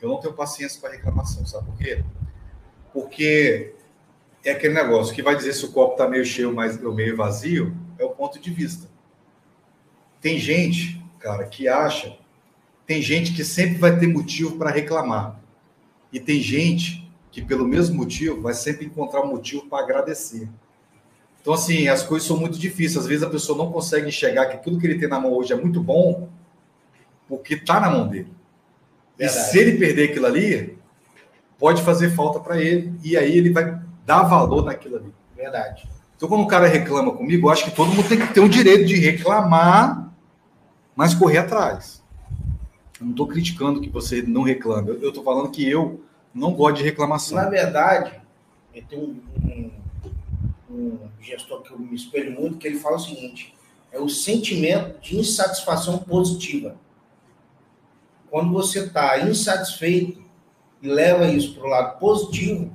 Eu 0.00 0.08
não 0.08 0.18
tenho 0.18 0.32
paciência 0.32 0.80
para 0.80 0.90
reclamação, 0.90 1.44
sabe 1.46 1.66
por 1.66 1.76
quê? 1.76 2.02
Porque 2.92 3.74
é 4.44 4.52
aquele 4.52 4.74
negócio 4.74 5.14
que 5.14 5.22
vai 5.22 5.36
dizer 5.36 5.52
se 5.52 5.64
o 5.64 5.72
copo 5.72 5.92
está 5.92 6.08
meio 6.08 6.24
cheio 6.24 6.48
ou 6.48 6.94
meio 6.94 7.16
vazio, 7.16 7.76
é 8.04 8.06
o 8.06 8.14
ponto 8.14 8.38
de 8.38 8.50
vista. 8.50 8.88
Tem 10.20 10.38
gente, 10.38 11.02
cara, 11.18 11.44
que 11.44 11.68
acha, 11.68 12.16
tem 12.86 13.02
gente 13.02 13.32
que 13.32 13.44
sempre 13.44 13.78
vai 13.78 13.98
ter 13.98 14.06
motivo 14.06 14.56
para 14.56 14.70
reclamar. 14.70 15.40
E 16.12 16.20
tem 16.20 16.40
gente 16.40 17.10
que, 17.30 17.42
pelo 17.42 17.66
mesmo 17.66 17.96
motivo, 17.96 18.40
vai 18.40 18.54
sempre 18.54 18.86
encontrar 18.86 19.22
um 19.22 19.28
motivo 19.28 19.66
para 19.66 19.82
agradecer. 19.82 20.48
Então, 21.40 21.52
assim, 21.52 21.88
as 21.88 22.02
coisas 22.02 22.26
são 22.26 22.38
muito 22.38 22.58
difíceis. 22.58 22.98
Às 22.98 23.06
vezes 23.06 23.22
a 23.22 23.28
pessoa 23.28 23.58
não 23.58 23.72
consegue 23.72 24.08
enxergar 24.08 24.46
que 24.46 24.54
aquilo 24.54 24.78
que 24.78 24.86
ele 24.86 24.98
tem 24.98 25.08
na 25.08 25.20
mão 25.20 25.32
hoje 25.32 25.52
é 25.52 25.56
muito 25.56 25.82
bom, 25.82 26.28
porque 27.28 27.54
está 27.54 27.80
na 27.80 27.90
mão 27.90 28.08
dele. 28.08 28.32
Verdade. 29.18 29.46
E 29.46 29.50
se 29.50 29.58
ele 29.58 29.78
perder 29.78 30.10
aquilo 30.10 30.26
ali, 30.26 30.78
pode 31.58 31.82
fazer 31.82 32.10
falta 32.10 32.40
para 32.40 32.60
ele, 32.60 32.94
e 33.02 33.16
aí 33.16 33.36
ele 33.36 33.50
vai 33.50 33.80
dar 34.06 34.22
valor 34.22 34.64
naquilo 34.64 34.96
ali. 34.96 35.12
Verdade. 35.36 35.88
Então, 36.16 36.28
quando 36.28 36.42
o 36.42 36.46
cara 36.46 36.66
reclama 36.66 37.12
comigo, 37.12 37.46
eu 37.46 37.52
acho 37.52 37.64
que 37.64 37.70
todo 37.70 37.92
mundo 37.92 38.08
tem 38.08 38.18
que 38.18 38.32
ter 38.32 38.40
o 38.40 38.48
direito 38.48 38.86
de 38.86 38.96
reclamar, 38.96 40.12
mas 40.94 41.14
correr 41.14 41.38
atrás. 41.38 42.02
Eu 43.00 43.06
não 43.06 43.10
estou 43.10 43.26
criticando 43.26 43.80
que 43.80 43.88
você 43.88 44.22
não 44.22 44.42
reclame. 44.42 44.90
Eu 44.90 45.08
estou 45.08 45.24
falando 45.24 45.50
que 45.50 45.68
eu 45.68 46.00
não 46.32 46.52
gosto 46.52 46.76
de 46.76 46.84
reclamação. 46.84 47.36
Na 47.36 47.48
verdade, 47.48 48.20
tem 48.88 48.98
um, 48.98 49.20
um, 50.70 50.74
um 50.74 50.98
gestor 51.20 51.62
que 51.62 51.72
eu 51.72 51.78
me 51.78 51.94
espelho 51.94 52.32
muito, 52.32 52.58
que 52.58 52.66
ele 52.66 52.78
fala 52.78 52.96
o 52.96 53.00
seguinte: 53.00 53.54
é 53.92 53.98
o 53.98 54.08
sentimento 54.08 55.00
de 55.00 55.18
insatisfação 55.18 55.98
positiva. 55.98 56.76
Quando 58.30 58.52
você 58.52 58.80
está 58.80 59.18
insatisfeito 59.20 60.22
e 60.82 60.88
leva 60.88 61.26
isso 61.28 61.54
para 61.54 61.64
o 61.64 61.68
lado 61.68 61.98
positivo, 61.98 62.72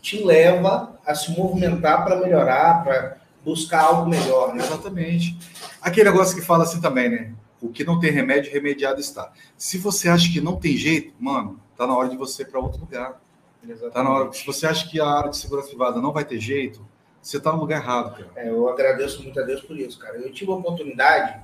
te 0.00 0.22
leva 0.22 0.95
a 1.06 1.14
se 1.14 1.30
movimentar 1.30 2.04
para 2.04 2.16
melhorar, 2.16 2.82
para 2.82 3.16
buscar 3.44 3.82
algo 3.82 4.10
melhor. 4.10 4.54
Né? 4.54 4.64
Exatamente. 4.64 5.38
Aquele 5.80 6.10
negócio 6.10 6.34
que 6.34 6.42
fala 6.42 6.64
assim 6.64 6.80
também, 6.80 7.08
né? 7.08 7.32
O 7.62 7.70
que 7.70 7.84
não 7.84 8.00
tem 8.00 8.10
remédio, 8.10 8.52
remediado 8.52 9.00
está. 9.00 9.32
Se 9.56 9.78
você 9.78 10.08
acha 10.08 10.30
que 10.30 10.40
não 10.40 10.56
tem 10.56 10.76
jeito, 10.76 11.14
mano, 11.18 11.60
tá 11.76 11.86
na 11.86 11.96
hora 11.96 12.08
de 12.08 12.16
você 12.16 12.42
ir 12.42 12.46
para 12.46 12.60
outro 12.60 12.80
lugar. 12.80 13.20
Exatamente. 13.62 13.94
Tá 13.94 14.02
na 14.02 14.10
hora. 14.10 14.32
Se 14.32 14.44
você 14.44 14.66
acha 14.66 14.88
que 14.88 15.00
a 15.00 15.06
área 15.06 15.30
de 15.30 15.36
segurança 15.36 15.68
privada 15.68 16.00
não 16.00 16.12
vai 16.12 16.24
ter 16.24 16.40
jeito, 16.40 16.84
você 17.22 17.40
tá 17.40 17.52
no 17.52 17.60
lugar 17.60 17.80
errado, 17.80 18.16
cara. 18.16 18.30
É, 18.36 18.48
eu 18.48 18.68
agradeço 18.68 19.22
muito 19.22 19.40
a 19.40 19.42
Deus 19.42 19.60
por 19.62 19.78
isso, 19.78 19.98
cara. 19.98 20.16
Eu 20.16 20.32
tive 20.32 20.50
a 20.50 20.54
oportunidade, 20.54 21.40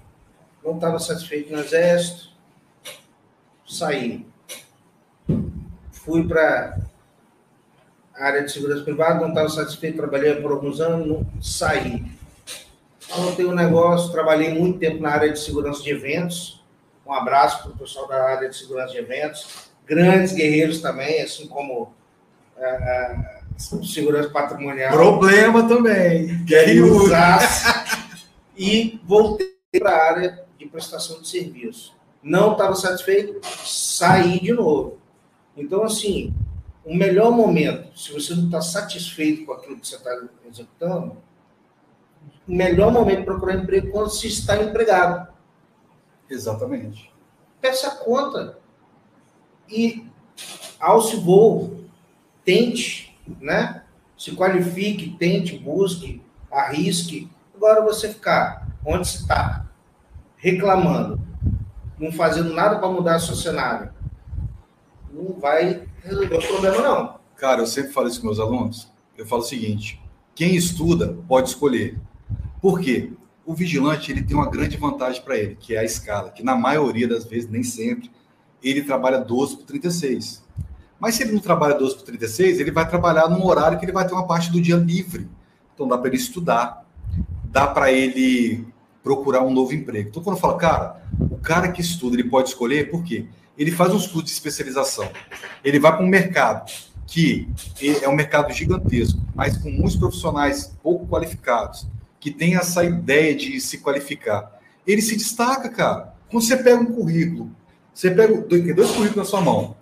não 0.65 0.75
estava 0.75 0.99
satisfeito 0.99 1.53
no 1.53 1.61
exército, 1.61 2.31
saí. 3.67 4.27
Fui 5.91 6.27
para 6.27 6.79
área 8.17 8.43
de 8.43 8.53
segurança 8.53 8.83
privada, 8.83 9.21
não 9.21 9.29
estava 9.29 9.49
satisfeito, 9.49 9.97
trabalhei 9.97 10.35
por 10.37 10.53
alguns 10.53 10.81
anos, 10.81 11.07
não, 11.07 11.27
saí. 11.41 12.05
Montei 13.17 13.45
um 13.45 13.55
negócio, 13.55 14.11
trabalhei 14.11 14.55
muito 14.55 14.79
tempo 14.79 15.03
na 15.03 15.11
área 15.11 15.33
de 15.33 15.39
segurança 15.39 15.83
de 15.83 15.91
eventos. 15.91 16.63
Um 17.07 17.13
abraço 17.13 17.63
para 17.63 17.73
o 17.73 17.77
pessoal 17.77 18.09
da 18.09 18.23
área 18.23 18.49
de 18.49 18.57
segurança 18.57 18.93
de 18.93 18.99
eventos. 18.99 19.71
Grandes 19.85 20.33
guerreiros 20.33 20.81
também, 20.81 21.21
assim 21.21 21.47
como 21.47 21.93
a, 22.57 22.65
a 22.65 23.43
segurança 23.59 24.31
patrimonial. 24.31 24.93
Problema 24.93 25.69
também. 25.69 26.43
Guerreiros. 26.45 27.11
e 28.57 29.01
voltei 29.05 29.53
para 29.79 29.91
a 29.91 30.11
área 30.11 30.45
de 30.59 30.67
prestação 30.67 31.21
de 31.21 31.29
serviço. 31.29 31.95
Não 32.23 32.53
estava 32.53 32.75
satisfeito, 32.75 33.41
saí 33.65 34.41
de 34.41 34.53
novo. 34.53 34.99
Então, 35.57 35.83
assim, 35.83 36.33
o 36.85 36.95
melhor 36.95 37.31
momento, 37.31 37.97
se 37.97 38.13
você 38.13 38.35
não 38.35 38.47
está 38.47 38.61
satisfeito 38.61 39.47
com 39.47 39.53
aquilo 39.53 39.79
que 39.79 39.87
você 39.87 39.97
está 39.97 40.11
executando, 40.49 41.17
o 42.47 42.55
melhor 42.55 42.91
momento 42.91 43.25
para 43.25 43.35
procurar 43.35 43.55
emprego 43.57 43.89
é 43.89 43.91
quando 43.91 44.11
se 44.11 44.27
está 44.27 44.61
empregado. 44.61 45.33
Exatamente. 46.29 47.13
Peça 47.61 47.91
conta. 47.91 48.59
E, 49.69 50.07
ao 50.81 51.01
se 51.01 51.17
voo, 51.17 51.85
tente, 52.45 53.17
né? 53.41 53.85
Se 54.19 54.35
qualifique, 54.35 55.17
tente, 55.19 55.57
busque, 55.57 56.23
arrisque. 56.51 57.31
Agora 57.55 57.83
você 57.83 58.09
ficar 58.09 58.67
onde 58.85 59.09
você 59.09 59.19
está, 59.19 59.67
reclamando, 60.37 61.21
não 61.99 62.11
fazendo 62.11 62.53
nada 62.53 62.79
para 62.79 62.89
mudar 62.89 63.17
o 63.17 63.21
seu 63.21 63.37
cenário, 63.37 63.93
não 65.13 65.39
vai 65.39 65.87
resolver 66.03 66.37
o 66.37 66.49
problema, 66.49 66.79
não. 66.83 67.21
Cara, 67.37 67.61
eu 67.61 67.67
sempre 67.67 67.93
falo 67.93 68.09
isso 68.09 68.21
com 68.21 68.27
meus 68.27 68.39
alunos. 68.41 68.93
Eu 69.17 69.27
falo 69.27 69.43
o 69.43 69.45
seguinte: 69.45 70.01
quem 70.35 70.55
estuda 70.55 71.19
pode 71.29 71.49
escolher. 71.51 71.99
Por 72.61 72.81
quê? 72.81 73.13
O 73.45 73.55
vigilante 73.55 74.13
ele 74.13 74.23
tem 74.23 74.37
uma 74.37 74.49
grande 74.49 74.77
vantagem 74.77 75.23
para 75.23 75.37
ele, 75.37 75.57
que 75.57 75.75
é 75.75 75.79
a 75.79 75.85
escala, 75.85 76.31
que 76.31 76.45
na 76.45 76.55
maioria 76.55 77.09
das 77.09 77.25
vezes, 77.25 77.51
nem 77.51 77.65
sempre, 77.65 78.11
ele 78.63 78.83
trabalha 78.83 79.19
12 79.19 79.57
por 79.57 79.65
36. 79.65 80.43
Mas 81.01 81.17
se 81.17 81.25
ele 81.25 81.33
não 81.33 81.41
trabalha 81.41 81.75
12 81.75 81.97
por 81.97 82.05
36, 82.05 82.61
ele 82.61 82.71
vai 82.71 82.89
trabalhar 82.89 83.29
num 83.29 83.45
horário 83.45 83.79
que 83.79 83.85
ele 83.85 83.93
vai 83.93 84.07
ter 84.07 84.15
uma 84.15 84.27
parte 84.27 84.53
do 84.53 84.61
dia 84.61 84.77
livre. 84.77 85.29
Então 85.75 85.89
dá 85.89 85.99
para 85.99 86.09
ele 86.09 86.17
estudar, 86.17 86.87
dá 87.47 87.67
para 87.67 87.91
ele 87.91 88.65
procurar 89.03 89.43
um 89.43 89.53
novo 89.53 89.75
emprego. 89.75 90.11
Então 90.11 90.23
quando 90.23 90.37
eu 90.37 90.41
falo, 90.41 90.57
cara, 90.57 91.03
o 91.19 91.39
cara 91.39 91.73
que 91.73 91.81
estuda, 91.81 92.15
ele 92.15 92.29
pode 92.29 92.51
escolher, 92.51 92.89
por 92.89 93.03
quê? 93.03 93.27
Ele 93.63 93.71
faz 93.71 93.93
uns 93.93 94.07
cursos 94.07 94.25
de 94.25 94.31
especialização. 94.31 95.09
Ele 95.63 95.79
vai 95.79 95.93
para 95.93 96.05
um 96.05 96.09
mercado 96.09 96.71
que 97.07 97.49
é 98.03 98.09
um 98.09 98.15
mercado 98.15 98.53
gigantesco, 98.53 99.21
mas 99.35 99.57
com 99.57 99.71
muitos 99.71 99.97
profissionais 99.97 100.77
pouco 100.83 101.07
qualificados, 101.07 101.87
que 102.19 102.31
tem 102.31 102.57
essa 102.57 102.83
ideia 102.83 103.37
de 103.37 103.61
se 103.61 103.79
qualificar. 103.79 104.59
Ele 104.87 105.01
se 105.01 105.15
destaca, 105.15 105.69
cara. 105.69 106.15
Quando 106.29 106.43
você 106.43 106.57
pega 106.57 106.81
um 106.81 106.87
currículo, 106.87 107.55
você 107.95 108.11
pega 108.11 108.41
dois, 108.41 108.63
currículos 108.65 109.15
na 109.15 109.25
sua 109.25 109.41
mão. 109.41 109.77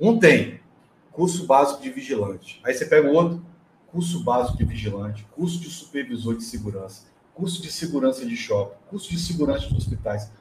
Um 0.00 0.18
tem 0.18 0.58
curso 1.12 1.46
básico 1.46 1.82
de 1.82 1.90
vigilante. 1.90 2.60
Aí 2.64 2.74
você 2.74 2.86
pega 2.86 3.08
o 3.08 3.12
outro, 3.12 3.44
curso 3.88 4.24
básico 4.24 4.58
de 4.58 4.64
vigilante, 4.64 5.24
curso 5.36 5.60
de 5.60 5.68
supervisor 5.68 6.36
de 6.36 6.44
segurança, 6.44 7.04
curso 7.34 7.62
de 7.62 7.70
segurança 7.70 8.24
de 8.24 8.36
shopping, 8.36 8.74
curso 8.88 9.10
de 9.10 9.20
segurança 9.20 9.68
de 9.68 9.76
hospitais. 9.76 10.32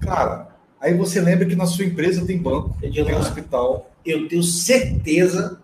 Cara, 0.00 0.53
Aí 0.80 0.94
você 0.94 1.20
lembra 1.20 1.46
que 1.46 1.56
na 1.56 1.66
sua 1.66 1.84
empresa 1.84 2.26
tem 2.26 2.38
banco, 2.38 2.76
tem 2.80 3.14
hospital. 3.14 3.90
Eu 4.04 4.28
tenho 4.28 4.42
certeza 4.42 5.62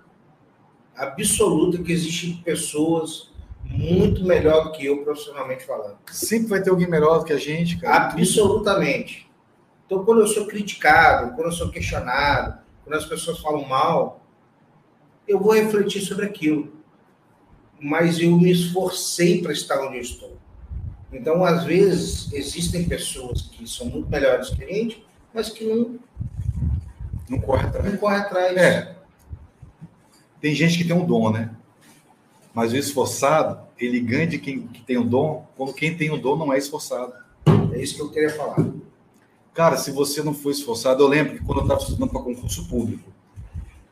absoluta 0.96 1.82
que 1.82 1.92
existem 1.92 2.36
pessoas 2.42 3.30
muito 3.64 4.24
melhor 4.24 4.64
do 4.64 4.72
que 4.72 4.86
eu 4.86 5.04
profissionalmente 5.04 5.64
falando. 5.64 5.98
Sempre 6.10 6.48
vai 6.48 6.62
ter 6.62 6.70
alguém 6.70 6.88
melhor 6.88 7.18
do 7.18 7.24
que 7.24 7.32
a 7.32 7.38
gente, 7.38 7.78
cara. 7.78 8.12
Absolutamente. 8.12 9.30
Então, 9.86 10.04
quando 10.04 10.20
eu 10.20 10.26
sou 10.26 10.46
criticado, 10.46 11.34
quando 11.34 11.46
eu 11.46 11.52
sou 11.52 11.68
questionado, 11.68 12.60
quando 12.84 12.96
as 12.96 13.06
pessoas 13.06 13.38
falam 13.38 13.66
mal, 13.66 14.24
eu 15.26 15.38
vou 15.38 15.52
refletir 15.52 16.00
sobre 16.00 16.26
aquilo. 16.26 16.72
Mas 17.80 18.20
eu 18.20 18.36
me 18.36 18.50
esforcei 18.50 19.40
para 19.42 19.52
estar 19.52 19.80
onde 19.84 19.96
eu 19.96 20.02
estou. 20.02 20.38
Então, 21.12 21.44
às 21.44 21.64
vezes, 21.64 22.32
existem 22.32 22.84
pessoas 22.84 23.42
que 23.42 23.68
são 23.68 23.86
muito 23.86 24.08
melhores 24.08 24.50
que 24.50 24.62
a 24.62 24.66
gente, 24.66 25.04
mas 25.34 25.48
que 25.48 25.64
não. 25.64 25.98
Não 27.28 27.40
corre 27.40 27.66
atrás. 27.66 27.90
Não 27.90 27.96
corre 27.96 28.16
atrás. 28.16 28.56
É. 28.56 28.96
Tem 30.40 30.54
gente 30.54 30.78
que 30.78 30.84
tem 30.84 30.96
um 30.96 31.04
dom, 31.04 31.30
né? 31.30 31.50
Mas 32.54 32.72
o 32.72 32.76
esforçado, 32.76 33.60
ele 33.78 34.00
ganha 34.00 34.26
de 34.26 34.38
quem 34.38 34.66
que 34.66 34.82
tem 34.82 34.96
o 34.96 35.02
um 35.02 35.06
dom, 35.06 35.46
quando 35.56 35.72
quem 35.72 35.96
tem 35.96 36.10
o 36.10 36.14
um 36.14 36.18
dom 36.18 36.36
não 36.36 36.52
é 36.52 36.58
esforçado. 36.58 37.12
É 37.72 37.80
isso 37.80 37.94
que 37.94 38.02
eu 38.02 38.10
queria 38.10 38.30
falar. 38.30 38.66
Cara, 39.52 39.76
se 39.76 39.90
você 39.90 40.22
não 40.22 40.32
for 40.32 40.50
esforçado, 40.50 41.02
eu 41.02 41.08
lembro 41.08 41.34
que 41.34 41.44
quando 41.44 41.58
eu 41.58 41.64
estava 41.64 41.80
estudando 41.80 42.10
para 42.10 42.22
concurso 42.22 42.68
público, 42.68 43.10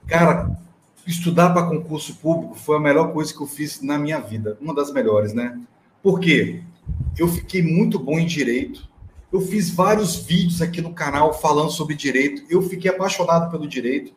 cara, 0.07 0.59
estudar 1.07 1.51
para 1.51 1.67
concurso 1.67 2.15
público 2.17 2.55
foi 2.55 2.77
a 2.77 2.81
melhor 2.81 3.13
coisa 3.13 3.33
que 3.33 3.41
eu 3.41 3.47
fiz 3.47 3.81
na 3.83 3.99
minha 3.99 4.19
vida, 4.21 4.57
uma 4.61 4.75
das 4.75 4.93
melhores, 4.93 5.33
né? 5.33 5.61
Por 6.03 6.21
quê? 6.21 6.63
Eu 7.19 7.29
fiquei 7.29 7.63
muito 7.63 7.99
bom 7.99 8.19
em 8.19 8.27
direito, 8.27 8.89
eu 9.33 9.41
fiz 9.43 9.71
vários 9.71 10.17
vídeos 10.17 10.63
aqui 10.63 10.81
no 10.81 10.95
canal 10.95 11.35
falando 11.35 11.71
sobre 11.71 11.95
direito. 11.95 12.43
Eu 12.49 12.63
fiquei 12.63 12.91
apaixonado 12.91 13.51
pelo 13.51 13.69
direito. 13.69 14.13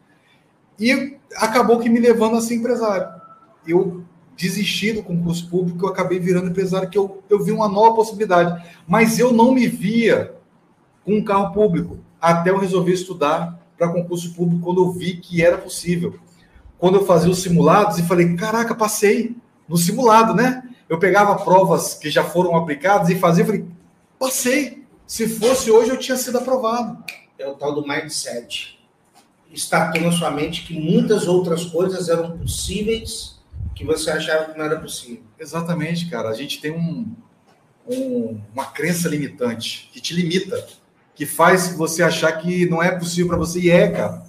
E 0.80 1.18
acabou 1.36 1.80
que 1.80 1.90
me 1.90 2.00
levando 2.00 2.38
a 2.38 2.42
ser 2.42 2.56
empresário. 2.56 3.08
Eu 3.68 4.04
desisti 4.38 4.94
do 4.94 5.04
concurso 5.04 5.50
público, 5.50 5.86
eu 5.86 5.90
acabei 5.90 6.20
virando 6.20 6.50
empresário, 6.50 6.90
que 6.90 6.98
eu, 6.98 7.22
eu 7.30 7.44
vi 7.44 7.52
uma 7.52 7.68
nova 7.68 7.96
possibilidade. 7.96 8.64
Mas 8.88 9.20
eu 9.20 9.34
não 9.34 9.54
me 9.54 9.68
via 9.68 10.34
com 11.04 11.16
um 11.16 11.24
carro 11.24 11.54
público, 11.54 12.00
até 12.20 12.50
eu 12.50 12.58
resolver 12.58 12.94
estudar 12.94 13.60
para 13.78 13.90
concurso 13.90 14.34
público, 14.34 14.64
quando 14.64 14.84
eu 14.84 14.92
vi 14.92 15.18
que 15.18 15.44
era 15.44 15.58
possível. 15.58 16.16
Quando 16.78 16.96
eu 16.96 17.06
fazia 17.06 17.30
os 17.30 17.42
simulados 17.42 18.00
e 18.00 18.04
falei, 18.04 18.36
caraca, 18.36 18.74
passei 18.74 19.36
no 19.68 19.78
simulado, 19.78 20.34
né? 20.34 20.64
Eu 20.92 21.00
pegava 21.00 21.42
provas 21.42 21.94
que 21.94 22.10
já 22.10 22.22
foram 22.22 22.54
aplicadas 22.54 23.08
e 23.08 23.18
fazia, 23.18 23.46
falei, 23.46 23.66
passei. 24.20 24.84
Se 25.08 25.26
fosse 25.26 25.72
hoje, 25.72 25.90
eu 25.90 25.98
tinha 25.98 26.18
sido 26.18 26.38
aprovado. 26.38 27.02
É 27.40 27.48
o 27.48 27.54
tal 27.54 27.74
do 27.74 27.88
mindset. 27.88 28.78
startou 29.54 30.02
na 30.02 30.12
sua 30.12 30.30
mente 30.32 30.64
que 30.64 30.78
muitas 30.78 31.30
outras 31.30 31.64
coisas 31.64 32.10
eram 32.10 32.38
possíveis 32.38 33.40
que 33.74 33.86
você 33.86 34.12
achava 34.12 34.52
que 34.52 34.58
não 34.58 34.66
era 34.66 34.82
possível. 34.82 35.24
Exatamente, 35.40 36.10
cara. 36.10 36.28
A 36.28 36.34
gente 36.34 36.60
tem 36.60 36.72
um, 36.72 37.10
um, 37.88 38.42
uma 38.54 38.66
crença 38.66 39.08
limitante 39.08 39.90
que 39.94 40.02
te 40.02 40.14
limita, 40.14 40.68
que 41.16 41.26
faz 41.26 41.74
você 41.74 42.04
achar 42.04 42.34
que 42.34 42.70
não 42.70 42.84
é 42.84 42.92
possível 42.92 43.30
para 43.30 43.38
você. 43.38 43.62
E 43.62 43.70
é, 43.70 43.88
cara. 43.88 44.26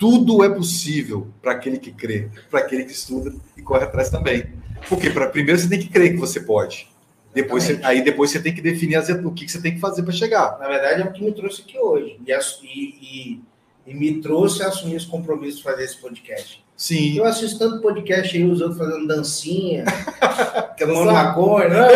Tudo 0.00 0.42
é 0.42 0.48
possível 0.48 1.28
para 1.42 1.52
aquele 1.52 1.78
que 1.78 1.92
crê, 1.92 2.30
para 2.50 2.60
aquele 2.60 2.86
que 2.86 2.92
estuda 2.92 3.34
e 3.54 3.60
corre 3.60 3.84
atrás 3.84 4.08
também. 4.08 4.46
Porque 4.88 5.10
pra, 5.10 5.28
primeiro 5.28 5.60
você 5.60 5.68
tem 5.68 5.78
que 5.78 5.90
crer 5.90 6.12
que 6.12 6.16
você 6.16 6.40
pode. 6.40 6.88
Depois 7.34 7.64
você, 7.64 7.78
aí 7.82 8.02
depois 8.02 8.30
você 8.30 8.40
tem 8.40 8.54
que 8.54 8.62
definir 8.62 8.96
as, 8.96 9.10
o 9.10 9.30
que, 9.30 9.44
que 9.44 9.52
você 9.52 9.60
tem 9.60 9.74
que 9.74 9.78
fazer 9.78 10.02
para 10.02 10.14
chegar. 10.14 10.58
Na 10.58 10.68
verdade, 10.68 11.02
é 11.02 11.04
o 11.04 11.12
que 11.12 11.22
me 11.22 11.32
trouxe 11.32 11.60
aqui 11.60 11.78
hoje. 11.78 12.18
E, 12.26 12.32
e, 12.64 13.42
e, 13.86 13.94
me 13.94 14.22
trouxe 14.22 14.62
a 14.62 14.68
assumir 14.68 14.96
esse 14.96 15.06
compromisso 15.06 15.58
de 15.58 15.64
fazer 15.64 15.84
esse 15.84 15.98
podcast. 15.98 16.64
Sim. 16.74 17.18
Eu 17.18 17.26
assisto 17.26 17.58
tanto 17.58 17.82
podcast 17.82 18.34
aí, 18.34 18.42
os 18.42 18.62
outros 18.62 18.78
fazendo 18.78 19.06
dancinha, 19.06 19.84
tomando 20.80 21.12
maconha, 21.12 21.68
não? 21.68 21.88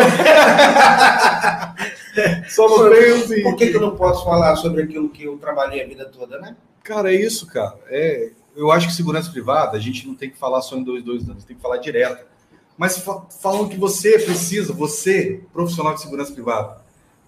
Só 2.47 2.69
não 2.69 2.91
tenho, 2.91 3.43
Por 3.43 3.55
que, 3.55 3.71
que 3.71 3.75
eu 3.75 3.81
não 3.81 3.95
posso 3.95 4.23
falar 4.23 4.55
sobre 4.57 4.83
aquilo 4.83 5.09
que 5.09 5.23
eu 5.23 5.39
trabalhei 5.39 5.83
a 5.83 5.87
vida 5.87 6.05
toda, 6.05 6.39
né? 6.39 6.55
Cara, 6.85 7.13
é 7.13 7.19
isso, 7.19 7.45
cara. 7.47 7.77
É, 7.87 8.31
eu 8.55 8.71
acho 8.71 8.87
que 8.87 8.93
segurança 8.93 9.29
privada, 9.29 9.75
a 9.75 9.79
gente 9.81 10.07
não 10.07 10.15
tem 10.15 10.29
que 10.29 10.37
falar 10.37 10.61
só 10.61 10.77
em 10.77 10.83
dois, 10.83 11.03
dois 11.03 11.27
anos, 11.27 11.43
tem 11.43 11.57
que 11.57 11.61
falar 11.61 11.77
direto. 11.77 12.25
Mas 12.77 12.97
fa 12.99 13.25
falam 13.41 13.67
que 13.67 13.77
você 13.77 14.17
precisa, 14.17 14.71
você, 14.71 15.41
profissional 15.51 15.93
de 15.93 16.01
segurança 16.01 16.31
privada, 16.31 16.77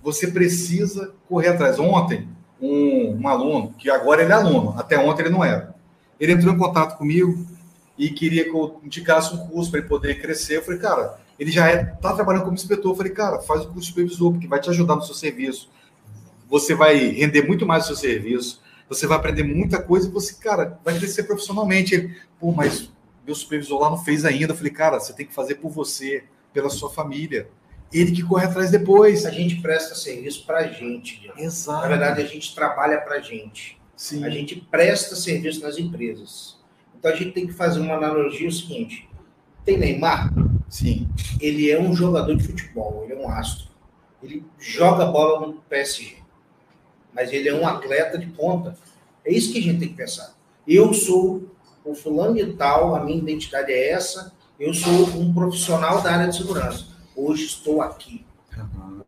você 0.01 0.27
precisa 0.27 1.13
correr 1.27 1.49
atrás. 1.49 1.77
Ontem, 1.77 2.29
um, 2.61 3.17
um 3.21 3.27
aluno, 3.27 3.73
que 3.77 3.89
agora 3.89 4.21
ele 4.21 4.31
é 4.31 4.35
aluno, 4.35 4.73
até 4.77 4.97
ontem 4.97 5.23
ele 5.23 5.29
não 5.29 5.43
era 5.43 5.75
ele 6.19 6.33
entrou 6.33 6.53
em 6.53 6.57
contato 6.57 6.97
comigo 6.97 7.45
e 7.97 8.09
queria 8.09 8.43
que 8.43 8.49
eu 8.49 8.79
indicasse 8.83 9.33
um 9.33 9.47
curso 9.47 9.71
para 9.71 9.79
ele 9.79 9.89
poder 9.89 10.19
crescer. 10.21 10.57
Eu 10.57 10.63
falei, 10.63 10.79
cara, 10.79 11.19
ele 11.39 11.51
já 11.51 11.71
está 11.71 11.81
é, 11.81 11.85
tá 11.85 12.13
trabalhando 12.13 12.43
como 12.43 12.55
inspetor. 12.55 12.91
Eu 12.91 12.95
falei, 12.95 13.11
cara, 13.11 13.39
faz 13.39 13.61
o 13.61 13.65
curso 13.65 13.81
de 13.81 13.87
supervisor, 13.87 14.31
porque 14.31 14.47
vai 14.47 14.59
te 14.59 14.69
ajudar 14.69 14.95
no 14.95 15.03
seu 15.03 15.15
serviço. 15.15 15.69
Você 16.49 16.73
vai 16.75 16.97
render 17.09 17.45
muito 17.45 17.65
mais 17.65 17.83
no 17.83 17.87
seu 17.87 17.95
serviço, 17.95 18.61
você 18.89 19.05
vai 19.05 19.17
aprender 19.17 19.43
muita 19.43 19.81
coisa 19.81 20.07
e 20.07 20.11
você, 20.11 20.33
cara, 20.35 20.79
vai 20.83 20.97
crescer 20.97 21.23
profissionalmente. 21.23 21.93
Ele, 21.93 22.15
pô, 22.39 22.51
mas 22.51 22.89
meu 23.25 23.35
supervisor 23.35 23.81
lá 23.81 23.89
não 23.89 23.97
fez 23.97 24.23
ainda. 24.23 24.53
Eu 24.53 24.57
falei, 24.57 24.71
cara, 24.71 24.99
você 24.99 25.13
tem 25.13 25.25
que 25.25 25.33
fazer 25.33 25.55
por 25.55 25.69
você, 25.69 26.23
pela 26.53 26.69
sua 26.69 26.89
família. 26.89 27.49
Ele 27.91 28.11
que 28.11 28.23
corre 28.23 28.45
atrás 28.45 28.71
depois. 28.71 29.25
A 29.25 29.31
gente 29.31 29.61
presta 29.61 29.95
serviço 29.95 30.45
para 30.45 30.59
a 30.59 30.67
gente. 30.67 31.29
Exato. 31.37 31.81
Na 31.81 31.87
verdade, 31.87 32.21
a 32.21 32.25
gente 32.25 32.53
trabalha 32.55 32.99
para 32.99 33.15
a 33.15 33.21
gente. 33.21 33.79
Sim. 33.95 34.23
A 34.23 34.29
gente 34.29 34.55
presta 34.55 35.15
serviço 35.15 35.61
nas 35.61 35.77
empresas. 35.77 36.57
Então 36.97 37.11
a 37.11 37.15
gente 37.15 37.31
tem 37.31 37.47
que 37.47 37.53
fazer 37.53 37.79
uma 37.79 37.95
analogia 37.95 38.47
o 38.47 38.51
seguinte: 38.51 39.09
tem 39.65 39.77
Neymar? 39.77 40.33
Sim. 40.69 41.09
Ele 41.39 41.69
é 41.69 41.79
um 41.79 41.95
jogador 41.95 42.35
de 42.35 42.43
futebol, 42.43 43.03
ele 43.03 43.13
é 43.13 43.17
um 43.17 43.29
astro. 43.29 43.67
Ele 44.21 44.45
joga 44.59 45.05
bola 45.05 45.47
no 45.47 45.53
PSG. 45.61 46.17
Mas 47.17 47.33
ele 47.33 47.49
é 47.49 47.53
um 47.53 47.67
atleta 47.67 48.15
de 48.15 48.27
ponta. 48.27 48.77
É 49.25 49.33
isso 49.33 49.51
que 49.51 49.57
a 49.57 49.61
gente 49.63 49.79
tem 49.79 49.89
que 49.89 49.95
pensar. 49.95 50.35
Eu 50.67 50.93
sou 50.93 51.49
o 51.83 51.95
fulano 51.95 52.35
de 52.35 52.53
tal, 52.53 52.95
a 52.95 53.03
minha 53.03 53.17
identidade 53.17 53.71
é 53.71 53.89
essa, 53.89 54.31
eu 54.59 54.71
sou 54.71 54.91
um 55.19 55.33
profissional 55.33 55.99
da 56.03 56.11
área 56.11 56.27
de 56.27 56.37
segurança. 56.37 56.85
Hoje 57.15 57.45
estou 57.45 57.81
aqui. 57.81 58.23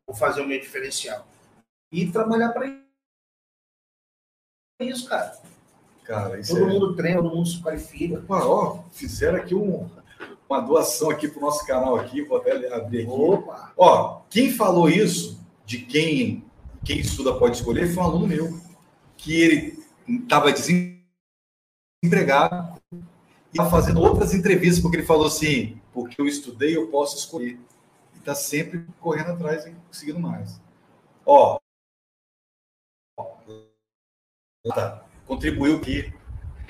Vou 0.08 0.16
fazer 0.16 0.42
o 0.42 0.48
meu 0.48 0.60
diferencial. 0.60 1.28
E 1.92 2.08
trabalhar 2.08 2.50
para 2.50 2.82
isso, 4.80 5.08
cara. 5.08 5.38
Cara, 6.04 6.40
isso 6.40 6.56
todo 6.56 6.68
é... 6.68 6.74
mundo 6.74 6.96
treina, 6.96 7.22
todo 7.22 7.36
mundo 7.36 7.48
se 7.48 7.62
qualifica. 7.62 8.24
ó, 8.28 8.80
fizeram 8.92 9.38
aqui 9.38 9.54
um, 9.54 9.88
uma 10.50 10.62
doação 10.62 11.12
aqui 11.12 11.28
para 11.28 11.38
o 11.38 11.42
nosso 11.42 11.64
canal 11.68 11.96
aqui, 11.96 12.24
vou 12.24 12.40
até 12.40 12.74
abrir 12.74 13.02
aqui. 13.02 13.12
Opa. 13.12 13.72
Ó, 13.78 14.22
quem 14.32 14.52
falou 14.52 14.90
isso, 14.90 15.40
de 15.64 15.78
quem, 15.78 16.49
quem 16.84 17.00
estuda 17.00 17.38
pode 17.38 17.58
escolher, 17.58 17.94
foi 17.94 18.04
um 18.04 18.06
aluno 18.06 18.28
meu, 18.28 18.60
que 19.18 19.40
ele 19.40 19.84
estava 20.08 20.52
desempregado 20.52 21.02
e 22.92 23.00
estava 23.52 23.70
fazendo 23.70 24.02
outras 24.02 24.34
entrevistas, 24.34 24.82
porque 24.82 24.98
ele 24.98 25.06
falou 25.06 25.28
assim, 25.28 25.80
porque 25.94 26.20
eu 26.20 26.28
estudei, 26.28 26.76
eu 26.76 26.88
posso 26.88 27.18
escolher. 27.18 27.60
E 28.16 28.20
está 28.20 28.34
sempre 28.34 28.86
correndo 29.00 29.32
atrás 29.32 29.66
e 29.66 29.72
conseguindo 29.88 30.20
mais. 30.20 30.60
Ó, 31.26 31.60
contribuiu 35.26 35.78
aqui 35.78 36.14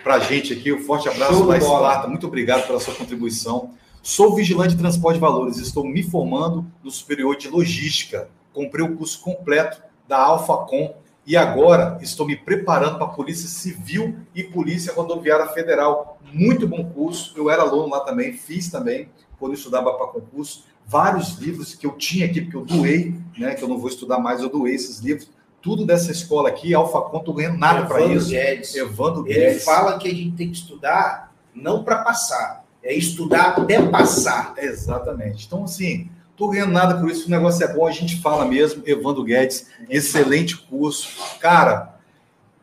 para 0.04 0.16
a 0.16 0.20
gente 0.20 0.54
aqui. 0.54 0.72
Um 0.72 0.82
forte 0.82 1.10
abraço, 1.10 1.44
Laís 1.44 1.66
Plata. 1.66 2.08
Muito 2.08 2.28
obrigado 2.28 2.66
pela 2.68 2.80
sua 2.80 2.96
contribuição. 2.96 3.76
Sou 4.02 4.36
vigilante 4.36 4.76
de 4.76 4.82
transporte 4.82 5.16
de 5.16 5.22
valores. 5.22 5.58
Estou 5.58 5.84
me 5.86 6.04
formando 6.04 6.66
no 6.84 6.92
superior 6.92 7.36
de 7.36 7.50
logística. 7.50 8.30
Comprei 8.54 8.86
o 8.86 8.96
curso 8.96 9.22
completo 9.22 9.82
da 10.10 10.18
Alfacom 10.18 10.96
e 11.26 11.38
agora 11.38 12.00
estou 12.02 12.26
me 12.26 12.36
preparando 12.36 12.98
para 12.98 13.06
a 13.06 13.12
Polícia 13.12 13.48
Civil 13.48 14.18
e 14.34 14.44
Polícia 14.44 14.92
Rodoviária 14.92 15.46
Federal. 15.50 16.18
Muito 16.34 16.68
bom 16.68 16.84
curso. 16.84 17.34
Eu 17.38 17.52
era 17.52 17.62
aluno 17.62 17.90
lá 17.90 18.00
também, 18.00 18.34
fiz 18.34 18.70
também 18.70 19.10
quando 19.38 19.54
estudava 19.54 19.94
para 19.94 20.08
concurso. 20.08 20.66
Vários 20.88 21.38
livros 21.38 21.76
que 21.76 21.86
eu 21.86 21.92
tinha 21.92 22.26
aqui, 22.26 22.42
porque 22.42 22.58
eu 22.58 22.66
doei, 22.66 23.14
né? 23.38 23.54
Que 23.54 23.64
eu 23.64 23.68
não 23.68 23.78
vou 23.78 23.88
estudar 23.88 24.18
mais, 24.18 24.42
eu 24.42 24.50
doei 24.50 24.74
esses 24.74 25.00
livros 25.00 25.30
tudo 25.62 25.86
dessa 25.86 26.12
escola 26.12 26.50
aqui, 26.50 26.74
Alfa 26.74 27.02
Conto 27.02 27.34
ganhando 27.34 27.58
nada 27.58 27.86
para 27.86 28.02
isso. 28.06 28.30
Guedes. 28.30 28.74
Evandro 28.76 29.24
Guedes. 29.24 29.44
Ele 29.44 29.60
fala 29.60 30.00
que 30.00 30.08
a 30.08 30.14
gente 30.14 30.36
tem 30.36 30.50
que 30.50 30.58
estudar 30.58 31.34
não 31.54 31.84
para 31.84 31.98
passar, 31.98 32.66
é 32.82 32.94
estudar 32.94 33.58
até 33.58 33.82
passar. 33.86 34.54
Exatamente. 34.58 35.46
Então, 35.46 35.66
assim, 35.66 36.10
tô 36.40 36.48
ganhando 36.48 36.72
nada 36.72 36.98
por 36.98 37.12
isso, 37.12 37.28
o 37.28 37.30
negócio 37.30 37.66
é 37.66 37.74
bom, 37.74 37.86
a 37.86 37.92
gente 37.92 38.22
fala 38.22 38.46
mesmo. 38.46 38.82
Evandro 38.86 39.26
Guedes, 39.26 39.68
excelente 39.90 40.56
curso. 40.56 41.38
Cara, 41.38 42.00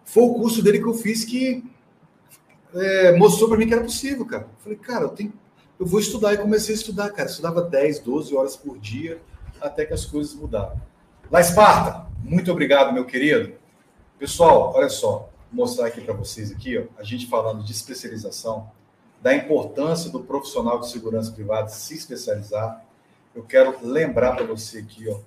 foi 0.02 0.22
o 0.22 0.32
curso 0.32 0.62
dele 0.62 0.78
que 0.78 0.88
eu 0.88 0.94
fiz 0.94 1.26
que 1.26 1.62
é, 2.74 3.14
mostrou 3.16 3.50
para 3.50 3.58
mim 3.58 3.66
que 3.66 3.74
era 3.74 3.82
possível, 3.82 4.24
cara. 4.24 4.48
Falei, 4.60 4.78
cara, 4.78 5.04
eu 5.04 5.10
tenho. 5.10 5.32
Eu 5.78 5.84
vou 5.84 6.00
estudar 6.00 6.32
e 6.32 6.38
comecei 6.38 6.74
a 6.74 6.78
estudar, 6.78 7.10
cara. 7.10 7.28
Estudava 7.28 7.60
10, 7.60 7.98
12 7.98 8.34
horas 8.34 8.56
por 8.56 8.78
dia, 8.78 9.20
até 9.60 9.84
que 9.84 9.92
as 9.92 10.06
coisas 10.06 10.34
mudaram. 10.34 10.80
La 11.30 11.42
Esparta, 11.42 12.06
muito 12.24 12.50
obrigado, 12.50 12.94
meu 12.94 13.04
querido. 13.04 13.52
Pessoal, 14.18 14.72
olha 14.74 14.88
só, 14.88 15.28
vou 15.52 15.66
mostrar 15.66 15.88
aqui 15.88 16.00
para 16.00 16.14
vocês 16.14 16.50
aqui, 16.50 16.78
ó, 16.78 16.84
a 16.98 17.04
gente 17.04 17.26
falando 17.26 17.62
de 17.62 17.72
especialização, 17.72 18.70
da 19.20 19.34
importância 19.34 20.10
do 20.10 20.20
profissional 20.20 20.80
de 20.80 20.88
segurança 20.88 21.30
privada 21.30 21.68
se 21.68 21.94
especializar. 21.94 22.85
Eu 23.36 23.42
quero 23.42 23.76
lembrar 23.86 24.34
para 24.34 24.46
você 24.46 24.78
aqui, 24.78 25.06
ó, 25.10 25.18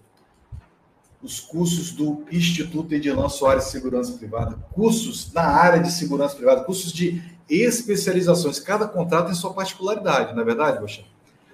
os 1.22 1.40
cursos 1.40 1.92
do 1.92 2.26
Instituto 2.32 2.92
Edilan 2.92 3.30
Soares 3.30 3.66
Segurança 3.66 4.14
Privada, 4.14 4.58
cursos 4.72 5.32
na 5.32 5.44
área 5.44 5.80
de 5.80 5.92
segurança 5.92 6.36
privada, 6.36 6.64
cursos 6.64 6.92
de 6.92 7.22
especializações. 7.48 8.60
Cada 8.60 8.88
contrato 8.88 9.28
tem 9.28 9.36
sua 9.36 9.54
particularidade, 9.54 10.34
não 10.34 10.42
é 10.42 10.46
verdade, 10.46 10.80
Poxa? 10.80 11.06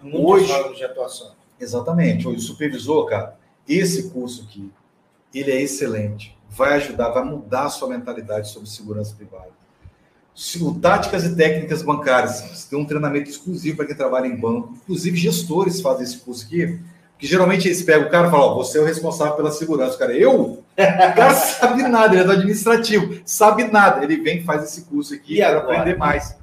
Hoje, 0.02 0.76
de 0.76 0.86
atuação. 0.86 1.34
Exatamente. 1.60 2.26
Hoje, 2.26 2.38
o 2.38 2.42
supervisor, 2.42 3.06
cara, 3.06 3.38
esse 3.68 4.10
curso 4.12 4.44
aqui, 4.44 4.72
ele 5.34 5.52
é 5.52 5.62
excelente. 5.62 6.38
Vai 6.50 6.76
ajudar, 6.76 7.10
vai 7.10 7.26
mudar 7.26 7.66
a 7.66 7.70
sua 7.70 7.90
mentalidade 7.90 8.50
sobre 8.50 8.70
segurança 8.70 9.14
privada. 9.14 9.52
O 10.60 10.74
táticas 10.74 11.24
e 11.24 11.34
técnicas 11.34 11.82
bancárias, 11.82 12.66
tem 12.70 12.78
um 12.78 12.84
treinamento 12.84 13.30
exclusivo 13.30 13.78
para 13.78 13.86
quem 13.86 13.96
trabalha 13.96 14.28
em 14.28 14.36
banco. 14.36 14.78
Inclusive, 14.84 15.18
gestores 15.18 15.80
fazem 15.80 16.04
esse 16.04 16.18
curso 16.18 16.46
aqui. 16.46 16.78
Que 17.18 17.26
geralmente 17.26 17.66
eles 17.66 17.82
pegam 17.82 18.08
o 18.08 18.12
cara 18.12 18.28
e 18.28 18.32
falam: 18.32 18.50
oh, 18.50 18.56
você 18.56 18.78
é 18.78 18.82
o 18.82 18.86
responsável 18.86 19.36
pela 19.36 19.50
segurança. 19.52 19.96
O 19.96 20.00
cara, 20.00 20.14
eu? 20.14 20.64
O 20.76 21.16
cara 21.16 21.34
sabe 21.34 21.84
nada, 21.84 22.14
ele 22.14 22.24
é 22.24 22.26
do 22.26 22.34
administrativo, 22.34 23.22
sabe 23.26 23.64
nada. 23.64 24.04
Ele 24.04 24.18
vem 24.18 24.40
e 24.40 24.44
faz 24.44 24.64
esse 24.64 24.82
curso 24.82 25.14
aqui 25.14 25.38
para 25.38 25.60
aprender 25.60 25.98
mais. 25.98 26.36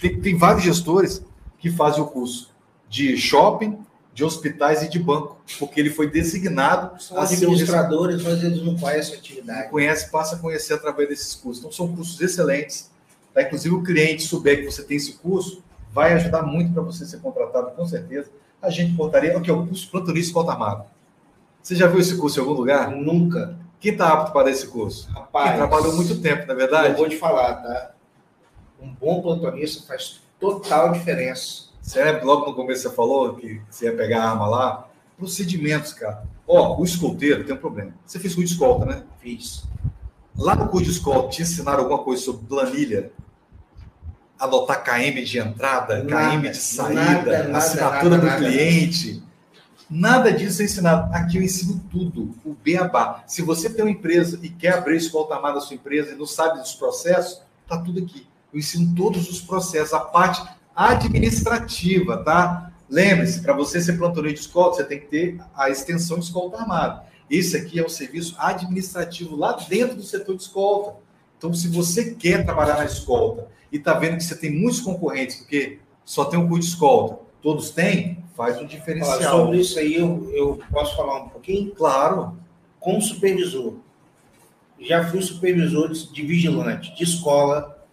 Tem, 0.00 0.18
tem 0.18 0.34
vários 0.34 0.64
gestores 0.64 1.22
que 1.58 1.70
fazem 1.70 2.02
o 2.02 2.06
curso 2.06 2.50
de 2.88 3.18
shopping, 3.18 3.78
de 4.14 4.24
hospitais 4.24 4.82
e 4.82 4.88
de 4.88 4.98
banco, 4.98 5.36
porque 5.58 5.78
ele 5.78 5.90
foi 5.90 6.08
designado 6.10 6.98
São 7.02 7.18
a 7.18 7.24
administradores, 7.24 8.22
mas 8.22 8.42
eles 8.42 8.62
não 8.62 8.74
conhecem 8.74 9.14
a 9.14 9.18
atividade. 9.18 9.62
Não 9.64 9.70
conhece, 9.70 10.10
passa 10.10 10.36
a 10.36 10.38
conhecer 10.38 10.72
através 10.72 11.10
desses 11.10 11.34
cursos. 11.34 11.58
Então, 11.58 11.70
são 11.70 11.94
cursos 11.94 12.18
excelentes. 12.18 12.90
Tá? 13.36 13.42
Inclusive, 13.42 13.74
o 13.74 13.82
cliente 13.82 14.22
souber 14.22 14.60
que 14.60 14.64
você 14.64 14.82
tem 14.82 14.96
esse 14.96 15.12
curso, 15.18 15.62
vai 15.92 16.14
ajudar 16.14 16.42
muito 16.42 16.72
para 16.72 16.82
você 16.82 17.04
ser 17.04 17.20
contratado, 17.20 17.72
com 17.72 17.86
certeza. 17.86 18.30
A 18.62 18.70
gente 18.70 18.96
portaria, 18.96 19.38
que 19.40 19.50
é 19.50 19.52
o 19.52 19.66
curso 19.66 19.90
plantonista 19.90 20.28
escolta 20.28 20.52
armado. 20.52 20.84
Você 21.62 21.74
já 21.76 21.86
viu 21.86 22.00
esse 22.00 22.16
curso 22.16 22.38
em 22.38 22.42
algum 22.42 22.54
lugar? 22.54 22.90
Nunca. 22.90 23.58
Quem 23.78 23.92
está 23.92 24.12
apto 24.12 24.32
para 24.32 24.50
esse 24.50 24.66
curso? 24.66 25.10
Rapaz, 25.10 25.50
Quem 25.50 25.58
trabalhou 25.58 25.94
muito 25.94 26.20
tempo, 26.22 26.46
na 26.46 26.54
é 26.54 26.56
verdade? 26.56 26.88
Eu 26.88 26.96
vou 26.96 27.08
te 27.08 27.18
falar, 27.18 27.56
tá? 27.56 27.92
Um 28.80 28.92
bom 28.94 29.20
plantonista 29.20 29.86
faz 29.86 30.22
total 30.40 30.92
diferença 30.92 31.66
você 31.86 32.02
lembra 32.02 32.24
logo 32.24 32.46
no 32.46 32.54
começo 32.56 32.82
você 32.82 32.90
falou 32.92 33.36
que 33.36 33.62
você 33.70 33.84
ia 33.84 33.96
pegar 33.96 34.24
a 34.24 34.30
arma 34.30 34.48
lá? 34.48 34.88
Procedimentos, 35.16 35.92
cara. 35.92 36.24
Ó, 36.44 36.80
o 36.80 36.84
escolteiro 36.84 37.44
tem 37.44 37.54
um 37.54 37.58
problema. 37.58 37.94
Você 38.04 38.18
fez 38.18 38.34
curso 38.34 38.48
de 38.48 38.54
escolta, 38.54 38.84
né? 38.84 39.04
Fiz. 39.20 39.62
Lá 40.36 40.56
no 40.56 40.68
curso 40.68 40.86
de 40.86 40.90
escola, 40.90 41.28
te 41.28 41.42
ensinaram 41.42 41.84
alguma 41.84 42.02
coisa 42.02 42.24
sobre 42.24 42.44
planilha? 42.44 43.12
Adotar 44.38 44.84
KM 44.84 45.24
de 45.24 45.38
entrada, 45.38 46.02
nada, 46.02 46.36
KM 46.36 46.50
de 46.50 46.56
saída, 46.56 47.44
nada, 47.44 47.56
assinatura 47.56 48.18
nada, 48.18 48.30
do 48.30 48.36
cliente. 48.36 49.22
Nada 49.88 50.32
disso 50.32 50.62
é 50.62 50.64
ensinado. 50.64 51.14
Aqui 51.14 51.38
eu 51.38 51.42
ensino 51.42 51.80
tudo, 51.90 52.34
o 52.44 52.52
beabá. 52.52 53.22
Se 53.26 53.40
você 53.40 53.70
tem 53.70 53.84
uma 53.84 53.90
empresa 53.90 54.38
e 54.42 54.48
quer 54.48 54.74
abrir 54.74 54.96
escola 54.96 55.36
armada 55.36 55.54
da 55.54 55.60
sua 55.60 55.76
empresa 55.76 56.12
e 56.12 56.16
não 56.16 56.26
sabe 56.26 56.58
dos 56.58 56.74
processos, 56.74 57.40
tá 57.68 57.78
tudo 57.78 58.00
aqui. 58.00 58.26
Eu 58.52 58.58
ensino 58.58 58.94
todos 58.94 59.30
os 59.30 59.40
processos, 59.40 59.94
a 59.94 60.00
parte 60.00 60.42
administrativa, 60.74 62.18
tá? 62.18 62.72
Lembre-se, 62.88 63.40
para 63.40 63.52
você 63.52 63.80
ser 63.80 63.94
plantoneiro 63.94 64.34
de 64.34 64.40
escola, 64.40 64.74
você 64.74 64.84
tem 64.84 65.00
que 65.00 65.06
ter 65.06 65.40
a 65.56 65.70
extensão 65.70 66.18
de 66.18 66.26
escolta 66.26 66.58
armada. 66.58 67.04
Esse 67.28 67.56
aqui 67.56 67.78
é 67.78 67.84
o 67.84 67.88
serviço 67.88 68.36
administrativo 68.38 69.34
lá 69.34 69.52
dentro 69.68 69.96
do 69.96 70.02
setor 70.02 70.36
de 70.36 70.42
escolta. 70.42 70.96
Então, 71.38 71.52
se 71.52 71.68
você 71.68 72.14
quer 72.14 72.44
trabalhar 72.44 72.76
na 72.76 72.84
escolta 72.84 73.48
e 73.70 73.76
está 73.76 73.94
vendo 73.94 74.16
que 74.16 74.24
você 74.24 74.36
tem 74.36 74.50
muitos 74.50 74.80
concorrentes, 74.80 75.36
porque 75.36 75.78
só 76.04 76.24
tem 76.24 76.38
um 76.38 76.48
curso 76.48 76.68
de 76.68 76.74
escolta, 76.74 77.18
todos 77.42 77.70
têm, 77.70 78.22
faz 78.36 78.60
um 78.60 78.66
diferencial. 78.66 79.18
Fala, 79.18 79.44
sobre 79.44 79.58
isso 79.58 79.78
aí, 79.78 79.94
eu, 79.94 80.30
eu 80.32 80.60
posso 80.70 80.96
falar 80.96 81.24
um 81.24 81.28
pouquinho? 81.28 81.74
Claro. 81.74 82.36
Como 82.78 83.00
supervisor, 83.02 83.74
já 84.78 85.08
fui 85.08 85.20
supervisor 85.22 85.88
de 85.88 86.22
vigilante 86.22 86.94
de 86.94 87.02
escola, 87.02 87.84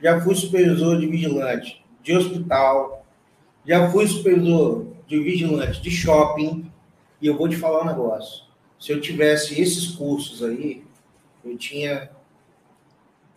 já 0.00 0.20
fui 0.20 0.34
supervisor 0.34 0.98
de 0.98 1.06
vigilante 1.06 1.84
de 2.02 2.16
hospital, 2.16 3.04
já 3.66 3.90
fui 3.90 4.06
supervisor 4.06 4.86
de 5.06 5.18
vigilante 5.18 5.80
de 5.80 5.90
shopping, 5.90 6.70
e 7.20 7.26
eu 7.26 7.36
vou 7.36 7.48
te 7.48 7.56
falar 7.56 7.82
um 7.82 7.86
negócio. 7.86 8.44
Se 8.78 8.92
eu 8.92 9.00
tivesse 9.00 9.60
esses 9.60 9.88
cursos 9.88 10.42
aí, 10.42 10.84
eu 11.44 11.56
tinha 11.56 12.10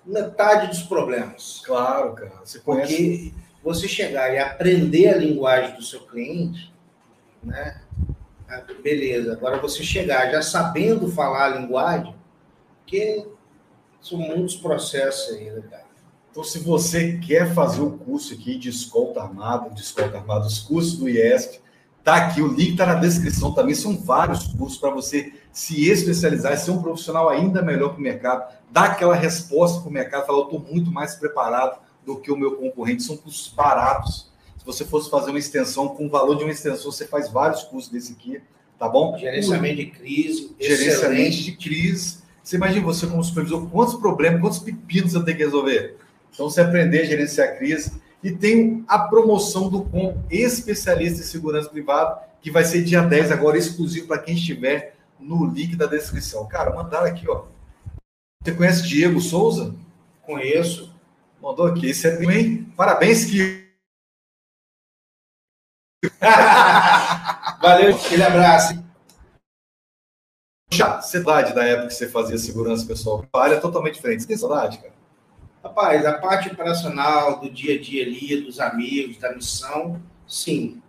metade 0.05 0.67
dos 0.67 0.83
problemas. 0.83 1.61
Claro, 1.65 2.13
cara. 2.13 2.41
Você 2.43 2.59
conhece... 2.59 2.95
Porque 2.95 3.43
você 3.63 3.87
chegar 3.87 4.33
e 4.33 4.37
aprender 4.37 5.07
a 5.07 5.17
linguagem 5.17 5.75
do 5.75 5.81
seu 5.81 6.01
cliente, 6.01 6.73
né? 7.41 7.81
Ah, 8.47 8.61
beleza. 8.83 9.33
Agora 9.33 9.57
você 9.57 9.81
chegar 9.83 10.29
já 10.29 10.41
sabendo 10.41 11.09
falar 11.09 11.45
a 11.45 11.59
linguagem, 11.59 12.13
porque 12.79 13.25
são 14.01 14.19
muitos 14.19 14.57
processos 14.57 15.33
aí, 15.33 15.49
né, 15.49 15.61
cara? 15.71 15.83
Então, 16.29 16.43
se 16.43 16.59
você 16.59 17.19
quer 17.19 17.53
fazer 17.53 17.81
o 17.81 17.97
curso 17.97 18.33
aqui 18.33 18.57
de 18.57 18.67
escolta 18.67 19.21
armada, 19.21 19.69
de 19.69 19.81
escolta 19.81 20.17
armada, 20.17 20.45
os 20.45 20.59
cursos 20.59 20.97
do 20.97 21.07
IESP, 21.07 21.61
tá 22.03 22.15
aqui, 22.15 22.41
o 22.41 22.47
link 22.47 22.71
está 22.71 22.85
na 22.85 22.95
descrição 22.95 23.53
também. 23.53 23.73
São 23.73 23.97
vários 23.97 24.47
cursos 24.47 24.77
para 24.77 24.89
você 24.89 25.33
se 25.51 25.89
especializar 25.89 26.53
e 26.53 26.57
ser 26.57 26.71
um 26.71 26.81
profissional 26.81 27.29
ainda 27.29 27.61
melhor 27.61 27.89
para 27.89 27.99
o 27.99 28.01
mercado, 28.01 28.51
dar 28.71 28.85
aquela 28.85 29.15
resposta 29.15 29.79
para 29.79 29.89
o 29.89 29.93
mercado, 29.93 30.25
falar, 30.25 30.39
eu 30.39 30.45
estou 30.45 30.59
muito 30.59 30.91
mais 30.91 31.15
preparado 31.15 31.79
do 32.05 32.17
que 32.17 32.31
o 32.31 32.37
meu 32.37 32.55
concorrente. 32.55 33.03
São 33.03 33.15
cursos 33.15 33.47
baratos. 33.53 34.31
Se 34.57 34.65
você 34.65 34.83
fosse 34.85 35.09
fazer 35.09 35.29
uma 35.29 35.39
extensão, 35.39 35.89
com 35.89 36.05
o 36.05 36.09
valor 36.09 36.35
de 36.35 36.43
uma 36.43 36.51
extensão, 36.51 36.91
você 36.91 37.05
faz 37.05 37.29
vários 37.29 37.63
cursos 37.63 37.91
desse 37.91 38.13
aqui, 38.13 38.41
tá 38.79 38.87
bom? 38.89 39.17
Gerenciamento 39.17 39.75
de 39.75 39.85
crise. 39.87 40.55
Gerenciamento 40.59 41.37
de 41.37 41.51
crise. 41.53 42.23
Você 42.43 42.57
imagina 42.57 42.85
você 42.85 43.07
como 43.07 43.23
supervisor, 43.23 43.69
quantos 43.69 43.95
problemas, 43.95 44.41
quantos 44.41 44.59
pepinos 44.59 45.13
você 45.13 45.23
tem 45.23 45.35
que 45.35 45.43
resolver? 45.43 45.97
Então, 46.33 46.49
você 46.49 46.61
aprender 46.61 47.01
a 47.01 47.05
gerenciar 47.05 47.49
a 47.49 47.51
crise. 47.51 47.91
E 48.23 48.31
tem 48.31 48.85
a 48.87 48.99
promoção 48.99 49.69
do 49.69 49.83
com 49.83 50.23
especialista 50.31 51.19
em 51.19 51.25
segurança 51.25 51.69
privada, 51.69 52.21
que 52.41 52.49
vai 52.49 52.63
ser 52.63 52.83
dia 52.83 53.01
10 53.01 53.31
agora, 53.31 53.57
exclusivo 53.57 54.07
para 54.07 54.19
quem 54.19 54.35
estiver 54.35 54.95
no 55.19 55.45
link 55.45 55.75
da 55.75 55.85
descrição. 55.85 56.47
Cara, 56.47 56.73
mandaram 56.73 57.07
aqui, 57.07 57.29
ó. 57.29 57.45
Você 58.41 58.53
conhece 58.53 58.87
Diego 58.87 59.19
Souza? 59.19 59.75
Conheço. 60.25 60.93
Mandou 61.41 61.67
aqui. 61.67 61.87
Esse 61.87 62.07
é 62.07 62.17
bem. 62.17 62.63
Parabéns, 62.77 63.25
que. 63.25 63.63
Valeu, 67.61 67.95
aquele 67.95 68.23
abraço. 68.23 68.83
Cidade 71.03 71.53
da 71.53 71.63
época 71.63 71.89
que 71.89 71.93
você 71.93 72.09
fazia 72.09 72.37
segurança 72.37 72.85
pessoal, 72.85 73.23
a 73.31 73.39
área 73.39 73.55
é 73.55 73.59
totalmente 73.59 73.95
diferente. 73.95 74.23
Você 74.23 74.27
tem 74.27 74.37
saudade, 74.37 74.79
cara? 74.79 74.92
Rapaz, 75.63 76.05
a 76.05 76.17
parte 76.17 76.49
operacional 76.49 77.39
do 77.39 77.49
dia 77.49 77.75
a 77.75 77.81
dia 77.81 78.05
ali, 78.05 78.41
dos 78.41 78.59
amigos, 78.59 79.17
da 79.17 79.33
missão, 79.33 80.01
sim. 80.27 80.81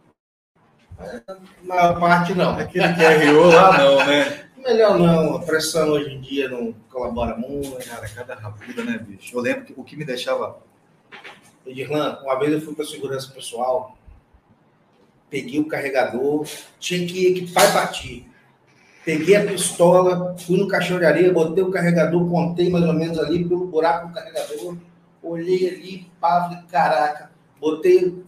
A 0.98 1.36
maior 1.62 2.00
parte 2.00 2.34
não. 2.34 2.50
Aquele 2.58 2.92
que 2.94 3.04
é 3.04 3.30
RO 3.30 3.44
lá 3.46 3.78
não, 3.78 4.04
né? 4.04 4.48
Melhor 4.56 4.98
não, 4.98 5.36
a 5.36 5.42
pressão 5.42 5.90
hoje 5.90 6.14
em 6.14 6.20
dia 6.20 6.48
não 6.48 6.74
colabora 6.90 7.36
muito. 7.36 7.76
Cara, 7.88 8.08
cada 8.08 8.34
rabuda, 8.34 8.82
né, 8.82 8.98
bicho? 8.98 9.36
Eu 9.36 9.40
lembro 9.40 9.64
que 9.64 9.74
o 9.76 9.84
que 9.84 9.96
me 9.96 10.04
deixava. 10.04 10.58
Edirlan, 11.64 12.18
uma 12.22 12.38
vez 12.38 12.52
eu 12.52 12.60
fui 12.60 12.74
para 12.74 12.84
segurança 12.84 13.32
pessoal, 13.32 13.96
peguei 15.30 15.60
o 15.60 15.68
carregador, 15.68 16.46
tinha 16.78 17.06
que 17.06 17.26
equipar 17.28 17.70
e 17.70 17.72
partir. 17.72 18.33
Peguei 19.04 19.36
a 19.36 19.44
pistola, 19.44 20.34
fui 20.38 20.56
no 20.56 20.66
caixão 20.66 20.98
de 20.98 21.04
areia, 21.04 21.32
botei 21.32 21.62
o 21.62 21.70
carregador, 21.70 22.26
contei 22.28 22.70
mais 22.70 22.84
ou 22.84 22.94
menos 22.94 23.18
ali 23.18 23.44
pelo 23.44 23.66
buraco 23.66 24.08
do 24.08 24.14
carregador, 24.14 24.78
olhei 25.22 25.68
ali, 25.68 26.10
pá, 26.18 26.44
falei, 26.44 26.64
caraca, 26.70 27.30
botei 27.60 28.24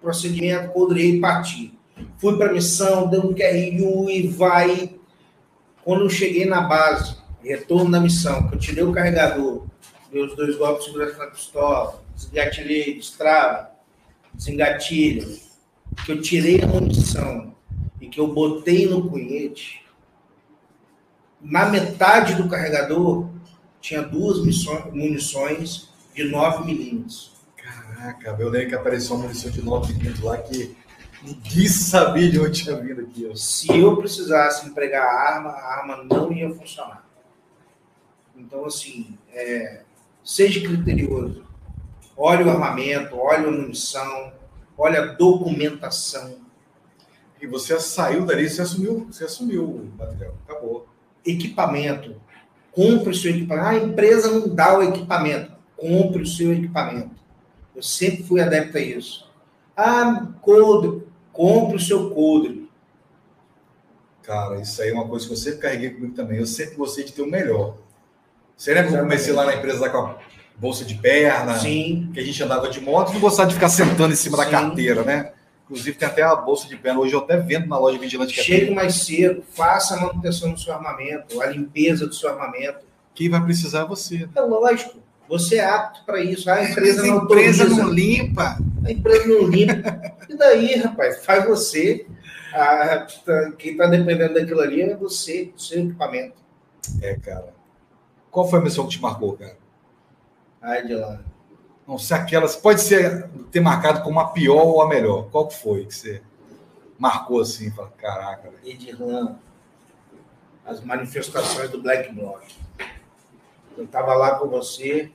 procedimento, 0.00 0.72
codrei 0.72 1.16
e 1.16 1.20
parti. 1.20 1.76
Fui 2.18 2.36
para 2.36 2.52
missão, 2.52 3.08
dei 3.08 3.18
um 3.18 3.34
QRU 3.34 4.08
e 4.08 4.28
vai. 4.28 4.94
Quando 5.82 6.02
eu 6.02 6.10
cheguei 6.10 6.44
na 6.44 6.60
base, 6.60 7.16
retorno 7.42 7.90
da 7.90 7.98
missão, 7.98 8.46
que 8.48 8.54
eu 8.54 8.58
tirei 8.58 8.84
o 8.84 8.92
carregador, 8.92 9.66
dei 10.12 10.22
os 10.22 10.36
dois 10.36 10.56
golpes 10.56 10.84
de 10.84 10.92
segurança 10.92 11.18
na 11.18 11.26
pistola, 11.26 12.02
desgatilhei, 12.14 12.94
destrava, 12.94 13.72
desengatilha, 14.32 15.26
que 16.04 16.12
eu 16.12 16.20
tirei 16.20 16.62
a 16.62 16.66
munição, 16.66 17.55
e 18.06 18.08
que 18.08 18.20
eu 18.20 18.28
botei 18.28 18.88
no 18.88 19.10
cunhete, 19.10 19.84
na 21.40 21.66
metade 21.66 22.36
do 22.36 22.48
carregador 22.48 23.28
tinha 23.80 24.00
duas 24.00 24.38
munições 24.92 25.92
de 26.14 26.24
9 26.24 26.64
milímetros. 26.64 27.34
Caraca, 27.56 28.36
eu 28.38 28.48
lembro 28.48 28.68
que 28.68 28.74
apareceu 28.76 29.16
uma 29.16 29.24
munição 29.24 29.50
de 29.50 29.60
9 29.60 29.92
milímetros 29.92 30.22
lá 30.22 30.38
que 30.38 30.76
ninguém 31.20 31.66
sabia 31.66 32.30
de 32.30 32.38
onde 32.38 32.62
tinha 32.62 32.76
vindo 32.76 33.00
aqui. 33.00 33.28
Se 33.34 33.76
eu 33.76 33.96
precisasse 33.96 34.68
empregar 34.68 35.04
a 35.04 35.34
arma, 35.34 35.50
a 35.50 35.78
arma 35.78 36.04
não 36.04 36.32
ia 36.32 36.48
funcionar. 36.54 37.04
Então, 38.36 38.64
assim, 38.64 39.18
é, 39.32 39.82
seja 40.22 40.60
criterioso. 40.60 41.44
Olhe 42.16 42.44
o 42.44 42.50
armamento, 42.50 43.16
olhe 43.18 43.46
a 43.46 43.50
munição, 43.50 44.32
olhe 44.78 44.96
a 44.96 45.06
documentação 45.06 46.45
e 47.46 47.48
você 47.48 47.78
saiu 47.78 48.26
dali, 48.26 48.50
você 48.50 48.60
assumiu, 48.60 49.06
você 49.08 49.24
assumiu 49.24 49.64
o 49.64 49.92
material. 49.96 50.34
Acabou. 50.46 50.88
Equipamento. 51.24 52.16
Compre 52.72 53.10
o 53.10 53.14
seu 53.14 53.30
equipamento. 53.30 53.66
Ah, 53.66 53.70
a 53.70 53.76
empresa 53.76 54.30
não 54.30 54.48
dá 54.48 54.76
o 54.76 54.82
equipamento. 54.82 55.52
Compre 55.76 56.22
o 56.22 56.26
seu 56.26 56.52
equipamento. 56.52 57.14
Eu 57.74 57.82
sempre 57.82 58.24
fui 58.24 58.40
adepto 58.40 58.76
a 58.76 58.80
isso. 58.80 59.30
Ah, 59.76 60.26
coldre. 60.42 61.06
Compre 61.32 61.76
o 61.76 61.80
seu 61.80 62.10
coldre. 62.10 62.68
Cara, 64.22 64.60
isso 64.60 64.82
aí 64.82 64.90
é 64.90 64.92
uma 64.92 65.06
coisa 65.06 65.24
que 65.24 65.32
eu 65.32 65.36
sempre 65.36 65.60
carreguei 65.60 65.90
comigo 65.90 66.14
também. 66.14 66.38
Eu 66.38 66.46
sempre 66.46 66.74
gostei 66.74 67.04
de 67.04 67.12
ter 67.12 67.22
o 67.22 67.30
melhor. 67.30 67.76
Você 68.56 68.74
lembra 68.74 68.90
que 68.90 68.96
eu 68.96 69.02
comecei 69.02 69.32
lá 69.32 69.46
na 69.46 69.54
empresa 69.54 69.80
lá 69.80 69.88
com 69.88 69.98
a 69.98 70.18
bolsa 70.56 70.84
de 70.84 70.96
perna? 70.96 71.56
Sim. 71.58 72.10
Que 72.12 72.18
a 72.18 72.24
gente 72.24 72.42
andava 72.42 72.68
de 72.68 72.80
moto 72.80 73.10
e 73.10 73.14
não 73.14 73.20
gostava 73.20 73.48
de 73.48 73.54
ficar 73.54 73.68
sentando 73.68 74.12
em 74.12 74.16
cima 74.16 74.36
Sim. 74.36 74.44
da 74.44 74.50
carteira, 74.50 75.04
né? 75.04 75.32
Inclusive, 75.66 75.98
tem 75.98 76.06
até 76.06 76.22
a 76.22 76.34
bolsa 76.36 76.68
de 76.68 76.76
perna. 76.76 77.00
Hoje 77.00 77.12
eu 77.12 77.18
até 77.18 77.36
vendo 77.36 77.66
na 77.66 77.76
loja 77.76 77.98
Vigilante 77.98 78.32
que 78.32 78.40
Chegue 78.40 78.72
mais 78.72 78.94
cedo, 79.04 79.42
faça 79.42 79.96
a 79.96 80.00
manutenção 80.00 80.52
do 80.52 80.60
seu 80.60 80.72
armamento, 80.72 81.42
a 81.42 81.46
limpeza 81.46 82.06
do 82.06 82.14
seu 82.14 82.28
armamento. 82.28 82.86
Quem 83.14 83.28
vai 83.28 83.42
precisar 83.42 83.80
é 83.80 83.84
você. 83.84 84.28
É 84.34 84.40
lógico. 84.40 85.00
Você 85.28 85.56
é 85.56 85.64
apto 85.64 86.04
para 86.04 86.20
isso. 86.20 86.48
A 86.48 86.62
empresa 86.62 87.04
não 87.04 87.20
A 87.20 87.24
empresa 87.24 87.68
não 87.68 87.88
limpa. 87.88 88.58
A 88.84 88.90
empresa 88.92 89.26
não 89.26 89.42
limpa. 89.48 90.16
E 90.28 90.36
daí, 90.36 90.76
rapaz? 90.76 91.24
Faz 91.24 91.44
você. 91.44 92.06
A, 92.52 93.06
quem 93.58 93.72
está 93.72 93.86
dependendo 93.86 94.34
daquilo 94.34 94.60
ali 94.60 94.82
é 94.82 94.96
você, 94.96 95.52
o 95.54 95.60
seu 95.60 95.82
equipamento. 95.82 96.36
É, 97.02 97.16
cara. 97.16 97.52
Qual 98.30 98.48
foi 98.48 98.60
a 98.60 98.62
missão 98.62 98.84
que 98.84 98.96
te 98.96 99.02
marcou, 99.02 99.32
cara? 99.36 99.56
Ai, 100.62 100.86
de 100.86 100.94
lá. 100.94 101.20
Não 101.86 101.98
sei 101.98 102.16
aquelas. 102.16 102.56
Pode 102.56 102.80
ser 102.80 103.28
ter 103.50 103.60
marcado 103.60 104.02
como 104.02 104.18
a 104.18 104.28
pior 104.30 104.66
ou 104.66 104.82
a 104.82 104.88
melhor. 104.88 105.30
Qual 105.30 105.46
que 105.46 105.54
foi 105.54 105.86
que 105.86 105.94
você 105.94 106.22
marcou 106.98 107.40
assim? 107.40 107.70
Fala, 107.70 107.92
caraca. 107.96 108.52
Edirlan, 108.64 109.38
as 110.64 110.82
manifestações 110.82 111.70
do 111.70 111.80
Black 111.80 112.12
Bloc. 112.12 112.42
Eu 113.78 113.84
estava 113.84 114.14
lá 114.14 114.36
com 114.38 114.48
você, 114.48 115.12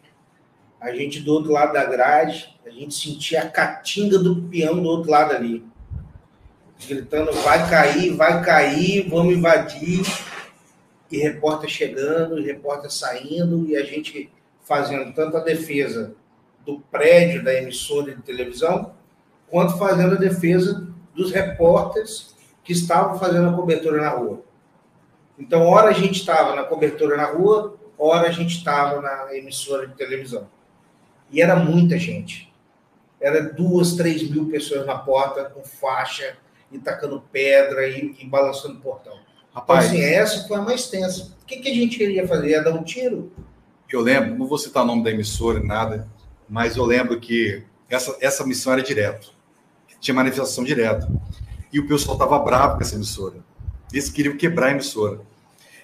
a 0.80 0.94
gente 0.94 1.20
do 1.20 1.34
outro 1.34 1.52
lado 1.52 1.74
da 1.74 1.84
grade, 1.84 2.58
a 2.66 2.70
gente 2.70 2.94
sentia 2.94 3.42
a 3.42 3.50
catinga 3.50 4.18
do 4.18 4.44
peão 4.44 4.82
do 4.82 4.88
outro 4.88 5.12
lado 5.12 5.34
ali. 5.34 5.66
Gritando, 6.88 7.34
vai 7.34 7.70
cair, 7.70 8.16
vai 8.16 8.44
cair, 8.44 9.10
vamos 9.10 9.36
invadir. 9.36 10.02
e 11.12 11.18
repórter 11.18 11.70
chegando, 11.70 12.40
e 12.40 12.46
repórter 12.46 12.90
saindo, 12.90 13.68
e 13.68 13.76
a 13.76 13.84
gente 13.84 14.32
fazendo 14.64 15.14
tanto 15.14 15.36
a 15.36 15.42
defesa 15.42 16.16
do 16.66 16.80
prédio 16.92 17.44
da 17.44 17.54
emissora 17.54 18.16
de 18.16 18.22
televisão, 18.22 18.94
quanto 19.48 19.78
fazendo 19.78 20.16
a 20.16 20.20
defesa 20.20 20.88
dos 21.14 21.32
repórteres 21.32 22.36
que 22.64 22.72
estavam 22.74 23.18
fazendo 23.18 23.50
a 23.50 23.54
cobertura 23.54 24.02
na 24.02 24.10
rua. 24.10 24.44
Então, 25.38 25.68
hora 25.68 25.90
a 25.90 25.94
gente 25.94 26.20
estava 26.20 26.56
na 26.56 26.64
cobertura 26.64 27.18
na 27.18 27.26
rua, 27.26 27.76
hora 27.98 28.28
a 28.28 28.32
gente 28.32 28.58
estava 28.58 29.02
na 29.02 29.36
emissora 29.36 29.88
de 29.88 29.96
televisão. 29.96 30.48
E 31.32 31.42
era 31.42 31.56
muita 31.56 31.98
gente. 31.98 32.54
Era 33.20 33.42
duas, 33.54 33.94
três 33.94 34.30
mil 34.30 34.50
pessoas 34.50 34.86
na 34.86 34.98
porta, 34.98 35.46
com 35.46 35.64
faixa, 35.64 36.38
e 36.72 36.80
tacando 36.80 37.24
pedra 37.32 37.88
e, 37.88 38.16
e 38.20 38.26
balançando 38.26 38.78
o 38.78 38.82
portão. 38.82 39.18
Rapaz, 39.54 39.88
então, 39.88 39.98
assim, 39.98 40.06
essa 40.06 40.48
foi 40.48 40.58
a 40.58 40.62
mais 40.62 40.88
tensa. 40.90 41.36
O 41.42 41.46
que, 41.46 41.58
que 41.58 41.70
a 41.70 41.74
gente 41.74 41.98
queria 41.98 42.28
fazer? 42.28 42.52
Ia 42.52 42.64
dar 42.64 42.72
um 42.72 42.84
tiro? 42.84 43.32
Eu 43.92 44.00
lembro, 44.00 44.38
não 44.38 44.48
vou 44.48 44.58
citar 44.58 44.84
o 44.84 44.86
nome 44.86 45.04
da 45.04 45.12
emissora, 45.12 45.60
nada, 45.60 46.08
mas 46.52 46.76
eu 46.76 46.84
lembro 46.84 47.18
que 47.18 47.64
essa, 47.90 48.14
essa 48.20 48.46
missão 48.46 48.74
era 48.74 48.84
direto. 48.84 49.32
Tinha 50.02 50.14
manifestação 50.14 50.66
direto. 50.66 51.08
E 51.72 51.80
o 51.80 51.88
pessoal 51.88 52.18
estava 52.18 52.38
bravo 52.40 52.76
com 52.76 52.82
essa 52.82 52.96
emissora. 52.96 53.36
Eles 53.90 54.10
queriam 54.10 54.36
quebrar 54.36 54.68
a 54.68 54.72
emissora. 54.72 55.22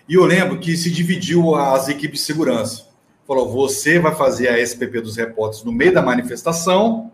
E 0.09 0.15
eu 0.15 0.25
lembro 0.25 0.59
que 0.59 0.75
se 0.75 0.91
dividiu 0.91 1.55
as 1.55 1.87
equipes 1.87 2.19
de 2.19 2.25
segurança. 2.25 2.85
Falou: 3.25 3.49
você 3.49 3.97
vai 3.97 4.13
fazer 4.13 4.49
a 4.49 4.59
SPP 4.59 4.99
dos 4.99 5.15
repórteres 5.15 5.63
no 5.63 5.71
meio 5.71 5.93
da 5.93 6.01
manifestação 6.01 7.13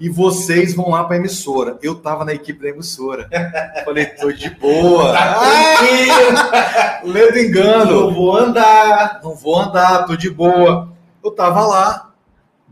e 0.00 0.08
vocês 0.08 0.72
vão 0.72 0.88
lá 0.88 1.04
para 1.04 1.16
a 1.16 1.18
emissora. 1.18 1.78
Eu 1.82 1.92
estava 1.92 2.24
na 2.24 2.32
equipe 2.32 2.62
da 2.62 2.70
emissora. 2.70 3.28
Falei, 3.84 4.06
tô 4.06 4.32
de 4.32 4.48
boa. 4.48 5.12
Tá 5.12 7.00
Ledo 7.04 7.38
engano. 7.38 8.06
Não 8.06 8.14
vou 8.14 8.34
andar. 8.34 9.20
Não 9.22 9.34
vou 9.34 9.60
andar, 9.60 10.06
tô 10.06 10.16
de 10.16 10.30
boa. 10.30 10.90
Eu 11.22 11.30
estava 11.30 11.60
lá. 11.66 12.05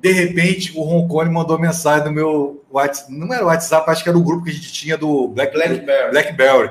De 0.05 0.13
repente, 0.13 0.71
o 0.77 0.83
Roncone 0.83 1.31
mandou 1.31 1.59
mensagem 1.59 2.05
no 2.05 2.13
meu 2.13 2.63
WhatsApp. 2.71 3.11
Não 3.11 3.33
era 3.33 3.43
o 3.43 3.47
WhatsApp, 3.47 3.91
acho 3.91 4.03
que 4.03 4.09
era 4.11 4.19
o 4.19 4.23
grupo 4.23 4.45
que 4.45 4.51
a 4.51 4.53
gente 4.53 4.71
tinha 4.71 4.99
do 4.99 5.29
Black, 5.29 5.55
Blackberry. 5.55 6.11
Blackberry. 6.11 6.71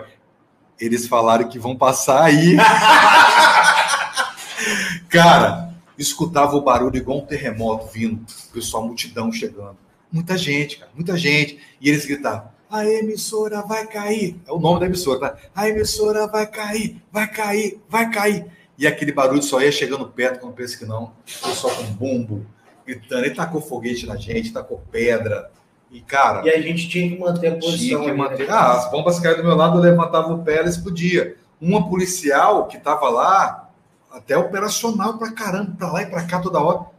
Eles 0.79 1.07
falaram 1.07 1.49
que 1.49 1.57
vão 1.57 1.75
passar 1.75 2.25
aí. 2.25 2.55
Cara, 5.09 5.73
escutava 5.97 6.55
o 6.55 6.61
barulho 6.61 6.95
igual 6.95 7.17
um 7.17 7.25
terremoto 7.25 7.87
vindo. 7.87 8.23
Pessoal, 8.53 8.85
multidão 8.85 9.31
chegando. 9.31 9.77
Muita 10.11 10.37
gente, 10.37 10.77
cara, 10.77 10.91
muita 10.93 11.17
gente. 11.17 11.59
E 11.81 11.89
eles 11.89 12.05
gritavam: 12.05 12.49
a 12.69 12.85
emissora 12.85 13.63
vai 13.63 13.87
cair. 13.87 14.39
É 14.47 14.51
o 14.51 14.59
nome 14.59 14.79
da 14.79 14.85
emissora, 14.85 15.19
tá? 15.19 15.35
A 15.55 15.67
emissora 15.67 16.27
vai 16.27 16.45
cair, 16.45 17.01
vai 17.11 17.27
cair, 17.27 17.81
vai 17.89 18.11
cair. 18.11 18.45
E 18.77 18.85
aquele 18.85 19.11
barulho 19.11 19.41
só 19.41 19.59
ia 19.59 19.71
chegando 19.71 20.05
perto 20.05 20.39
quando 20.39 20.53
pensa 20.53 20.77
que 20.77 20.85
não. 20.85 21.05
O 21.05 21.47
pessoal 21.47 21.75
com 21.75 21.85
bumbo, 21.85 22.45
gritando. 22.85 23.25
Ele 23.25 23.35
tacou 23.35 23.61
foguete 23.61 24.05
na 24.05 24.15
gente, 24.15 24.53
tacou 24.53 24.81
pedra. 24.91 25.51
E, 25.91 26.01
cara. 26.01 26.45
E 26.45 26.49
a 26.49 26.61
gente 26.61 26.89
tinha 26.89 27.09
que 27.09 27.17
manter 27.17 27.47
a 27.47 27.55
posição. 27.55 27.77
Tinha 27.77 27.99
que 27.99 28.07
né? 28.07 28.13
manter. 28.13 28.49
Ah, 28.49 28.73
as 28.73 28.91
bombas 28.91 29.19
caíram 29.19 29.41
do 29.41 29.47
meu 29.47 29.55
lado, 29.55 29.77
eu 29.77 29.81
levantava 29.81 30.33
o 30.33 30.43
pé, 30.43 30.57
ela 30.57 30.69
explodia. 30.69 31.37
Uma 31.61 31.87
policial 31.87 32.67
que 32.67 32.77
estava 32.77 33.09
lá, 33.09 33.69
até 34.11 34.35
operacional 34.37 35.17
pra 35.17 35.31
caramba, 35.31 35.75
pra 35.77 35.91
lá 35.91 36.01
e 36.01 36.07
pra 36.07 36.25
cá 36.25 36.41
toda 36.41 36.59
hora 36.59 36.93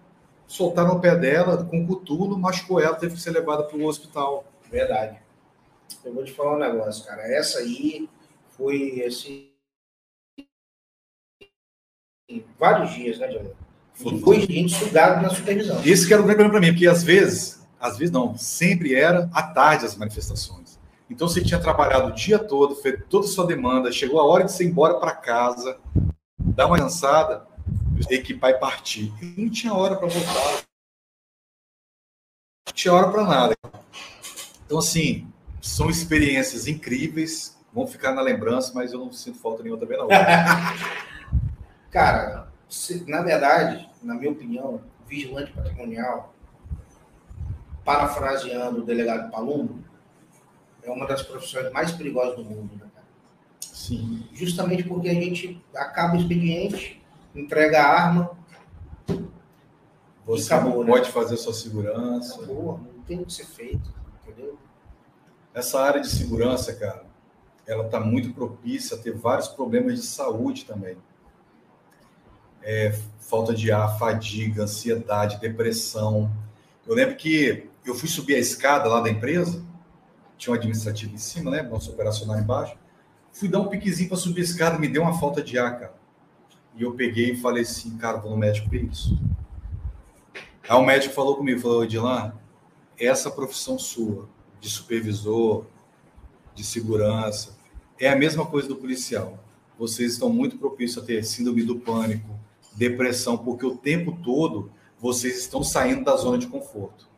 soltaram 0.47 0.97
o 0.97 1.01
pé 1.01 1.17
dela 1.17 1.65
com 1.65 1.87
coturno, 1.87 2.39
machucou 2.39 2.81
ela, 2.81 2.95
teve 2.95 3.15
que 3.15 3.21
ser 3.21 3.31
levada 3.31 3.65
para 3.65 3.77
o 3.77 3.87
hospital. 3.87 4.45
Verdade. 4.71 5.19
Eu 6.05 6.15
vou 6.15 6.25
te 6.25 6.33
falar 6.33 6.57
um 6.57 6.59
negócio, 6.59 7.05
cara. 7.05 7.23
Essa 7.23 7.59
aí 7.59 8.09
foi 8.51 9.05
assim. 9.05 9.51
Vários 12.59 12.93
dias, 12.93 13.19
né, 13.19 13.29
Diego? 13.29 13.55
Foi 13.95 14.41
gente 14.41 14.75
sugado 14.75 15.23
na 15.23 15.31
supervisão. 15.31 15.81
Isso 15.85 16.07
que 16.07 16.13
era 16.13 16.21
o 16.21 16.25
grande 16.25 16.41
problema 16.41 16.61
para 16.61 16.61
mim, 16.61 16.73
porque 16.75 16.87
às 16.87 17.03
vezes, 17.03 17.65
às 17.81 17.97
vezes 17.97 18.13
não, 18.13 18.37
sempre 18.37 18.95
era 18.95 19.31
à 19.33 19.43
tarde 19.43 19.87
as 19.87 19.97
manifestações. 19.97 20.79
Então 21.09 21.29
você 21.29 21.43
tinha 21.43 21.61
trabalhado 21.61 22.09
o 22.09 22.15
dia 22.15 22.39
todo, 22.39 22.75
fez 22.75 23.01
toda 23.09 23.27
a 23.27 23.29
sua 23.29 23.47
demanda, 23.47 23.93
chegou 23.93 24.19
a 24.19 24.25
hora 24.25 24.45
de 24.45 24.53
você 24.53 24.65
ir 24.65 24.69
embora 24.69 24.95
para 24.95 25.13
casa, 25.13 25.79
dar 26.39 26.67
uma 26.67 26.79
cansada, 26.79 27.47
equipar 28.11 28.51
e 28.51 28.59
partir. 28.59 29.13
E 29.23 29.41
não 29.41 29.49
tinha 29.49 29.73
hora 29.73 29.95
para 29.95 30.09
voltar. 30.09 30.65
Não 32.67 32.75
tinha 32.75 32.93
hora 32.93 33.09
para 33.11 33.25
nada. 33.25 33.55
Então, 34.67 34.79
assim, 34.79 35.29
são 35.61 35.89
experiências 35.89 36.67
incríveis, 36.67 37.57
vão 37.73 37.87
ficar 37.87 38.13
na 38.13 38.23
lembrança, 38.23 38.73
mas 38.75 38.93
eu 38.93 38.99
não 38.99 39.13
sinto 39.13 39.39
falta 39.39 39.63
nenhuma 39.63 39.81
também, 39.81 39.99
não. 39.99 40.09
Cara, 41.93 42.53
na 43.07 43.23
verdade, 43.23 43.89
na 44.03 44.15
minha 44.15 44.33
opinião, 44.33 44.81
vigilante 45.07 45.53
patrimonial, 45.53 46.35
parafraseando 47.85 48.81
o 48.81 48.85
delegado 48.85 49.31
Palumbo, 49.31 49.79
é 50.83 50.91
uma 50.91 51.07
das 51.07 51.23
profissões 51.23 51.71
mais 51.73 51.93
perigosas 51.93 52.37
do 52.37 52.45
mundo, 52.45 52.75
né, 52.75 52.87
cara? 52.95 53.07
Sim. 53.61 54.27
Justamente 54.33 54.85
porque 54.85 55.09
a 55.09 55.15
gente 55.15 55.63
acaba 55.75 56.15
o 56.15 56.21
expediente, 56.21 57.03
entrega 57.35 57.83
a 57.83 57.87
arma. 57.87 58.31
Você 60.25 60.53
acabou, 60.53 60.85
não 60.85 60.93
pode 60.93 61.07
né? 61.07 61.13
fazer 61.13 61.37
sua 61.37 61.53
segurança. 61.53 62.37
Acabou, 62.37 62.79
não 62.79 63.03
tem 63.03 63.21
o 63.21 63.27
que 63.27 63.33
ser 63.33 63.47
feito, 63.47 63.93
entendeu? 64.23 64.59
Essa 65.53 65.81
área 65.81 66.01
de 66.01 66.09
segurança, 66.09 66.75
cara, 66.75 67.05
ela 67.67 67.85
está 67.87 68.01
muito 68.01 68.33
propícia 68.33 68.97
a 68.97 69.01
ter 69.01 69.13
vários 69.17 69.49
problemas 69.49 69.95
de 69.95 70.07
saúde 70.07 70.65
também. 70.65 70.97
É, 72.65 72.99
falta 73.21 73.55
de 73.55 73.71
ar, 73.71 73.99
fadiga, 73.99 74.65
ansiedade, 74.65 75.39
depressão. 75.39 76.35
Eu 76.87 76.95
lembro 76.95 77.15
que 77.15 77.69
eu 77.85 77.95
fui 77.95 78.09
subir 78.09 78.35
a 78.35 78.39
escada 78.39 78.89
lá 78.89 79.01
da 79.01 79.11
empresa, 79.11 79.65
tinha 80.37 80.53
um 80.53 80.57
administrativo 80.57 81.15
em 81.15 81.19
cima, 81.19 81.51
né? 81.51 81.63
Nosso 81.63 81.93
operacional 81.93 82.39
embaixo. 82.39 82.77
Fui 83.33 83.49
dar 83.49 83.61
um 83.61 83.69
piquezinho 83.69 84.09
para 84.09 84.19
subir 84.19 84.41
a 84.41 84.45
escada, 84.45 84.79
me 84.79 84.89
deu 84.89 85.03
uma 85.03 85.19
falta 85.19 85.43
de 85.43 85.59
ar, 85.59 85.79
cara. 85.79 85.95
E 86.77 86.83
eu 86.83 86.93
peguei 86.95 87.33
e 87.33 87.37
falei 87.37 87.63
assim, 87.63 87.97
cara, 87.97 88.19
vou 88.19 88.31
no 88.31 88.37
médico 88.37 88.69
para 88.69 88.79
isso. 88.79 89.19
Aí 90.69 90.77
o 90.77 90.83
médico 90.83 91.15
falou 91.15 91.37
comigo, 91.37 91.61
falou, 91.61 91.85
Edilan, 91.85 92.33
essa 92.99 93.31
profissão 93.31 93.79
sua, 93.79 94.29
de 94.61 94.69
supervisor, 94.71 95.67
de 96.55 96.65
segurança, 96.65 97.57
é 97.99 98.09
a 98.09 98.17
mesma 98.17 98.47
coisa 98.47 98.69
do 98.69 98.77
policial. 98.77 99.39
Vocês 99.79 100.13
estão 100.13 100.31
muito 100.31 100.57
propícios 100.57 101.03
a 101.03 101.07
ter 101.07 101.25
síndrome 101.25 101.63
do 101.65 101.77
pânico, 101.81 102.39
depressão, 102.75 103.37
porque 103.37 103.65
o 103.65 103.77
tempo 103.77 104.17
todo 104.23 104.71
vocês 104.99 105.39
estão 105.39 105.63
saindo 105.63 106.05
da 106.05 106.17
zona 106.17 106.39
de 106.39 106.47
conforto. 106.47 107.09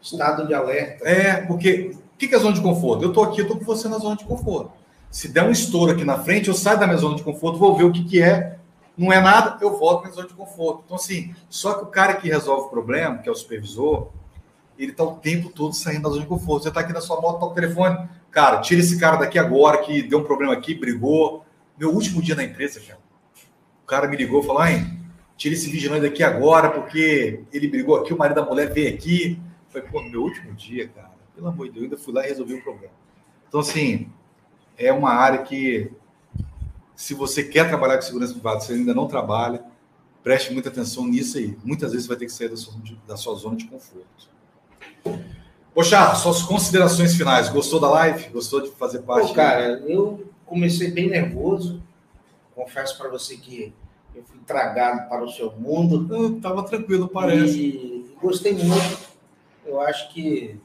Estado 0.00 0.46
de 0.46 0.54
alerta. 0.54 1.08
É, 1.08 1.42
porque 1.42 1.96
o 2.14 2.16
que 2.18 2.34
é 2.34 2.38
zona 2.38 2.54
de 2.54 2.60
conforto? 2.60 3.04
Eu 3.04 3.08
estou 3.10 3.24
aqui, 3.24 3.40
eu 3.40 3.44
estou 3.44 3.58
com 3.58 3.64
você 3.64 3.88
na 3.88 3.98
zona 3.98 4.16
de 4.16 4.24
conforto. 4.24 4.72
Se 5.10 5.28
der 5.28 5.44
um 5.44 5.50
estouro 5.50 5.92
aqui 5.92 6.04
na 6.04 6.18
frente, 6.18 6.48
eu 6.48 6.54
saio 6.54 6.78
da 6.78 6.86
minha 6.86 6.98
zona 6.98 7.16
de 7.16 7.22
conforto, 7.22 7.58
vou 7.58 7.76
ver 7.76 7.84
o 7.84 7.92
que, 7.92 8.04
que 8.04 8.22
é 8.22 8.56
não 8.96 9.12
é 9.12 9.20
nada, 9.20 9.58
eu 9.60 9.76
volto 9.78 10.02
para 10.02 10.10
zona 10.10 10.26
de 10.26 10.34
conforto. 10.34 10.82
Então, 10.86 10.96
assim, 10.96 11.34
só 11.50 11.74
que 11.74 11.84
o 11.84 11.88
cara 11.88 12.14
que 12.14 12.28
resolve 12.28 12.66
o 12.66 12.70
problema, 12.70 13.18
que 13.18 13.28
é 13.28 13.32
o 13.32 13.34
supervisor, 13.34 14.08
ele 14.78 14.92
está 14.92 15.04
o 15.04 15.16
tempo 15.16 15.50
todo 15.50 15.74
saindo 15.74 16.02
da 16.02 16.08
zona 16.08 16.22
de 16.22 16.26
conforto. 16.26 16.62
Você 16.62 16.68
está 16.70 16.80
aqui 16.80 16.92
na 16.92 17.00
sua 17.00 17.20
moto, 17.20 17.34
está 17.34 17.46
o 17.46 17.54
telefone. 17.54 18.08
Cara, 18.30 18.60
tira 18.60 18.80
esse 18.80 18.98
cara 18.98 19.16
daqui 19.16 19.38
agora 19.38 19.78
que 19.78 20.02
deu 20.02 20.20
um 20.20 20.24
problema 20.24 20.54
aqui, 20.54 20.74
brigou. 20.74 21.44
Meu 21.78 21.92
último 21.92 22.22
dia 22.22 22.34
na 22.34 22.44
empresa, 22.44 22.80
cara, 22.80 22.98
o 23.82 23.86
cara 23.86 24.08
me 24.08 24.16
ligou 24.16 24.42
e 24.42 24.46
falou: 24.46 24.62
Ai, 24.62 24.95
tira 25.36 25.54
esse 25.54 25.70
vigilante 25.70 26.02
daqui 26.02 26.22
agora, 26.22 26.70
porque 26.70 27.40
ele 27.52 27.68
brigou 27.68 27.96
aqui, 27.96 28.12
o 28.12 28.18
marido 28.18 28.36
da 28.36 28.44
mulher 28.44 28.72
veio 28.72 28.94
aqui. 28.94 29.38
Foi, 29.68 29.82
pô, 29.82 30.02
meu 30.02 30.22
último 30.22 30.54
dia, 30.54 30.88
cara, 30.88 31.12
pelo 31.34 31.48
amor 31.48 31.66
de 31.66 31.72
Deus, 31.72 31.82
eu 31.82 31.90
ainda 31.90 31.98
fui 31.98 32.14
lá 32.14 32.24
e 32.24 32.28
resolvi 32.28 32.54
o 32.54 32.62
problema. 32.62 32.94
Então, 33.48 33.60
assim, 33.60 34.08
é 34.78 34.92
uma 34.92 35.10
área 35.10 35.42
que 35.42 35.90
se 36.94 37.12
você 37.12 37.44
quer 37.44 37.68
trabalhar 37.68 37.96
com 37.96 38.02
segurança 38.02 38.32
privada, 38.32 38.60
você 38.60 38.72
ainda 38.72 38.94
não 38.94 39.06
trabalha, 39.06 39.62
preste 40.22 40.52
muita 40.52 40.70
atenção 40.70 41.06
nisso 41.06 41.36
aí. 41.36 41.56
Muitas 41.62 41.92
vezes 41.92 42.06
você 42.06 42.08
vai 42.08 42.16
ter 42.16 42.26
que 42.26 42.32
sair 42.32 42.48
da 42.48 42.56
sua, 42.56 42.74
da 43.06 43.16
sua 43.16 43.34
zona 43.34 43.56
de 43.56 43.66
conforto. 43.66 44.30
Poxa, 45.74 46.14
suas 46.14 46.42
considerações 46.42 47.14
finais. 47.14 47.50
Gostou 47.50 47.78
da 47.78 47.90
live? 47.90 48.30
Gostou 48.30 48.62
de 48.62 48.70
fazer 48.70 49.00
parte? 49.00 49.28
Pô, 49.28 49.34
cara, 49.34 49.78
eu 49.86 50.26
comecei 50.46 50.90
bem 50.90 51.10
nervoso. 51.10 51.82
Confesso 52.54 52.96
para 52.96 53.10
você 53.10 53.36
que 53.36 53.74
eu 54.16 54.24
fui 54.24 54.38
tragado 54.46 55.08
para 55.08 55.22
o 55.22 55.30
seu 55.30 55.52
mundo. 55.52 56.12
Eu 56.14 56.40
tava 56.40 56.62
tranquilo, 56.62 57.06
parece. 57.08 57.58
E 57.58 58.14
gostei 58.20 58.54
muito. 58.54 58.98
Eu 59.64 59.80
acho 59.80 60.12
que 60.12 60.58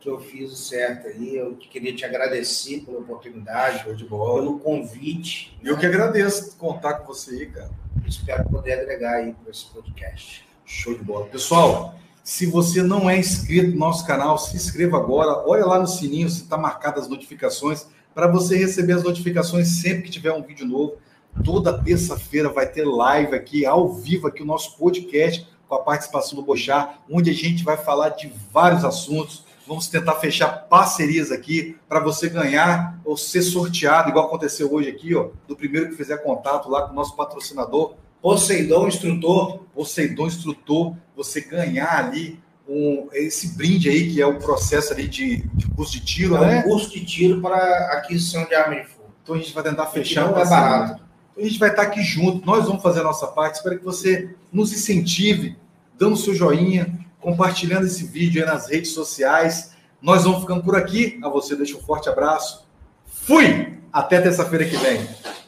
que 0.00 0.10
eu 0.10 0.20
fiz 0.20 0.52
o 0.52 0.56
certo 0.56 1.06
aí. 1.06 1.34
Eu 1.34 1.54
queria 1.56 1.94
te 1.94 2.04
agradecer 2.04 2.80
pela 2.80 2.98
oportunidade, 2.98 3.84
Show 3.84 3.94
de 3.94 4.04
bola. 4.04 4.42
pelo 4.42 4.58
convite. 4.58 5.58
Eu 5.64 5.74
né? 5.74 5.80
que 5.80 5.86
agradeço 5.86 6.56
contar 6.58 6.94
com 6.94 7.06
você 7.06 7.30
aí, 7.30 7.46
cara. 7.46 7.70
Espero 8.06 8.44
poder 8.50 8.80
agregar 8.80 9.14
aí 9.14 9.32
para 9.32 9.50
esse 9.50 9.64
podcast. 9.66 10.46
Show 10.66 10.94
de 10.94 11.02
bola. 11.02 11.24
Pessoal, 11.26 11.94
se 12.22 12.44
você 12.44 12.82
não 12.82 13.08
é 13.08 13.16
inscrito 13.16 13.70
no 13.70 13.78
nosso 13.78 14.06
canal, 14.06 14.36
se 14.36 14.54
inscreva 14.54 14.98
agora. 14.98 15.42
Olha 15.48 15.64
lá 15.64 15.78
no 15.78 15.86
sininho 15.86 16.28
se 16.28 16.42
está 16.42 16.58
marcado 16.58 17.00
as 17.00 17.08
notificações 17.08 17.86
para 18.14 18.26
você 18.26 18.58
receber 18.58 18.92
as 18.92 19.02
notificações 19.02 19.80
sempre 19.80 20.02
que 20.02 20.10
tiver 20.10 20.32
um 20.32 20.42
vídeo 20.42 20.66
novo. 20.66 20.98
Toda 21.42 21.82
terça-feira 21.82 22.48
vai 22.48 22.66
ter 22.66 22.84
live 22.84 23.34
aqui, 23.34 23.66
ao 23.66 23.92
vivo, 23.92 24.26
aqui 24.28 24.42
o 24.42 24.46
nosso 24.46 24.76
podcast, 24.76 25.46
com 25.68 25.74
a 25.74 25.82
participação 25.82 26.36
do 26.36 26.44
Bochar, 26.44 27.00
onde 27.10 27.30
a 27.30 27.34
gente 27.34 27.64
vai 27.64 27.76
falar 27.76 28.10
de 28.10 28.32
vários 28.52 28.84
assuntos. 28.84 29.44
Vamos 29.66 29.88
tentar 29.88 30.14
fechar 30.16 30.48
parcerias 30.68 31.32
aqui 31.32 31.76
para 31.88 32.00
você 32.00 32.28
ganhar 32.28 33.00
ou 33.04 33.16
ser 33.16 33.42
sorteado, 33.42 34.10
igual 34.10 34.26
aconteceu 34.26 34.72
hoje 34.72 34.90
aqui, 34.90 35.14
ó, 35.14 35.30
do 35.48 35.56
primeiro 35.56 35.88
que 35.88 35.96
fizer 35.96 36.18
contato 36.18 36.68
lá 36.68 36.82
com 36.82 36.92
o 36.92 36.94
nosso 36.94 37.16
patrocinador. 37.16 37.94
Poseidon 38.20 38.88
Instrutor. 38.88 39.60
Poseidon 39.74 40.26
Instrutor, 40.26 40.94
você 41.16 41.40
ganhar 41.40 41.98
ali 41.98 42.40
um, 42.68 43.08
esse 43.12 43.56
brinde 43.56 43.88
aí, 43.88 44.12
que 44.12 44.20
é 44.20 44.26
o 44.26 44.38
processo 44.38 44.92
ali 44.92 45.06
de, 45.06 45.46
de 45.54 45.68
curso 45.70 45.92
de 45.92 46.00
tiro, 46.00 46.36
é 46.36 46.40
né? 46.40 46.58
um 46.60 46.62
curso 46.62 46.90
de 46.90 47.04
tiro 47.04 47.40
para 47.40 47.56
aquisição 47.92 48.44
de 48.46 48.54
arma 48.54 48.76
de 48.76 48.86
fogo. 48.86 49.10
Então 49.22 49.34
a 49.34 49.38
gente 49.38 49.52
vai 49.52 49.62
tentar 49.62 49.86
fechar. 49.86 50.30
Não 50.30 50.38
é 50.38 50.48
barato. 50.48 51.03
A 51.36 51.42
gente 51.42 51.58
vai 51.58 51.70
estar 51.70 51.82
aqui 51.82 52.02
junto, 52.02 52.46
nós 52.46 52.66
vamos 52.66 52.82
fazer 52.82 53.00
a 53.00 53.04
nossa 53.04 53.26
parte. 53.26 53.56
Espero 53.56 53.78
que 53.78 53.84
você 53.84 54.34
nos 54.52 54.72
incentive, 54.72 55.56
dando 55.98 56.16
seu 56.16 56.34
joinha, 56.34 56.98
compartilhando 57.20 57.86
esse 57.86 58.04
vídeo 58.04 58.42
aí 58.42 58.48
nas 58.48 58.68
redes 58.68 58.92
sociais. 58.92 59.72
Nós 60.00 60.24
vamos 60.24 60.40
ficando 60.40 60.62
por 60.62 60.76
aqui. 60.76 61.18
A 61.22 61.28
você 61.28 61.56
deixo 61.56 61.78
um 61.78 61.82
forte 61.82 62.08
abraço. 62.08 62.66
Fui! 63.06 63.78
Até 63.92 64.20
terça-feira 64.20 64.64
que 64.64 64.76
vem. 64.76 65.00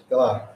Até 0.07 0.17
lá. 0.17 0.53